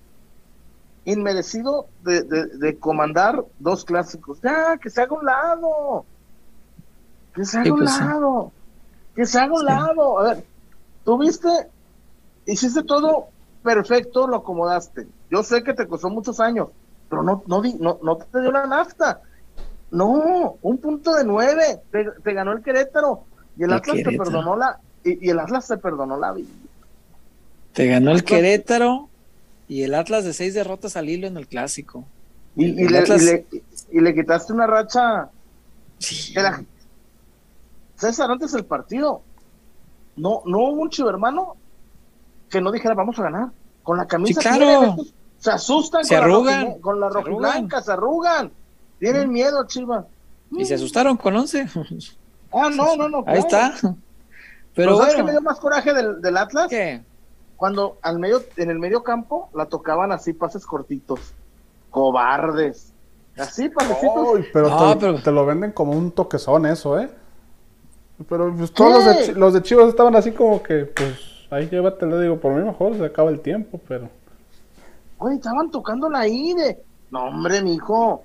[1.11, 4.39] inmerecido de, de, comandar dos clásicos.
[4.41, 6.05] Ya, que se haga un lado.
[7.33, 8.51] Que se haga un pues lado.
[9.15, 10.19] Que se haga un lado.
[10.19, 10.43] A ver,
[11.03, 11.49] tuviste
[12.47, 13.27] hiciste todo
[13.63, 15.07] perfecto, lo acomodaste.
[15.29, 16.69] Yo sé que te costó muchos años,
[17.09, 19.21] pero no, no, no, no te dio la nafta.
[19.91, 23.23] No, un punto de nueve, te, ganó el Querétaro
[23.57, 26.49] y el Atlas te perdonó la y, el Atlas te perdonó la vida.
[27.73, 29.09] Te ganó el Querétaro
[29.67, 32.05] y el Atlas de seis derrotas al hilo en el clásico.
[32.55, 33.45] Y, le,
[33.91, 35.29] y le, quitaste una racha.
[35.99, 36.33] Sí.
[37.95, 39.21] César, antes del partido,
[40.15, 41.55] no, no hubo un chivo hermano
[42.49, 43.49] que no dijera vamos a ganar.
[43.83, 44.41] Con la camisa
[45.39, 48.51] se asustan se con, arrugan, la con la rojiblanca, se arrugan.
[48.99, 50.05] Tienen miedo, Chivas.
[50.51, 51.67] Y se asustaron con 11.
[52.51, 53.23] Ah, no, no, no.
[53.27, 53.73] Ahí está.
[54.73, 56.67] Pero ¿Sabes qué me dio más coraje del, del Atlas?
[56.69, 57.03] ¿Qué?
[57.57, 61.33] Cuando al medio, en el medio campo la tocaban así pases cortitos.
[61.89, 62.93] Cobardes.
[63.37, 64.45] Así, pasecitos.
[64.53, 67.09] pero, te, te, lo venden como un toquezón eso, ¿eh?
[68.27, 71.19] Pero pues, todos los de, los de Chivas estaban así como que, pues
[71.51, 74.09] ahí llévatelo, digo, por mí mejor se acaba el tiempo, pero.
[75.19, 76.83] Oye, estaban tocando la IDE.
[77.11, 78.23] No, hombre, mijo.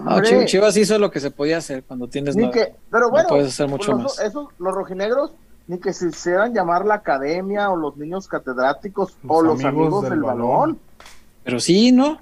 [0.00, 2.36] No, Chivas hizo lo que se podía hacer cuando tienes.
[2.36, 4.18] Que, pero bueno, puedes hacer mucho pues, más.
[4.20, 5.32] Eso, los rojinegros
[5.66, 10.20] ni que se hicieran llamar la academia o los niños catedráticos o los amigos del,
[10.20, 10.78] balón.
[11.42, 12.18] Pero sí, ¿no?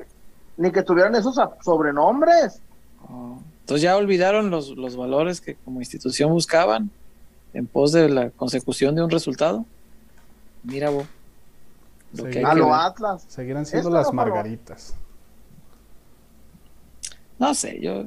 [0.57, 2.61] Ni que tuvieran esos sobrenombres.
[3.09, 6.91] Oh, entonces ya olvidaron los, los valores que como institución buscaban
[7.55, 9.65] en pos de la consecución de un resultado.
[10.63, 11.07] Mira vos.
[12.45, 13.25] a lo Atlas.
[13.29, 14.95] Seguirán siendo las margaritas.
[17.39, 18.05] No sé, yo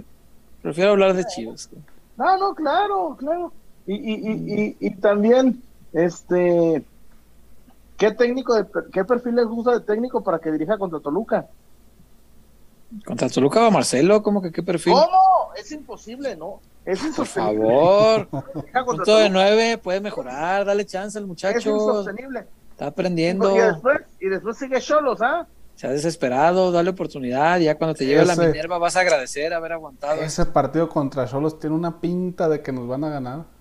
[0.62, 1.70] prefiero hablar de Chivas.
[2.16, 3.52] No, no, claro, claro.
[3.88, 5.62] Y, y, y, y, también,
[5.94, 6.84] este,
[7.98, 11.48] ¿qué técnico, de, qué perfil les gusta de técnico para que dirija contra Toluca?
[13.06, 14.24] ¿Contra Toluca va Marcelo?
[14.24, 14.94] ¿Cómo que qué perfil?
[14.94, 15.54] ¿Cómo?
[15.56, 16.62] Es imposible, ¿no?
[16.84, 17.66] Es insostenible.
[17.66, 18.86] Por favor.
[18.86, 21.58] Punto de nueve, puede mejorar, dale chance al muchacho.
[21.58, 22.46] Es insostenible.
[22.72, 23.56] Está aprendiendo.
[23.56, 25.48] Y después, y después sigue Cholos, ¿ah?
[25.76, 27.60] Se ha desesperado, dale oportunidad.
[27.60, 30.22] Ya cuando te llegue la Minerva vas a agradecer haber aguantado.
[30.22, 33.55] Ese partido contra Cholos tiene una pinta de que nos van a ganar.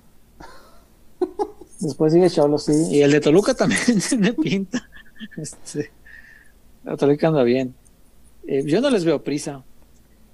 [1.85, 2.89] Después sigue Cholos, sí.
[2.91, 4.89] Y el de Toluca también tiene pinta.
[5.39, 5.91] Este,
[6.83, 7.75] la Toluca anda bien.
[8.47, 9.63] Eh, yo no les veo prisa.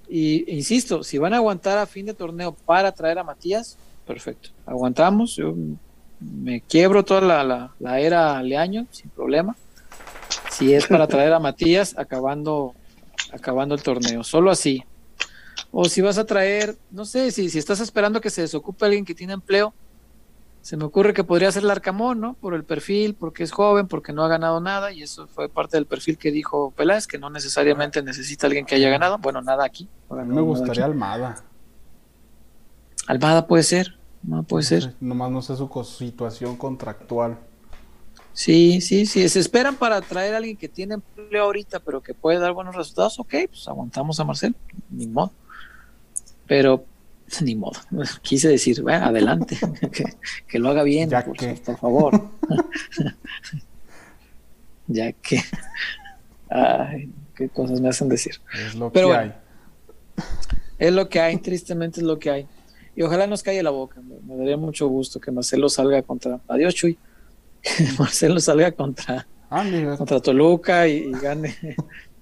[0.09, 4.49] Y insisto, si van a aguantar a fin de torneo para traer a Matías, perfecto.
[4.65, 5.35] Aguantamos.
[5.35, 5.55] Yo
[6.19, 9.55] me quiebro toda la, la, era Leaño sin problema.
[10.49, 12.73] Si es para traer a Matías acabando,
[13.31, 14.83] acabando el torneo, solo así.
[15.71, 19.05] O si vas a traer, no sé, si, si estás esperando que se desocupe alguien
[19.05, 19.73] que tiene empleo,
[20.61, 22.33] se me ocurre que podría ser Larcamón, ¿no?
[22.35, 25.77] Por el perfil, porque es joven, porque no ha ganado nada, y eso fue parte
[25.77, 29.17] del perfil que dijo Peláez, que no necesariamente necesita alguien que haya ganado.
[29.17, 29.89] Bueno, nada aquí.
[30.09, 31.43] A mí me gustaría Almada.
[33.07, 34.95] Almada puede ser, no puede ser.
[34.99, 37.39] nomás no sé su situación contractual.
[38.33, 39.27] Sí, sí, sí.
[39.27, 42.75] Se esperan para traer a alguien que tiene empleo ahorita, pero que puede dar buenos
[42.75, 43.19] resultados.
[43.19, 44.55] Ok, pues aguantamos a Marcel,
[44.89, 45.31] ni modo.
[46.45, 46.85] Pero
[47.41, 47.79] ni modo.
[48.21, 49.57] Quise decir, bueno, adelante,
[50.47, 51.09] que, lo haga bien,
[51.65, 52.29] por, favor.
[54.87, 55.41] ya que.
[56.49, 58.35] Ay, qué cosas me hacen decir.
[58.53, 59.33] Es lo que hay.
[60.77, 62.47] Es lo que hay, tristemente es lo que hay.
[62.95, 64.01] Y ojalá nos calle la boca.
[64.01, 66.41] Me, daría mucho gusto que Marcelo salga contra.
[66.47, 66.97] Adiós, Chuy.
[67.61, 69.63] Que Marcelo salga contra, ah,
[69.97, 71.55] contra Toluca y gane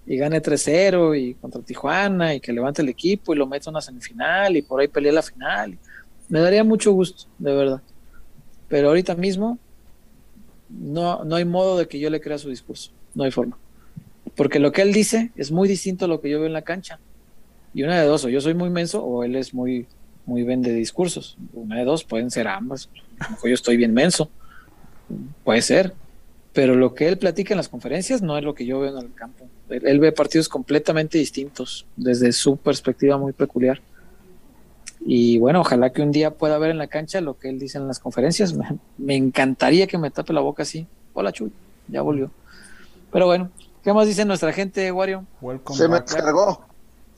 [0.09, 3.71] y gane 3-0 y contra Tijuana y que levante el equipo y lo meta a
[3.71, 5.77] una semifinal y por ahí pelee la final.
[6.29, 7.81] Me daría mucho gusto, de verdad.
[8.67, 9.59] Pero ahorita mismo
[10.67, 13.55] no, no hay modo de que yo le crea su discurso, no hay forma.
[14.35, 16.63] Porque lo que él dice es muy distinto a lo que yo veo en la
[16.63, 16.99] cancha.
[17.75, 19.85] Y una de dos, o yo soy muy menso o él es muy,
[20.25, 21.37] muy vende discursos.
[21.53, 22.89] Una de dos, pueden ser ambas.
[23.43, 24.31] Yo estoy bien menso.
[25.43, 25.93] Puede ser
[26.53, 29.05] pero lo que él platica en las conferencias no es lo que yo veo en
[29.05, 29.47] el campo.
[29.69, 33.81] Él, ve partidos completamente distintos desde su perspectiva muy peculiar.
[35.01, 37.77] Y bueno, ojalá que un día pueda ver en la cancha lo que él dice
[37.77, 38.55] en las conferencias.
[38.97, 40.87] Me, encantaría que me tape la boca así.
[41.13, 41.51] Hola Chuy,
[41.87, 42.31] ya volvió.
[43.11, 43.49] Pero bueno,
[43.83, 45.25] ¿qué más dice nuestra gente, Wario?
[45.71, 46.69] Se me descargó.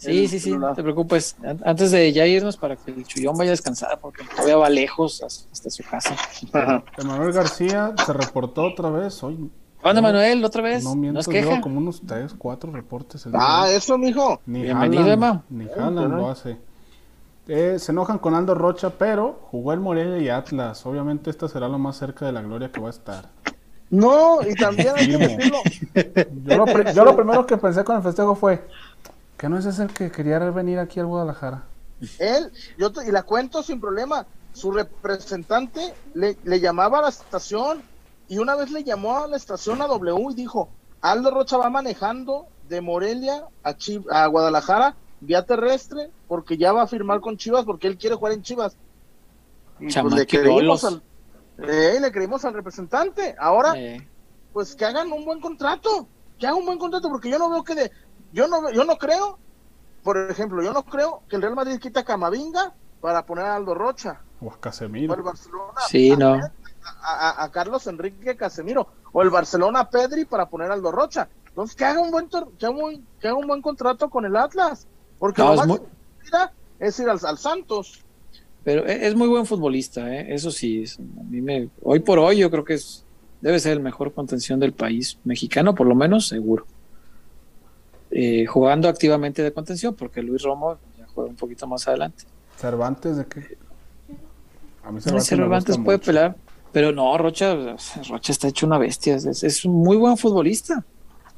[0.02, 1.36] Sí, sí, sí, no te preocupes.
[1.64, 5.22] Antes de ya irnos para que el Chuyón vaya a descansar, porque todavía va lejos
[5.22, 6.16] hasta su casa.
[6.98, 9.52] Emanuel García se reportó otra vez hoy.
[9.82, 10.44] ¿Cuándo, Manuel?
[10.46, 10.84] ¿Otra vez?
[10.84, 11.62] No miento, queja?
[11.62, 13.28] como unos tres, cuatro reportes.
[13.34, 14.40] ah, eso, mijo.
[14.46, 15.44] Ni Bienvenido, Emma.
[15.50, 16.58] Ni Haaland lo hace.
[17.48, 20.86] Eh, se enojan con Aldo Rocha, pero jugó el Morelia y Atlas.
[20.86, 23.30] Obviamente esta será lo más cerca de la gloria que va a estar.
[23.90, 25.58] No, y también hay que decirlo.
[26.46, 28.64] Yo lo, yo lo primero que pensé con el festejo fue,
[29.42, 31.64] ¿Que no es ese el que quería venir aquí al Guadalajara?
[32.20, 34.24] Él, yo y la cuento sin problema.
[34.54, 37.82] Su representante le, llamaba a la estación
[38.32, 40.70] y una vez le llamó a la estación a W y dijo,
[41.02, 43.76] Aldo Rocha va manejando de Morelia a,
[44.10, 48.32] a Guadalajara vía terrestre porque ya va a firmar con Chivas porque él quiere jugar
[48.32, 48.78] en Chivas.
[49.82, 51.04] Y pues le creímos, al,
[51.58, 53.36] eh, le creímos al representante.
[53.38, 53.76] Ahora,
[54.54, 56.08] pues que hagan un buen contrato.
[56.40, 57.92] Que hagan un buen contrato porque yo no veo que de,
[58.32, 59.40] yo no, yo no creo,
[60.04, 63.58] por ejemplo, yo no creo que el Real Madrid quita a Camavinga para poner a
[63.58, 64.22] Aldo Rocha.
[64.40, 65.12] O a Casemiro.
[65.12, 65.82] O el Barcelona.
[65.90, 66.40] Sí, no.
[66.84, 68.88] A, Carlos Enrique Casemiro.
[69.12, 71.28] O el Barcelona Pedri para poner a Aldo Rocha.
[71.48, 72.66] Entonces, que haga un buen, que
[73.28, 74.88] haga un, buen contrato con el Atlas.
[75.20, 75.82] Porque lo más
[76.80, 78.04] es, ir al, Santos.
[78.64, 80.34] Pero e, es muy buen futbolista, ¿eh?
[80.34, 80.86] eso sí.
[80.98, 83.04] a mí me, hoy por hoy yo creo que es
[83.42, 86.66] debe ser el mejor contención del país mexicano, por lo menos seguro.
[88.12, 92.26] Eh, jugando activamente de contención, porque Luis Romo ya juega un poquito más adelante.
[92.58, 93.58] ¿Cervantes de qué?
[94.84, 96.36] A mí Cervantes, puede pelar,
[96.72, 97.56] pero no, Rocha,
[98.10, 100.84] Rocha está hecho una bestia, es, un muy buen futbolista.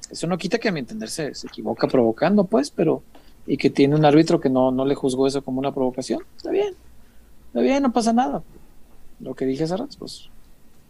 [0.09, 3.03] Eso no quita que a mi entender se, equivoca provocando, pues, pero
[3.45, 6.21] y que tiene un árbitro que no, no le juzgó eso como una provocación.
[6.37, 6.75] Está bien,
[7.47, 8.43] está bien, no pasa nada.
[9.19, 10.29] Lo que dije hace rato, pues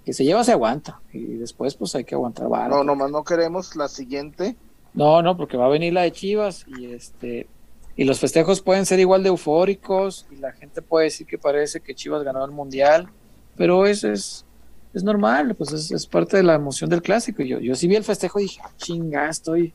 [0.06, 2.68] que se lleva se aguanta y después pues hay que aguantar vara.
[2.68, 4.56] No, nomás no queremos la siguiente.
[4.94, 7.48] No, no, porque va a venir la de Chivas y este
[7.96, 11.80] y los festejos pueden ser igual de eufóricos y la gente puede decir que parece
[11.80, 13.08] que Chivas ganó el mundial,
[13.56, 14.46] pero eso es
[14.94, 17.42] es normal, pues es, parte de la emoción del clásico.
[17.42, 19.74] Yo, yo sí vi el festejo y dije, ah, chinga, estoy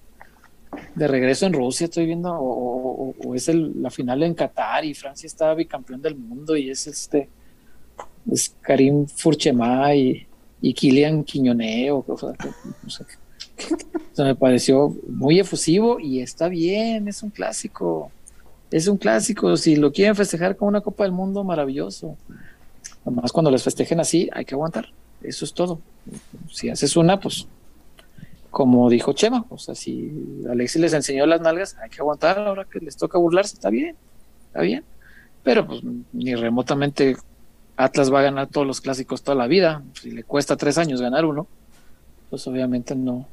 [0.94, 5.26] de regreso en Rusia, estoy viendo, o, es el, la final en Qatar y Francia
[5.26, 7.28] está bicampeón del mundo y es este,
[8.30, 10.26] es Karim Furchemá y,
[10.60, 12.04] y Kilian Quiñoné, o,
[14.18, 18.12] me pareció muy efusivo y está bien, es un clásico,
[18.70, 22.16] es un clásico, si lo quieren festejar con una Copa del Mundo, maravilloso.
[23.08, 24.88] Además, cuando les festejen así, hay que aguantar.
[25.22, 25.80] Eso es todo.
[26.50, 27.48] Si haces una, pues,
[28.50, 32.64] como dijo Chema, o sea, si Alexis les enseñó las nalgas, hay que aguantar, ahora
[32.64, 33.96] que les toca burlarse, está bien,
[34.48, 34.84] está bien.
[35.42, 35.80] Pero pues
[36.12, 37.16] ni remotamente
[37.76, 39.82] Atlas va a ganar todos los clásicos toda la vida.
[39.94, 41.46] Si le cuesta tres años ganar uno,
[42.28, 43.26] pues obviamente no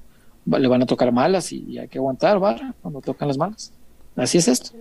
[0.45, 2.61] le van a tocar malas y, hay que aguantar, ¿vale?
[2.81, 3.73] Cuando tocan las malas.
[4.15, 4.71] Así es esto.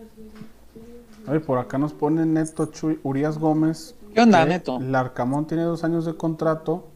[1.26, 3.94] Ay, por acá nos pone Neto Chuy Urias Gómez.
[4.14, 4.78] ¿Qué onda, Neto?
[4.80, 6.88] Larcamón tiene dos años de contrato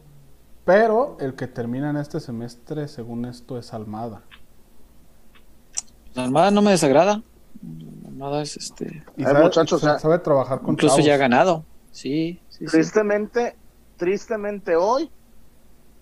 [0.69, 4.21] pero el que termina en este semestre, según esto, es Almada.
[6.15, 7.23] Almada no me desagrada.
[8.05, 9.03] Almada es este.
[9.17, 11.65] Y sabe, muchachos, sabe, trabajar con Incluso ya ha ganado.
[11.91, 13.57] Sí, sí Tristemente,
[13.97, 15.09] tristemente hoy,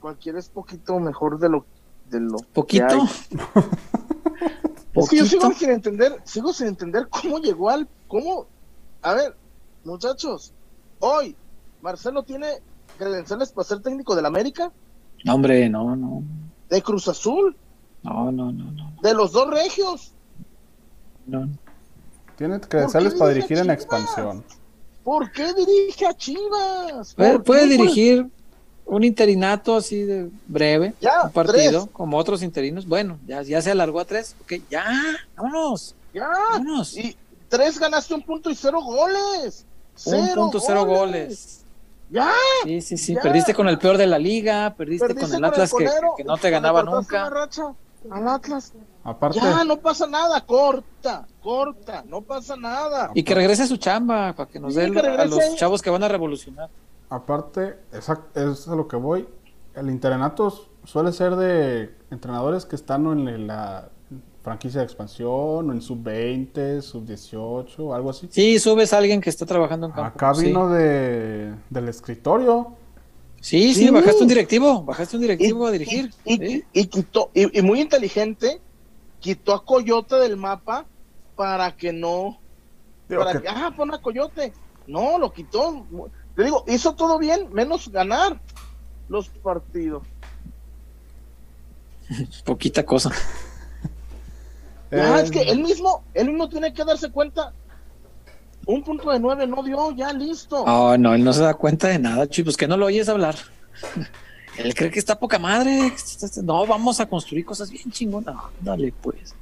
[0.02, 1.66] cualquiera es poquito mejor de lo,
[2.10, 2.88] de lo ¿Poquito?
[4.96, 7.88] es que yo sigo sin entender, sigo sin entender cómo llegó al.
[8.10, 8.48] ¿Cómo?
[9.02, 9.34] A ver,
[9.86, 10.54] muchachos,
[11.00, 11.35] hoy
[11.82, 12.48] Marcelo tiene
[12.98, 14.72] credenciales para ser técnico del América?
[15.24, 16.24] No, hombre, no, no.
[16.69, 17.56] ¿De Cruz Azul?
[18.03, 18.93] No, no, no, no.
[19.01, 20.14] ¿De los dos regios?
[21.26, 21.48] No.
[22.38, 24.43] Tiene credenciales para dirigir en expansión.
[25.03, 27.16] ¿Por qué dirige a Chivas?
[27.16, 28.30] Puede, dirigir
[28.85, 30.93] un interinato así de breve,
[31.24, 32.88] un partido, como otros interinos.
[32.88, 34.35] Bueno, ya, ya se alargó a tres.
[34.42, 34.85] Ok, ya,
[35.35, 35.95] vámonos.
[36.14, 36.98] Ya, vámonos.
[36.98, 37.16] Y
[37.50, 39.66] tres ganaste un punto y cero goles.
[40.06, 41.66] Un punto cero goles.
[42.09, 42.32] Ya.
[42.64, 43.16] Sí, sí, sí.
[43.22, 46.84] Perdiste con el peor de la liga, perdiste, con el Atlas que, no te ganaba
[46.84, 47.27] nunca.
[48.09, 48.74] al Atlas.
[49.03, 49.40] Aparte.
[49.40, 53.11] Ya, no pasa nada, corta, corta, no pasa nada.
[53.14, 56.08] Y que regrese su chamba para que nos dé a los chavos que van a
[56.08, 56.69] revolucionar.
[57.09, 59.27] Aparte, exacto, es a lo que voy.
[59.76, 60.53] El internato
[60.84, 63.90] suele ser de entrenadores que están en la
[64.48, 68.30] franquicia de expansión o en sub-20, sub-18, algo así.
[68.32, 70.08] Sí, subes a alguien que está trabajando en campo.
[70.08, 72.74] Acá vino de, del escritorio.
[73.42, 76.14] Sí, sí, bajaste un directivo, bajaste un directivo a dirigir.
[76.24, 78.61] Y, quitó, y, muy inteligente,
[79.19, 80.85] quitó a Coyote del mapa
[81.35, 82.40] para que no...
[83.09, 84.53] Para que, ah, pon a Coyote.
[84.88, 85.85] No, lo quitó.
[86.38, 88.40] Te digo, hizo todo bien, menos ganar
[89.09, 90.03] los partidos.
[92.45, 93.11] Poquita cosa.
[94.92, 97.54] Ah, es que él mismo, él mismo tiene que darse cuenta.
[98.66, 100.64] Un punto de nueve no dio, ya listo.
[100.64, 103.36] Oh, no, él no se da cuenta de nada, chicos, que no lo oyes hablar.
[104.58, 105.94] él cree que está poca madre.
[106.44, 108.36] No, vamos a construir cosas bien chingonas.
[108.60, 109.36] dale, pues.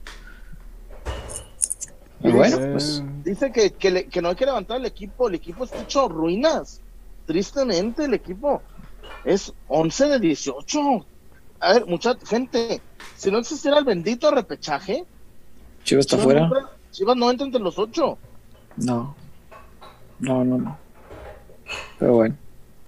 [2.19, 3.03] bueno, pues.
[3.23, 5.27] Dice que, que, no hay que levantar el equipo.
[5.27, 6.81] El equipo está hecho ruinas.
[7.25, 8.61] Tristemente, el equipo
[9.23, 11.05] es 11 de 18.
[11.61, 12.81] A ver, mucha gente,
[13.15, 15.05] si no existiera el bendito repechaje,
[15.85, 16.49] Chivas está afuera.
[16.89, 18.17] Chivas no entra entre los ocho.
[18.77, 19.15] No.
[20.19, 20.77] No, no, no.
[21.99, 22.35] Pero bueno.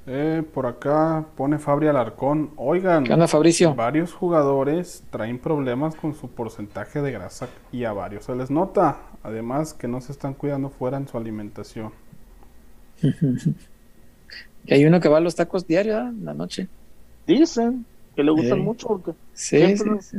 [0.08, 2.52] Eh, por acá pone Fabri Alarcón.
[2.56, 3.76] Oigan, ¿qué anda Fabricio?
[3.76, 8.98] Varios jugadores traen problemas con su porcentaje de grasa y a varios se les nota.
[9.22, 11.92] Además que no se están cuidando fuera en su alimentación.
[14.66, 16.68] y hay uno que va a los tacos diarios en la noche.
[17.28, 17.86] Dicen
[18.16, 20.18] que le gustan mucho porque sí, sí, sí.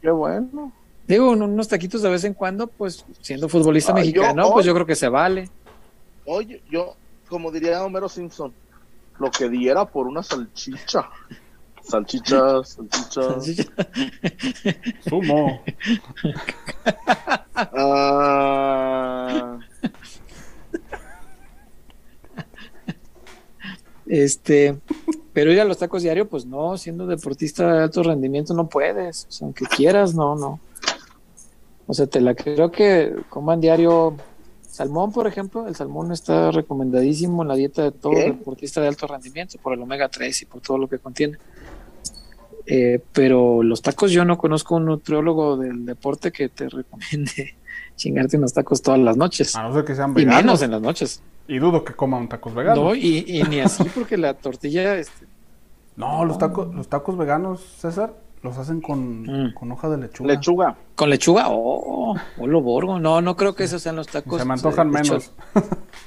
[0.00, 0.72] Qué bueno.
[1.06, 4.94] Digo, unos taquitos de vez en cuando, pues siendo futbolista mexicano, pues yo creo que
[4.94, 5.50] se vale.
[6.24, 6.96] Oye, yo,
[7.28, 8.52] como diría Homero Simpson,
[9.18, 11.08] lo que diera por una salchicha.
[11.82, 13.40] Salchicha, salchicha.
[15.08, 15.60] Sumo.
[17.54, 19.58] Ah.
[24.06, 24.78] Este,
[25.32, 29.26] pero ir a los tacos diario, pues no, siendo deportista de alto rendimiento no puedes,
[29.42, 30.60] aunque quieras, no, no.
[31.86, 34.16] O sea, te la creo que coman diario
[34.74, 35.66] salmón, por ejemplo.
[35.66, 39.82] El salmón está recomendadísimo en la dieta de todo deportista de alto rendimiento por el
[39.82, 41.38] omega 3 y por todo lo que contiene.
[42.66, 47.56] Eh, pero los tacos, yo no conozco un nutriólogo del deporte que te recomiende
[47.96, 49.54] chingarte unos tacos todas las noches.
[49.54, 50.40] A no ser que sean veganos.
[50.40, 51.22] Y menos en las noches.
[51.46, 52.82] Y dudo que coman tacos veganos.
[52.82, 55.26] No, y, ni así, porque la tortilla, este,
[55.96, 58.14] No, los tacos, los tacos veganos, César,
[58.44, 59.54] los hacen con, mm.
[59.54, 60.34] con hoja de lechuga.
[60.34, 60.76] Lechuga.
[60.94, 61.46] ¿Con lechuga?
[61.48, 63.00] Oh, lo borgo.
[63.00, 64.38] No, no creo que esos sean los tacos.
[64.38, 65.32] Se me antojan menos.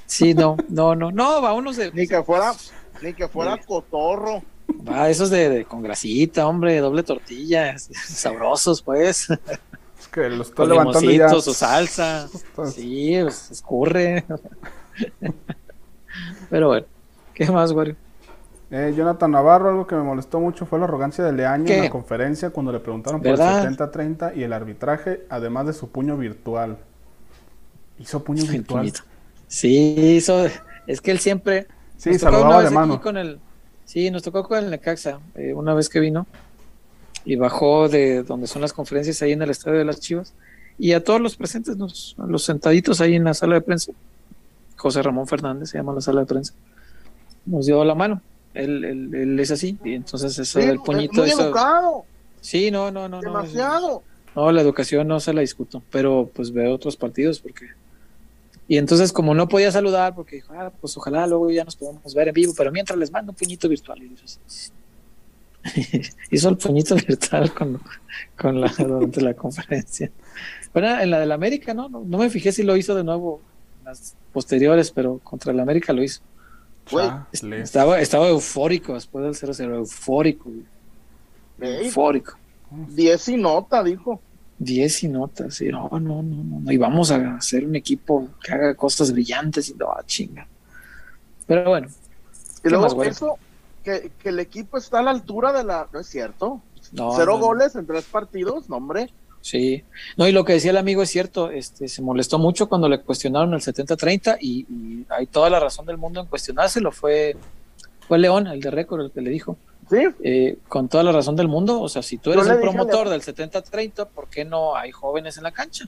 [0.05, 1.91] Sí, no, no, no, no, va unos de.
[1.91, 2.53] Ni que fuera,
[3.01, 4.41] ni que fuera cotorro.
[4.87, 9.29] Va, esos de, con grasita, hombre, doble tortilla, sabrosos, pues.
[9.99, 11.29] Es que los estoy levantando ya.
[11.29, 12.29] su salsa.
[12.73, 14.23] Sí, pues, escurre.
[16.49, 16.85] Pero bueno,
[17.33, 17.95] ¿qué más, Wario?
[18.69, 21.89] Eh, Jonathan Navarro, algo que me molestó mucho fue la arrogancia de Leaño en la
[21.89, 26.77] conferencia cuando le preguntaron por el 70-30 y el arbitraje, además de su puño virtual.
[27.97, 28.91] ¿Hizo puño virtual?
[29.47, 30.45] Sí, hizo.
[30.85, 31.67] Es que él siempre.
[31.95, 33.01] Sí, saludaba de mano.
[33.01, 33.39] Con el,
[33.85, 36.27] sí, nos tocó con el Necaxa eh, una vez que vino
[37.23, 40.33] y bajó de donde son las conferencias ahí en el estadio de las Chivas.
[40.77, 43.93] Y a todos los presentes, los sentaditos ahí en la sala de prensa,
[44.75, 46.53] José Ramón Fernández se llama la sala de prensa,
[47.45, 48.21] nos dio la mano
[48.57, 51.21] él, él, es así, y entonces eso del puñito.
[51.21, 52.05] Muy educado.
[52.41, 53.21] Sí, no, no, no.
[53.21, 54.03] Demasiado.
[54.35, 57.65] No, no, la educación no se la discuto, pero pues veo otros partidos porque.
[58.67, 62.13] Y entonces, como no podía saludar, porque dijo, ah, pues ojalá luego ya nos podamos
[62.13, 64.03] ver en vivo, pero mientras les mando un puñito virtual.
[64.03, 64.15] Y
[66.31, 67.81] hizo el puñito virtual con,
[68.37, 70.11] con la, durante la conferencia.
[70.73, 71.87] Bueno, en la del América, ¿no?
[71.87, 72.03] ¿no?
[72.05, 73.41] No me fijé si lo hizo de nuevo
[73.79, 76.21] en las posteriores, pero contra el América lo hizo
[77.31, 80.49] estaba, estaba eufórico después del 0-0, eufórico.
[81.59, 82.37] Eufórico.
[82.71, 84.21] 10 y nota, dijo.
[84.59, 85.69] 10 y nota, sí.
[85.69, 89.73] No, no, no, no, Y vamos a hacer un equipo que haga cosas brillantes y
[89.75, 90.47] no, ah, chinga.
[91.45, 91.87] Pero bueno.
[92.63, 93.37] Y luego eso,
[93.83, 95.87] que, que, el equipo está a la altura de la.
[95.91, 96.61] No es cierto.
[96.81, 99.09] Cero goles en tres partidos, no, hombre.
[99.47, 99.81] Sí,
[100.17, 102.99] no, y lo que decía el amigo es cierto, este, se molestó mucho cuando le
[102.99, 107.37] cuestionaron el 70-30 y, hay toda la razón del mundo en cuestionárselo, fue,
[108.09, 109.55] fue León, el de récord, el que le dijo.
[109.89, 109.99] Sí.
[110.21, 113.21] Eh, con toda la razón del mundo, o sea, si tú eres el promotor del
[113.21, 115.87] 70-30, ¿por qué no hay jóvenes en la cancha?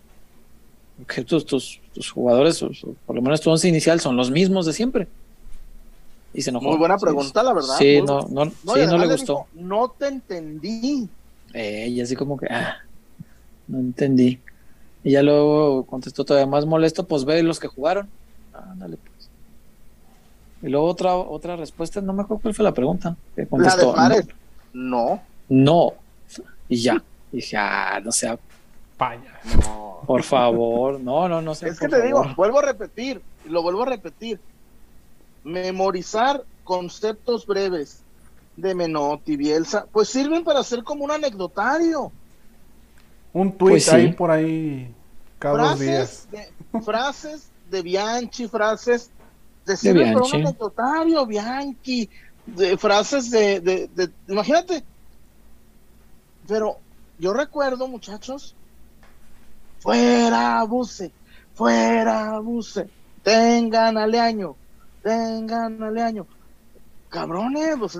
[1.05, 2.63] Que tus, tus, tus jugadores,
[3.05, 5.09] por lo menos tu once inicial, son los mismos de siempre.
[6.33, 6.69] Y se enojó.
[6.69, 7.75] Muy buena pregunta, la verdad.
[7.77, 9.47] Sí, no, no, sí, no le gustó.
[9.53, 11.09] no te entendí.
[11.53, 12.83] Eh, y así como que, ah
[13.69, 14.39] no entendí.
[15.03, 18.09] Y ya luego contestó todavía más molesto, pues ve los que jugaron.
[18.53, 19.29] Ándale, pues.
[20.61, 23.15] Y luego otra otra respuesta, no me acuerdo cuál fue la pregunta.
[23.35, 23.95] Que contestó,
[24.73, 25.21] no.
[25.47, 25.93] no.
[26.67, 27.01] Y ya.
[27.31, 28.37] Y dije, ah, no sea.
[28.97, 29.39] Paña.
[29.63, 30.01] No.
[30.05, 31.69] Por favor, no, no, no sé.
[31.69, 34.39] Es que te digo, vuelvo a repetir, lo vuelvo a repetir.
[35.43, 38.01] Memorizar conceptos breves
[38.57, 42.11] de Menotti, Bielsa, pues sirven para hacer como un anecdotario.
[43.33, 44.93] Un tweet pues ahí por ahí
[45.37, 46.27] cada frases días.
[46.71, 49.11] De, frases de Bianchi, frases
[49.65, 50.37] de, de Bianchi.
[50.37, 52.09] un Bianchi,
[52.45, 54.83] de frases de, de, imagínate.
[56.47, 56.77] Pero
[57.19, 58.55] yo recuerdo, muchachos,
[59.79, 61.11] fuera Buse,
[61.53, 62.89] fuera Buse,
[63.21, 64.55] tengan aleaño,
[65.03, 66.25] tengan aleaño.
[67.09, 67.99] Cabrones, pues,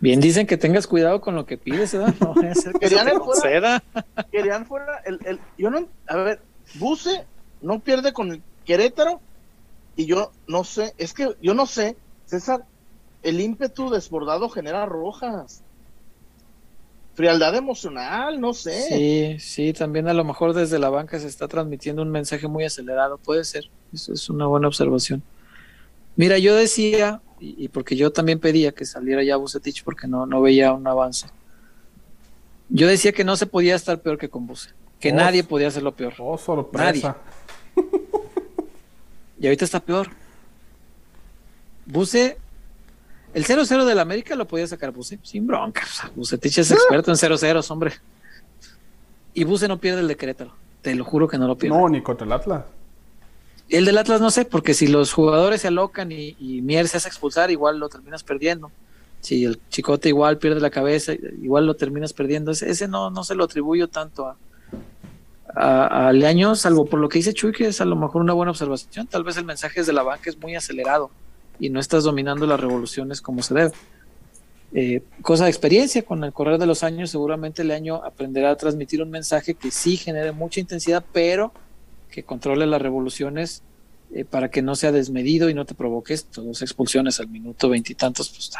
[0.00, 2.14] Bien dicen que tengas cuidado con lo que pides, ¿verdad?
[2.20, 3.82] No a ser que querían, fuera,
[4.30, 6.40] querían fuera el, el, yo no, a ver,
[6.74, 7.24] Buse
[7.60, 9.20] no pierde con el Querétaro
[9.96, 12.64] y yo no sé, es que yo no sé, César,
[13.22, 15.62] el ímpetu desbordado genera rojas.
[17.14, 18.82] Frialdad emocional, no sé.
[18.82, 22.64] Sí, sí, también a lo mejor desde la banca se está transmitiendo un mensaje muy
[22.64, 25.22] acelerado, puede ser, eso es una buena observación.
[26.14, 30.40] Mira, yo decía y, porque yo también pedía que saliera ya Bucetich porque no, no
[30.40, 31.26] veía un avance.
[32.68, 35.68] Yo decía que no se podía estar peor que con Buse, que oh, nadie podía
[35.68, 36.14] hacerlo peor.
[36.18, 37.16] Oh, sorpresa.
[37.76, 37.88] Nadie.
[39.40, 40.08] y ahorita está peor.
[41.86, 42.36] Buse,
[43.32, 45.82] el 0-0 del América lo podía sacar Buse, sin bronca.
[46.14, 47.92] Bucetich es experto en 0-0, hombre.
[49.32, 50.52] Y Buse no pierde el de Querétaro.
[50.82, 51.76] Te lo juro que no lo pierde.
[51.76, 52.64] No, ni contra el Atlas.
[53.68, 57.08] El del Atlas no sé, porque si los jugadores se alocan y, Mier se hace
[57.08, 58.70] expulsar, igual lo terminas perdiendo.
[59.20, 62.50] Si el chicote igual pierde la cabeza, igual lo terminas perdiendo.
[62.52, 64.36] Ese, no, no se lo atribuyo tanto a,
[66.06, 68.52] a, Leaño, salvo por lo que dice Chuy, que es a lo mejor una buena
[68.52, 69.06] observación.
[69.06, 71.10] Tal vez el mensaje desde la banca es muy acelerado
[71.58, 73.72] y no estás dominando las revoluciones como se debe.
[74.72, 79.02] Eh, cosa de experiencia, con el correr de los años, seguramente Leaño aprenderá a transmitir
[79.02, 81.52] un mensaje que sí genere mucha intensidad, pero
[82.10, 83.62] que controle las revoluciones
[84.12, 88.30] eh, para que no sea desmedido y no te provoques dos expulsiones al minuto veintitantos,
[88.30, 88.50] pues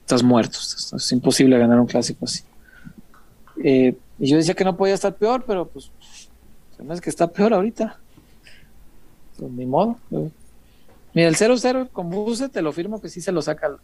[0.00, 2.42] estás muerto, es imposible ganar un clásico así.
[3.62, 5.90] Eh, y yo decía que no podía estar peor, pero pues
[6.76, 7.98] se que está peor ahorita.
[9.38, 9.98] Pues ni modo.
[11.12, 13.76] Mira, el 0-0 con Buse te lo firmo que sí se lo saca el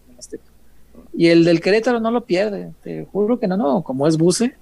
[1.13, 4.57] Y el del Querétaro no lo pierde, te juro que no, no, como es Buce,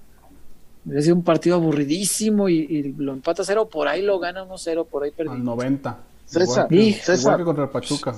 [0.97, 5.03] ha sido un partido aburridísimo y, lo empata cero, por ahí lo gana 1-0, por
[5.03, 5.33] ahí perdió.
[5.33, 5.97] Al 90.
[6.25, 8.15] César, César, contra el Pachuca.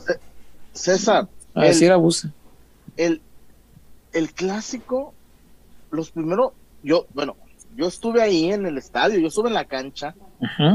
[0.74, 1.28] César.
[1.54, 2.30] A decir era Buce.
[2.98, 3.22] El,
[4.14, 5.14] el clásico,
[5.92, 6.52] los primeros,
[6.84, 7.36] yo, bueno,
[7.76, 10.16] yo estuve ahí en el estadio, yo estuve en la cancha.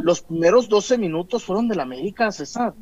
[0.03, 2.75] Los primeros 12 minutos fueron del América, César.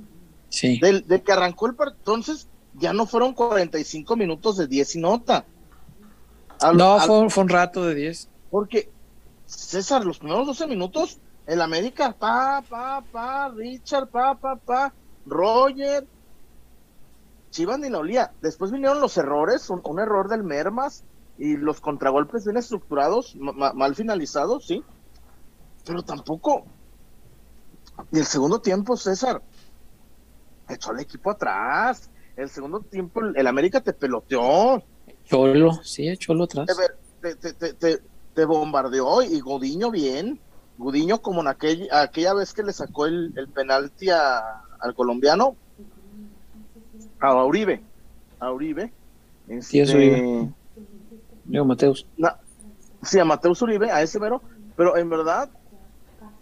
[0.51, 0.79] Sí.
[0.79, 1.99] Del, que arrancó el partido.
[1.99, 5.45] Entonces, ya no fueron 45 minutos de 10 y nota.
[6.75, 8.29] no, fue, fue, un rato de 10.
[8.51, 8.91] Porque,
[9.47, 14.95] César, los primeros 12 minutos, el América, pa, pa, pa, Richard, pa, pa, pa,
[15.27, 16.07] Roger,
[17.55, 18.33] Chivas ni la olía.
[18.43, 21.05] Después vinieron los errores, un, error del Mermas
[21.39, 24.83] y los contragolpes bien estructurados, mal finalizados, sí.
[25.87, 26.65] Pero tampoco.
[28.11, 29.41] Y el segundo tiempo, César,
[30.69, 32.11] echó al equipo atrás.
[32.37, 34.83] El segundo tiempo, el América te peloteó.
[35.25, 36.67] Cholo, sí, echólo atrás.
[37.21, 38.03] Te, te, te,
[38.45, 40.41] bombardeó y Godiño bien.
[40.77, 45.57] Godiño como en aquella, aquella vez que le sacó el, el penalti al colombiano,
[47.21, 47.83] a Uribe.
[48.41, 48.93] A Uribe.
[49.61, 50.51] sí, es Uribe.
[51.47, 52.07] Mateus.
[53.03, 54.43] sí, a Mateus Uribe, a ese mero.
[54.77, 55.49] Pero en verdad,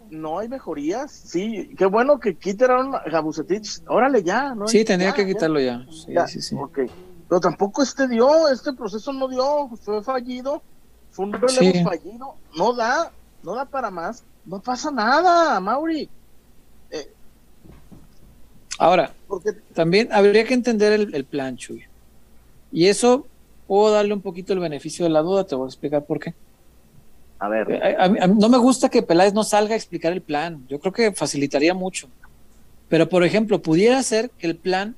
[0.09, 1.11] no hay mejorías.
[1.11, 3.81] Sí, qué bueno que quitaron a Bucetich.
[3.87, 4.55] Órale, ya.
[4.55, 4.67] ¿no?
[4.67, 5.85] Sí, tenía que quitarlo ya.
[5.91, 6.57] Sí, sí, sí.
[7.29, 10.61] Pero tampoco este dio, este proceso no dio, fue fallido.
[11.13, 12.35] Fue un relevo fallido.
[12.57, 13.11] No da,
[13.41, 14.23] no da para más.
[14.45, 16.09] No pasa nada, Mauri.
[18.77, 19.13] Ahora,
[19.73, 21.83] también habría que entender el, plan, Chuy.
[22.71, 23.25] Y eso
[23.67, 26.33] puedo darle un poquito el beneficio de la duda, te voy a explicar por qué.
[27.39, 27.67] A ver.
[27.71, 30.65] Eh, no me gusta que Peláez no salga a explicar el plan.
[30.67, 32.09] Yo creo que facilitaría mucho.
[32.89, 34.95] Pero, por ejemplo, pudiera ser que el plan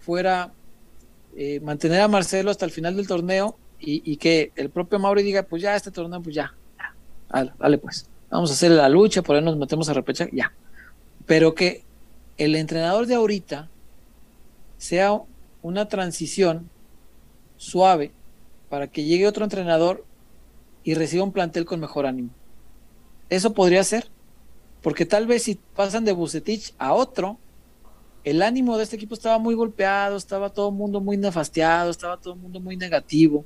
[0.00, 0.52] fuera
[1.36, 5.42] eh, mantener a Marcelo hasta el final del torneo y, que el propio Mauri diga,
[5.42, 6.54] pues ya, este torneo, pues ya,
[7.58, 10.52] dale, pues, vamos a hacer la lucha, por ahí nos metemos a repechar, ya.
[11.26, 11.84] Pero que
[12.36, 13.68] el entrenador de ahorita
[14.78, 15.20] sea
[15.62, 16.68] una transición
[17.56, 18.12] suave
[18.68, 20.04] para que llegue otro entrenador
[20.82, 22.30] y reciba un plantel con mejor ánimo.
[23.30, 24.08] Eso podría ser,
[24.82, 27.38] porque tal vez si pasan de Bucetich a otro,
[28.24, 32.16] el ánimo de este equipo estaba muy golpeado, estaba todo el mundo muy nefastiado, estaba
[32.16, 33.44] todo el mundo muy negativo.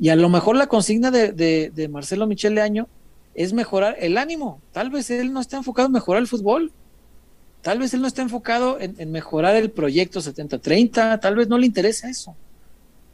[0.00, 2.88] Y a lo mejor la consigna de, de, Marcelo Michel Leaño
[3.34, 4.60] es mejorar el ánimo.
[4.72, 6.72] Tal vez él no está enfocado en mejorar el fútbol.
[7.62, 11.66] Tal vez él no está enfocado en, mejorar el proyecto 70-30, tal vez no le
[11.66, 12.36] interesa eso.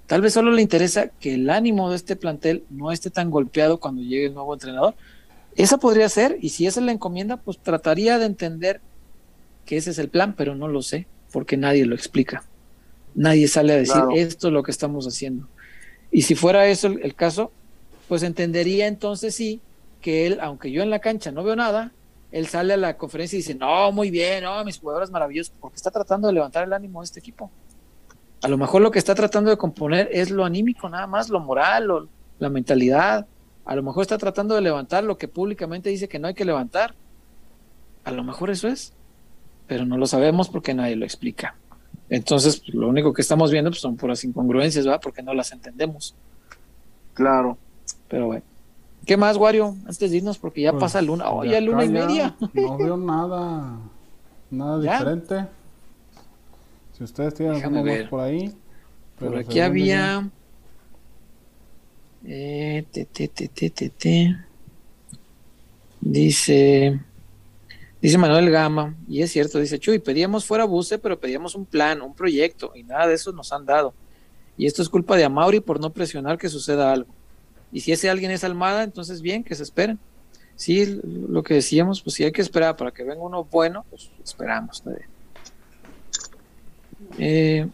[0.06, 3.80] Tal vez solo le interesa que el ánimo de este plantel no esté tan golpeado
[3.80, 4.94] cuando llegue el nuevo entrenador.
[5.56, 8.82] Esa podría ser, y si esa es la encomienda, pues trataría de entender
[9.64, 12.44] que ese es el plan, pero no lo sé, porque nadie lo explica.
[13.14, 15.48] Nadie sale a decir esto es lo que estamos haciendo.
[16.14, 17.50] Y si fuera eso el caso,
[18.06, 19.60] pues entendería entonces sí
[20.00, 21.90] que él, aunque yo en la cancha no veo nada,
[22.30, 25.74] él sale a la conferencia y dice, no, muy bien, no, mis jugadores maravillosos, porque
[25.74, 27.50] está tratando de levantar el ánimo de este equipo.
[28.42, 31.40] A lo mejor lo que está tratando de componer es lo anímico, nada más, lo
[31.40, 33.26] moral, la mentalidad.
[33.64, 36.44] A lo mejor está tratando de levantar lo que públicamente dice que no hay que
[36.44, 36.94] levantar.
[38.04, 38.92] A lo mejor eso es,
[39.66, 41.56] pero no lo sabemos porque nadie lo explica.
[42.08, 45.00] Entonces, pues, lo único que estamos viendo pues, son puras incongruencias, ¿verdad?
[45.02, 46.14] Porque no las entendemos.
[47.14, 47.56] Claro.
[48.08, 48.42] Pero bueno.
[49.06, 49.76] ¿Qué más, Wario?
[49.86, 51.30] Antes de irnos, porque ya pues, pasa luna.
[51.30, 52.34] Oh, ya luna y media.
[52.52, 53.78] No veo nada,
[54.50, 55.46] nada diferente.
[56.96, 58.54] Si ustedes tienen algo por ahí.
[59.18, 60.28] Por aquí había.
[62.24, 64.36] Eh, te, te, te, te,
[66.00, 67.00] Dice.
[68.04, 72.02] Dice Manuel Gama, y es cierto, dice Chuy, pedíamos fuera buce, pero pedíamos un plan,
[72.02, 73.94] un proyecto, y nada de eso nos han dado.
[74.58, 77.08] Y esto es culpa de Amauri por no presionar que suceda algo.
[77.72, 79.98] Y si ese alguien es Almada, entonces bien, que se esperen.
[80.54, 84.10] Sí, lo que decíamos, pues si hay que esperar para que venga uno bueno, pues
[84.22, 84.82] esperamos.
[87.16, 87.66] Eh,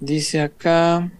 [0.00, 1.10] dice acá,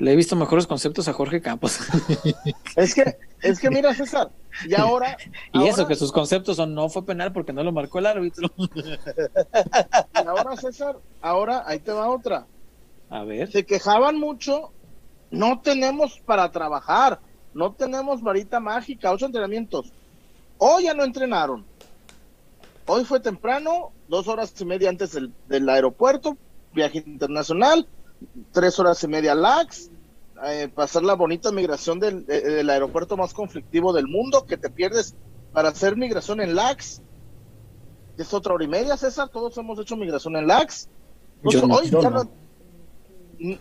[0.00, 1.78] le he visto mejores conceptos a Jorge Campos.
[2.76, 4.30] es que, es que mira, César,
[4.66, 5.16] y ahora.
[5.52, 8.50] y eso, que sus conceptos son no fue penal porque no lo marcó el árbitro.
[8.56, 12.46] y ahora, César, ahora ahí te va otra.
[13.08, 13.52] A ver.
[13.52, 14.72] Se quejaban mucho
[15.30, 17.20] no tenemos para trabajar,
[17.54, 19.92] no tenemos varita mágica, ocho entrenamientos.
[20.58, 21.64] Hoy ya no entrenaron.
[22.86, 25.16] Hoy fue temprano, dos horas y media antes
[25.48, 26.36] del, aeropuerto,
[26.72, 27.86] viaje internacional,
[28.52, 29.90] tres horas y media lax,
[30.46, 35.14] eh, pasar la bonita migración del, del, aeropuerto más conflictivo del mundo, que te pierdes
[35.52, 37.02] para hacer migración en lax.
[38.16, 40.88] Es otra hora y media, César, todos hemos hecho migración en lax.
[41.42, 42.30] Pues hoy ya no.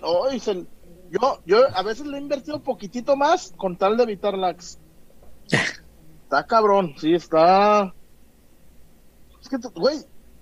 [0.01, 0.65] Hoy se,
[1.09, 4.79] yo, yo a veces le he invertido un poquitito más con tal de evitar lax.
[6.23, 7.93] está cabrón, sí, está.
[9.41, 9.99] Es que, güey,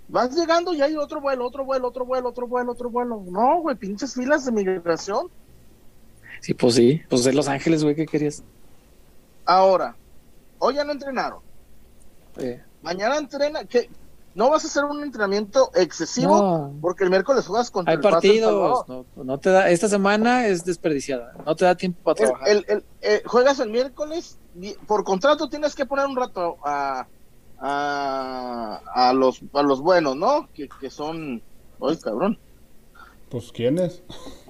[0.07, 3.23] vas llegando y hay otro vuelo, otro vuelo, otro vuelo, otro vuelo, otro vuelo.
[3.29, 5.29] No, güey, pinches filas de migración.
[6.41, 8.43] Sí, pues sí, pues de Los Ángeles, güey, ¿qué querías?
[9.45, 9.95] Ahora,
[10.59, 11.39] hoy ya no entrenaron.
[12.81, 13.89] Mañana entrena, ¿qué?
[14.37, 19.39] no vas a hacer un entrenamiento excesivo porque el miércoles juegas contra Hay partidos, no,
[19.39, 22.47] te da, esta semana es desperdiciada, no te da tiempo para trabajar.
[22.47, 24.37] El, eh, juegas el miércoles,
[24.85, 27.07] por contrato tienes que poner un rato a,
[27.57, 28.16] a,
[29.13, 30.49] los, a los buenos, ¿no?
[30.53, 31.41] Que, que son,
[31.81, 32.37] ¡ay, cabrón!
[33.29, 34.03] Pues, ¿quiénes?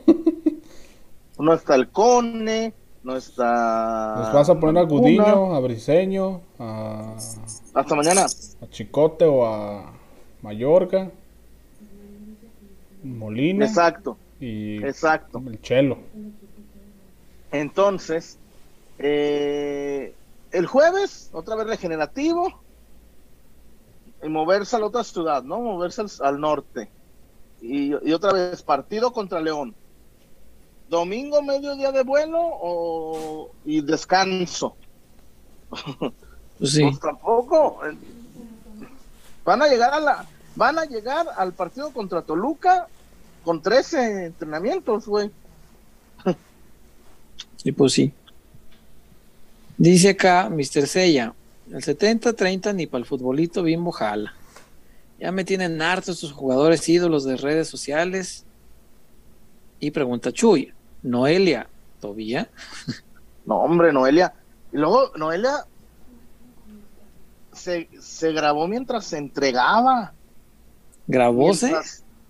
[1.39, 4.15] no está el Cone, no está...
[4.17, 7.15] Nos vas a poner a Gudiño, a Briseño, a...
[7.73, 8.25] Hasta mañana.
[8.25, 9.93] A Chicote o a
[10.41, 11.11] Mallorca.
[13.03, 13.65] Molina.
[13.65, 14.17] Exacto.
[14.39, 15.41] Y Exacto.
[15.45, 15.97] el Chelo.
[17.51, 18.37] Entonces,
[18.99, 20.13] eh,
[20.51, 22.61] el jueves, otra vez regenerativo.
[24.23, 25.59] Y moverse a la otra ciudad, ¿no?
[25.59, 26.89] Moverse al, norte.
[27.61, 29.75] Y, otra vez, partido contra León.
[30.89, 34.75] Domingo, mediodía de vuelo o, y descanso.
[36.57, 36.81] Pues sí.
[36.81, 37.81] Pues tampoco.
[39.45, 42.87] Van a llegar a la, van a llegar al partido contra Toluca
[43.43, 45.29] con 13 entrenamientos, güey.
[47.57, 48.11] Sí, pues sí.
[49.77, 50.87] Dice acá Mr.
[50.87, 51.33] Sella,
[51.71, 54.33] el 70-30 ni para el futbolito bien jala.
[55.19, 58.45] Ya me tienen hartos estos jugadores ídolos de redes sociales.
[59.79, 60.73] Y pregunta Chuy,
[61.03, 61.67] Noelia,
[61.99, 62.49] ¿todavía?
[63.45, 64.33] No, hombre, Noelia.
[64.73, 65.65] Y luego Noelia
[67.53, 70.13] se, se grabó mientras se entregaba.
[71.07, 71.73] ¿Grabóse?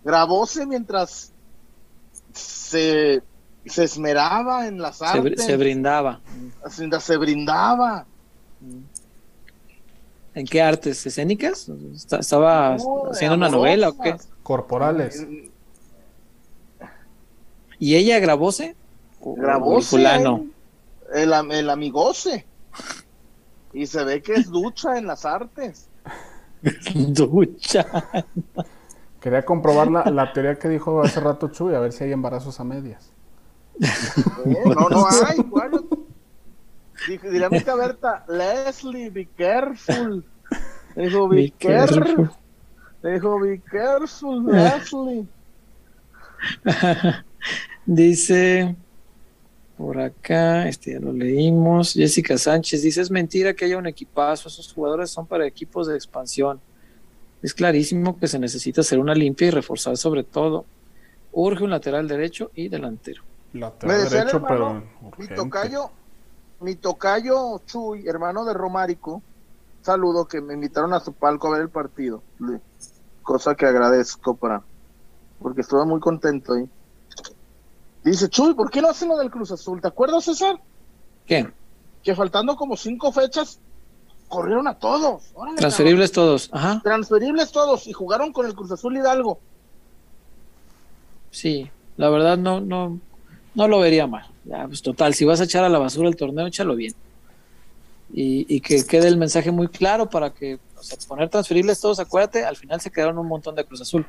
[0.04, 1.34] grabóse mientras
[2.34, 3.22] se,
[3.66, 5.44] se esmeraba en las artes.
[5.44, 6.22] Se, brindaba.
[7.00, 8.06] Se, brindaba.
[10.38, 11.04] ¿En qué artes?
[11.04, 11.68] ¿Escénicas?
[12.12, 12.76] ¿Estaba
[13.10, 14.16] haciendo una novela o qué?
[14.44, 15.26] Corporales.
[17.80, 18.76] ¿Y ella grabóse?
[19.20, 19.96] Grabóse.
[19.96, 22.46] El, el, el amigose.
[23.74, 25.90] Y se ve que es ducha en las artes.
[26.94, 27.88] ducha.
[29.20, 32.64] Quería comprobar la, teoría que dijo hace rato Chuy, a ver si hay embarazos a
[32.64, 33.12] medias.
[34.46, 35.38] no, no hay.
[35.50, 35.84] ¿cuál?
[37.08, 40.24] Diría mi Berta, Leslie, be careful.
[40.96, 42.30] Dijo, be, careful.
[43.04, 45.28] Dijo, be careful, Leslie.
[47.86, 48.76] Dice
[49.78, 51.94] por acá, este ya lo leímos.
[51.94, 55.96] Jessica Sánchez dice: Es mentira que haya un equipazo, esos jugadores son para equipos de
[55.96, 56.60] expansión.
[57.44, 60.66] Es clarísimo que se necesita hacer una limpia y reforzar sobre todo.
[61.32, 63.22] Urge un lateral derecho y delantero.
[63.54, 64.84] Lateral derecho, pero.
[65.18, 65.92] Mi tocayo,
[66.60, 69.22] mi tocayo Chuy, hermano de Romárico,
[69.82, 72.22] saludo que me invitaron a su palco a ver el partido.
[73.22, 74.62] Cosa que agradezco para.
[75.40, 76.68] Porque estuve muy contento ahí.
[78.04, 79.82] Dice, Chuy, ¿por qué no hacen lo del Cruz Azul?
[79.82, 80.60] ¿Te acuerdas, César?
[81.26, 81.52] ¿Qué?
[82.04, 83.60] Que faltando como cinco fechas,
[84.28, 85.34] corrieron a todos.
[85.58, 86.82] Transferibles todos, ajá.
[86.84, 89.40] Transferibles todos y jugaron con el Cruz Azul Hidalgo.
[91.32, 93.00] Sí, la verdad no, no,
[93.54, 94.26] no lo vería mal.
[94.50, 96.94] Ya, pues total, si vas a echar a la basura el torneo, échalo bien.
[98.14, 102.00] Y, y que quede el mensaje muy claro para que, o sea, poner transferibles todos,
[102.00, 104.06] acuérdate, al final se quedaron un montón de Cruz Azul.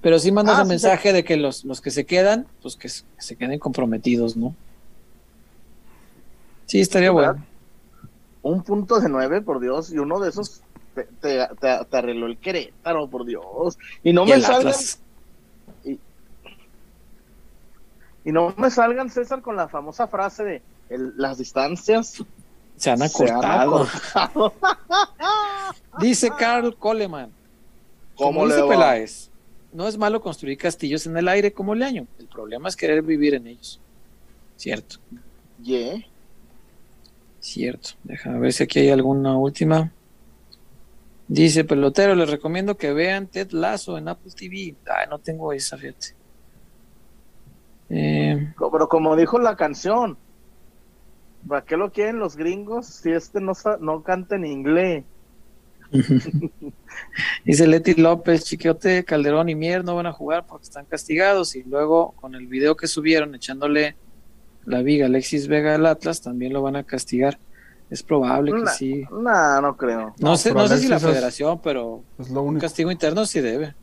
[0.00, 2.88] Pero sí mandas ah, el mensaje de que los, los que se quedan, pues que,
[2.88, 4.56] se queden comprometidos, ¿no?
[6.66, 7.44] Sí, estaría bueno.
[8.42, 10.62] Un punto de nueve, por Dios, y uno de esos
[10.94, 11.06] te,
[11.60, 13.78] te, arregló el Querétaro, por Dios.
[14.02, 14.74] Y no me salgan.
[18.24, 20.62] No me salgan, César, con la famosa frase de
[21.16, 22.22] las distancias
[22.80, 23.86] se han acortado.
[26.00, 27.30] Dice Carl Coleman.
[28.14, 29.30] ¿Cómo dice Peláez?
[29.72, 32.06] no es malo construir castillos en el aire como Leaño.
[32.18, 33.80] El problema es querer vivir en ellos.
[34.56, 34.96] Cierto.
[35.62, 36.04] Yeah.
[37.38, 37.90] Cierto.
[38.02, 39.92] Déjame ver si aquí hay alguna última.
[41.28, 44.74] Dice pelotero, les recomiendo que vean Ted Lasso en Apple TV.
[44.86, 46.14] Ay, no tengo esa, fíjate.
[47.90, 50.16] Eh, Pero como dijo la canción,
[51.46, 55.04] ¿para qué lo quieren los gringos si este no, no canta en inglés?
[57.44, 61.56] Dice Leti López, Chiquiote, Calderón y Mier no van a jugar porque están castigados.
[61.56, 63.96] Y luego con el video que subieron echándole
[64.64, 67.38] la viga Alexis Vega al Atlas, también lo van a castigar.
[67.90, 69.04] Es probable que sí.
[69.10, 70.14] No, no creo.
[70.20, 73.74] No, sé, no sé si la federación, pero un castigo interno sí debe.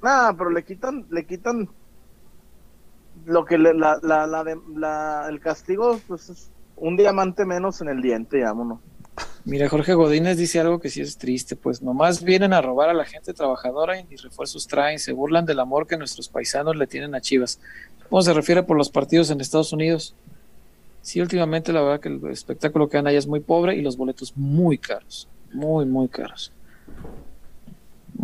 [0.00, 1.68] Nada, pero le quitan, le quitan
[3.26, 8.00] lo que le, la, la, la, el castigo, pues es un diamante menos en el
[8.00, 8.78] diente, vámonos.
[9.44, 12.94] Mira, Jorge Godínez dice algo que sí es triste, pues nomás vienen a robar a
[12.94, 16.86] la gente trabajadora y ni refuerzos traen, se burlan del amor que nuestros paisanos le
[16.86, 17.60] tienen a Chivas.
[18.08, 20.14] ¿Cómo se refiere por los partidos en Estados Unidos?
[21.02, 23.96] Sí, últimamente la verdad que el espectáculo que dan allá es muy pobre y los
[23.96, 26.52] boletos muy caros, muy, muy caros.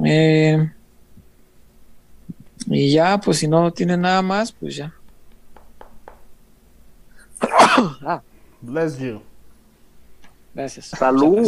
[0.05, 0.71] Eh,
[2.67, 4.95] y ya, pues si no tiene nada más, pues ya.
[8.07, 8.23] ah.
[8.61, 9.21] Bless you.
[10.55, 10.87] Gracias.
[10.87, 11.47] Salud.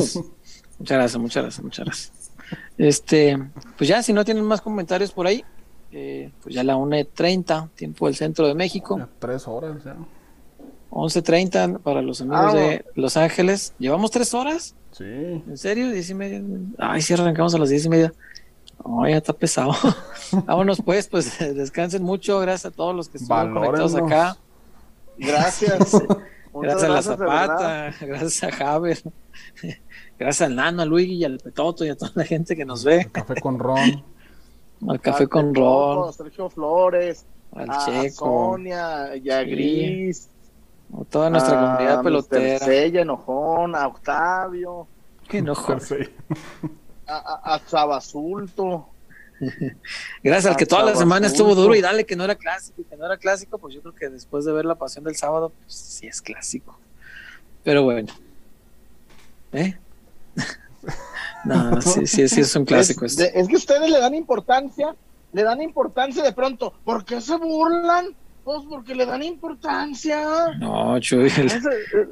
[0.78, 1.20] Muchas gracias.
[1.20, 2.30] muchas gracias, muchas gracias,
[2.76, 3.38] Este,
[3.78, 5.44] pues ya, si no tienen más comentarios por ahí,
[5.92, 9.08] eh, pues ya la 1.30, tiempo del centro de México.
[9.20, 9.96] tres horas ya.
[10.90, 13.74] 11.30 para los amigos de Los Ángeles.
[13.78, 14.74] ¿Llevamos tres horas?
[14.92, 15.04] Sí.
[15.04, 15.90] ¿En serio?
[15.90, 16.40] ¿Diez y media?
[16.78, 18.12] Ay, sí, arrancamos a las diez y media.
[18.82, 19.72] Oh, ya está pesado.
[20.46, 22.40] Vámonos pues, pues descansen mucho.
[22.40, 24.36] Gracias a todos los que estuvieron conectados acá.
[25.16, 26.02] Gracias.
[26.54, 29.02] gracias, a la Zapata, gracias a Javier,
[30.18, 32.84] gracias al Nano, a Luigi y al Petoto y a toda la gente que nos
[32.84, 33.08] ve.
[33.10, 34.04] café con Ron.
[34.88, 36.08] Al café con Ron.
[36.08, 37.26] A Sergio Flores.
[37.52, 38.52] Al Checo.
[38.52, 40.28] Sonia, y a Gris.
[41.00, 42.64] A toda nuestra comunidad pelotera.
[42.64, 44.86] Sella, Enojón, a Octavio.
[45.28, 45.80] Qué enojón.
[47.06, 48.88] A, a, Chabasulto.
[50.22, 52.84] Gracias al que toda la semana estuvo duro y dale que no era clásico y
[52.84, 55.52] que no era clásico, pues yo creo que después de ver la pasión del sábado,
[55.60, 56.78] pues sí es clásico.
[57.62, 58.12] Pero bueno.
[59.52, 59.76] ¿Eh?
[61.44, 63.04] no, sí, sí, sí es un clásico.
[63.04, 64.94] Es, es que ustedes le dan importancia,
[65.32, 66.74] le dan importancia de pronto.
[66.84, 68.14] ¿Por qué se burlan?
[68.44, 70.54] Pues porque le dan importancia.
[70.58, 71.32] No, Chuy,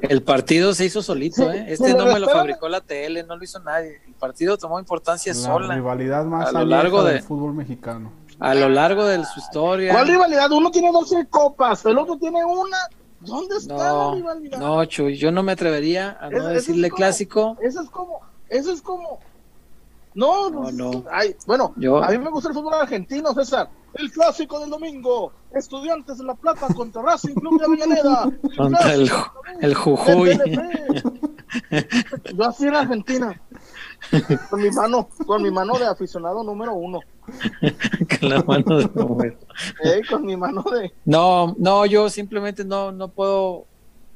[0.01, 1.65] el, partido se hizo solito, ¿eh?
[1.67, 4.01] Este no me lo fabricó la tele, no lo hizo nadie.
[4.07, 5.67] El partido tomó importancia sola.
[5.67, 8.11] La rivalidad más a lo largo del fútbol mexicano.
[8.39, 9.93] A lo largo de su historia.
[9.93, 10.51] ¿Cuál rivalidad?
[10.51, 12.77] Uno tiene 12 copas, el otro tiene una.
[13.19, 14.57] ¿Dónde está la rivalidad?
[14.57, 17.57] No, Chuy, yo no me atrevería a no decirle clásico.
[17.61, 19.19] Eso es como, eso es como.
[20.15, 21.05] No, no, pues, no.
[21.45, 26.23] bueno, a mí me gusta el fútbol argentino, César el clásico del domingo, Estudiantes de
[26.23, 28.31] La Plata contra Racing Club de Avellaneda.
[28.57, 29.09] Contra el,
[29.61, 30.39] el Jujuy.
[32.35, 33.41] Yo así en Argentina.
[34.49, 36.99] Con mi mano, con mi mano de aficionado número uno.
[38.19, 39.37] con la mano de.
[39.83, 40.91] Eh, con mi mano de.
[41.05, 43.65] No, no, yo simplemente no, no puedo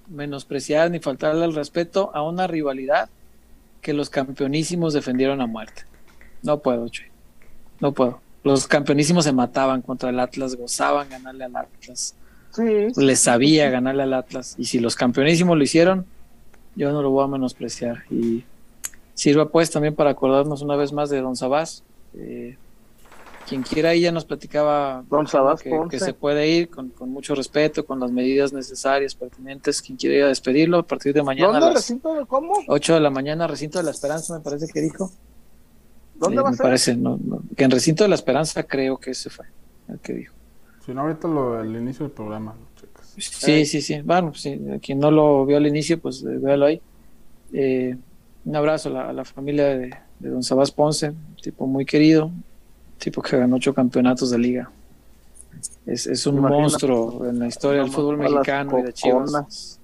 [0.08, 3.10] menospreciar ni faltarle al respeto a una rivalidad
[3.82, 5.84] que los campeonísimos defendieron a muerte.
[6.42, 7.08] No puedo, Chuy.
[7.80, 8.20] No puedo.
[8.48, 12.16] Los campeonísimos se mataban contra el Atlas, gozaban ganarle al Atlas.
[12.52, 12.88] Sí.
[12.96, 14.56] Les sabía ganarle al Atlas.
[14.58, 16.06] Y si los campeonísimos lo hicieron,
[16.74, 18.04] yo no lo voy a menospreciar.
[18.10, 18.46] Y
[19.16, 21.84] sirva pues también para acordarnos una vez más de Don Sabás.
[22.16, 22.56] Eh,
[23.50, 27.86] quien quiera ir ya nos platicaba Don Sabás, que, se puede ir con, mucho respeto,
[27.86, 29.82] con las medidas necesarias, pertinentes.
[29.82, 31.60] Quien quiera ir a despedirlo a partir de mañana.
[31.60, 32.54] ¿Dónde, recinto de cómo?
[32.70, 35.12] 8 de la mañana, recinto de la esperanza, me parece que dijo.
[36.16, 37.20] ¿Dónde va a me parece, no,
[37.58, 39.48] que en Recinto de la Esperanza creo que ese fue
[39.90, 40.34] el que dijo.
[40.86, 42.56] Si no, ahorita lo, el inicio del programa.
[43.18, 44.02] Sí, sí, sí.
[44.02, 46.80] Bueno, sí, quien no lo vio al inicio, pues eh, véalo ahí.
[47.52, 47.98] Eh,
[48.46, 52.32] un abrazo a la, familia de, Don Sabás Ponce, tipo muy querido,
[53.00, 54.72] tipo que ganó ocho campeonatos de liga.
[55.88, 59.80] Es, es un monstruo en la historia del fútbol mexicano y de Chivas.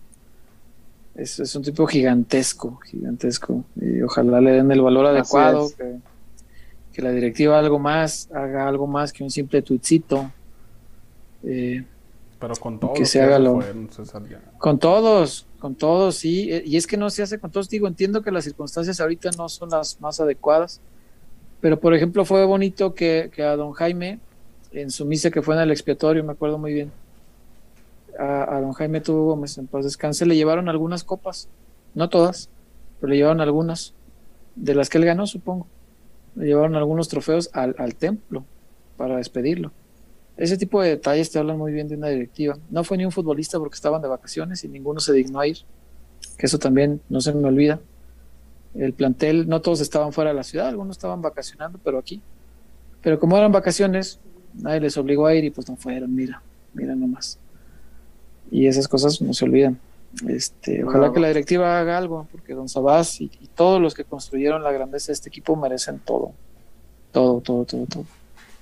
[1.16, 3.64] Es, es, un tipo gigantesco, gigantesco.
[3.82, 6.00] Y ojalá le den el valor adecuado, que,
[6.94, 10.32] que la directiva algo más, haga algo más que un simple tuitcito.
[11.44, 11.84] Eh,
[12.40, 12.98] Pero con todos.
[12.98, 13.60] Que se haga lo,
[14.60, 16.54] con todos, con todos, sí.
[16.54, 17.68] Eh, y es que no se hace con todos.
[17.68, 20.80] Digo, entiendo que las circunstancias ahorita no son las más adecuadas.
[21.60, 24.20] Pero, por ejemplo, fue bonito que, que a don Jaime,
[24.72, 26.92] en su misa que fue en el expiatorio, me acuerdo muy bien,
[28.20, 31.48] a, a don Jaime Tuvo Gómez, en paz descanse, le llevaron algunas copas.
[31.96, 32.50] No todas,
[33.00, 33.96] pero le llevaron algunas.
[34.56, 35.66] De las que él ganó, supongo
[36.36, 38.46] llevaron algunos trofeos al, al templo
[38.98, 39.72] para despedirlo.
[40.36, 42.58] Ese tipo de detalles te hablan muy bien de una directiva.
[42.70, 45.58] No fue ni un futbolista porque estaban de vacaciones y ninguno se dignó a ir,
[46.38, 47.80] que eso también no se me olvida.
[48.74, 52.22] El plantel, no todos estaban fuera de la ciudad, algunos estaban vacacionando, pero aquí.
[53.02, 54.20] Pero como eran vacaciones,
[54.56, 56.42] nadie les obligó a ir y pues no fueron, mira,
[56.74, 57.38] mira nomás.
[58.50, 59.80] Y esas cosas no se olvidan.
[60.28, 64.64] Este, ojalá que la directiva haga algo, porque Don Sabás y, todos los que construyeron
[64.64, 66.32] la grandeza de este equipo merecen todo.
[67.12, 68.06] Todo, todo, todo, todo.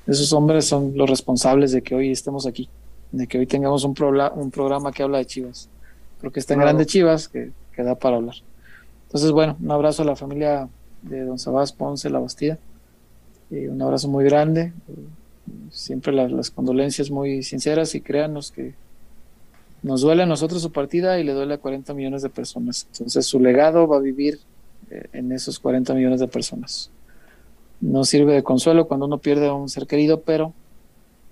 [0.07, 2.67] Esos hombres son los responsables de que hoy estemos aquí,
[3.11, 3.95] de que hoy tengamos un,
[4.35, 5.69] un programa que habla de Chivas,
[6.19, 8.35] porque está en grande Chivas que, que, da para hablar.
[9.07, 10.67] Entonces, bueno, un abrazo a la familia
[11.01, 12.57] de Don Sabás Ponce La Bastida,
[13.49, 14.73] y un abrazo muy grande,
[15.71, 18.73] siempre las, condolencias muy sinceras y créanos que
[19.83, 22.87] nos duele a nosotros su partida y le duele a 40 millones de personas.
[22.91, 24.39] Entonces su legado va a vivir
[24.89, 26.91] eh, en esos 40 millones de personas.
[27.79, 30.53] No sirve de consuelo cuando uno pierde a un ser querido, pero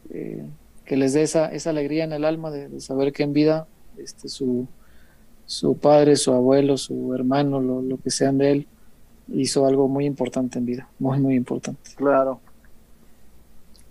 [0.09, 0.43] eh,
[0.85, 4.29] que les dé esa, esa alegría en el alma de, saber que en vida este,
[4.29, 4.67] su,
[5.45, 8.67] su padre, su abuelo, su hermano, lo, lo que sean de él,
[9.31, 11.91] hizo algo muy importante en vida, muy, muy importante.
[11.95, 12.39] Claro.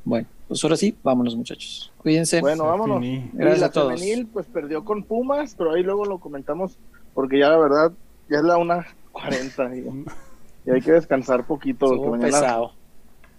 [0.05, 1.93] Bueno, pues ahora sí, vámonos muchachos.
[1.99, 2.41] Cuídense.
[2.41, 3.03] Bueno, vámonos.
[3.35, 4.01] Gracias a todos.
[4.01, 6.79] Femenil, pues perdió con Pumas, pero ahí luego lo comentamos
[7.15, 7.93] porque ya la verdad
[8.31, 11.95] ya es la una cuarenta y, hay que descansar poquito.
[11.97, 12.73] mañana, pesado.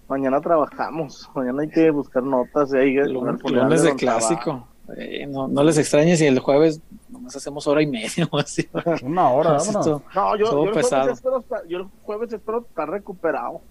[0.07, 4.67] Mañana trabajamos, mañana hay que buscar notas y ahí el lunes de, clásico.
[4.97, 8.67] Eh, no, no les extrañes si el jueves nomás hacemos hora y media o así.
[9.03, 10.01] Una hora, vámonos.
[10.15, 13.61] No, yo, yo, el jueves espero, yo el jueves espero estar recuperado.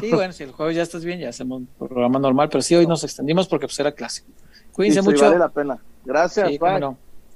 [0.00, 2.74] Sí, bueno, si el jueves ya estás bien, ya hacemos un programa normal, pero sí,
[2.74, 4.28] hoy nos extendimos porque pues era clásico.
[4.72, 5.24] Cuídense mucho.
[5.24, 5.78] Vale la pena.
[6.04, 6.80] Gracias, bye.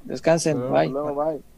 [0.04, 0.88] Descansen, bye.
[0.88, 1.51] bye.